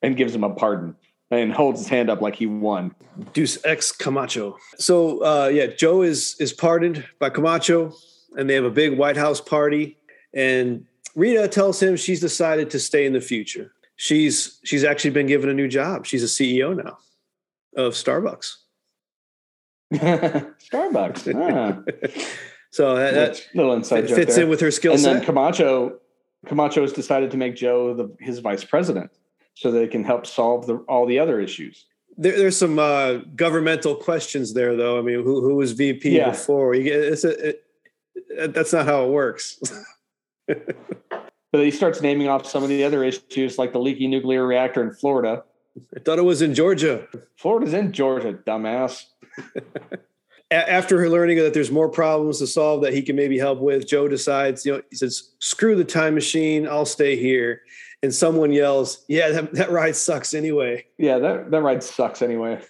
and 0.01 0.15
gives 0.15 0.33
him 0.33 0.45
a 0.45 0.49
pardon 0.49 0.95
and 1.31 1.51
holds 1.53 1.79
his 1.81 1.87
hand 1.87 2.09
up 2.09 2.21
like 2.21 2.35
he 2.35 2.45
won. 2.45 2.95
Deuce 3.33 3.57
ex 3.65 3.91
Camacho. 3.91 4.57
So 4.77 5.23
uh, 5.23 5.47
yeah, 5.47 5.67
Joe 5.67 6.01
is 6.01 6.35
is 6.39 6.53
pardoned 6.53 7.05
by 7.19 7.29
Camacho, 7.29 7.93
and 8.37 8.49
they 8.49 8.55
have 8.55 8.65
a 8.65 8.69
big 8.71 8.97
White 8.97 9.17
House 9.17 9.41
party. 9.41 9.97
And 10.33 10.85
Rita 11.15 11.47
tells 11.47 11.81
him 11.81 11.95
she's 11.95 12.19
decided 12.21 12.69
to 12.71 12.79
stay 12.79 13.05
in 13.05 13.13
the 13.13 13.21
future. 13.21 13.73
She's 13.95 14.59
she's 14.63 14.83
actually 14.83 15.11
been 15.11 15.27
given 15.27 15.49
a 15.49 15.53
new 15.53 15.67
job. 15.67 16.05
She's 16.05 16.23
a 16.23 16.27
CEO 16.27 16.75
now 16.75 16.97
of 17.75 17.93
Starbucks. 17.93 18.55
Starbucks. 19.93 21.33
Ah, 21.35 21.81
So 22.71 22.95
that, 22.95 23.15
that 23.15 23.47
little 23.55 23.73
inside 23.73 24.07
fits 24.07 24.35
there. 24.35 24.43
in 24.43 24.49
with 24.49 24.59
her 24.61 24.69
skill 24.69 24.95
set. 24.95 25.07
and 25.07 25.15
then 25.15 25.21
set. 25.21 25.25
Camacho, 25.25 25.97
Camacho 26.45 26.81
has 26.81 26.93
decided 26.93 27.31
to 27.31 27.37
make 27.37 27.55
Joe 27.55 27.95
the, 27.95 28.15
his 28.19 28.37
vice 28.39 28.63
president 28.63 29.09
so 29.59 29.71
they 29.71 29.87
can 29.87 30.05
help 30.05 30.25
solve 30.25 30.67
the, 30.67 30.75
all 30.87 31.05
the 31.05 31.19
other 31.19 31.41
issues. 31.41 31.85
There, 32.17 32.37
there's 32.37 32.55
some 32.57 32.79
uh, 32.79 33.15
governmental 33.35 33.93
questions 33.93 34.53
there, 34.53 34.75
though. 34.77 34.97
I 34.97 35.01
mean, 35.01 35.21
who 35.23 35.41
who 35.41 35.55
was 35.55 35.73
VP 35.73 36.15
Yeah. 36.15 36.29
before? 36.31 36.75
You 36.75 36.83
get 36.83 36.99
it's 37.01 37.25
a, 37.25 37.49
it, 37.49 38.53
that's 38.53 38.71
not 38.71 38.85
how 38.85 39.03
it 39.05 39.09
works. 39.09 39.59
But 41.51 41.63
he 41.65 41.71
starts 41.71 41.99
naming 42.01 42.27
off 42.27 42.45
some 42.45 42.61
of 42.63 42.69
the 42.69 42.83
other 42.83 43.03
issues, 43.03 43.57
like 43.57 43.73
the 43.73 43.79
leaky 43.79 44.07
nuclear 44.07 44.45
reactor 44.45 44.83
in 44.83 44.91
Florida. 44.91 45.43
I 45.95 45.99
thought 45.99 46.19
it 46.19 46.23
was 46.23 46.41
in 46.43 46.53
Georgia. 46.53 47.07
Florida's 47.37 47.73
in 47.73 47.91
Georgia, 47.91 48.33
dumbass. 48.33 49.05
After 50.51 51.09
learning 51.09 51.37
that 51.39 51.53
there's 51.53 51.71
more 51.71 51.89
problems 51.89 52.39
to 52.39 52.47
solve 52.47 52.81
that 52.83 52.93
he 52.93 53.01
can 53.01 53.15
maybe 53.15 53.37
help 53.37 53.59
with, 53.59 53.87
Joe 53.87 54.07
decides, 54.07 54.65
you 54.65 54.73
know, 54.73 54.81
he 54.89 54.95
says, 54.95 55.31
"Screw 55.39 55.75
the 55.75 55.83
time 55.83 56.13
machine, 56.15 56.67
I'll 56.67 56.85
stay 56.85 57.15
here." 57.15 57.61
And 58.01 58.13
someone 58.15 58.51
yells, 58.51 59.03
"Yeah, 59.09 59.29
that, 59.29 59.53
that 59.55 59.71
ride 59.71 59.95
sucks 59.95 60.33
anyway." 60.33 60.85
Yeah, 60.97 61.17
that, 61.19 61.51
that 61.51 61.61
ride 61.61 61.83
sucks 61.83 62.21
anyway. 62.21 62.61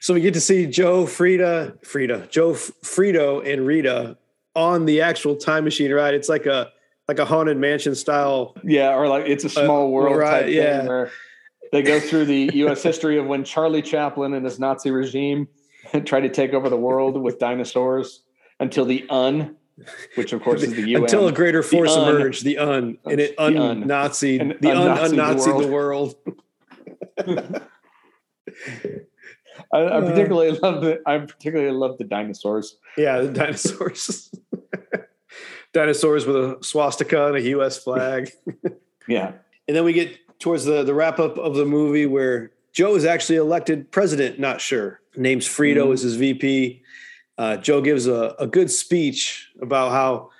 So 0.00 0.14
we 0.14 0.20
get 0.20 0.34
to 0.34 0.40
see 0.40 0.66
Joe, 0.66 1.04
Frida, 1.04 1.78
Frida, 1.84 2.28
Joe, 2.30 2.52
Frito, 2.52 3.46
and 3.52 3.66
Rita 3.66 4.16
on 4.54 4.84
the 4.86 5.00
actual 5.02 5.36
time 5.36 5.64
machine 5.64 5.92
ride. 5.92 6.14
It's 6.14 6.28
like 6.28 6.46
a 6.46 6.70
like 7.08 7.18
a 7.18 7.24
haunted 7.24 7.56
mansion 7.58 7.94
style. 7.94 8.54
yeah, 8.64 8.94
or 8.94 9.08
like 9.08 9.26
it's 9.26 9.44
a 9.44 9.48
small 9.50 9.90
world 9.90 10.14
Uh, 10.16 10.18
right, 10.18 10.40
type 10.42 10.50
yeah. 10.52 10.78
thing 10.78 10.88
where 10.88 11.10
they 11.72 11.82
go 11.82 11.98
through 12.00 12.26
the 12.26 12.50
U.S. 12.54 12.82
history 12.82 13.18
of 13.18 13.26
when 13.26 13.44
Charlie 13.44 13.82
Chaplin 13.82 14.32
and 14.34 14.44
his 14.44 14.58
Nazi 14.58 14.90
regime 14.90 15.48
tried 16.04 16.20
to 16.20 16.28
take 16.30 16.52
over 16.54 16.68
the 16.70 16.76
world 16.76 17.20
with 17.20 17.38
dinosaurs 17.38 18.22
until 18.60 18.84
the 18.84 19.06
Un, 19.10 19.56
which 20.16 20.32
of 20.32 20.42
course 20.42 20.62
is 20.62 20.74
the 20.74 20.82
UN. 20.90 21.02
Until 21.04 21.28
a 21.28 21.32
greater 21.32 21.62
force 21.62 21.94
Un. 21.96 22.16
emerged, 22.16 22.44
the 22.44 22.58
un, 22.58 22.98
and 23.04 23.20
it 23.20 23.34
un, 23.38 23.56
un 23.56 23.86
Nazi, 23.86 24.38
the 24.38 24.70
un 24.70 24.88
un-Nazi'd 24.98 25.60
the 25.62 25.68
world. 25.68 26.14
I, 29.72 29.78
I 29.78 29.80
Uh. 29.82 30.00
particularly 30.10 30.52
love 30.58 30.82
the 30.82 31.00
I 31.06 31.18
particularly 31.18 31.72
love 31.72 31.98
the 31.98 32.04
dinosaurs. 32.04 32.76
Yeah, 32.96 33.20
the 33.20 33.32
dinosaurs. 33.32 34.30
dinosaurs 35.72 36.26
with 36.26 36.36
a 36.36 36.58
swastika 36.62 37.26
and 37.28 37.36
a 37.36 37.42
U.S. 37.50 37.78
flag. 37.82 38.30
Yeah. 39.06 39.32
And 39.66 39.76
then 39.76 39.84
we 39.84 39.92
get 39.92 40.16
towards 40.38 40.64
the, 40.64 40.82
the 40.84 40.94
wrap 40.94 41.18
up 41.18 41.36
of 41.38 41.54
the 41.56 41.64
movie 41.66 42.06
where 42.06 42.52
Joe 42.72 42.94
is 42.94 43.04
actually 43.04 43.36
elected 43.36 43.90
president, 43.90 44.38
not 44.38 44.60
sure. 44.60 45.00
Names 45.16 45.46
Frito 45.46 45.88
Mhm. 45.88 45.92
as 45.94 46.02
his 46.02 46.14
VP. 46.16 46.82
Uh, 47.38 47.56
Joe 47.56 47.80
gives 47.80 48.06
a, 48.08 48.34
a 48.38 48.46
good 48.46 48.70
speech 48.70 49.50
about 49.62 49.92
how 49.92 50.30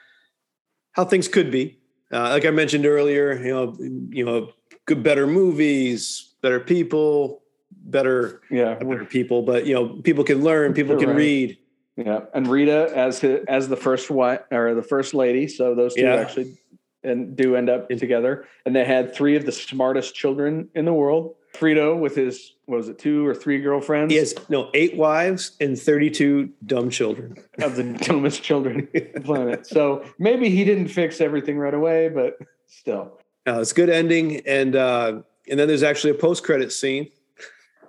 how 0.92 1.04
things 1.04 1.28
could 1.28 1.50
be. 1.50 1.78
Uh, 2.12 2.30
like 2.30 2.44
I 2.44 2.50
mentioned 2.50 2.84
earlier, 2.84 3.34
you 3.40 3.54
know, 3.54 3.76
you 4.10 4.24
know, 4.24 4.50
good, 4.86 5.02
better 5.04 5.26
movies, 5.26 6.34
better 6.42 6.58
people, 6.58 7.42
better, 7.70 8.40
Yeah. 8.50 8.74
better 8.74 9.04
people, 9.04 9.42
but 9.42 9.64
you 9.64 9.74
know, 9.74 10.00
people 10.02 10.24
can 10.24 10.42
learn, 10.42 10.74
people 10.74 10.96
can 10.96 11.10
Right. 11.10 11.16
read. 11.16 11.58
Yeah, 11.96 12.20
and 12.34 12.46
Rita 12.48 12.90
as 12.94 13.22
as 13.48 13.68
the 13.68 13.76
first 13.76 14.10
wife 14.10 14.40
or 14.50 14.74
the 14.74 14.82
first 14.82 15.14
lady. 15.14 15.46
So 15.46 15.74
those 15.74 15.94
two 15.94 16.02
Yeah. 16.02 16.16
actually 16.16 16.56
and 17.04 17.36
do 17.36 17.54
end 17.54 17.70
up 17.70 17.88
together. 17.90 18.44
And 18.66 18.74
they 18.74 18.84
had 18.84 19.14
three 19.14 19.36
of 19.36 19.46
the 19.46 19.52
smartest 19.52 20.16
children 20.16 20.68
in 20.74 20.84
the 20.84 20.92
world. 20.92 21.36
Frito 21.54 21.98
with 21.98 22.14
his 22.14 22.54
what 22.66 22.76
was 22.76 22.88
it, 22.88 22.98
two 22.98 23.26
or 23.26 23.34
three 23.34 23.60
girlfriends? 23.60 24.12
Yes, 24.12 24.34
no 24.48 24.70
eight 24.74 24.96
wives 24.96 25.52
and 25.60 25.78
thirty-two 25.78 26.50
dumb 26.66 26.90
children. 26.90 27.36
of 27.62 27.76
the 27.76 27.84
dumbest 28.04 28.42
children 28.42 28.88
on 28.94 29.00
the 29.14 29.20
planet. 29.20 29.66
So 29.66 30.04
maybe 30.18 30.50
he 30.50 30.64
didn't 30.64 30.88
fix 30.88 31.20
everything 31.20 31.58
right 31.58 31.74
away, 31.74 32.08
but 32.10 32.38
still, 32.66 33.18
Uh, 33.46 33.60
it's 33.60 33.72
a 33.72 33.74
good 33.74 33.88
ending, 33.90 34.42
and 34.46 34.76
uh, 34.76 35.22
and 35.50 35.58
then 35.58 35.66
there's 35.68 35.82
actually 35.82 36.10
a 36.10 36.14
post-credit 36.14 36.70
scene 36.72 37.10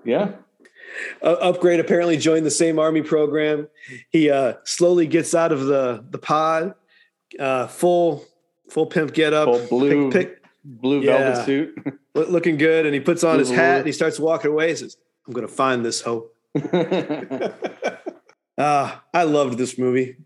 yeah. 0.06 0.32
Uh, 1.22 1.52
Upgrayedd 1.52 1.80
apparently 1.80 2.18
joined 2.18 2.46
the 2.46 2.52
same 2.52 2.80
army 2.80 3.02
program. 3.02 3.68
He 4.10 4.30
uh, 4.30 4.54
slowly 4.64 5.08
gets 5.08 5.36
out 5.36 5.52
of 5.52 5.66
the 5.66 6.04
the 6.10 6.18
pod, 6.18 6.74
uh, 7.40 7.68
full 7.68 8.26
full 8.70 8.86
pimp 8.86 9.14
get 9.14 9.34
up, 9.34 9.46
Full 9.50 9.68
blue- 9.68 10.12
pick, 10.12 10.30
pick, 10.30 10.39
Blue 10.64 11.02
Yeah. 11.02 11.18
velvet 11.18 11.46
suit. 11.46 11.76
looking 12.14 12.58
good, 12.58 12.86
and 12.86 12.94
he 12.94 13.00
puts 13.00 13.24
on 13.24 13.40
his 13.40 13.50
hat 13.50 13.78
and 13.80 13.86
he 13.86 13.92
starts 13.94 14.20
walking 14.20 14.52
away. 14.52 14.70
He 14.70 14.76
says, 14.76 14.98
"I'm 15.28 15.34
going 15.34 15.48
to 15.48 15.54
find 15.54 15.86
this 15.86 16.02
hoe." 16.02 16.30
Ah, 18.62 19.04
I 19.14 19.24
loved 19.24 19.58
this 19.58 19.78
movie. 19.78 20.18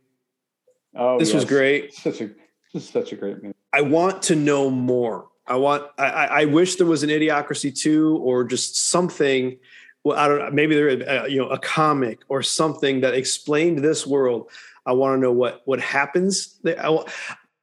oh, 0.96 1.20
This 1.20 1.34
was 1.36 1.46
great. 1.46 1.94
Such 1.94 2.22
a 2.22 2.32
this 2.74 2.84
is 2.86 2.90
such 2.90 3.12
a 3.12 3.16
great 3.16 3.44
movie. 3.44 3.56
I 3.72 3.82
want 3.82 4.24
to 4.24 4.36
know 4.36 4.72
more. 4.72 5.28
I 5.46 5.58
want. 5.58 5.84
I, 6.00 6.06
I 6.06 6.26
I 6.42 6.46
wish 6.46 6.78
there 6.78 6.88
was 6.88 7.04
an 7.04 7.10
Idiocracy 7.12 7.78
two 7.78 8.18
or 8.18 8.44
just 8.44 8.76
something. 8.90 9.60
Well, 10.04 10.18
I 10.18 10.28
don't 10.28 10.40
know. 10.40 10.50
Maybe 10.50 10.74
there, 10.74 10.90
uh, 11.08 11.26
you 11.28 11.38
know, 11.38 11.50
a 11.50 11.60
comic 11.60 12.22
or 12.28 12.42
something 12.42 13.02
that 13.02 13.14
explained 13.14 13.80
this 13.80 14.08
world. 14.08 14.50
I 14.86 14.94
want 14.94 15.16
to 15.18 15.22
know 15.22 15.32
what 15.32 15.62
what 15.66 15.80
happens. 15.80 16.58
There. 16.64 16.84
I, 16.84 16.90
wa- 16.90 17.06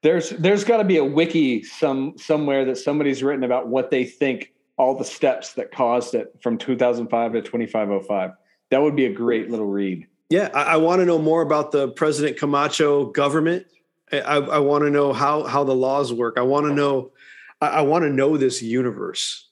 There's 0.03 0.31
there's 0.31 0.65
got 0.65 0.79
to 0.79 0.85
be 0.85 0.97
a 0.97 1.05
wiki 1.05 1.63
some 1.63 2.15
somewhere 2.17 2.65
that 2.65 2.79
somebody's 2.79 3.23
written 3.23 3.45
about 3.45 3.69
what 3.69 3.91
they 3.91 4.05
think 4.05 4.53
all 4.79 4.95
the 4.97 5.05
steps 5.05 5.53
that 5.55 5.71
caused 5.71 6.15
it 6.15 6.35
from 6.43 6.57
2005 6.57 7.33
to 7.33 7.43
2505. 7.43 8.31
That 8.71 8.81
would 8.81 8.97
be 8.97 9.05
a 9.07 9.13
great 9.13 9.51
little 9.51 9.67
read. 9.67 10.07
yeah, 10.31 10.49
I, 10.55 10.63
I 10.63 10.77
want 10.77 11.01
to 11.01 11.05
know 11.07 11.19
more 11.19 11.43
about 11.43 11.71
the 11.71 11.89
President 11.89 12.39
Camacho 12.39 13.07
government. 13.07 13.67
I, 14.13 14.17
I, 14.19 14.59
want 14.59 14.85
to 14.85 14.91
know 14.91 15.13
how 15.13 15.45
how 15.45 15.65
the 15.65 15.75
laws 15.75 16.13
work. 16.13 16.35
I 16.39 16.43
want 16.43 16.67
to 16.67 16.75
know. 16.75 17.13
I, 17.61 17.67
I 17.69 17.81
want 17.83 18.05
to 18.05 18.11
know 18.11 18.37
this 18.37 18.63
universe, 18.63 19.49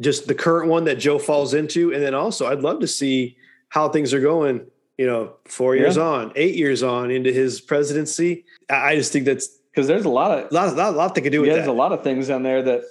just 0.00 0.26
the 0.26 0.34
current 0.34 0.68
one 0.70 0.84
that 0.84 0.96
Joe 0.96 1.18
falls 1.18 1.54
into, 1.54 1.92
and 1.92 2.02
then 2.02 2.14
also 2.14 2.46
I'd 2.50 2.60
love 2.62 2.80
to 2.80 2.88
see 2.88 3.36
how 3.68 3.88
things 3.90 4.14
are 4.14 4.20
going. 4.20 4.66
You 4.98 5.06
know, 5.06 5.34
four 5.46 5.74
years 5.76 5.96
Yeah. 5.96 6.02
on, 6.04 6.32
eight 6.36 6.54
years 6.54 6.82
on 6.82 7.10
into 7.10 7.32
his 7.32 7.60
presidency. 7.60 8.44
I, 8.70 8.92
I 8.92 8.96
just 8.96 9.12
think 9.12 9.24
that's 9.24 9.58
Because 9.72 9.86
there's 9.88 10.04
a 10.04 10.10
lot 10.10 10.38
of 10.38 10.50
a 10.50 10.54
lot, 10.54 10.76
lot, 10.76 10.94
lot 10.94 11.14
they 11.14 11.22
could 11.22 11.32
do 11.32 11.40
with 11.40 11.48
yeah, 11.48 11.54
there's 11.56 11.66
a 11.66 11.72
lot 11.72 11.92
of 11.92 12.02
things 12.02 12.28
on 12.30 12.42
there 12.42 12.62
that 12.62 12.82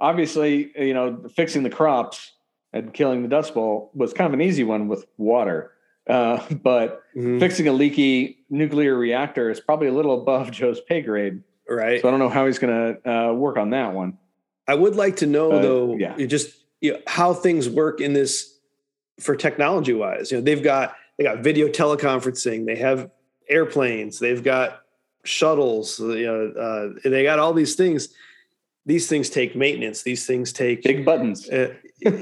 obviously 0.00 0.72
you 0.78 0.94
know 0.94 1.24
fixing 1.34 1.62
the 1.62 1.70
crops 1.70 2.32
and 2.72 2.92
killing 2.94 3.22
the 3.22 3.28
dust 3.28 3.52
bowl 3.54 3.90
was 3.94 4.12
kind 4.12 4.26
of 4.26 4.32
an 4.34 4.40
easy 4.40 4.64
one 4.64 4.88
with 4.88 5.04
water. 5.18 5.72
Uh, 6.06 6.42
but 6.62 7.02
Mhm. 7.14 7.38
fixing 7.38 7.68
a 7.68 7.72
leaky 7.72 8.38
nuclear 8.48 8.94
reactor 8.96 9.50
is 9.50 9.60
probably 9.60 9.88
a 9.88 9.92
little 9.92 10.20
above 10.20 10.50
Joe's 10.58 10.80
pay 10.80 11.02
grade. 11.02 11.42
right. 11.68 12.00
So 12.00 12.08
I 12.08 12.10
don't 12.10 12.20
know 12.20 12.28
how 12.30 12.46
he's 12.46 12.58
going 12.58 12.96
to 13.02 13.10
uh, 13.10 13.32
work 13.34 13.56
on 13.58 13.70
that 13.70 13.92
one. 13.92 14.18
I 14.66 14.74
would 14.74 14.96
like 14.96 15.16
to 15.16 15.26
know 15.26 15.60
though, 15.60 15.96
yeah. 15.96 16.16
just 16.26 16.56
you 16.80 16.92
know, 16.94 16.98
how 17.06 17.34
things 17.34 17.68
work 17.68 18.00
in 18.00 18.12
this 18.14 18.58
for 19.20 19.36
technology 19.36 19.92
wise. 19.92 20.32
You 20.32 20.38
know, 20.38 20.44
they've 20.44 20.62
got 20.62 20.96
they 21.18 21.24
got 21.24 21.38
video 21.40 21.68
teleconferencing, 21.68 22.64
they 22.66 22.76
have 22.76 23.10
airplanes, 23.48 24.18
they've 24.18 24.42
got 24.42 24.81
shuttles. 25.24 25.98
You 25.98 26.26
know, 26.26 26.94
uh, 27.04 27.08
they 27.08 27.22
got 27.22 27.38
all 27.38 27.52
these 27.52 27.74
things. 27.74 28.08
These 28.84 29.08
things 29.08 29.30
take 29.30 29.54
maintenance. 29.54 30.02
These 30.02 30.26
things 30.26 30.52
take. 30.52 30.82
Big 30.82 31.04
buttons. 31.04 31.48
Uh, 31.48 31.74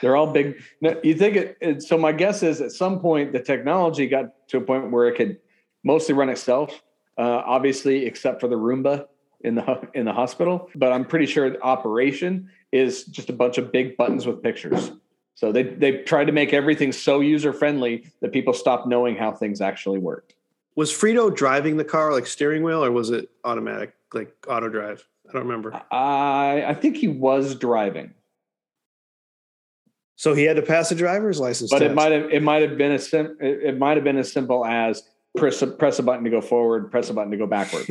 They're 0.00 0.16
all 0.16 0.32
big. 0.32 0.60
No, 0.80 1.00
You 1.02 1.14
think 1.14 1.36
it, 1.36 1.56
it? 1.60 1.82
So 1.82 1.96
my 1.96 2.12
guess 2.12 2.42
is 2.42 2.60
at 2.60 2.72
some 2.72 3.00
point 3.00 3.32
the 3.32 3.40
technology 3.40 4.06
got 4.06 4.48
to 4.48 4.58
a 4.58 4.60
point 4.60 4.90
where 4.90 5.06
it 5.06 5.16
could 5.16 5.38
mostly 5.84 6.14
run 6.14 6.28
itself. 6.28 6.82
Uh, 7.18 7.42
obviously, 7.44 8.06
except 8.06 8.40
for 8.40 8.48
the 8.48 8.56
Roomba 8.56 9.06
in 9.42 9.54
the 9.54 9.88
in 9.94 10.04
the 10.04 10.12
hospital. 10.12 10.70
But 10.74 10.92
I'm 10.92 11.04
pretty 11.04 11.26
sure 11.26 11.50
the 11.50 11.62
operation 11.62 12.50
is 12.72 13.04
just 13.04 13.28
a 13.30 13.32
bunch 13.32 13.58
of 13.58 13.72
big 13.72 13.96
buttons 13.96 14.26
with 14.26 14.42
pictures. 14.42 14.92
So 15.34 15.52
they 15.52 15.62
they 15.62 15.98
tried 15.98 16.26
to 16.26 16.32
make 16.32 16.52
everything 16.52 16.92
so 16.92 17.20
user 17.20 17.52
friendly 17.52 18.10
that 18.20 18.32
people 18.32 18.52
stopped 18.52 18.86
knowing 18.86 19.16
how 19.16 19.32
things 19.32 19.60
actually 19.60 19.98
worked. 19.98 20.34
Was 20.76 20.90
Frito 20.92 21.34
driving 21.34 21.76
the 21.76 21.84
car 21.84 22.12
like 22.12 22.26
steering 22.26 22.62
wheel, 22.62 22.84
or 22.84 22.90
was 22.90 23.10
it 23.10 23.30
automatic, 23.44 23.94
like 24.12 24.34
auto 24.48 24.68
drive? 24.68 25.06
I 25.28 25.32
don't 25.32 25.42
remember. 25.42 25.72
I 25.90 26.64
I 26.68 26.74
think 26.74 26.96
he 26.96 27.08
was 27.08 27.54
driving, 27.54 28.12
So 30.16 30.34
he 30.34 30.44
had 30.44 30.56
to 30.56 30.62
pass 30.62 30.90
a 30.90 30.94
driver's 30.94 31.40
license. 31.40 31.70
but 31.70 31.82
it 31.82 31.94
might 31.94 32.12
have 32.12 32.30
it 32.30 32.42
might 32.42 32.62
have 32.62 32.76
been 32.78 32.92
a 32.92 32.98
sim, 32.98 33.36
it, 33.40 33.78
might 33.78 33.96
have 33.96 34.04
been 34.04 34.18
as 34.18 34.32
simple 34.32 34.64
as 34.64 35.02
press 35.36 35.62
a, 35.62 35.66
press 35.66 35.98
a 35.98 36.02
button 36.02 36.24
to 36.24 36.30
go 36.30 36.40
forward, 36.40 36.90
press 36.90 37.08
a 37.10 37.14
button 37.14 37.30
to 37.30 37.38
go 37.38 37.46
backwards, 37.46 37.90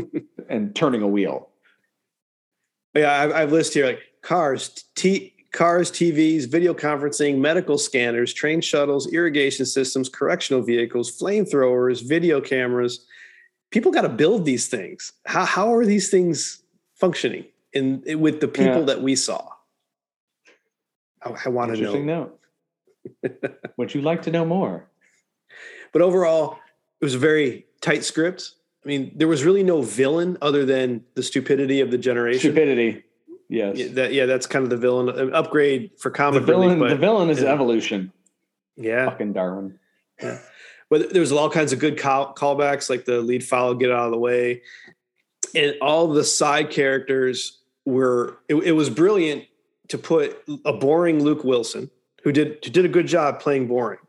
and 0.48 0.74
turning 0.74 1.02
a 1.02 1.08
wheel. 1.08 1.50
Yeah, 2.94 3.12
I've, 3.12 3.32
I've 3.32 3.52
listed 3.52 3.74
here 3.74 3.86
like 3.86 4.00
cars, 4.22 4.84
t- 4.94 5.34
cars, 5.58 5.90
TVs, 5.90 6.48
video 6.48 6.72
conferencing, 6.72 7.38
medical 7.38 7.78
scanners, 7.78 8.32
train 8.32 8.60
shuttles, 8.60 9.12
irrigation 9.12 9.66
systems, 9.66 10.08
correctional 10.08 10.62
vehicles, 10.62 11.10
flamethrowers, 11.10 12.06
video 12.06 12.40
cameras. 12.40 13.04
People 13.72 13.90
got 13.90 14.02
to 14.02 14.08
build 14.08 14.44
these 14.44 14.68
things. 14.68 15.12
How 15.26 15.44
how 15.44 15.74
are 15.74 15.84
these 15.84 16.10
things 16.10 16.62
functioning 16.94 17.44
in, 17.72 18.04
with 18.20 18.40
the 18.40 18.46
people 18.46 18.80
Yeah. 18.80 18.90
that 18.92 19.02
we 19.02 19.16
saw? 19.16 19.48
I, 21.22 21.34
I 21.46 21.48
want 21.48 21.72
to 21.72 21.78
Interesting 21.78 22.06
know. 22.06 22.30
note. 23.24 23.60
Would 23.76 23.94
you 23.94 24.00
like 24.00 24.22
to 24.22 24.30
know 24.30 24.44
more? 24.44 24.86
But 25.92 26.02
overall, 26.02 26.58
it 27.00 27.04
was 27.04 27.16
a 27.16 27.18
very 27.18 27.66
tight 27.80 28.04
script. 28.04 28.52
I 28.84 28.88
mean, 28.88 29.10
there 29.16 29.26
was 29.26 29.44
really 29.44 29.64
no 29.64 29.82
villain 29.82 30.38
other 30.40 30.64
than 30.64 31.04
the 31.14 31.22
stupidity 31.24 31.80
of 31.80 31.90
the 31.90 31.98
generation. 31.98 32.52
Stupidity. 32.52 33.02
Yes. 33.48 33.78
Yeah, 33.78 33.88
that, 33.92 34.12
yeah, 34.12 34.26
that's 34.26 34.46
kind 34.46 34.62
of 34.64 34.70
the 34.70 34.76
villain 34.76 35.06
Upgrayedd 35.30 35.98
for 35.98 36.10
the 36.10 36.16
comic 36.16 36.42
villain. 36.44 36.78
relief. 36.78 36.90
the 36.90 36.96
villain 36.98 37.30
is 37.30 37.40
yeah. 37.40 37.52
evolution. 37.52 38.12
yeah, 38.76 39.06
Fucking 39.06 39.32
Darwin. 39.32 39.78
Yeah. 40.22 40.38
but 40.90 41.12
there 41.12 41.20
was 41.20 41.32
all 41.32 41.48
kinds 41.48 41.72
of 41.72 41.78
good 41.78 41.96
call, 41.98 42.34
callbacks, 42.34 42.90
like 42.90 43.04
the 43.06 43.20
lead 43.22 43.42
follow, 43.44 43.74
get 43.74 43.90
out 43.90 44.06
of 44.06 44.10
the 44.12 44.18
way, 44.18 44.62
and 45.54 45.76
all 45.80 46.08
the 46.08 46.24
side 46.24 46.70
characters 46.70 47.60
were. 47.86 48.38
It, 48.48 48.56
it 48.56 48.72
was 48.72 48.90
brilliant 48.90 49.44
to 49.88 49.96
put 49.96 50.42
a 50.66 50.72
boring 50.74 51.22
Luke 51.24 51.42
Wilson, 51.44 51.90
who 52.24 52.32
did 52.32 52.58
who 52.64 52.70
did 52.70 52.84
a 52.84 52.88
good 52.88 53.06
job 53.06 53.40
playing 53.40 53.66
boring, 53.68 54.00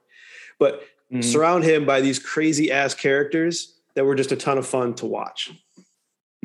but 0.58 0.84
Mhm. 1.14 1.24
surround 1.24 1.64
him 1.64 1.86
by 1.86 2.02
these 2.02 2.20
crazy 2.20 2.72
ass 2.72 2.94
characters 2.94 3.76
that 3.96 4.04
were 4.06 4.14
just 4.16 4.32
a 4.32 4.36
ton 4.36 4.58
of 4.60 4.68
fun 4.68 4.94
to 4.96 5.06
watch. 5.08 5.52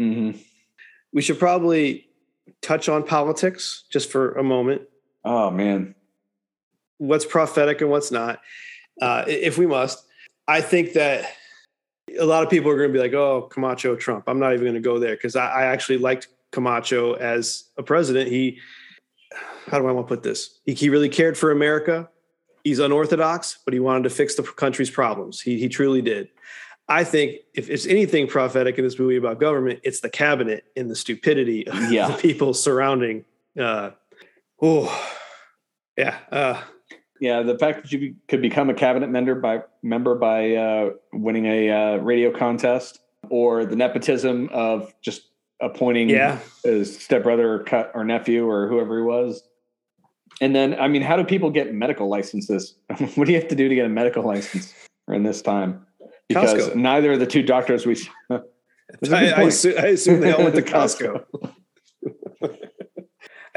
Mhm. 0.01 0.39
We 1.12 1.21
should 1.23 1.39
probably 1.39 2.09
touch 2.62 2.89
on 2.89 3.03
politics 3.05 3.85
just 3.91 4.11
for 4.11 4.33
a 4.33 4.43
moment. 4.43 4.83
Oh 5.25 5.51
man. 5.51 5.95
what's 6.99 7.25
prophetic 7.25 7.81
and 7.81 7.91
what's 7.91 8.11
not, 8.11 8.41
uh, 9.01 9.25
if 9.27 9.59
we 9.59 9.66
must. 9.66 10.05
I 10.47 10.61
think 10.61 10.93
that 10.93 11.25
a 12.19 12.25
lot 12.25 12.43
of 12.43 12.51
people 12.51 12.71
are 12.71 12.77
going 12.77 12.91
to 12.91 12.93
be 12.93 12.99
like, 12.99 13.15
"Oh, 13.15 13.43
Camacho, 13.43 13.97
Trump." 13.97 14.25
I'm 14.29 14.39
not 14.39 14.53
even 14.53 14.65
going 14.65 14.75
to 14.75 14.81
go 14.81 14.99
there 14.99 15.16
because 15.16 15.37
I, 15.37 15.47
I 15.49 15.65
actually 15.65 15.99
liked 15.99 16.29
Camacho 16.53 17.15
as 17.15 17.65
a 17.77 17.83
president. 17.83 18.31
He, 18.31 18.59
how 19.66 19.79
do 19.79 19.87
I 19.87 19.93
want 19.93 20.07
to 20.07 20.15
put 20.15 20.23
this? 20.23 20.61
He, 20.66 20.75
he 20.75 20.91
really 20.91 21.09
cared 21.09 21.37
for 21.39 21.51
America. 21.51 22.09
He's 22.62 22.79
unorthodox, 22.79 23.59
but 23.65 23.75
he 23.75 23.81
wanted 23.81 24.05
to 24.05 24.11
fix 24.11 24.35
the 24.35 24.43
country's 24.43 24.91
problems. 24.91 25.41
He 25.41 25.59
he 25.59 25.69
truly 25.69 26.03
did. 26.03 26.29
I 26.89 27.05
think 27.05 27.36
if 27.55 27.70
it's 27.70 27.86
anything 27.86 28.27
prophetic 28.27 28.77
in 28.78 28.85
this 28.85 28.98
movie 28.98 29.16
about 29.16 29.40
government, 29.40 29.81
it's 29.85 30.01
the 30.01 30.11
cabinet 30.11 30.65
and 30.77 30.90
the 30.90 30.97
stupidity 30.97 31.66
of 31.66 31.90
Yeah. 31.90 32.09
the 32.09 32.15
people 32.15 32.52
surrounding. 32.52 33.24
Uh, 33.59 33.90
oh, 34.61 35.12
yeah. 35.97 36.19
Uh, 36.31 36.61
Yeah, 37.20 37.43
the 37.43 37.56
fact 37.56 37.82
that 37.85 37.93
you 37.93 38.16
could 38.28 38.43
become 38.43 38.69
a 38.69 38.74
cabinet 38.74 39.09
member 39.09 39.35
by 39.36 39.62
member 39.82 40.15
by 40.16 40.56
uh, 40.56 40.90
winning 41.12 41.47
a 41.47 41.70
uh, 41.70 41.97
radio 41.98 42.31
contest, 42.31 43.01
or 43.31 43.65
the 43.65 43.77
nepotism 43.77 44.51
of 44.52 44.93
just 45.01 45.28
appointing 45.61 46.11
Yeah. 46.11 46.40
his 46.65 46.98
stepbrother 46.98 47.51
or 47.55 47.59
cut 47.61 47.93
or 47.94 48.05
nephew 48.05 48.47
or 48.47 48.69
whoever 48.69 48.98
he 48.98 49.05
was. 49.05 49.43
And 50.40 50.55
then, 50.55 50.78
I 50.78 50.89
mean, 50.89 51.01
how 51.02 51.16
do 51.16 51.24
people 51.24 51.51
get 51.51 51.73
medical 51.73 52.09
licenses? 52.09 52.74
what 53.15 53.27
do 53.27 53.32
you 53.32 53.39
have 53.39 53.48
to 53.48 53.55
do 53.55 53.69
to 53.69 53.74
get 53.74 53.86
a 53.86 53.89
medical 53.89 54.24
license 54.24 54.74
in 55.09 55.23
this 55.23 55.40
time? 55.40 55.86
Because 56.29 56.53
Costco. 56.55 56.75
neither 56.77 57.13
of 57.13 57.21
the 57.21 57.27
two 57.27 57.43
doctors 57.43 57.87
we. 57.87 57.95
That's 58.29 58.43
a 59.03 59.07
good 59.09 59.13
I, 59.13 59.31
I, 59.31 59.35
point. 59.35 59.49
assume, 59.49 59.75
I 59.79 59.87
assume 59.89 60.21
they 60.21 60.33
all 60.33 60.43
went 60.45 60.55
to 60.57 60.63
Costco. 60.75 61.25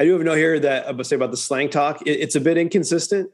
I 0.00 0.04
do 0.04 0.12
have 0.12 0.20
a 0.20 0.24
note 0.24 0.36
here 0.36 0.58
that 0.60 0.84
I'm 0.86 0.92
gonna 0.94 1.04
say 1.04 1.16
about 1.16 1.30
the 1.32 1.36
slang 1.36 1.70
talk. 1.70 2.02
It, 2.06 2.12
it's 2.20 2.36
a 2.36 2.40
bit 2.40 2.56
inconsistent 2.56 3.30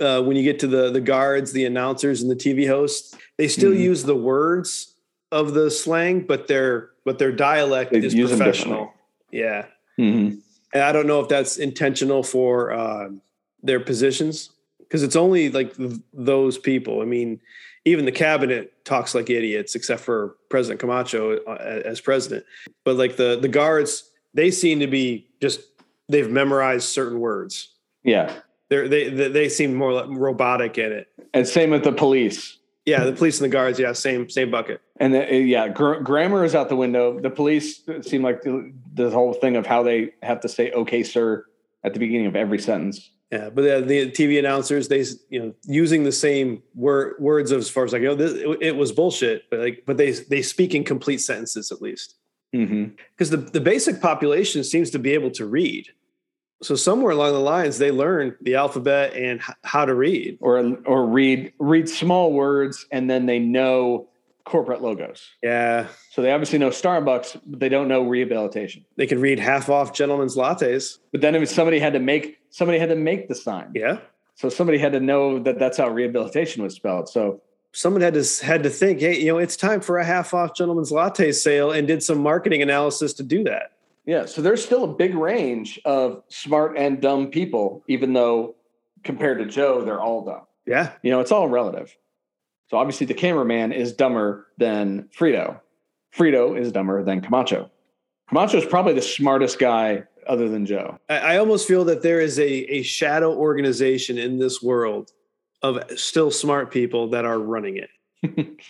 uh, 0.00 0.20
when 0.22 0.36
you 0.36 0.42
get 0.42 0.58
to 0.60 0.66
the 0.66 0.90
the 0.90 1.00
guards, 1.00 1.52
the 1.52 1.64
announcers, 1.64 2.22
and 2.22 2.30
the 2.30 2.34
TV 2.36 2.66
hosts. 2.66 3.16
They 3.36 3.48
still 3.48 3.72
Mhm. 3.72 3.80
use 3.80 4.02
the 4.04 4.16
words 4.16 4.94
of 5.30 5.54
the 5.54 5.70
slang, 5.70 6.20
but 6.20 6.48
their 6.48 6.90
but 7.04 7.18
their 7.18 7.32
dialect 7.32 7.92
They 7.92 7.98
is 7.98 8.14
use 8.14 8.30
them 8.30 8.38
professional. 8.38 8.92
Yeah, 9.30 9.66
Mhm. 9.98 10.40
and 10.74 10.82
I 10.82 10.90
don't 10.92 11.06
know 11.06 11.20
if 11.20 11.28
that's 11.28 11.56
intentional 11.56 12.22
for 12.22 12.72
um 12.72 13.20
their 13.62 13.80
positions 13.80 14.50
because 14.80 15.02
it's 15.04 15.16
only 15.16 15.50
like 15.50 15.76
th- 15.76 16.00
those 16.12 16.58
people. 16.58 17.00
I 17.00 17.04
mean, 17.04 17.40
even 17.88 18.04
the 18.04 18.12
cabinet 18.12 18.84
talks 18.84 19.14
like 19.14 19.30
idiots, 19.30 19.74
except 19.74 20.00
for 20.00 20.36
President 20.48 20.80
Camacho 20.80 21.38
uh, 21.44 21.82
as 21.84 22.00
president. 22.00 22.44
But 22.84 22.96
like 22.96 23.16
the 23.16 23.38
the 23.40 23.48
guards, 23.48 24.10
they 24.34 24.50
seem 24.50 24.80
to 24.80 24.86
be 24.86 25.28
just 25.40 25.60
they've 26.08 26.30
memorized 26.30 26.88
certain 26.88 27.20
words. 27.20 27.74
Yeah. 28.04 28.32
They're, 28.68 28.88
they 28.88 29.08
they 29.08 29.28
they 29.28 29.48
seem 29.48 29.74
more 29.74 29.92
like 29.92 30.06
robotic 30.08 30.78
in 30.78 30.92
it. 30.92 31.08
And 31.34 31.46
same 31.46 31.70
with 31.70 31.84
the 31.84 31.92
police. 31.92 32.58
Yeah, 32.84 33.04
the 33.04 33.12
police 33.12 33.38
and 33.38 33.44
the 33.44 33.52
guards. 33.52 33.78
Yeah, 33.78 33.92
same 33.92 34.30
same 34.30 34.50
bucket. 34.50 34.80
And 34.96 35.12
the, 35.12 35.34
yeah, 35.34 35.68
gr- 35.68 36.00
grammar 36.00 36.44
is 36.44 36.54
out 36.54 36.70
the 36.70 36.76
window. 36.76 37.20
The 37.20 37.28
police 37.28 37.82
seem 38.00 38.22
like 38.22 38.40
the, 38.42 38.72
the 38.94 39.10
whole 39.10 39.34
thing 39.34 39.56
of 39.56 39.66
how 39.66 39.82
they 39.82 40.14
have 40.22 40.40
to 40.40 40.48
say 40.48 40.72
"Okay, 40.72 41.02
sir" 41.02 41.44
at 41.84 41.92
the 41.92 42.00
beginning 42.00 42.26
of 42.26 42.34
every 42.34 42.58
sentence. 42.58 43.10
Yeah, 43.30 43.50
but 43.50 43.62
the, 43.62 43.82
the 43.82 44.10
TV 44.10 44.38
announcers 44.38 44.88
they 44.88 45.04
you 45.28 45.38
know 45.40 45.54
using 45.64 46.02
the 46.04 46.12
same 46.12 46.62
word 46.74 47.16
words 47.18 47.52
as 47.52 47.68
far 47.68 47.84
as 47.84 47.92
like 47.92 48.00
you 48.02 48.08
know 48.08 48.14
this, 48.14 48.32
it, 48.32 48.58
it 48.62 48.76
was 48.76 48.90
bullshit, 48.90 49.42
but 49.50 49.60
like 49.60 49.82
but 49.86 49.96
they 49.98 50.12
they 50.12 50.40
speak 50.42 50.74
in 50.74 50.82
complete 50.84 51.18
sentences 51.18 51.70
at 51.72 51.82
least 51.82 52.14
Mm-hmm. 52.54 52.94
because 53.14 53.28
the 53.28 53.36
the 53.36 53.60
basic 53.60 54.00
population 54.00 54.64
seems 54.64 54.88
to 54.92 54.98
be 54.98 55.12
able 55.12 55.30
to 55.32 55.44
read. 55.44 55.86
So 56.62 56.74
somewhere 56.76 57.12
along 57.12 57.34
the 57.34 57.40
lines 57.40 57.76
they 57.76 57.90
learn 57.90 58.34
the 58.40 58.54
alphabet 58.54 59.12
and 59.14 59.40
h- 59.40 59.54
how 59.64 59.84
to 59.84 59.94
read. 59.94 60.38
Or 60.40 60.74
or 60.86 61.06
read 61.06 61.52
read 61.58 61.90
small 61.90 62.32
words 62.32 62.86
and 62.90 63.10
then 63.10 63.26
they 63.26 63.38
know 63.38 64.08
corporate 64.48 64.80
logos. 64.82 65.28
Yeah, 65.42 65.88
So 66.12 66.22
they 66.22 66.32
obviously 66.32 66.58
know 66.58 66.70
Starbucks, 66.70 67.40
but 67.46 67.60
they 67.60 67.68
don't 67.68 67.86
know 67.88 68.02
rehabilitation. 68.02 68.84
they 68.96 69.06
can 69.06 69.20
read 69.20 69.38
half 69.38 69.68
off 69.68 69.92
gentlemen's 69.92 70.36
lattes. 70.36 70.98
But 71.12 71.20
then 71.20 71.34
if 71.34 71.48
somebody 71.48 71.78
had 71.78 71.92
to 71.92 72.00
make 72.00 72.38
somebody 72.50 72.78
had 72.78 72.88
to 72.88 72.96
make 72.96 73.28
the 73.28 73.34
sign. 73.34 73.70
Yeah, 73.74 73.98
So 74.34 74.48
somebody 74.48 74.78
had 74.78 74.92
to 74.92 75.00
know 75.00 75.38
that 75.40 75.58
that's 75.58 75.76
how 75.76 75.88
rehabilitation 75.88 76.62
was 76.62 76.74
spelled. 76.74 77.08
So 77.08 77.42
someone 77.72 78.00
had 78.00 78.14
to 78.14 78.24
had 78.44 78.62
to 78.62 78.70
think, 78.70 79.00
hey, 79.00 79.18
you 79.20 79.26
know, 79.26 79.38
it's 79.38 79.56
time 79.56 79.80
for 79.80 79.98
a 79.98 80.04
half 80.04 80.32
off 80.34 80.54
gentlemen's 80.54 80.90
latte 80.90 81.30
sale, 81.32 81.70
and 81.70 81.86
did 81.86 82.02
some 82.02 82.18
marketing 82.22 82.62
analysis 82.62 83.12
to 83.14 83.22
do 83.22 83.44
that. 83.44 83.72
yeah, 84.06 84.24
so 84.24 84.40
there's 84.40 84.64
still 84.64 84.84
a 84.84 84.92
big 84.94 85.14
range 85.14 85.78
of 85.84 86.22
smart 86.28 86.78
and 86.78 87.00
dumb 87.02 87.26
people, 87.28 87.84
even 87.88 88.14
though 88.14 88.54
compared 89.04 89.38
to 89.38 89.44
Joe, 89.46 89.82
they're 89.84 90.00
all 90.00 90.24
dumb. 90.24 90.42
Yeah, 90.66 90.92
You 91.02 91.10
know, 91.10 91.20
it's 91.20 91.30
all 91.32 91.48
relative. 91.48 91.94
So 92.70 92.76
obviously 92.76 93.06
the 93.06 93.14
cameraman 93.14 93.72
is 93.72 93.92
dumber 93.92 94.46
than 94.58 95.08
Frito. 95.16 95.60
Frito 96.16 96.58
is 96.58 96.72
dumber 96.72 97.02
than 97.02 97.20
Camacho. 97.20 97.70
Camacho 98.28 98.58
is 98.58 98.64
probably 98.66 98.92
the 98.92 99.02
smartest 99.02 99.58
guy 99.58 100.04
other 100.26 100.48
than 100.48 100.66
Joe. 100.66 100.98
I, 101.08 101.38
almost 101.38 101.66
feel 101.66 101.84
that 101.86 102.02
there 102.02 102.20
is 102.20 102.38
a 102.38 102.50
a 102.50 102.82
shadow 102.82 103.34
organization 103.34 104.18
in 104.18 104.38
this 104.38 104.62
world 104.62 105.12
of 105.62 105.82
still 105.98 106.30
smart 106.30 106.70
people 106.70 107.08
that 107.08 107.24
are 107.24 107.38
running 107.38 107.78
it. 107.78 108.60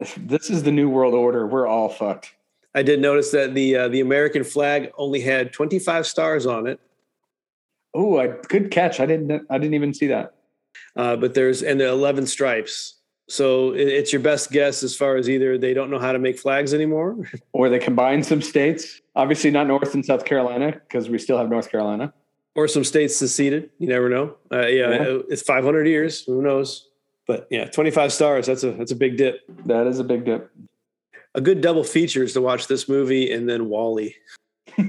this 0.16 0.48
is 0.48 0.62
the 0.62 0.72
new 0.72 0.88
world 0.88 1.12
order. 1.12 1.46
We're 1.46 1.66
all 1.66 1.90
fucked. 1.90 2.34
I 2.74 2.82
did 2.82 3.00
notice 3.00 3.30
that 3.32 3.54
the 3.54 3.76
uh, 3.76 3.88
the 3.88 4.00
American 4.00 4.44
flag 4.44 4.90
only 4.96 5.20
had 5.20 5.52
25 5.52 6.06
stars 6.06 6.46
on 6.46 6.66
it, 6.66 6.80
Oh, 7.96 8.18
I 8.18 8.28
good 8.48 8.70
catch. 8.70 9.00
I 9.00 9.06
didn't 9.06 9.46
I 9.48 9.56
didn't 9.56 9.74
even 9.74 9.94
see 9.94 10.06
that. 10.08 10.34
uh, 10.96 11.16
but 11.16 11.32
there's 11.32 11.62
and 11.62 11.80
the 11.80 11.88
11 11.88 12.26
stripes. 12.26 12.94
So 13.28 13.72
it's 13.74 14.12
your 14.12 14.20
best 14.22 14.52
guess 14.52 14.82
as 14.84 14.94
far 14.96 15.16
as 15.16 15.28
either 15.28 15.58
they 15.58 15.74
don't 15.74 15.90
know 15.90 15.98
how 15.98 16.12
to 16.12 16.18
make 16.18 16.38
flags 16.38 16.72
anymore, 16.72 17.16
Or 17.52 17.68
they 17.68 17.78
combined 17.80 18.24
some 18.24 18.40
states. 18.40 19.00
Obviously 19.16 19.50
not 19.50 19.66
North 19.66 19.94
and 19.94 20.04
South 20.04 20.24
Carolina 20.24 20.72
because 20.72 21.08
we 21.08 21.18
still 21.18 21.36
have 21.38 21.48
North 21.50 21.70
Carolina. 21.70 22.12
or 22.54 22.68
some 22.68 22.84
states 22.84 23.16
seceded. 23.16 23.70
You 23.78 23.88
never 23.88 24.08
know. 24.08 24.36
Uh, 24.52 24.66
yeah, 24.66 24.90
Yeah. 24.90 25.18
it's 25.28 25.42
500 25.42 25.86
years. 25.88 26.24
Who 26.24 26.40
knows? 26.40 26.88
But 27.26 27.48
yeah, 27.50 27.64
25 27.64 28.12
stars. 28.12 28.46
That's 28.46 28.62
a 28.62 28.70
that's 28.70 28.92
a 28.92 28.96
big 28.96 29.16
dip. 29.16 29.40
That 29.66 29.88
is 29.88 29.98
a 29.98 30.04
big 30.04 30.24
dip. 30.24 30.48
A 31.34 31.40
good 31.40 31.60
double 31.60 31.82
feature 31.84 32.22
is 32.22 32.32
to 32.34 32.40
watch 32.40 32.68
this 32.68 32.88
movie 32.88 33.32
and 33.32 33.48
then 33.48 33.68
WALL-E. 33.68 34.14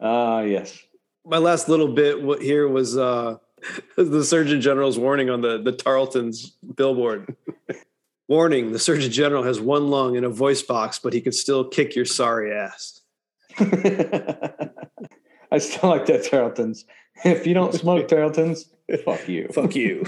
Ah, 0.00 0.40
yes. 0.42 0.78
my 1.24 1.38
last 1.38 1.68
little 1.70 1.88
bit 1.88 2.22
what 2.22 2.42
here 2.42 2.68
was 2.68 2.98
uh 2.98 3.36
the 3.96 4.24
surgeon 4.24 4.60
general's 4.60 4.98
warning 4.98 5.30
on 5.30 5.40
the 5.40 5.60
the 5.62 5.72
tarleton's 5.72 6.56
billboard 6.74 7.34
warning 8.28 8.72
the 8.72 8.78
surgeon 8.78 9.10
general 9.10 9.42
has 9.42 9.60
one 9.60 9.88
lung 9.88 10.16
and 10.16 10.26
a 10.26 10.30
voice 10.30 10.62
box 10.62 10.98
but 10.98 11.12
he 11.12 11.20
could 11.20 11.34
still 11.34 11.68
kick 11.68 11.94
your 11.94 12.04
sorry 12.04 12.52
ass 12.52 13.02
I 15.52 15.58
still 15.58 15.90
like 15.90 16.06
that 16.06 16.24
Tarleton's. 16.24 16.84
If 17.24 17.46
you 17.46 17.54
don't 17.54 17.72
smoke 17.72 18.08
Tarleton's, 18.08 18.68
fuck 19.04 19.26
you. 19.26 19.48
fuck 19.48 19.74
you 19.74 20.04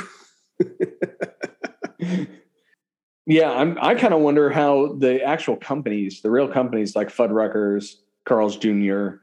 Yeah, 3.29 3.51
I'm, 3.51 3.77
I 3.83 3.95
kind 3.95 4.15
of 4.15 4.21
wonder 4.21 4.49
how 4.49 4.95
the 4.95 5.23
actual 5.23 5.57
companies, 5.57 6.23
the 6.23 6.31
real 6.31 6.49
companies 6.49 6.97
like 6.97 7.09
Fuddruckers, 7.09 7.97
Carl's 8.25 8.57
Jr., 8.57 9.17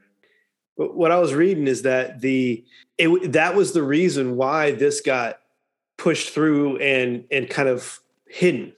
but 0.76 0.96
what 0.96 1.10
i 1.10 1.18
was 1.18 1.34
reading 1.34 1.66
is 1.66 1.82
that 1.82 2.20
the 2.20 2.64
it 2.98 3.32
that 3.32 3.54
was 3.54 3.72
the 3.72 3.82
reason 3.82 4.36
why 4.36 4.72
this 4.72 5.00
got 5.00 5.40
pushed 5.96 6.30
through 6.30 6.76
and 6.78 7.24
and 7.30 7.48
kind 7.50 7.68
of 7.68 8.00
hidden 8.26 8.72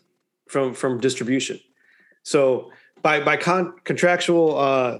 from 0.48 0.74
from 0.74 1.00
distribution 1.00 1.60
so 2.22 2.70
by 3.02 3.20
by 3.20 3.36
con- 3.36 3.74
contractual 3.84 4.58
uh 4.58 4.98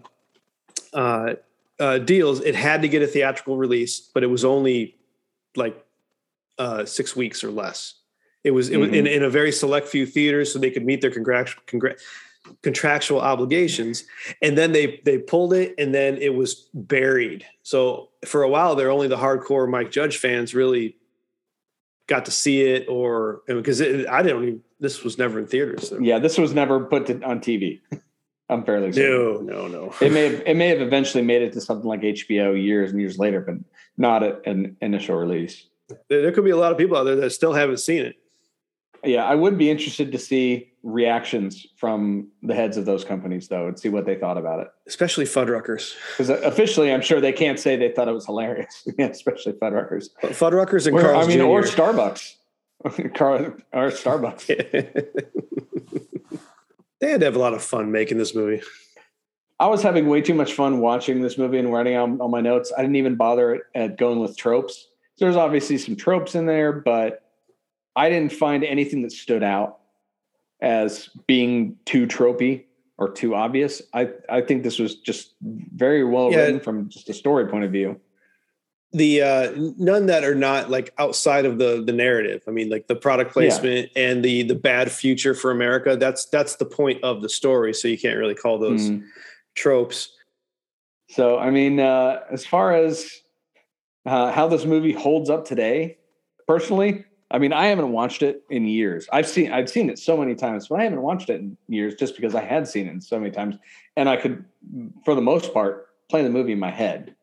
uh 0.92 1.34
uh, 1.80 1.98
deals, 1.98 2.40
it 2.40 2.54
had 2.54 2.82
to 2.82 2.88
get 2.88 3.02
a 3.02 3.06
theatrical 3.06 3.56
release, 3.56 4.00
but 4.00 4.22
it 4.22 4.26
was 4.26 4.44
only 4.44 4.96
like 5.56 5.84
uh, 6.58 6.84
six 6.84 7.14
weeks 7.14 7.44
or 7.44 7.50
less. 7.50 7.94
It 8.44 8.50
was, 8.52 8.70
it 8.70 8.78
was 8.78 8.90
in, 8.90 9.06
in 9.06 9.22
a 9.22 9.30
very 9.30 9.52
select 9.52 9.88
few 9.88 10.06
theaters, 10.06 10.52
so 10.52 10.58
they 10.58 10.70
could 10.70 10.84
meet 10.84 11.00
their 11.00 11.10
contractual 11.10 11.62
congra- 11.66 11.98
contractual 12.62 13.20
obligations. 13.20 14.04
And 14.42 14.56
then 14.56 14.72
they 14.72 15.00
they 15.04 15.18
pulled 15.18 15.52
it, 15.52 15.74
and 15.78 15.94
then 15.94 16.16
it 16.18 16.34
was 16.34 16.68
buried. 16.74 17.46
So 17.62 18.10
for 18.24 18.42
a 18.42 18.48
while, 18.48 18.74
there 18.74 18.90
only 18.90 19.08
the 19.08 19.16
hardcore 19.16 19.68
Mike 19.68 19.90
Judge 19.90 20.18
fans 20.18 20.54
really 20.54 20.96
got 22.06 22.24
to 22.24 22.30
see 22.30 22.62
it, 22.62 22.88
or 22.88 23.42
because 23.46 23.80
it, 23.80 24.08
I 24.08 24.22
didn't. 24.22 24.42
Even, 24.42 24.62
this 24.80 25.02
was 25.02 25.18
never 25.18 25.38
in 25.38 25.46
theaters. 25.46 25.88
So. 25.88 25.98
Yeah, 25.98 26.18
this 26.18 26.38
was 26.38 26.54
never 26.54 26.84
put 26.84 27.06
to, 27.06 27.22
on 27.22 27.40
TV. 27.40 27.80
I'm 28.50 28.64
fairly 28.64 28.92
certain. 28.92 29.46
No, 29.46 29.66
no, 29.66 29.68
no. 29.68 29.94
It 30.00 30.10
may 30.10 30.30
have, 30.30 30.42
it 30.46 30.56
may 30.56 30.68
have 30.68 30.80
eventually 30.80 31.22
made 31.22 31.42
it 31.42 31.52
to 31.52 31.60
something 31.60 31.86
like 31.86 32.00
HBO 32.00 32.60
years 32.60 32.90
and 32.90 33.00
years 33.00 33.18
later, 33.18 33.40
but 33.40 33.56
not 33.98 34.46
an 34.46 34.76
initial 34.80 35.16
release. 35.16 35.66
There 36.08 36.32
could 36.32 36.44
be 36.44 36.50
a 36.50 36.56
lot 36.56 36.72
of 36.72 36.78
people 36.78 36.96
out 36.96 37.04
there 37.04 37.16
that 37.16 37.30
still 37.30 37.52
haven't 37.52 37.78
seen 37.78 38.04
it. 38.06 38.16
Yeah, 39.04 39.24
I 39.24 39.34
would 39.34 39.56
be 39.56 39.70
interested 39.70 40.12
to 40.12 40.18
see 40.18 40.70
reactions 40.82 41.66
from 41.76 42.28
the 42.42 42.54
heads 42.54 42.76
of 42.76 42.84
those 42.84 43.04
companies, 43.04 43.48
though, 43.48 43.68
and 43.68 43.78
see 43.78 43.88
what 43.88 44.06
they 44.06 44.16
thought 44.16 44.38
about 44.38 44.60
it. 44.60 44.68
especially 44.86 45.24
Fuddruckers. 45.24 45.94
Because 46.12 46.30
uh, 46.30 46.40
officially, 46.44 46.92
I'm 46.92 47.00
sure 47.00 47.20
they 47.20 47.32
can't 47.32 47.58
say 47.58 47.76
they 47.76 47.90
thought 47.90 48.08
it 48.08 48.12
was 48.12 48.26
hilarious, 48.26 48.86
yeah, 48.98 49.06
especially 49.06 49.52
Fuddruckers. 49.52 50.08
Fuddruckers 50.22 50.86
and 50.86 50.96
Or, 50.96 51.14
I 51.14 51.26
mean, 51.26 51.40
or 51.40 51.62
Starbucks. 51.62 52.34
Car, 53.14 53.56
or 53.72 53.90
Starbucks. 53.90 54.46
they 57.00 57.10
had 57.10 57.20
to 57.20 57.26
have 57.26 57.36
a 57.36 57.40
lot 57.40 57.54
of 57.54 57.62
fun 57.62 57.90
making 57.90 58.18
this 58.18 58.34
movie. 58.34 58.62
I 59.60 59.66
was 59.66 59.82
having 59.82 60.06
way 60.06 60.20
too 60.20 60.34
much 60.34 60.52
fun 60.52 60.78
watching 60.78 61.20
this 61.20 61.36
movie 61.36 61.58
and 61.58 61.72
writing 61.72 61.96
on, 61.96 62.20
on 62.20 62.30
my 62.30 62.40
notes. 62.40 62.72
I 62.76 62.82
didn't 62.82 62.96
even 62.96 63.16
bother 63.16 63.64
at 63.74 63.98
going 63.98 64.20
with 64.20 64.36
tropes. 64.36 64.86
There's 65.18 65.34
obviously 65.34 65.78
some 65.78 65.96
tropes 65.96 66.36
in 66.36 66.46
there, 66.46 66.72
but 66.72 67.27
I 67.98 68.08
didn't 68.08 68.32
find 68.32 68.62
anything 68.62 69.02
that 69.02 69.12
stood 69.12 69.42
out 69.42 69.80
as 70.62 71.08
being 71.26 71.76
too 71.84 72.06
tropey 72.06 72.64
or 72.96 73.10
too 73.10 73.34
obvious. 73.34 73.82
I, 73.92 74.10
I 74.28 74.40
think 74.40 74.62
this 74.62 74.78
was 74.78 74.96
just 74.96 75.34
very 75.40 76.04
well 76.04 76.30
Yeah. 76.30 76.38
written 76.38 76.60
from 76.60 76.88
just 76.88 77.08
a 77.08 77.12
story 77.12 77.46
point 77.48 77.64
of 77.64 77.72
view. 77.72 78.00
The 78.92 79.22
uh, 79.22 79.52
none 79.76 80.06
that 80.06 80.24
are 80.24 80.34
not 80.34 80.70
like 80.70 80.94
outside 80.96 81.44
of 81.44 81.58
the 81.58 81.82
the 81.84 81.92
narrative. 81.92 82.42
I 82.48 82.52
mean, 82.52 82.70
like 82.70 82.86
the 82.86 82.96
product 82.96 83.32
placement 83.34 83.90
and 83.94 84.24
the 84.24 84.44
the 84.44 84.54
bad 84.54 84.90
future 84.90 85.34
for 85.34 85.50
America. 85.50 85.94
That's 85.96 86.24
that's 86.26 86.56
the 86.56 86.64
point 86.64 87.04
of 87.04 87.20
the 87.20 87.28
story. 87.28 87.74
So 87.74 87.86
you 87.88 87.98
can't 87.98 88.16
really 88.16 88.34
call 88.34 88.58
those 88.58 88.90
Mhm. 88.90 89.02
tropes. 89.54 90.08
So, 91.10 91.38
I 91.38 91.50
mean, 91.50 91.80
uh, 91.80 92.20
as 92.30 92.46
far 92.46 92.72
as 92.74 93.10
uh, 94.06 94.32
how 94.32 94.48
this 94.48 94.64
movie 94.64 94.92
holds 94.92 95.28
up 95.28 95.44
today, 95.44 95.98
personally, 96.46 97.04
I 97.30 97.38
mean, 97.38 97.52
I 97.52 97.66
haven't 97.66 97.92
watched 97.92 98.22
it 98.22 98.42
in 98.48 98.64
years. 98.66 99.06
I've 99.12 99.28
seen 99.28 99.52
I've 99.52 99.68
seen 99.68 99.90
it 99.90 99.98
so 99.98 100.16
many 100.16 100.34
times, 100.34 100.68
but 100.68 100.80
I 100.80 100.84
haven't 100.84 101.02
watched 101.02 101.28
it 101.28 101.40
in 101.40 101.56
years 101.68 101.94
just 101.94 102.16
because 102.16 102.34
I 102.34 102.42
had 102.42 102.66
seen 102.66 102.88
it 102.88 103.02
so 103.02 103.18
many 103.18 103.30
times, 103.30 103.56
and 103.96 104.08
I 104.08 104.16
could, 104.16 104.44
for 105.04 105.14
the 105.14 105.20
most 105.20 105.52
part, 105.52 105.88
play 106.08 106.22
the 106.22 106.30
movie 106.30 106.52
in 106.52 106.58
my 106.58 106.70
head. 106.70 107.14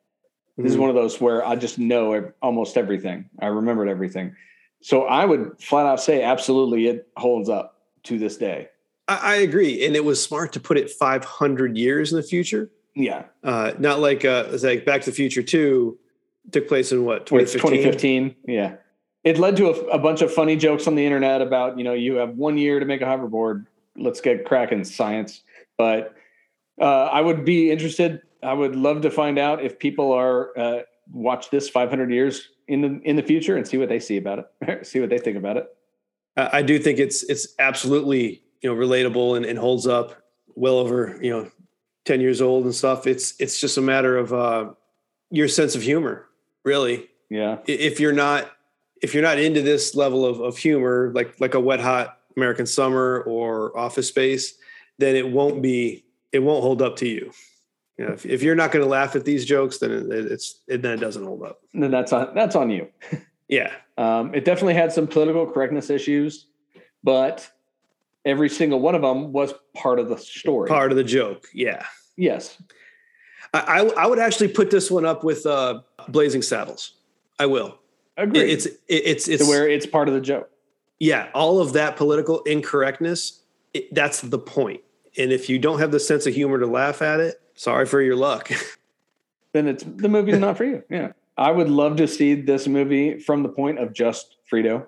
This 0.57 0.71
is 0.71 0.77
Mhm. 0.77 0.81
one 0.81 0.89
of 0.89 0.95
those 0.95 1.19
where 1.19 1.45
I 1.45 1.55
just 1.55 1.79
know 1.79 2.31
almost 2.41 2.77
everything. 2.77 3.25
I 3.39 3.47
remembered 3.47 3.89
everything. 3.89 4.35
So 4.81 5.03
I 5.03 5.25
would 5.25 5.59
flat 5.59 5.85
out 5.87 5.99
say, 5.99 6.21
absolutely, 6.21 6.85
it 6.87 7.07
holds 7.17 7.49
up 7.49 7.81
to 8.03 8.19
this 8.19 8.37
day. 8.37 8.69
I, 9.07 9.19
I 9.21 9.35
agree, 9.37 9.85
and 9.85 9.95
it 9.95 10.05
was 10.05 10.21
smart 10.21 10.53
to 10.53 10.59
put 10.59 10.77
it 10.77 10.89
500 10.91 11.75
years 11.77 12.11
in 12.13 12.17
the 12.17 12.23
future. 12.23 12.69
Yeah, 12.93 13.23
Uh, 13.43 13.73
not 13.79 13.99
like 13.99 14.23
uh, 14.23 14.45
like 14.63 14.85
Back 14.85 15.01
to 15.01 15.09
the 15.09 15.15
Future 15.15 15.41
Two 15.43 15.97
took 16.51 16.67
place 16.67 16.91
in 16.91 17.03
what 17.03 17.25
2015. 17.25 17.71
2015. 17.71 18.35
Yeah. 18.47 18.75
It 19.25 19.37
led 19.37 19.57
to 19.57 19.69
a, 19.69 19.73
a 19.87 19.99
bunch 19.99 20.21
of 20.21 20.31
funny 20.33 20.55
jokes 20.55 20.87
on 20.87 20.95
the 20.95 21.05
internet 21.05 21.41
about, 21.41 21.77
you 21.77 21.83
know, 21.83 21.93
you 21.93 22.15
have 22.15 22.37
one 22.37 22.57
year 22.57 22.79
to 22.79 22.85
make 22.85 23.01
a 23.01 23.05
hoverboard. 23.05 23.65
Let's 23.97 24.21
get 24.21 24.45
cracking 24.45 24.83
science. 24.85 25.41
But 25.77 26.15
uh, 26.79 27.05
I 27.05 27.21
would 27.21 27.43
be 27.43 27.71
interested. 27.71 28.21
I 28.43 28.53
would 28.53 28.75
love 28.75 29.01
to 29.01 29.11
find 29.11 29.37
out 29.37 29.63
if 29.63 29.79
people 29.79 30.11
are 30.13 30.57
uh, 30.57 30.79
watch 31.11 31.49
this 31.49 31.67
500 31.67 32.11
years 32.11 32.49
in 32.67 32.81
the 32.81 33.01
in 33.03 33.15
the 33.15 33.23
future 33.23 33.57
and 33.57 33.67
see 33.67 33.77
what 33.77 33.89
they 33.89 33.99
see 33.99 34.17
about 34.17 34.47
it, 34.61 34.85
see 34.87 34.99
what 34.99 35.09
they 35.09 35.17
think 35.17 35.37
about 35.37 35.57
it. 35.57 35.67
I 36.37 36.61
do 36.61 36.79
think 36.79 36.99
it's 36.99 37.23
it's 37.23 37.47
absolutely 37.59 38.43
you 38.61 38.69
know 38.69 38.75
relatable 38.75 39.37
and, 39.37 39.45
and 39.45 39.57
holds 39.57 39.87
up 39.87 40.21
well 40.55 40.77
over 40.77 41.17
you 41.21 41.31
know 41.31 41.49
10 42.05 42.21
years 42.21 42.41
old 42.41 42.65
and 42.65 42.73
stuff 42.73 43.07
it's 43.07 43.35
it's 43.39 43.59
just 43.59 43.77
a 43.77 43.81
matter 43.81 44.17
of 44.17 44.33
uh 44.33 44.71
your 45.29 45.47
sense 45.47 45.75
of 45.75 45.81
humor 45.81 46.27
really 46.63 47.07
Yeah. 47.29 47.59
if 47.67 47.99
you're 47.99 48.13
not 48.13 48.49
if 49.01 49.13
you're 49.13 49.23
not 49.23 49.37
into 49.37 49.61
this 49.61 49.95
level 49.95 50.25
of, 50.25 50.39
of 50.39 50.57
humor 50.57 51.11
like 51.13 51.39
like 51.39 51.53
a 51.53 51.59
wet 51.59 51.79
hot 51.79 52.19
american 52.37 52.65
summer 52.65 53.21
or 53.21 53.77
office 53.77 54.07
space 54.07 54.55
then 54.97 55.15
it 55.15 55.29
won't 55.29 55.61
be 55.61 56.03
it 56.31 56.39
won't 56.39 56.63
hold 56.63 56.81
up 56.81 56.95
to 56.95 57.07
you 57.07 57.31
you 57.97 58.05
know 58.05 58.11
if, 58.13 58.25
if 58.25 58.41
you're 58.41 58.55
not 58.55 58.71
going 58.71 58.83
to 58.83 58.89
laugh 58.89 59.15
at 59.15 59.25
these 59.25 59.45
jokes 59.45 59.77
then 59.79 59.91
it, 59.91 60.09
it's 60.11 60.61
it, 60.67 60.81
then 60.81 60.93
it 60.93 60.99
doesn't 61.01 61.23
hold 61.25 61.43
up 61.43 61.59
Then 61.73 61.91
that's 61.91 62.11
on 62.13 62.33
that's 62.33 62.55
on 62.55 62.69
you. 62.69 62.87
yeah 63.47 63.71
Um, 63.97 64.33
it 64.33 64.43
definitely 64.45 64.73
had 64.73 64.91
some 64.91 65.07
political 65.07 65.45
correctness 65.49 65.89
issues, 65.89 66.47
but 67.03 67.49
every 68.25 68.49
single 68.49 68.79
one 68.81 68.95
of 68.95 69.01
them 69.01 69.31
was 69.31 69.53
part 69.73 69.99
of 69.99 70.09
the 70.09 70.17
story. 70.17 70.67
part 70.67 70.91
of 70.91 70.97
the 70.97 71.03
joke 71.03 71.47
yeah 71.53 71.85
yes. 72.17 72.61
I, 73.53 73.59
I, 73.59 74.03
I 74.03 74.07
would 74.07 74.19
actually 74.19 74.49
put 74.49 74.69
this 74.69 74.91
one 74.91 75.05
up 75.05 75.23
with 75.23 75.45
uh, 75.45 75.79
Blazing 76.09 76.41
Saddles. 76.41 76.95
I 77.39 77.45
will. 77.45 77.77
Agreed. 78.17 78.49
It's 78.49 78.65
it, 78.65 78.77
it's 78.87 79.27
it's 79.27 79.43
to 79.43 79.49
where 79.49 79.67
it's 79.67 79.85
part 79.85 80.07
of 80.07 80.13
the 80.13 80.21
joke. 80.21 80.49
yeah. 80.99 81.29
All 81.33 81.59
of 81.59 81.73
that 81.73 81.97
political 81.97 82.41
incorrectness. 82.43 83.41
It, 83.73 83.93
that's 83.93 84.21
the 84.21 84.39
point. 84.39 84.81
And 85.17 85.31
if 85.31 85.49
you 85.49 85.59
don't 85.59 85.79
have 85.79 85.91
the 85.91 85.99
sense 85.99 86.25
of 86.25 86.33
humor 86.33 86.59
to 86.59 86.67
laugh 86.67 87.01
at 87.01 87.19
it, 87.19 87.41
sorry 87.55 87.85
for 87.85 88.01
your 88.01 88.15
luck. 88.15 88.51
Then 89.53 89.69
it's 89.69 89.85
the 89.85 90.09
movie's 90.09 90.37
not 90.37 90.57
for 90.57 90.65
you. 90.65 90.83
Yeah. 90.89 91.13
I 91.37 91.49
would 91.49 91.69
love 91.69 91.95
to 91.95 92.09
see 92.09 92.35
this 92.35 92.67
movie 92.67 93.19
from 93.19 93.41
the 93.41 93.47
point 93.47 93.79
of 93.79 93.93
just 93.93 94.35
Frito. 94.51 94.85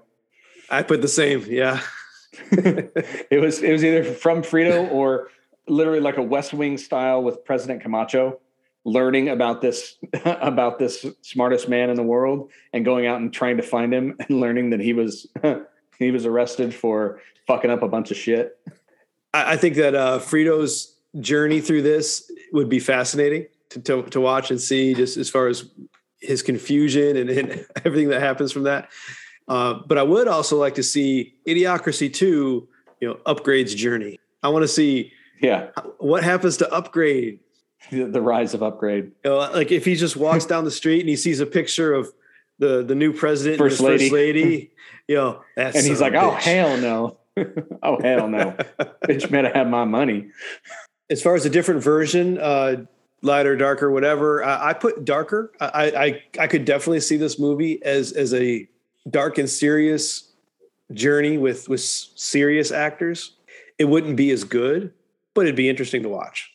I 0.70 0.84
put 0.84 1.02
the 1.02 1.08
same. 1.08 1.46
Yeah. 1.48 1.80
it 2.52 3.42
was 3.42 3.62
it 3.64 3.72
was 3.72 3.86
either 3.86 4.04
from 4.04 4.42
Frito 4.42 4.92
or 4.92 5.30
literally 5.70 6.02
like 6.02 6.18
a 6.18 6.22
West 6.22 6.54
Wing 6.54 6.78
style 6.78 7.24
with 7.24 7.46
President 7.46 7.82
Camacho 7.82 8.42
learning 8.88 9.28
about 9.28 9.62
this 9.62 9.98
about 10.26 10.80
this 10.80 11.06
smartest 11.22 11.68
man 11.68 11.90
in 11.90 11.98
the 11.98 12.04
world 12.04 12.50
and 12.72 12.86
going 12.86 13.06
out 13.06 13.20
and 13.20 13.34
trying 13.34 13.58
to 13.58 13.64
find 13.64 13.94
him 13.94 14.16
and 14.20 14.30
learning 14.42 14.70
that 14.70 14.80
he 14.80 14.94
was 14.94 15.28
he 16.00 16.10
was 16.10 16.26
arrested 16.26 16.74
for 16.74 17.22
fucking 17.46 17.70
up 17.70 17.84
a 17.84 17.88
bunch 17.88 18.10
of 18.12 18.18
shit. 18.18 18.58
I, 19.34 19.54
I 19.54 19.58
think 19.58 19.76
that 19.76 19.94
uh, 19.94 20.20
Frito's 20.20 20.96
journey 21.20 21.60
through 21.60 21.82
this 21.82 22.32
would 22.54 22.70
be 22.70 22.80
fascinating 22.80 23.48
to, 23.70 23.82
to, 23.82 24.04
to 24.04 24.22
watch 24.22 24.52
and 24.52 24.60
see 24.60 24.94
just 24.94 25.18
as 25.18 25.30
far 25.30 25.48
as 25.48 25.70
his 26.22 26.42
confusion 26.42 27.18
and, 27.18 27.30
and 27.30 27.66
everything 27.86 28.10
that 28.10 28.22
happens 28.22 28.52
from 28.52 28.64
that. 28.64 28.90
Uh, 29.48 29.76
but 29.86 29.98
I 29.98 30.04
would 30.04 30.28
also 30.28 30.58
like 30.58 30.76
to 30.76 30.84
see 30.84 31.36
Idiocracy 31.48 32.14
2, 32.14 32.68
you 33.00 33.08
know, 33.08 33.16
Upgrayedd's 33.26 33.76
journey. 33.76 34.20
I 34.44 34.50
want 34.50 34.64
to 34.64 34.68
see 34.68 35.12
Yeah, 35.42 35.72
what 36.00 36.24
happens 36.24 36.58
to 36.58 36.72
Upgrade. 36.74 37.40
The, 37.92 38.06
the 38.06 38.22
rise 38.22 38.54
of 38.54 38.62
Upgrayedd. 38.62 39.12
You 39.24 39.32
know, 39.32 39.38
like 39.38 39.72
if 39.72 39.86
he 39.86 39.96
just 39.96 40.18
walks 40.18 40.46
down 40.46 40.66
the 40.66 40.72
street 40.72 41.00
and 41.02 41.10
he 41.10 41.16
sees 41.16 41.40
a 41.40 41.46
picture 41.46 41.94
of 41.94 42.12
the 42.60 42.84
the 42.84 42.96
new 42.96 43.14
president 43.14 43.60
First 43.60 43.80
and 43.80 43.90
his 43.92 44.02
lady. 44.02 44.04
first 44.06 44.14
lady, 44.14 44.72
you 45.08 45.16
know, 45.16 45.42
that's 45.56 45.78
And 45.78 45.86
he's 45.86 46.02
like, 46.02 46.14
"Oh 46.16 46.32
hell 46.32 46.78
no, 46.78 47.18
oh 47.84 48.02
hell 48.02 48.28
no, 48.28 48.56
bitch 49.08 49.30
better 49.30 49.52
have 49.54 49.68
my 49.68 49.86
money." 49.86 50.32
as 51.10 51.22
far 51.22 51.36
as 51.36 51.46
a 51.46 51.50
different 51.50 51.82
version, 51.84 52.38
uh, 52.38 52.84
lighter, 53.22 53.56
darker, 53.56 53.92
whatever, 53.92 54.44
I, 54.44 54.70
I 54.70 54.74
put 54.74 55.06
darker. 55.06 55.52
I, 55.60 56.24
I 56.38 56.44
I 56.44 56.48
could 56.48 56.66
definitely 56.66 57.00
see 57.00 57.18
this 57.18 57.40
movie 57.40 57.82
as 57.84 58.12
as 58.12 58.34
a 58.34 58.68
dark 59.10 59.38
and 59.38 59.50
serious 59.50 60.34
journey 60.94 61.38
with 61.38 61.70
with 61.70 61.82
serious 61.82 62.72
actors. 62.72 63.34
It 63.78 63.86
wouldn't 63.86 64.18
be 64.18 64.32
as 64.32 64.44
good, 64.44 64.94
but 65.34 65.42
it'd 65.46 65.56
be 65.56 65.70
interesting 65.70 66.04
to 66.04 66.10
watch. 66.10 66.52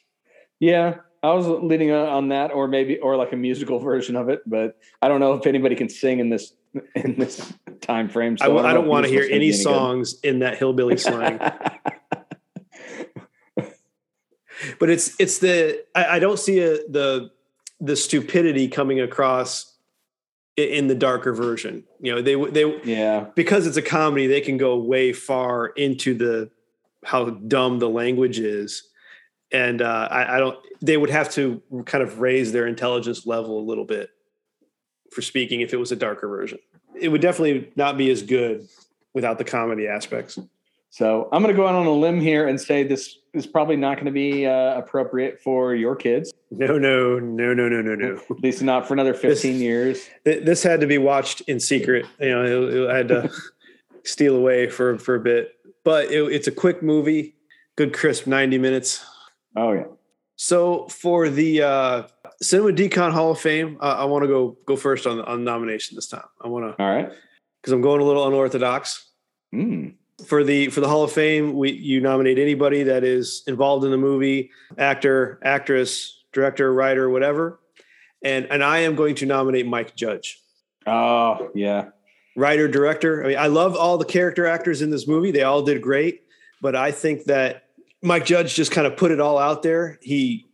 Yeah, 0.60 0.96
I 1.22 1.32
was 1.34 1.46
leading 1.46 1.92
on- 1.92 2.28
that, 2.28 2.52
or 2.52 2.66
maybe, 2.66 2.98
or 2.98 3.16
like 3.16 3.32
a 3.32 3.36
musical 3.36 3.78
version 3.78 4.16
of 4.16 4.28
it. 4.28 4.42
But 4.46 4.76
I 5.00 5.08
don't 5.08 5.20
know 5.20 5.34
if 5.34 5.46
anybody 5.46 5.76
can 5.76 5.88
sing 5.88 6.18
in 6.18 6.30
this 6.30 6.54
in 6.96 7.16
this 7.16 7.52
time 7.80 8.08
frame. 8.08 8.36
I, 8.40 8.46
w- 8.46 8.64
I 8.64 8.70
know 8.70 8.78
don't 8.78 8.84
if 8.86 8.90
want 8.90 9.06
to 9.06 9.10
hear 9.12 9.22
any 9.24 9.50
be 9.50 9.52
good. 9.52 9.62
songs 9.62 10.20
in 10.22 10.40
that 10.40 10.58
hillbilly 10.58 10.96
slang. 10.96 11.38
but 14.78 14.90
it's 14.90 15.18
it's 15.20 15.38
the 15.38 15.84
I, 15.94 16.16
I 16.16 16.18
don't 16.18 16.38
see 16.38 16.58
a, 16.60 16.78
the 16.88 17.30
the 17.80 17.96
stupidity 17.96 18.68
coming 18.68 19.00
across 19.00 19.76
in 20.56 20.86
the 20.86 20.94
darker 20.94 21.32
version. 21.32 21.84
You 22.00 22.14
know, 22.14 22.22
they 22.22 22.34
they 22.50 22.80
yeah, 22.84 23.26
because 23.34 23.66
it's 23.66 23.76
a 23.76 23.82
comedy, 23.82 24.26
they 24.26 24.40
can 24.40 24.56
go 24.56 24.76
way 24.78 25.12
far 25.12 25.66
into 25.68 26.14
the 26.14 26.50
how 27.04 27.30
dumb 27.30 27.78
the 27.80 27.88
language 27.88 28.38
is, 28.38 28.88
and 29.52 29.82
uh, 29.82 30.08
I, 30.10 30.36
I 30.36 30.38
don't. 30.38 30.58
They 30.80 30.96
would 30.96 31.10
have 31.10 31.30
to 31.34 31.62
kind 31.86 32.02
of 32.02 32.20
raise 32.20 32.52
their 32.52 32.66
intelligence 32.66 33.26
level 33.26 33.58
a 33.60 33.64
little 33.64 33.84
bit 33.84 34.10
for 35.10 35.22
speaking 35.22 35.60
if 35.60 35.72
it 35.72 35.76
was 35.76 35.92
a 35.92 35.96
darker 35.96 36.28
version. 36.28 36.58
It 36.98 37.08
would 37.08 37.20
definitely 37.20 37.70
not 37.76 37.96
be 37.96 38.10
as 38.10 38.22
good 38.22 38.66
without 39.14 39.38
the 39.38 39.44
comedy 39.44 39.86
aspects. 39.86 40.38
So 40.90 41.28
I'm 41.32 41.42
going 41.42 41.54
to 41.54 41.56
go 41.60 41.66
out 41.66 41.74
on 41.74 41.86
a 41.86 41.92
limb 41.92 42.20
here 42.20 42.48
and 42.48 42.60
say 42.60 42.82
this 42.82 43.16
is 43.32 43.46
probably 43.46 43.76
not 43.76 43.94
going 43.94 44.06
to 44.06 44.12
be 44.12 44.46
uh, 44.46 44.74
appropriate 44.76 45.40
for 45.40 45.74
your 45.74 45.96
kids, 45.96 46.34
No, 46.50 46.76
no, 46.78 47.18
no, 47.18 47.54
no, 47.54 47.66
no, 47.68 47.80
no, 47.80 47.94
no. 47.94 48.20
at 48.30 48.40
least 48.42 48.62
not 48.62 48.86
for 48.86 48.92
another 48.92 49.14
15 49.14 49.58
years. 49.58 50.06
Th- 50.26 50.44
This 50.44 50.62
had 50.62 50.80
to 50.82 50.86
be 50.86 50.98
watched 50.98 51.40
in 51.42 51.58
secret. 51.60 52.04
You 52.20 52.28
know, 52.30 52.44
it, 52.68 52.74
it- 52.74 52.90
I 52.90 52.96
had 52.98 53.08
to 53.08 53.30
steal 54.04 54.36
away 54.36 54.68
for 54.68 54.98
for 54.98 55.14
a 55.14 55.20
bit, 55.20 55.52
but 55.84 56.10
it, 56.10 56.22
it's 56.30 56.46
a 56.46 56.52
quick 56.52 56.82
movie, 56.82 57.36
good 57.76 57.94
crisp 57.94 58.26
ninety 58.26 58.58
minutes. 58.58 59.02
Oh 59.56 59.72
yeah, 59.72 59.84
So 60.36 60.88
for 60.88 61.28
the 61.28 61.62
uh, 61.62 62.02
Cinema 62.40 62.72
Decon 62.72 63.12
Hall 63.12 63.32
of 63.32 63.40
Fame, 63.40 63.76
uh, 63.80 63.96
I 63.98 64.04
want 64.04 64.22
to 64.22 64.28
go 64.28 64.56
go 64.66 64.76
first 64.76 65.06
on 65.06 65.20
on 65.20 65.44
nomination 65.44 65.94
this 65.94 66.06
time. 66.06 66.24
I 66.40 66.48
want 66.48 66.76
to 66.76 66.82
all 66.82 66.90
right. 66.90 67.10
because 67.60 67.72
I'm 67.72 67.82
going 67.82 68.00
a 68.00 68.04
little 68.04 68.26
unorthodox. 68.26 69.10
Mm. 69.54 69.94
For 70.26 70.44
the 70.44 70.68
for 70.68 70.80
the 70.80 70.88
Hall 70.88 71.02
of 71.02 71.12
Fame, 71.12 71.54
we 71.54 71.72
you 71.72 72.00
nominate 72.00 72.38
anybody 72.38 72.82
that 72.84 73.04
is 73.04 73.42
involved 73.46 73.84
in 73.84 73.90
the 73.90 73.98
movie, 73.98 74.50
actor, 74.78 75.40
actress, 75.42 76.22
director, 76.32 76.72
writer, 76.72 77.10
whatever. 77.10 77.60
And 78.24 78.46
and 78.46 78.62
I 78.62 78.78
am 78.80 78.94
going 78.94 79.16
to 79.16 79.26
nominate 79.26 79.66
Mike 79.66 79.94
Judge. 79.96 80.40
Oh 80.86 81.50
yeah, 81.54 81.88
writer 82.36 82.68
director. 82.68 83.24
I 83.24 83.28
mean, 83.28 83.38
I 83.38 83.48
love 83.48 83.76
all 83.76 83.98
the 83.98 84.04
character 84.04 84.46
actors 84.46 84.80
in 84.80 84.90
this 84.90 85.06
movie. 85.06 85.30
They 85.30 85.42
all 85.42 85.62
did 85.62 85.82
great, 85.82 86.22
but 86.60 86.76
I 86.76 86.92
think 86.92 87.24
that 87.24 87.61
Mike 88.02 88.24
Judge 88.24 88.54
just 88.54 88.72
kind 88.72 88.86
of 88.86 88.96
put 88.96 89.10
it 89.10 89.20
all 89.20 89.38
out 89.38 89.62
there. 89.62 89.98
He 90.02 90.46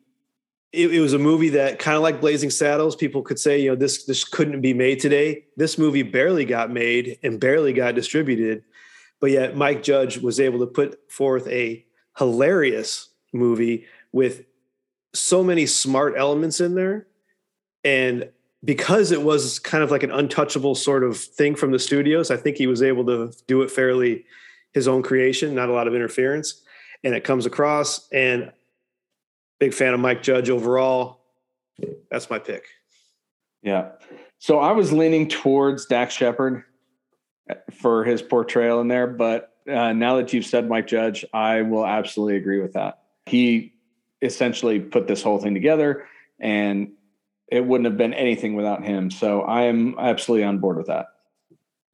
it, 0.71 0.95
it 0.95 1.01
was 1.01 1.15
a 1.15 1.19
movie 1.19 1.49
that 1.51 1.79
kind 1.79 1.97
of 1.97 2.03
like 2.03 2.21
Blazing 2.21 2.51
Saddles. 2.51 2.95
People 2.95 3.23
could 3.23 3.39
say, 3.39 3.61
you 3.61 3.71
know, 3.71 3.77
this 3.77 4.05
this 4.05 4.25
couldn't 4.25 4.61
be 4.61 4.75
made 4.75 5.01
today. 5.01 5.45
This 5.57 5.79
movie 5.79 6.03
barely 6.03 6.45
got 6.45 6.71
made 6.71 7.19
and 7.23 7.41
barely 7.41 7.73
got 7.73 7.95
distributed, 7.95 8.65
but 9.21 9.31
yet 9.31 9.57
Mike 9.57 9.83
Judge 9.83 10.19
was 10.19 10.39
able 10.39 10.59
to 10.61 10.67
put 10.67 11.11
forth 11.11 11.47
a 11.49 11.85
hilarious 12.19 13.09
movie 13.33 13.87
with 14.13 14.45
so 15.15 15.43
many 15.43 15.65
smart 15.67 16.15
elements 16.17 16.61
in 16.61 16.75
there 16.75 17.07
and 17.85 18.29
because 18.65 19.13
it 19.13 19.23
was 19.23 19.59
kind 19.59 19.85
of 19.85 19.91
like 19.91 20.03
an 20.03 20.11
untouchable 20.11 20.75
sort 20.75 21.05
of 21.05 21.17
thing 21.17 21.55
from 21.55 21.71
the 21.71 21.79
studios, 21.79 22.31
I 22.31 22.37
think 22.37 22.57
he 22.57 22.67
was 22.67 22.83
able 22.83 23.07
to 23.07 23.33
do 23.47 23.63
it 23.63 23.71
fairly 23.71 24.25
his 24.73 24.89
own 24.89 25.03
creation, 25.03 25.55
not 25.55 25.69
a 25.69 25.73
lot 25.73 25.87
of 25.87 25.95
interference. 25.95 26.63
And 27.05 27.15
it 27.15 27.25
comes 27.25 27.47
across. 27.47 28.09
And 28.11 28.53
big 29.59 29.75
fan 29.75 29.95
of 29.95 30.01
Mike 30.01 30.23
Judge 30.23 30.51
overall. 30.51 31.21
That's 32.11 32.29
my 32.29 32.39
pick. 32.39 32.67
yeah. 33.63 33.93
So 34.41 34.59
I 34.61 34.73
was 34.73 34.93
leaning 34.93 35.29
towards 35.29 35.87
Dax 35.87 36.15
Shepard 36.15 36.65
for 37.73 38.05
his 38.05 38.23
portrayal 38.23 38.81
in 38.81 38.89
there, 38.89 39.07
but 39.07 39.55
uh, 39.69 39.93
now 39.93 40.17
that 40.17 40.33
you've 40.33 40.47
said 40.47 40.69
Mike 40.69 40.87
Judge, 40.87 41.25
I 41.33 41.63
will 41.63 41.85
absolutely 41.85 42.37
agree 42.37 42.61
with 42.61 42.73
that. 42.75 43.01
He 43.27 43.75
essentially 44.23 44.81
put 44.81 45.07
this 45.07 45.23
whole 45.23 45.39
thing 45.39 45.55
together, 45.55 46.07
and 46.39 46.93
it 47.49 47.65
wouldn't 47.65 47.87
have 47.87 47.97
been 47.97 48.15
anything 48.15 48.55
without 48.55 48.85
him. 48.85 49.11
So 49.11 49.43
I 49.43 49.63
am 49.63 49.97
absolutely 49.99 50.45
on 50.45 50.59
board 50.59 50.77
with 50.77 50.87
that. 50.87 51.07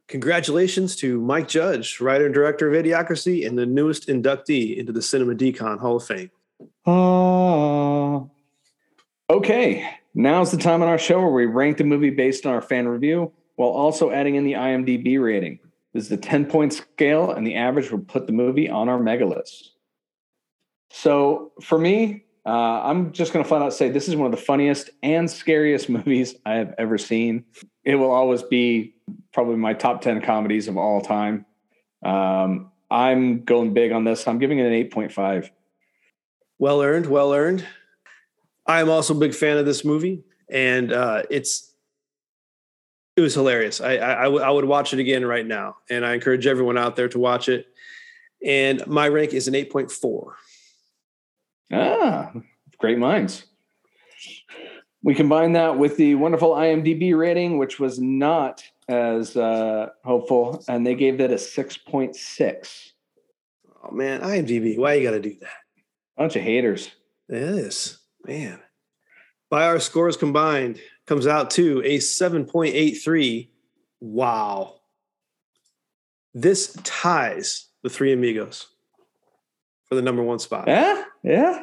Congratulations 0.09 0.97
to 0.97 1.21
Mike 1.21 1.49
Judge, 1.49 2.01
writer 2.01 2.27
and 2.27 2.35
director 2.35 2.69
of 2.69 2.85
Idiocracy, 2.85 3.47
and 3.47 3.57
the 3.59 3.65
newest 3.67 4.07
inductee 4.09 4.77
into 4.77 4.93
the 4.93 5.01
Cinema 5.01 5.35
Decon 5.35 5.79
Hall 5.79 5.97
of 5.97 6.05
Fame. 6.05 6.31
Uh, 6.87 8.21
okay, 9.31 9.89
now's 10.15 10.51
the 10.51 10.59
time 10.59 10.83
on 10.83 10.89
our 10.89 10.99
show 10.99 11.21
where 11.21 11.31
we 11.31 11.47
rank 11.47 11.79
the 11.79 11.85
movie 11.85 12.11
based 12.11 12.45
on 12.45 12.53
our 12.53 12.63
fan 12.63 12.87
review 12.87 13.33
while 13.57 13.71
also 13.71 14.11
adding 14.11 14.35
in 14.35 14.45
the 14.45 14.53
IMDb 14.53 15.23
rating. 15.23 15.59
This 15.95 16.07
is 16.07 16.13
a 16.13 16.17
10 16.17 16.47
point 16.47 16.75
scale, 16.75 17.31
and 17.31 17.47
the 17.47 17.55
average 17.55 17.91
will 17.91 18.01
put 18.01 18.27
the 18.27 18.33
movie 18.33 18.69
on 18.69 18.89
our 18.89 18.99
mega 18.99 19.25
list. 19.27 19.73
So 20.91 21.53
for 21.63 21.79
me, 21.79 22.21
Uh, 22.47 22.83
I'm 22.85 23.13
just 23.13 23.33
going 23.33 23.43
to 23.43 23.49
flat 23.49 23.63
out 23.63 23.73
say 23.73 23.89
this 23.89 24.07
is 24.07 24.17
one 24.17 24.27
of 24.27 24.31
the 24.39 24.45
funniest 24.45 24.91
and 25.03 25.31
scariest 25.31 25.89
movies 25.99 26.35
I 26.45 26.57
have 26.57 26.75
ever 26.77 26.99
seen. 26.99 27.47
It 27.85 27.97
will 27.97 28.11
always 28.11 28.43
be 28.43 28.95
probably 29.33 29.57
my 29.57 29.75
top 29.75 30.01
10 30.01 30.23
comedies 30.23 30.69
of 30.69 30.77
all 30.77 31.01
time. 31.01 31.45
Um, 32.05 32.71
I'm 32.91 33.45
going 33.45 33.75
big 33.75 33.93
on 33.93 34.05
this. 34.05 34.27
I'm 34.27 34.39
giving 34.39 34.59
it 34.59 34.67
an 34.67 34.91
8.5. 34.91 35.51
Well 36.59 36.83
earned, 36.83 37.07
well 37.07 37.33
earned. 37.35 37.67
I 38.67 38.81
am 38.81 38.89
also 38.89 39.15
a 39.15 39.19
big 39.19 39.35
fan 39.35 39.59
of 39.59 39.67
this 39.67 39.85
movie, 39.85 40.25
and 40.49 40.93
uh, 40.93 41.23
it's 41.31 41.75
it 43.17 43.21
was 43.21 43.35
hilarious. 43.35 43.81
I, 43.81 43.97
I, 43.97 44.21
I, 44.21 44.25
w- 44.25 44.43
I 44.43 44.51
would 44.51 44.65
watch 44.65 44.93
it 44.93 44.99
again 44.99 45.25
right 45.25 45.47
now, 45.47 45.77
and 45.91 46.05
I 46.05 46.15
encourage 46.15 46.47
everyone 46.47 46.79
out 46.79 46.97
there 46.97 47.09
to 47.09 47.19
watch 47.19 47.49
it. 47.49 47.67
And 48.45 48.85
my 48.87 49.09
rank 49.09 49.33
is 49.35 49.49
an 49.49 49.55
eight 49.55 49.71
point 49.71 49.91
four. 49.91 50.37
Ah, 51.73 52.33
great 52.79 52.99
minds. 52.99 53.45
We 55.05 55.15
combine 55.15 55.53
that 55.53 55.77
with 55.77 55.99
the 55.99 56.15
wonderful 56.15 56.53
IMDb 56.55 57.17
rating, 57.17 57.59
which 57.59 57.79
was 57.79 57.99
not 58.01 58.65
as 58.89 59.37
uh, 59.37 59.91
hopeful, 60.03 60.65
and 60.67 60.87
they 60.87 60.95
gave 60.95 61.19
that 61.19 61.31
a 61.31 61.35
6.6. 61.35 62.89
Oh 63.85 63.91
man, 63.91 64.23
IMDb, 64.23 64.79
why 64.79 64.95
you 64.95 65.03
got 65.05 65.11
to 65.11 65.21
do 65.21 65.37
that? 65.43 65.51
Bunch 66.17 66.37
of 66.37 66.43
haters. 66.43 66.91
It 67.29 67.37
is 67.43 67.99
man. 68.27 68.61
By 69.51 69.67
our 69.67 69.79
scores 69.79 70.17
combined, 70.17 70.81
comes 71.07 71.27
out 71.27 71.51
to 71.53 71.83
a 71.85 71.99
seven 71.99 72.47
point 72.47 72.75
eight 72.75 72.95
three. 72.95 73.51
Wow. 74.01 74.77
This 76.33 76.77
ties 76.83 77.69
the 77.83 77.91
Three 77.91 78.13
Amigos 78.13 78.67
for 79.87 79.95
the 79.97 80.03
number 80.03 80.23
one 80.23 80.39
spot. 80.39 80.67
Yeah, 80.67 81.05
yeah, 81.23 81.63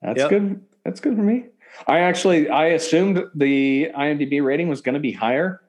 that's 0.00 0.18
Yep. 0.20 0.30
good. 0.30 0.64
That's 0.84 1.00
good 1.00 1.16
for 1.16 1.22
me. 1.22 1.44
I 1.86 2.00
actually 2.00 2.48
I 2.48 2.66
assumed 2.68 3.24
the 3.34 3.90
IMDb 3.96 4.44
rating 4.44 4.68
was 4.68 4.80
going 4.80 4.94
to 4.94 5.00
be 5.00 5.12
higher, 5.12 5.60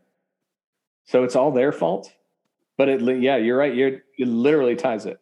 so 1.06 1.24
it's 1.24 1.36
all 1.36 1.52
their 1.52 1.72
fault. 1.72 2.12
But 2.78 2.90
it, 2.90 3.22
yeah, 3.22 3.36
you're 3.36 3.58
right. 3.58 3.76
You're, 3.76 4.02
it 4.18 4.28
literally 4.28 4.76
ties 4.76 5.06
it. 5.06 5.20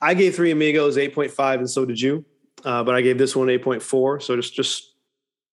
I 0.00 0.14
gave 0.14 0.34
Three 0.34 0.50
Amigos 0.50 0.96
8.5, 0.96 1.54
and 1.58 1.70
so 1.70 1.84
did 1.84 2.00
you. 2.00 2.24
Uh, 2.64 2.82
but 2.82 2.94
I 2.94 3.00
gave 3.00 3.16
this 3.16 3.36
one 3.36 3.46
8.4. 3.46 4.22
So 4.22 4.34
just, 4.34 4.54
just 4.54 4.92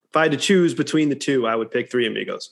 if 0.09 0.15
I 0.15 0.23
had 0.23 0.31
to 0.31 0.37
choose 0.37 0.73
between 0.73 1.09
the 1.09 1.15
two, 1.15 1.45
I 1.45 1.55
would 1.55 1.69
pick 1.69 1.91
Three 1.91 2.07
Amigos. 2.07 2.49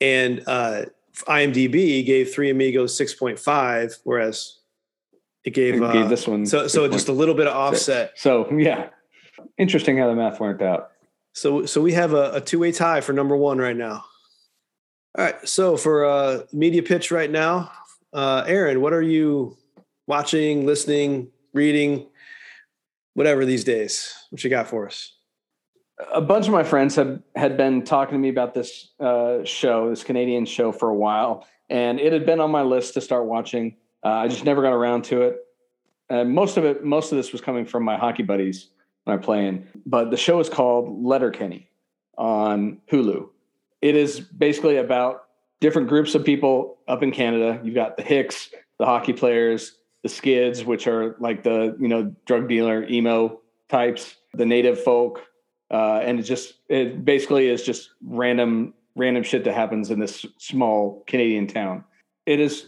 And 0.00 0.42
uh, 0.46 0.86
IMDb 1.28 2.06
gave 2.06 2.32
Three 2.32 2.50
Amigos 2.50 2.98
6.5, 2.98 3.98
whereas 4.04 4.58
it 5.44 5.50
gave, 5.50 5.74
It 5.74 5.82
uh, 5.82 5.92
gave 5.92 6.08
this 6.08 6.26
one 6.26 6.46
so 6.46 6.68
so 6.68 6.88
just 6.88 7.08
a 7.08 7.12
little 7.12 7.34
bit 7.34 7.48
of 7.48 7.54
offset. 7.54 8.12
So 8.16 8.48
yeah, 8.52 8.90
interesting 9.58 9.98
how 9.98 10.06
the 10.08 10.14
math 10.14 10.38
worked 10.38 10.62
out. 10.62 10.91
So 11.32 11.66
so 11.66 11.80
we 11.80 11.92
have 11.92 12.12
a, 12.12 12.32
a 12.32 12.40
two 12.40 12.58
way 12.58 12.72
tie 12.72 13.00
for 13.00 13.12
number 13.12 13.36
one 13.36 13.58
right 13.58 13.76
now. 13.76 14.04
All 15.16 15.24
right. 15.24 15.48
So 15.48 15.76
for 15.76 16.04
uh, 16.04 16.42
media 16.52 16.82
pitch 16.82 17.10
right 17.10 17.30
now, 17.30 17.70
uh, 18.12 18.44
Aaron, 18.46 18.80
what 18.80 18.92
are 18.92 19.02
you 19.02 19.56
watching, 20.06 20.66
listening, 20.66 21.28
reading, 21.52 22.08
whatever 23.14 23.44
these 23.44 23.64
days? 23.64 24.14
What 24.30 24.42
you 24.42 24.50
got 24.50 24.68
for 24.68 24.86
us? 24.86 25.12
a 26.12 26.20
bunch 26.20 26.46
of 26.46 26.52
my 26.52 26.64
friends 26.64 26.96
had 26.96 27.22
had 27.36 27.56
been 27.56 27.82
talking 27.82 28.14
to 28.14 28.18
me 28.18 28.28
about 28.28 28.54
this 28.54 28.90
uh, 29.00 29.44
show, 29.44 29.90
this 29.90 30.02
Canadian 30.02 30.46
show, 30.46 30.72
for 30.72 30.88
a 30.88 30.94
while, 30.94 31.46
and 31.68 32.00
it 32.00 32.12
had 32.12 32.26
been 32.26 32.40
on 32.40 32.50
my 32.50 32.62
list 32.62 32.94
to 32.94 33.00
start 33.00 33.26
watching. 33.26 33.76
Uh, 34.04 34.08
I 34.08 34.28
just 34.28 34.44
never 34.44 34.62
got 34.62 34.72
around 34.72 35.04
to 35.04 35.22
it. 35.22 35.36
And 36.08 36.34
most 36.34 36.56
of 36.56 36.64
it, 36.64 36.84
most 36.84 37.12
of 37.12 37.16
this 37.16 37.32
was 37.32 37.40
coming 37.40 37.64
from 37.64 37.84
my 37.84 37.96
hockey 37.96 38.22
buddies 38.22 38.68
when 39.04 39.16
I'm 39.16 39.22
playing. 39.22 39.66
But 39.86 40.10
the 40.10 40.16
show 40.16 40.40
is 40.40 40.48
called 40.48 41.04
Letterkenny 41.04 41.68
on 42.16 42.80
Hulu. 42.90 43.28
It 43.80 43.96
is 43.96 44.20
basically 44.20 44.76
about 44.76 45.24
different 45.60 45.88
groups 45.88 46.14
of 46.14 46.24
people 46.24 46.78
up 46.88 47.02
in 47.02 47.10
Canada. 47.10 47.60
You've 47.62 47.74
got 47.74 47.96
the 47.96 48.02
Hicks, 48.02 48.50
the 48.78 48.86
hockey 48.86 49.12
players, 49.12 49.78
the 50.02 50.08
Skids, 50.08 50.64
which 50.64 50.86
are 50.86 51.16
like 51.18 51.42
the 51.42 51.76
you 51.80 51.88
know 51.88 52.14
drug 52.26 52.48
dealer 52.48 52.84
emo 52.88 53.40
types, 53.68 54.16
the 54.34 54.46
native 54.46 54.82
folk, 54.82 55.22
uh, 55.70 56.00
and 56.02 56.20
it 56.20 56.24
just 56.24 56.54
it 56.68 57.04
basically 57.04 57.48
is 57.48 57.62
just 57.62 57.90
random 58.04 58.74
random 58.94 59.22
shit 59.22 59.44
that 59.44 59.54
happens 59.54 59.90
in 59.90 59.98
this 59.98 60.26
small 60.38 61.02
Canadian 61.06 61.46
town. 61.46 61.84
It 62.26 62.40
is 62.40 62.66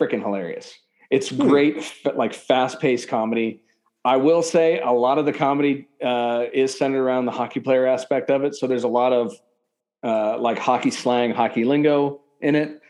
freaking 0.00 0.20
hilarious. 0.20 0.74
It's 1.10 1.32
great, 1.32 1.78
f- 1.78 2.14
like 2.14 2.34
fast 2.34 2.80
paced 2.80 3.08
comedy. 3.08 3.62
I 4.04 4.16
will 4.16 4.42
say 4.42 4.80
a 4.80 4.90
lot 4.90 5.18
of 5.18 5.26
the 5.26 5.32
comedy 5.32 5.88
uh, 6.02 6.44
is 6.52 6.76
centered 6.76 7.02
around 7.02 7.26
the 7.26 7.32
hockey 7.32 7.60
player 7.60 7.86
aspect 7.86 8.30
of 8.30 8.44
it. 8.44 8.54
So 8.54 8.66
there's 8.66 8.84
a 8.84 8.88
lot 8.88 9.12
of 9.12 9.34
uh, 10.02 10.38
like 10.38 10.58
hockey 10.58 10.90
slang, 10.90 11.32
hockey 11.32 11.64
lingo 11.64 12.20
in 12.40 12.54
it. 12.54 12.80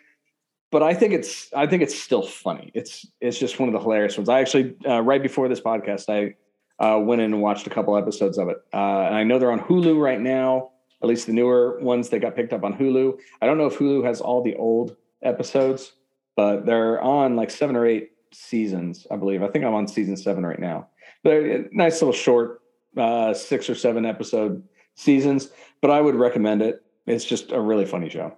But 0.71 0.85
I 0.85 0.95
think 0.95 1.13
it's 1.13 1.53
I 1.53 1.67
think 1.67 1.83
it's 1.83 2.01
still 2.01 2.23
funny. 2.23 2.71
It's 2.75 3.05
it's 3.21 3.39
just 3.39 3.59
one 3.59 3.69
of 3.69 3.73
the 3.73 3.81
hilarious 3.81 4.17
ones. 4.17 4.29
I 4.29 4.41
actually 4.41 4.77
uh, 4.87 5.01
right 5.03 5.21
before 5.21 5.49
this 5.49 5.61
podcast, 5.61 6.09
I 6.09 6.37
uh, 6.81 6.99
went 7.01 7.21
in 7.21 7.33
and 7.33 7.43
watched 7.43 7.67
a 7.67 7.71
couple 7.71 7.97
episodes 7.97 8.39
of 8.39 8.49
it. 8.49 8.59
Uh, 8.73 9.03
and 9.03 9.15
I 9.17 9.25
know 9.25 9.41
they're 9.41 9.51
on 9.51 9.61
Hulu 9.61 10.01
right 10.01 10.21
now, 10.21 10.71
at 11.03 11.09
least 11.09 11.27
the 11.27 11.33
newer 11.33 11.81
ones 11.81 12.09
that 12.11 12.21
got 12.21 12.37
picked 12.37 12.53
up 12.53 12.63
on 12.63 12.79
Hulu. 12.79 13.19
I 13.43 13.47
don't 13.47 13.59
know 13.59 13.67
if 13.67 13.79
Hulu 13.79 14.05
has 14.05 14.21
all 14.21 14.45
the 14.45 14.55
old 14.55 14.97
episodes, 15.23 15.93
but 16.37 16.67
they're 16.67 17.01
on 17.01 17.35
like 17.35 17.51
seven 17.51 17.75
or 17.75 17.85
eight 17.85 18.13
seasons, 18.33 19.09
I 19.11 19.17
believe. 19.17 19.43
I 19.43 19.49
think 19.49 19.65
I'm 19.65 19.75
on 19.75 19.89
season 19.89 20.17
seven 20.17 20.47
right 20.47 20.61
now. 20.61 20.89
They're 21.25 21.69
nice 21.73 22.01
little 22.01 22.13
short, 22.13 22.63
uh, 22.97 23.35
six 23.35 23.69
or 23.69 23.75
seven 23.75 24.07
episode 24.07 24.63
seasons, 24.95 25.51
but 25.81 25.91
I 25.91 26.01
would 26.01 26.15
recommend 26.15 26.63
it. 26.63 26.83
It's 27.07 27.25
just 27.25 27.53
a 27.53 27.61
really 27.61 27.87
funny 27.87 28.09
show. 28.09 28.35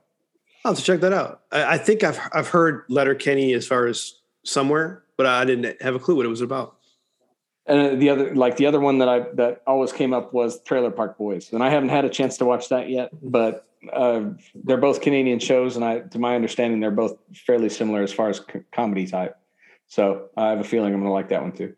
I'll 0.64 0.72
have 0.72 0.78
to 0.78 0.84
check 0.84 1.00
that 1.00 1.12
out. 1.12 1.42
I, 1.50 1.74
I 1.74 1.78
think 1.78 2.04
I've 2.04 2.20
I've 2.32 2.48
heard 2.48 2.84
Letterkenny 2.88 3.52
as 3.54 3.66
far 3.66 3.86
as 3.86 4.14
somewhere, 4.44 5.04
but 5.16 5.26
I 5.26 5.44
didn't 5.44 5.80
have 5.82 5.94
a 5.94 5.98
clue 5.98 6.16
what 6.16 6.26
it 6.26 6.30
was 6.30 6.40
about. 6.40 6.76
And 7.66 8.00
the 8.02 8.08
other, 8.10 8.34
like 8.34 8.56
the 8.56 8.66
other 8.66 8.80
one 8.80 8.98
that 8.98 9.08
I 9.08 9.20
that 9.34 9.62
always 9.66 9.92
came 9.92 10.12
up 10.12 10.32
was 10.32 10.60
Trailer 10.62 10.90
Park 10.90 11.18
Boys, 11.18 11.52
and 11.52 11.62
I 11.62 11.70
haven't 11.70 11.90
had 11.90 12.04
a 12.04 12.08
chance 12.08 12.36
to 12.38 12.44
watch 12.44 12.68
that 12.70 12.88
yet. 12.88 13.10
But 13.22 13.66
uh, 13.92 14.30
they're 14.54 14.76
both 14.76 15.00
Canadian 15.00 15.38
shows, 15.38 15.76
and 15.76 15.84
I, 15.84 16.00
to 16.00 16.18
my 16.18 16.34
understanding, 16.34 16.80
they're 16.80 16.90
both 16.90 17.16
fairly 17.46 17.68
similar 17.68 18.02
as 18.02 18.12
far 18.12 18.28
as 18.28 18.38
c- 18.38 18.60
comedy 18.72 19.06
type. 19.06 19.36
So 19.86 20.28
I 20.36 20.48
have 20.48 20.60
a 20.60 20.64
feeling 20.64 20.92
I'm 20.92 21.00
going 21.00 21.08
to 21.08 21.12
like 21.12 21.28
that 21.28 21.42
one 21.42 21.52
too. 21.52 21.74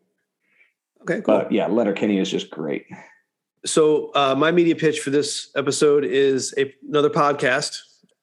Okay, 1.04 1.20
cool. 1.20 1.38
But 1.38 1.52
yeah, 1.52 1.66
Letterkenny 1.66 2.18
is 2.18 2.30
just 2.30 2.50
great. 2.50 2.86
So 3.66 4.10
uh, 4.14 4.34
my 4.34 4.50
media 4.50 4.74
pitch 4.74 5.00
for 5.00 5.10
this 5.10 5.50
episode 5.56 6.04
is 6.04 6.54
a, 6.56 6.74
another 6.88 7.10
podcast. 7.10 7.78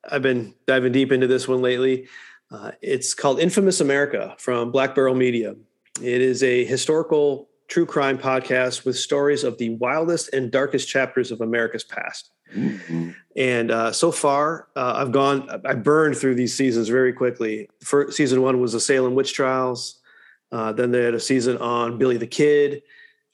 I've 0.10 0.22
been 0.22 0.54
diving 0.68 0.92
deep 0.92 1.12
into 1.12 1.28
this 1.28 1.48
one 1.48 1.62
lately. 1.62 2.08
Uh, 2.52 2.72
it's 2.82 3.14
called 3.14 3.40
Infamous 3.40 3.82
America 3.82 4.36
from 4.38 4.72
Black 4.72 4.96
Barrel 4.96 5.16
Media. 5.16 5.56
It 6.02 6.22
is 6.22 6.44
a 6.44 6.66
historical 6.66 7.50
true 7.68 7.86
crime 7.86 8.18
podcast 8.18 8.84
with 8.84 8.98
stories 8.98 9.44
of 9.44 9.58
the 9.58 9.70
wildest 9.76 10.34
and 10.34 10.52
darkest 10.52 10.90
chapters 10.90 11.32
of 11.32 11.40
America's 11.40 11.84
past. 11.84 12.32
And 13.38 13.72
uh, 13.72 13.94
so 13.94 14.12
far, 14.12 14.68
uh, 14.76 14.96
I've 14.98 15.14
gone, 15.14 15.48
I 15.66 15.74
burned 15.76 16.18
through 16.18 16.36
these 16.36 16.54
seasons 16.54 16.90
very 16.90 17.14
quickly. 17.14 17.70
First, 17.82 18.18
season 18.18 18.42
one 18.42 18.60
was 18.60 18.74
the 18.74 18.80
Salem 18.82 19.16
witch 19.16 19.34
trials. 19.34 20.01
Uh, 20.52 20.72
then 20.74 20.92
they 20.92 21.04
had 21.04 21.14
a 21.14 21.20
season 21.20 21.58
on 21.58 21.98
Billy 21.98 22.18
the 22.18 22.28
Kid, 22.28 22.84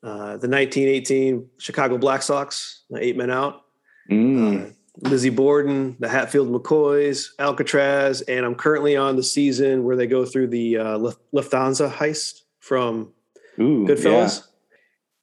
uh, 0.03 0.37
the 0.37 0.47
1918 0.47 1.49
Chicago 1.57 1.97
Black 1.97 2.21
Sox, 2.21 2.83
eight 2.97 3.17
men 3.17 3.31
out. 3.31 3.63
Mm. 4.09 4.69
Uh, 4.69 4.73
Lizzie 5.01 5.29
Borden, 5.29 5.95
the 5.99 6.09
Hatfield 6.09 6.49
McCoys, 6.49 7.27
Alcatraz, 7.39 8.21
and 8.21 8.45
I'm 8.45 8.55
currently 8.55 8.95
on 8.95 9.15
the 9.15 9.23
season 9.23 9.83
where 9.83 9.95
they 9.95 10.07
go 10.07 10.25
through 10.25 10.47
the 10.47 10.77
uh, 10.77 10.97
Lufthansa 11.33 11.91
heist 11.91 12.41
from 12.59 13.11
Ooh, 13.59 13.85
Goodfellas. 13.85 14.47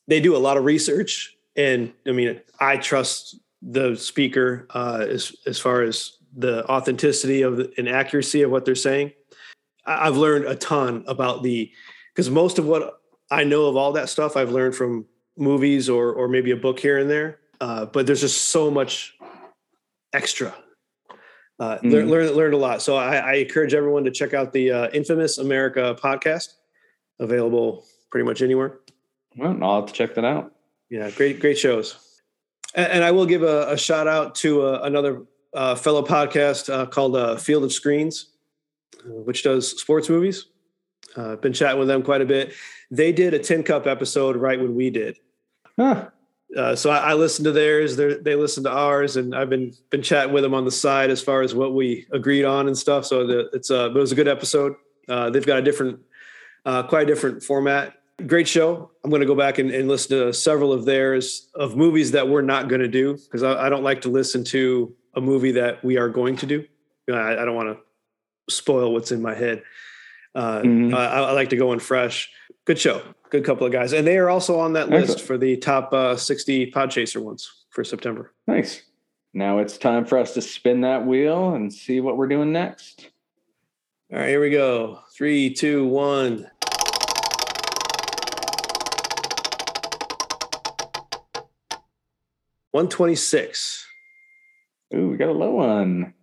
They 0.06 0.20
do 0.20 0.36
a 0.36 0.38
lot 0.38 0.56
of 0.56 0.64
research, 0.64 1.36
and 1.56 1.92
I 2.06 2.12
mean, 2.12 2.40
I 2.60 2.76
trust 2.76 3.36
the 3.62 3.96
speaker 3.96 4.66
uh, 4.70 5.06
as 5.08 5.34
as 5.46 5.58
far 5.58 5.82
as 5.82 6.18
the 6.36 6.64
authenticity 6.68 7.42
of 7.42 7.56
the, 7.56 7.72
and 7.78 7.88
accuracy 7.88 8.42
of 8.42 8.50
what 8.50 8.64
they're 8.64 8.74
saying. 8.74 9.12
I- 9.86 10.06
I've 10.06 10.16
learned 10.16 10.44
a 10.44 10.54
ton 10.56 11.04
about 11.06 11.42
the 11.42 11.72
because 12.14 12.30
most 12.30 12.58
of 12.58 12.66
what 12.66 13.00
I 13.30 13.44
know 13.44 13.66
of 13.66 13.76
all 13.76 13.92
that 13.92 14.08
stuff 14.08 14.36
I've 14.36 14.50
learned 14.52 14.74
from 14.76 15.06
movies 15.36 15.88
or 15.88 16.12
or 16.12 16.28
maybe 16.28 16.52
a 16.52 16.56
book 16.56 16.78
here 16.78 16.98
and 16.98 17.10
there. 17.10 17.40
Uh, 17.60 17.86
but 17.86 18.06
there's 18.06 18.20
just 18.20 18.48
so 18.48 18.70
much 18.70 19.14
extra. 20.12 20.54
Uh, 21.60 21.78
learn, 21.84 22.06
Mhm. 22.06 22.10
learn, 22.10 22.32
learned 22.32 22.54
a 22.54 22.56
lot. 22.58 22.82
So 22.82 22.96
I, 22.96 23.16
I 23.16 23.32
encourage 23.34 23.74
everyone 23.74 24.04
to 24.04 24.10
check 24.10 24.34
out 24.34 24.52
the 24.52 24.70
uh, 24.72 24.88
Infamous 24.92 25.38
America 25.38 25.96
podcast, 26.02 26.54
available 27.20 27.84
pretty 28.10 28.24
much 28.26 28.42
anywhere. 28.42 28.80
Well, 29.36 29.56
I'll 29.62 29.80
have 29.80 29.86
to 29.86 29.92
check 29.92 30.14
that 30.16 30.24
out. 30.24 30.52
Yeah, 30.90 31.10
great, 31.10 31.40
great 31.40 31.56
shows. 31.58 31.96
And, 32.74 32.90
and 32.94 33.04
I 33.04 33.12
will 33.12 33.26
give 33.26 33.42
a, 33.44 33.70
a 33.70 33.78
shout 33.78 34.08
out 34.08 34.34
to 34.36 34.62
uh, 34.62 34.80
another 34.82 35.22
uh, 35.54 35.76
fellow 35.76 36.02
podcast 36.04 36.72
uh, 36.72 36.86
called 36.86 37.14
uh, 37.16 37.36
Field 37.36 37.62
of 37.62 37.72
Screens, 37.72 38.32
which 39.04 39.44
does 39.44 39.78
sports 39.80 40.08
movies. 40.08 40.46
Uh, 41.16 41.32
I've 41.32 41.40
been 41.40 41.52
chatting 41.52 41.78
with 41.78 41.88
them 41.88 42.02
quite 42.02 42.20
a 42.20 42.26
bit. 42.26 42.52
They 42.90 43.12
did 43.12 43.34
a 43.34 43.38
Tin 43.38 43.62
Cup 43.62 43.86
episode 43.86 44.36
right 44.36 44.60
when 44.60 44.74
we 44.74 44.90
did. 44.90 45.18
Huh. 45.78 46.08
Uh, 46.56 46.76
so 46.76 46.90
I, 46.90 46.98
I 46.98 47.14
listen 47.14 47.44
to 47.44 47.52
theirs. 47.52 47.96
They 47.96 48.36
listened 48.36 48.64
to 48.66 48.70
ours, 48.70 49.16
and 49.16 49.34
I've 49.34 49.50
been 49.50 49.72
been 49.90 50.02
chatting 50.02 50.32
with 50.32 50.44
them 50.44 50.54
on 50.54 50.64
the 50.64 50.70
side 50.70 51.10
as 51.10 51.20
far 51.20 51.42
as 51.42 51.54
what 51.54 51.74
we 51.74 52.06
agreed 52.12 52.44
on 52.44 52.68
and 52.68 52.78
stuff. 52.78 53.06
So 53.06 53.26
the, 53.26 53.50
it's 53.52 53.70
uh, 53.70 53.90
it 53.90 53.94
was 53.94 54.12
a 54.12 54.14
good 54.14 54.28
episode. 54.28 54.74
Uh, 55.08 55.30
they've 55.30 55.46
got 55.46 55.58
a 55.58 55.62
different, 55.62 56.00
uh, 56.64 56.82
quite 56.84 57.02
a 57.02 57.06
different 57.06 57.42
format. 57.42 57.94
Great 58.26 58.46
show. 58.46 58.90
I'm 59.02 59.10
going 59.10 59.20
to 59.20 59.26
go 59.26 59.34
back 59.34 59.58
and, 59.58 59.70
and, 59.70 59.88
listen 59.88 60.16
to 60.16 60.32
several 60.32 60.72
of 60.72 60.84
theirs 60.84 61.48
of 61.56 61.76
movies 61.76 62.12
that 62.12 62.28
we're 62.28 62.42
not 62.42 62.68
going 62.68 62.80
to 62.80 62.88
do 62.88 63.14
because 63.14 63.42
I, 63.42 63.66
I, 63.66 63.68
don't 63.68 63.82
like 63.82 64.02
to 64.02 64.08
listen 64.08 64.44
to 64.44 64.94
a 65.14 65.20
movie 65.20 65.50
that 65.52 65.84
we 65.84 65.98
are 65.98 66.08
going 66.08 66.36
to 66.36 66.46
do. 66.46 66.64
I, 67.12 67.32
I 67.32 67.44
don't 67.44 67.56
want 67.56 67.76
to 67.76 68.54
spoil 68.54 68.92
what's 68.92 69.10
in 69.10 69.20
my 69.20 69.34
head. 69.34 69.64
Uh, 70.34 70.60
mm-hmm. 70.60 70.94
I, 70.94 71.06
I, 71.06 71.32
like 71.32 71.50
to 71.50 71.56
go 71.56 71.72
in 71.72 71.78
fresh. 71.78 72.30
Good 72.64 72.78
show. 72.78 73.02
Good 73.30 73.44
couple 73.44 73.66
of 73.66 73.72
guys, 73.72 73.92
and 73.92 74.06
they 74.06 74.18
are 74.18 74.28
also 74.28 74.58
on 74.58 74.72
that 74.72 74.90
list 74.90 75.20
for 75.20 75.38
the 75.38 75.56
top 75.56 75.92
uh, 75.92 76.16
60 76.16 76.70
Podchaser 76.72 77.22
ones 77.22 77.64
for 77.70 77.84
September. 77.84 78.32
Nice. 78.46 78.82
Now 79.32 79.58
it's 79.58 79.78
time 79.78 80.04
for 80.04 80.18
us 80.18 80.34
to 80.34 80.42
spin 80.42 80.82
that 80.82 81.04
wheel 81.06 81.54
and 81.54 81.72
see 81.72 82.00
what 82.00 82.16
we're 82.16 82.28
doing 82.28 82.52
next. 82.52 83.10
All 84.12 84.18
right, 84.18 84.28
here 84.28 84.40
we 84.40 84.50
go. 84.50 85.00
Three, 85.16 85.52
two, 85.52 85.86
one. 85.86 86.50
One 92.70 92.88
twenty-six. 92.88 93.86
Ooh, 94.94 95.10
we 95.10 95.16
got 95.16 95.28
a 95.28 95.32
low 95.32 95.52
one. 95.52 96.14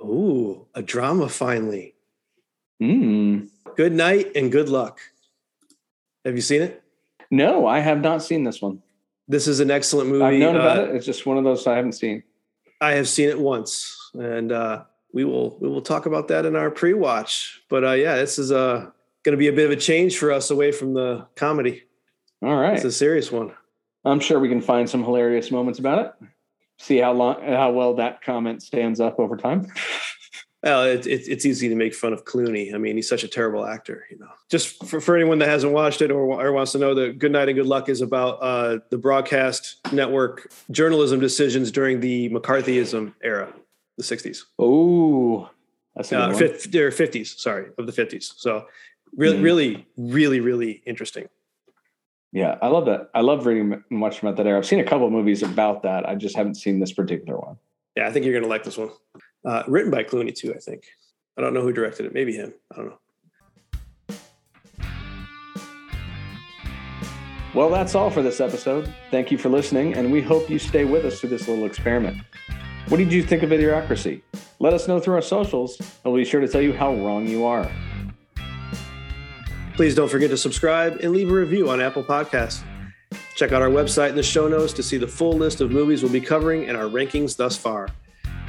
Ooh, 0.00 0.66
a 0.74 0.82
drama 0.82 1.28
finally. 1.28 1.94
Hmm. 2.80 3.46
Good 3.76 3.92
night 3.92 4.32
and 4.34 4.50
good 4.50 4.70
luck. 4.70 5.00
Have 6.24 6.34
you 6.34 6.40
seen 6.40 6.62
it? 6.62 6.82
No, 7.30 7.66
I 7.66 7.80
have 7.80 8.00
not 8.00 8.22
seen 8.22 8.42
this 8.42 8.62
one. 8.62 8.82
This 9.28 9.46
is 9.46 9.60
an 9.60 9.70
excellent 9.70 10.08
movie. 10.08 10.24
I've 10.24 10.40
known 10.40 10.56
about 10.56 10.78
uh, 10.78 10.82
it. 10.84 10.96
It's 10.96 11.04
just 11.04 11.26
one 11.26 11.36
of 11.36 11.44
those 11.44 11.66
I 11.66 11.76
haven't 11.76 11.92
seen. 11.92 12.22
I 12.80 12.92
have 12.92 13.06
seen 13.08 13.28
it 13.28 13.38
once, 13.38 13.94
and 14.14 14.50
uh, 14.50 14.84
we 15.12 15.24
will 15.24 15.58
we 15.60 15.68
will 15.68 15.82
talk 15.82 16.06
about 16.06 16.28
that 16.28 16.46
in 16.46 16.56
our 16.56 16.70
pre-watch. 16.70 17.62
But 17.68 17.84
uh, 17.84 17.92
yeah, 17.92 18.16
this 18.16 18.38
is 18.38 18.50
uh, 18.50 18.90
going 19.24 19.32
to 19.32 19.36
be 19.36 19.48
a 19.48 19.52
bit 19.52 19.66
of 19.66 19.72
a 19.72 19.76
change 19.76 20.16
for 20.16 20.32
us 20.32 20.50
away 20.50 20.72
from 20.72 20.94
the 20.94 21.26
comedy. 21.36 21.82
All 22.42 22.56
right, 22.56 22.74
it's 22.74 22.84
a 22.84 22.92
serious 22.92 23.30
one. 23.30 23.52
I'm 24.04 24.20
sure 24.20 24.38
we 24.38 24.48
can 24.48 24.62
find 24.62 24.88
some 24.88 25.02
hilarious 25.02 25.50
moments 25.50 25.78
about 25.80 25.98
it. 25.98 26.28
See 26.78 26.98
how 26.98 27.12
long 27.12 27.42
how 27.42 27.72
well 27.72 27.94
that 27.94 28.22
comment 28.22 28.62
stands 28.62 29.00
up 29.00 29.18
over 29.18 29.36
time. 29.36 29.66
Well, 30.66 30.82
it, 30.82 31.06
it, 31.06 31.28
it's 31.28 31.46
easy 31.46 31.68
to 31.68 31.76
make 31.76 31.94
fun 31.94 32.12
of 32.12 32.24
Clooney. 32.24 32.74
I 32.74 32.78
mean, 32.78 32.96
he's 32.96 33.08
such 33.08 33.22
a 33.22 33.28
terrible 33.28 33.64
actor. 33.64 34.04
You 34.10 34.18
know, 34.18 34.30
just 34.50 34.84
for, 34.84 35.00
for 35.00 35.14
anyone 35.14 35.38
that 35.38 35.48
hasn't 35.48 35.72
watched 35.72 36.02
it 36.02 36.10
or, 36.10 36.18
or 36.22 36.50
wants 36.50 36.72
to 36.72 36.78
know, 36.78 36.92
the 36.92 37.12
Good 37.12 37.30
Night 37.30 37.48
and 37.48 37.56
Good 37.56 37.66
Luck 37.66 37.88
is 37.88 38.00
about 38.00 38.42
uh, 38.42 38.80
the 38.90 38.98
broadcast 38.98 39.76
network 39.92 40.50
journalism 40.72 41.20
decisions 41.20 41.70
during 41.70 42.00
the 42.00 42.30
McCarthyism 42.30 43.14
era 43.22 43.54
the 43.96 44.02
60s. 44.02 44.40
Oh, 44.58 45.48
that's 45.94 46.12
uh, 46.12 46.32
fifth, 46.34 46.74
or 46.74 46.90
50s, 46.90 47.38
sorry, 47.38 47.68
of 47.78 47.86
the 47.86 47.92
50s. 47.92 48.32
So 48.36 48.66
really, 49.16 49.38
mm. 49.38 49.42
really, 49.44 49.86
really, 49.96 50.40
really 50.40 50.82
interesting. 50.84 51.28
Yeah, 52.32 52.58
I 52.60 52.66
love 52.66 52.86
that. 52.86 53.10
I 53.14 53.20
love 53.20 53.46
reading 53.46 53.84
much 53.88 54.20
about 54.20 54.34
that 54.36 54.48
era. 54.48 54.58
I've 54.58 54.66
seen 54.66 54.80
a 54.80 54.84
couple 54.84 55.08
movies 55.10 55.44
about 55.44 55.84
that. 55.84 56.08
I 56.08 56.16
just 56.16 56.34
haven't 56.34 56.56
seen 56.56 56.80
this 56.80 56.92
particular 56.92 57.38
one. 57.38 57.56
Yeah, 57.96 58.08
I 58.08 58.10
think 58.10 58.26
you're 58.26 58.34
going 58.34 58.42
to 58.42 58.50
like 58.50 58.64
this 58.64 58.76
one. 58.76 58.90
Uh, 59.46 59.62
written 59.68 59.92
by 59.92 60.02
Clooney 60.02 60.34
too, 60.34 60.52
I 60.52 60.58
think. 60.58 60.84
I 61.38 61.40
don't 61.40 61.54
know 61.54 61.62
who 61.62 61.72
directed 61.72 62.06
it. 62.06 62.12
Maybe 62.12 62.34
him. 62.34 62.52
I 62.72 62.76
don't 62.76 62.86
know. 62.88 62.98
Well, 67.54 67.70
that's 67.70 67.94
all 67.94 68.10
for 68.10 68.22
this 68.22 68.40
episode. 68.40 68.92
Thank 69.10 69.30
you 69.30 69.38
for 69.38 69.48
listening, 69.48 69.94
and 69.94 70.12
we 70.12 70.20
hope 70.20 70.50
you 70.50 70.58
stay 70.58 70.84
with 70.84 71.06
us 71.06 71.20
through 71.20 71.30
this 71.30 71.48
little 71.48 71.64
experiment. 71.64 72.18
What 72.88 72.98
did 72.98 73.12
you 73.12 73.22
think 73.22 73.42
of 73.42 73.50
Idiocracy? 73.50 74.20
Let 74.58 74.74
us 74.74 74.88
know 74.88 75.00
through 75.00 75.14
our 75.14 75.22
socials, 75.22 75.78
and 75.80 76.12
we'll 76.12 76.22
be 76.22 76.28
sure 76.28 76.40
to 76.40 76.48
tell 76.48 76.60
you 76.60 76.72
how 76.72 76.94
wrong 76.94 77.26
you 77.26 77.46
are. 77.46 77.70
Please 79.74 79.94
don't 79.94 80.10
forget 80.10 80.30
to 80.30 80.36
subscribe 80.36 80.98
and 81.02 81.12
leave 81.12 81.30
a 81.30 81.34
review 81.34 81.70
on 81.70 81.80
Apple 81.80 82.02
Podcasts. 82.02 82.62
Check 83.36 83.52
out 83.52 83.62
our 83.62 83.70
website 83.70 84.10
in 84.10 84.16
the 84.16 84.22
show 84.22 84.48
notes 84.48 84.72
to 84.74 84.82
see 84.82 84.96
the 84.96 85.06
full 85.06 85.32
list 85.32 85.60
of 85.60 85.70
movies 85.70 86.02
we'll 86.02 86.12
be 86.12 86.20
covering 86.20 86.68
and 86.68 86.76
our 86.76 86.84
rankings 86.84 87.36
thus 87.36 87.56
far. 87.56 87.88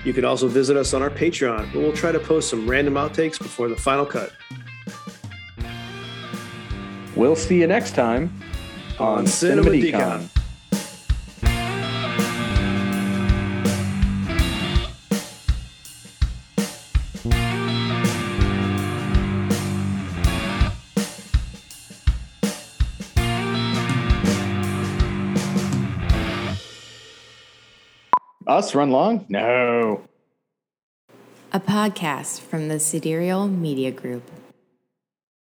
You 0.08 0.14
can 0.14 0.24
also 0.24 0.48
visit 0.48 0.78
us 0.78 0.94
on 0.94 1.02
our 1.02 1.10
Patreon, 1.10 1.74
where 1.74 1.84
we'll 1.84 1.92
try 1.92 2.14
to 2.14 2.20
post 2.20 2.50
some 2.50 2.66
random 2.66 2.94
outtakes 2.94 3.38
before 3.38 3.68
the 3.68 3.76
final 3.76 4.06
cut. 4.06 4.32
We'll 7.14 7.36
see 7.36 7.60
you 7.60 7.68
next 7.68 7.94
time 7.94 8.32
on, 9.00 9.18
on 9.18 9.28
Cinema. 9.28 9.70
Decon. 9.70 10.37
Us 28.58 28.74
run 28.74 28.90
long? 28.90 29.24
No. 29.30 30.02
A 31.54 31.60
podcast 31.60 32.40
from 32.40 32.70
the 32.70 32.80
Sidereal 32.80 33.48
Media 33.48 33.92
Group. 33.92 34.24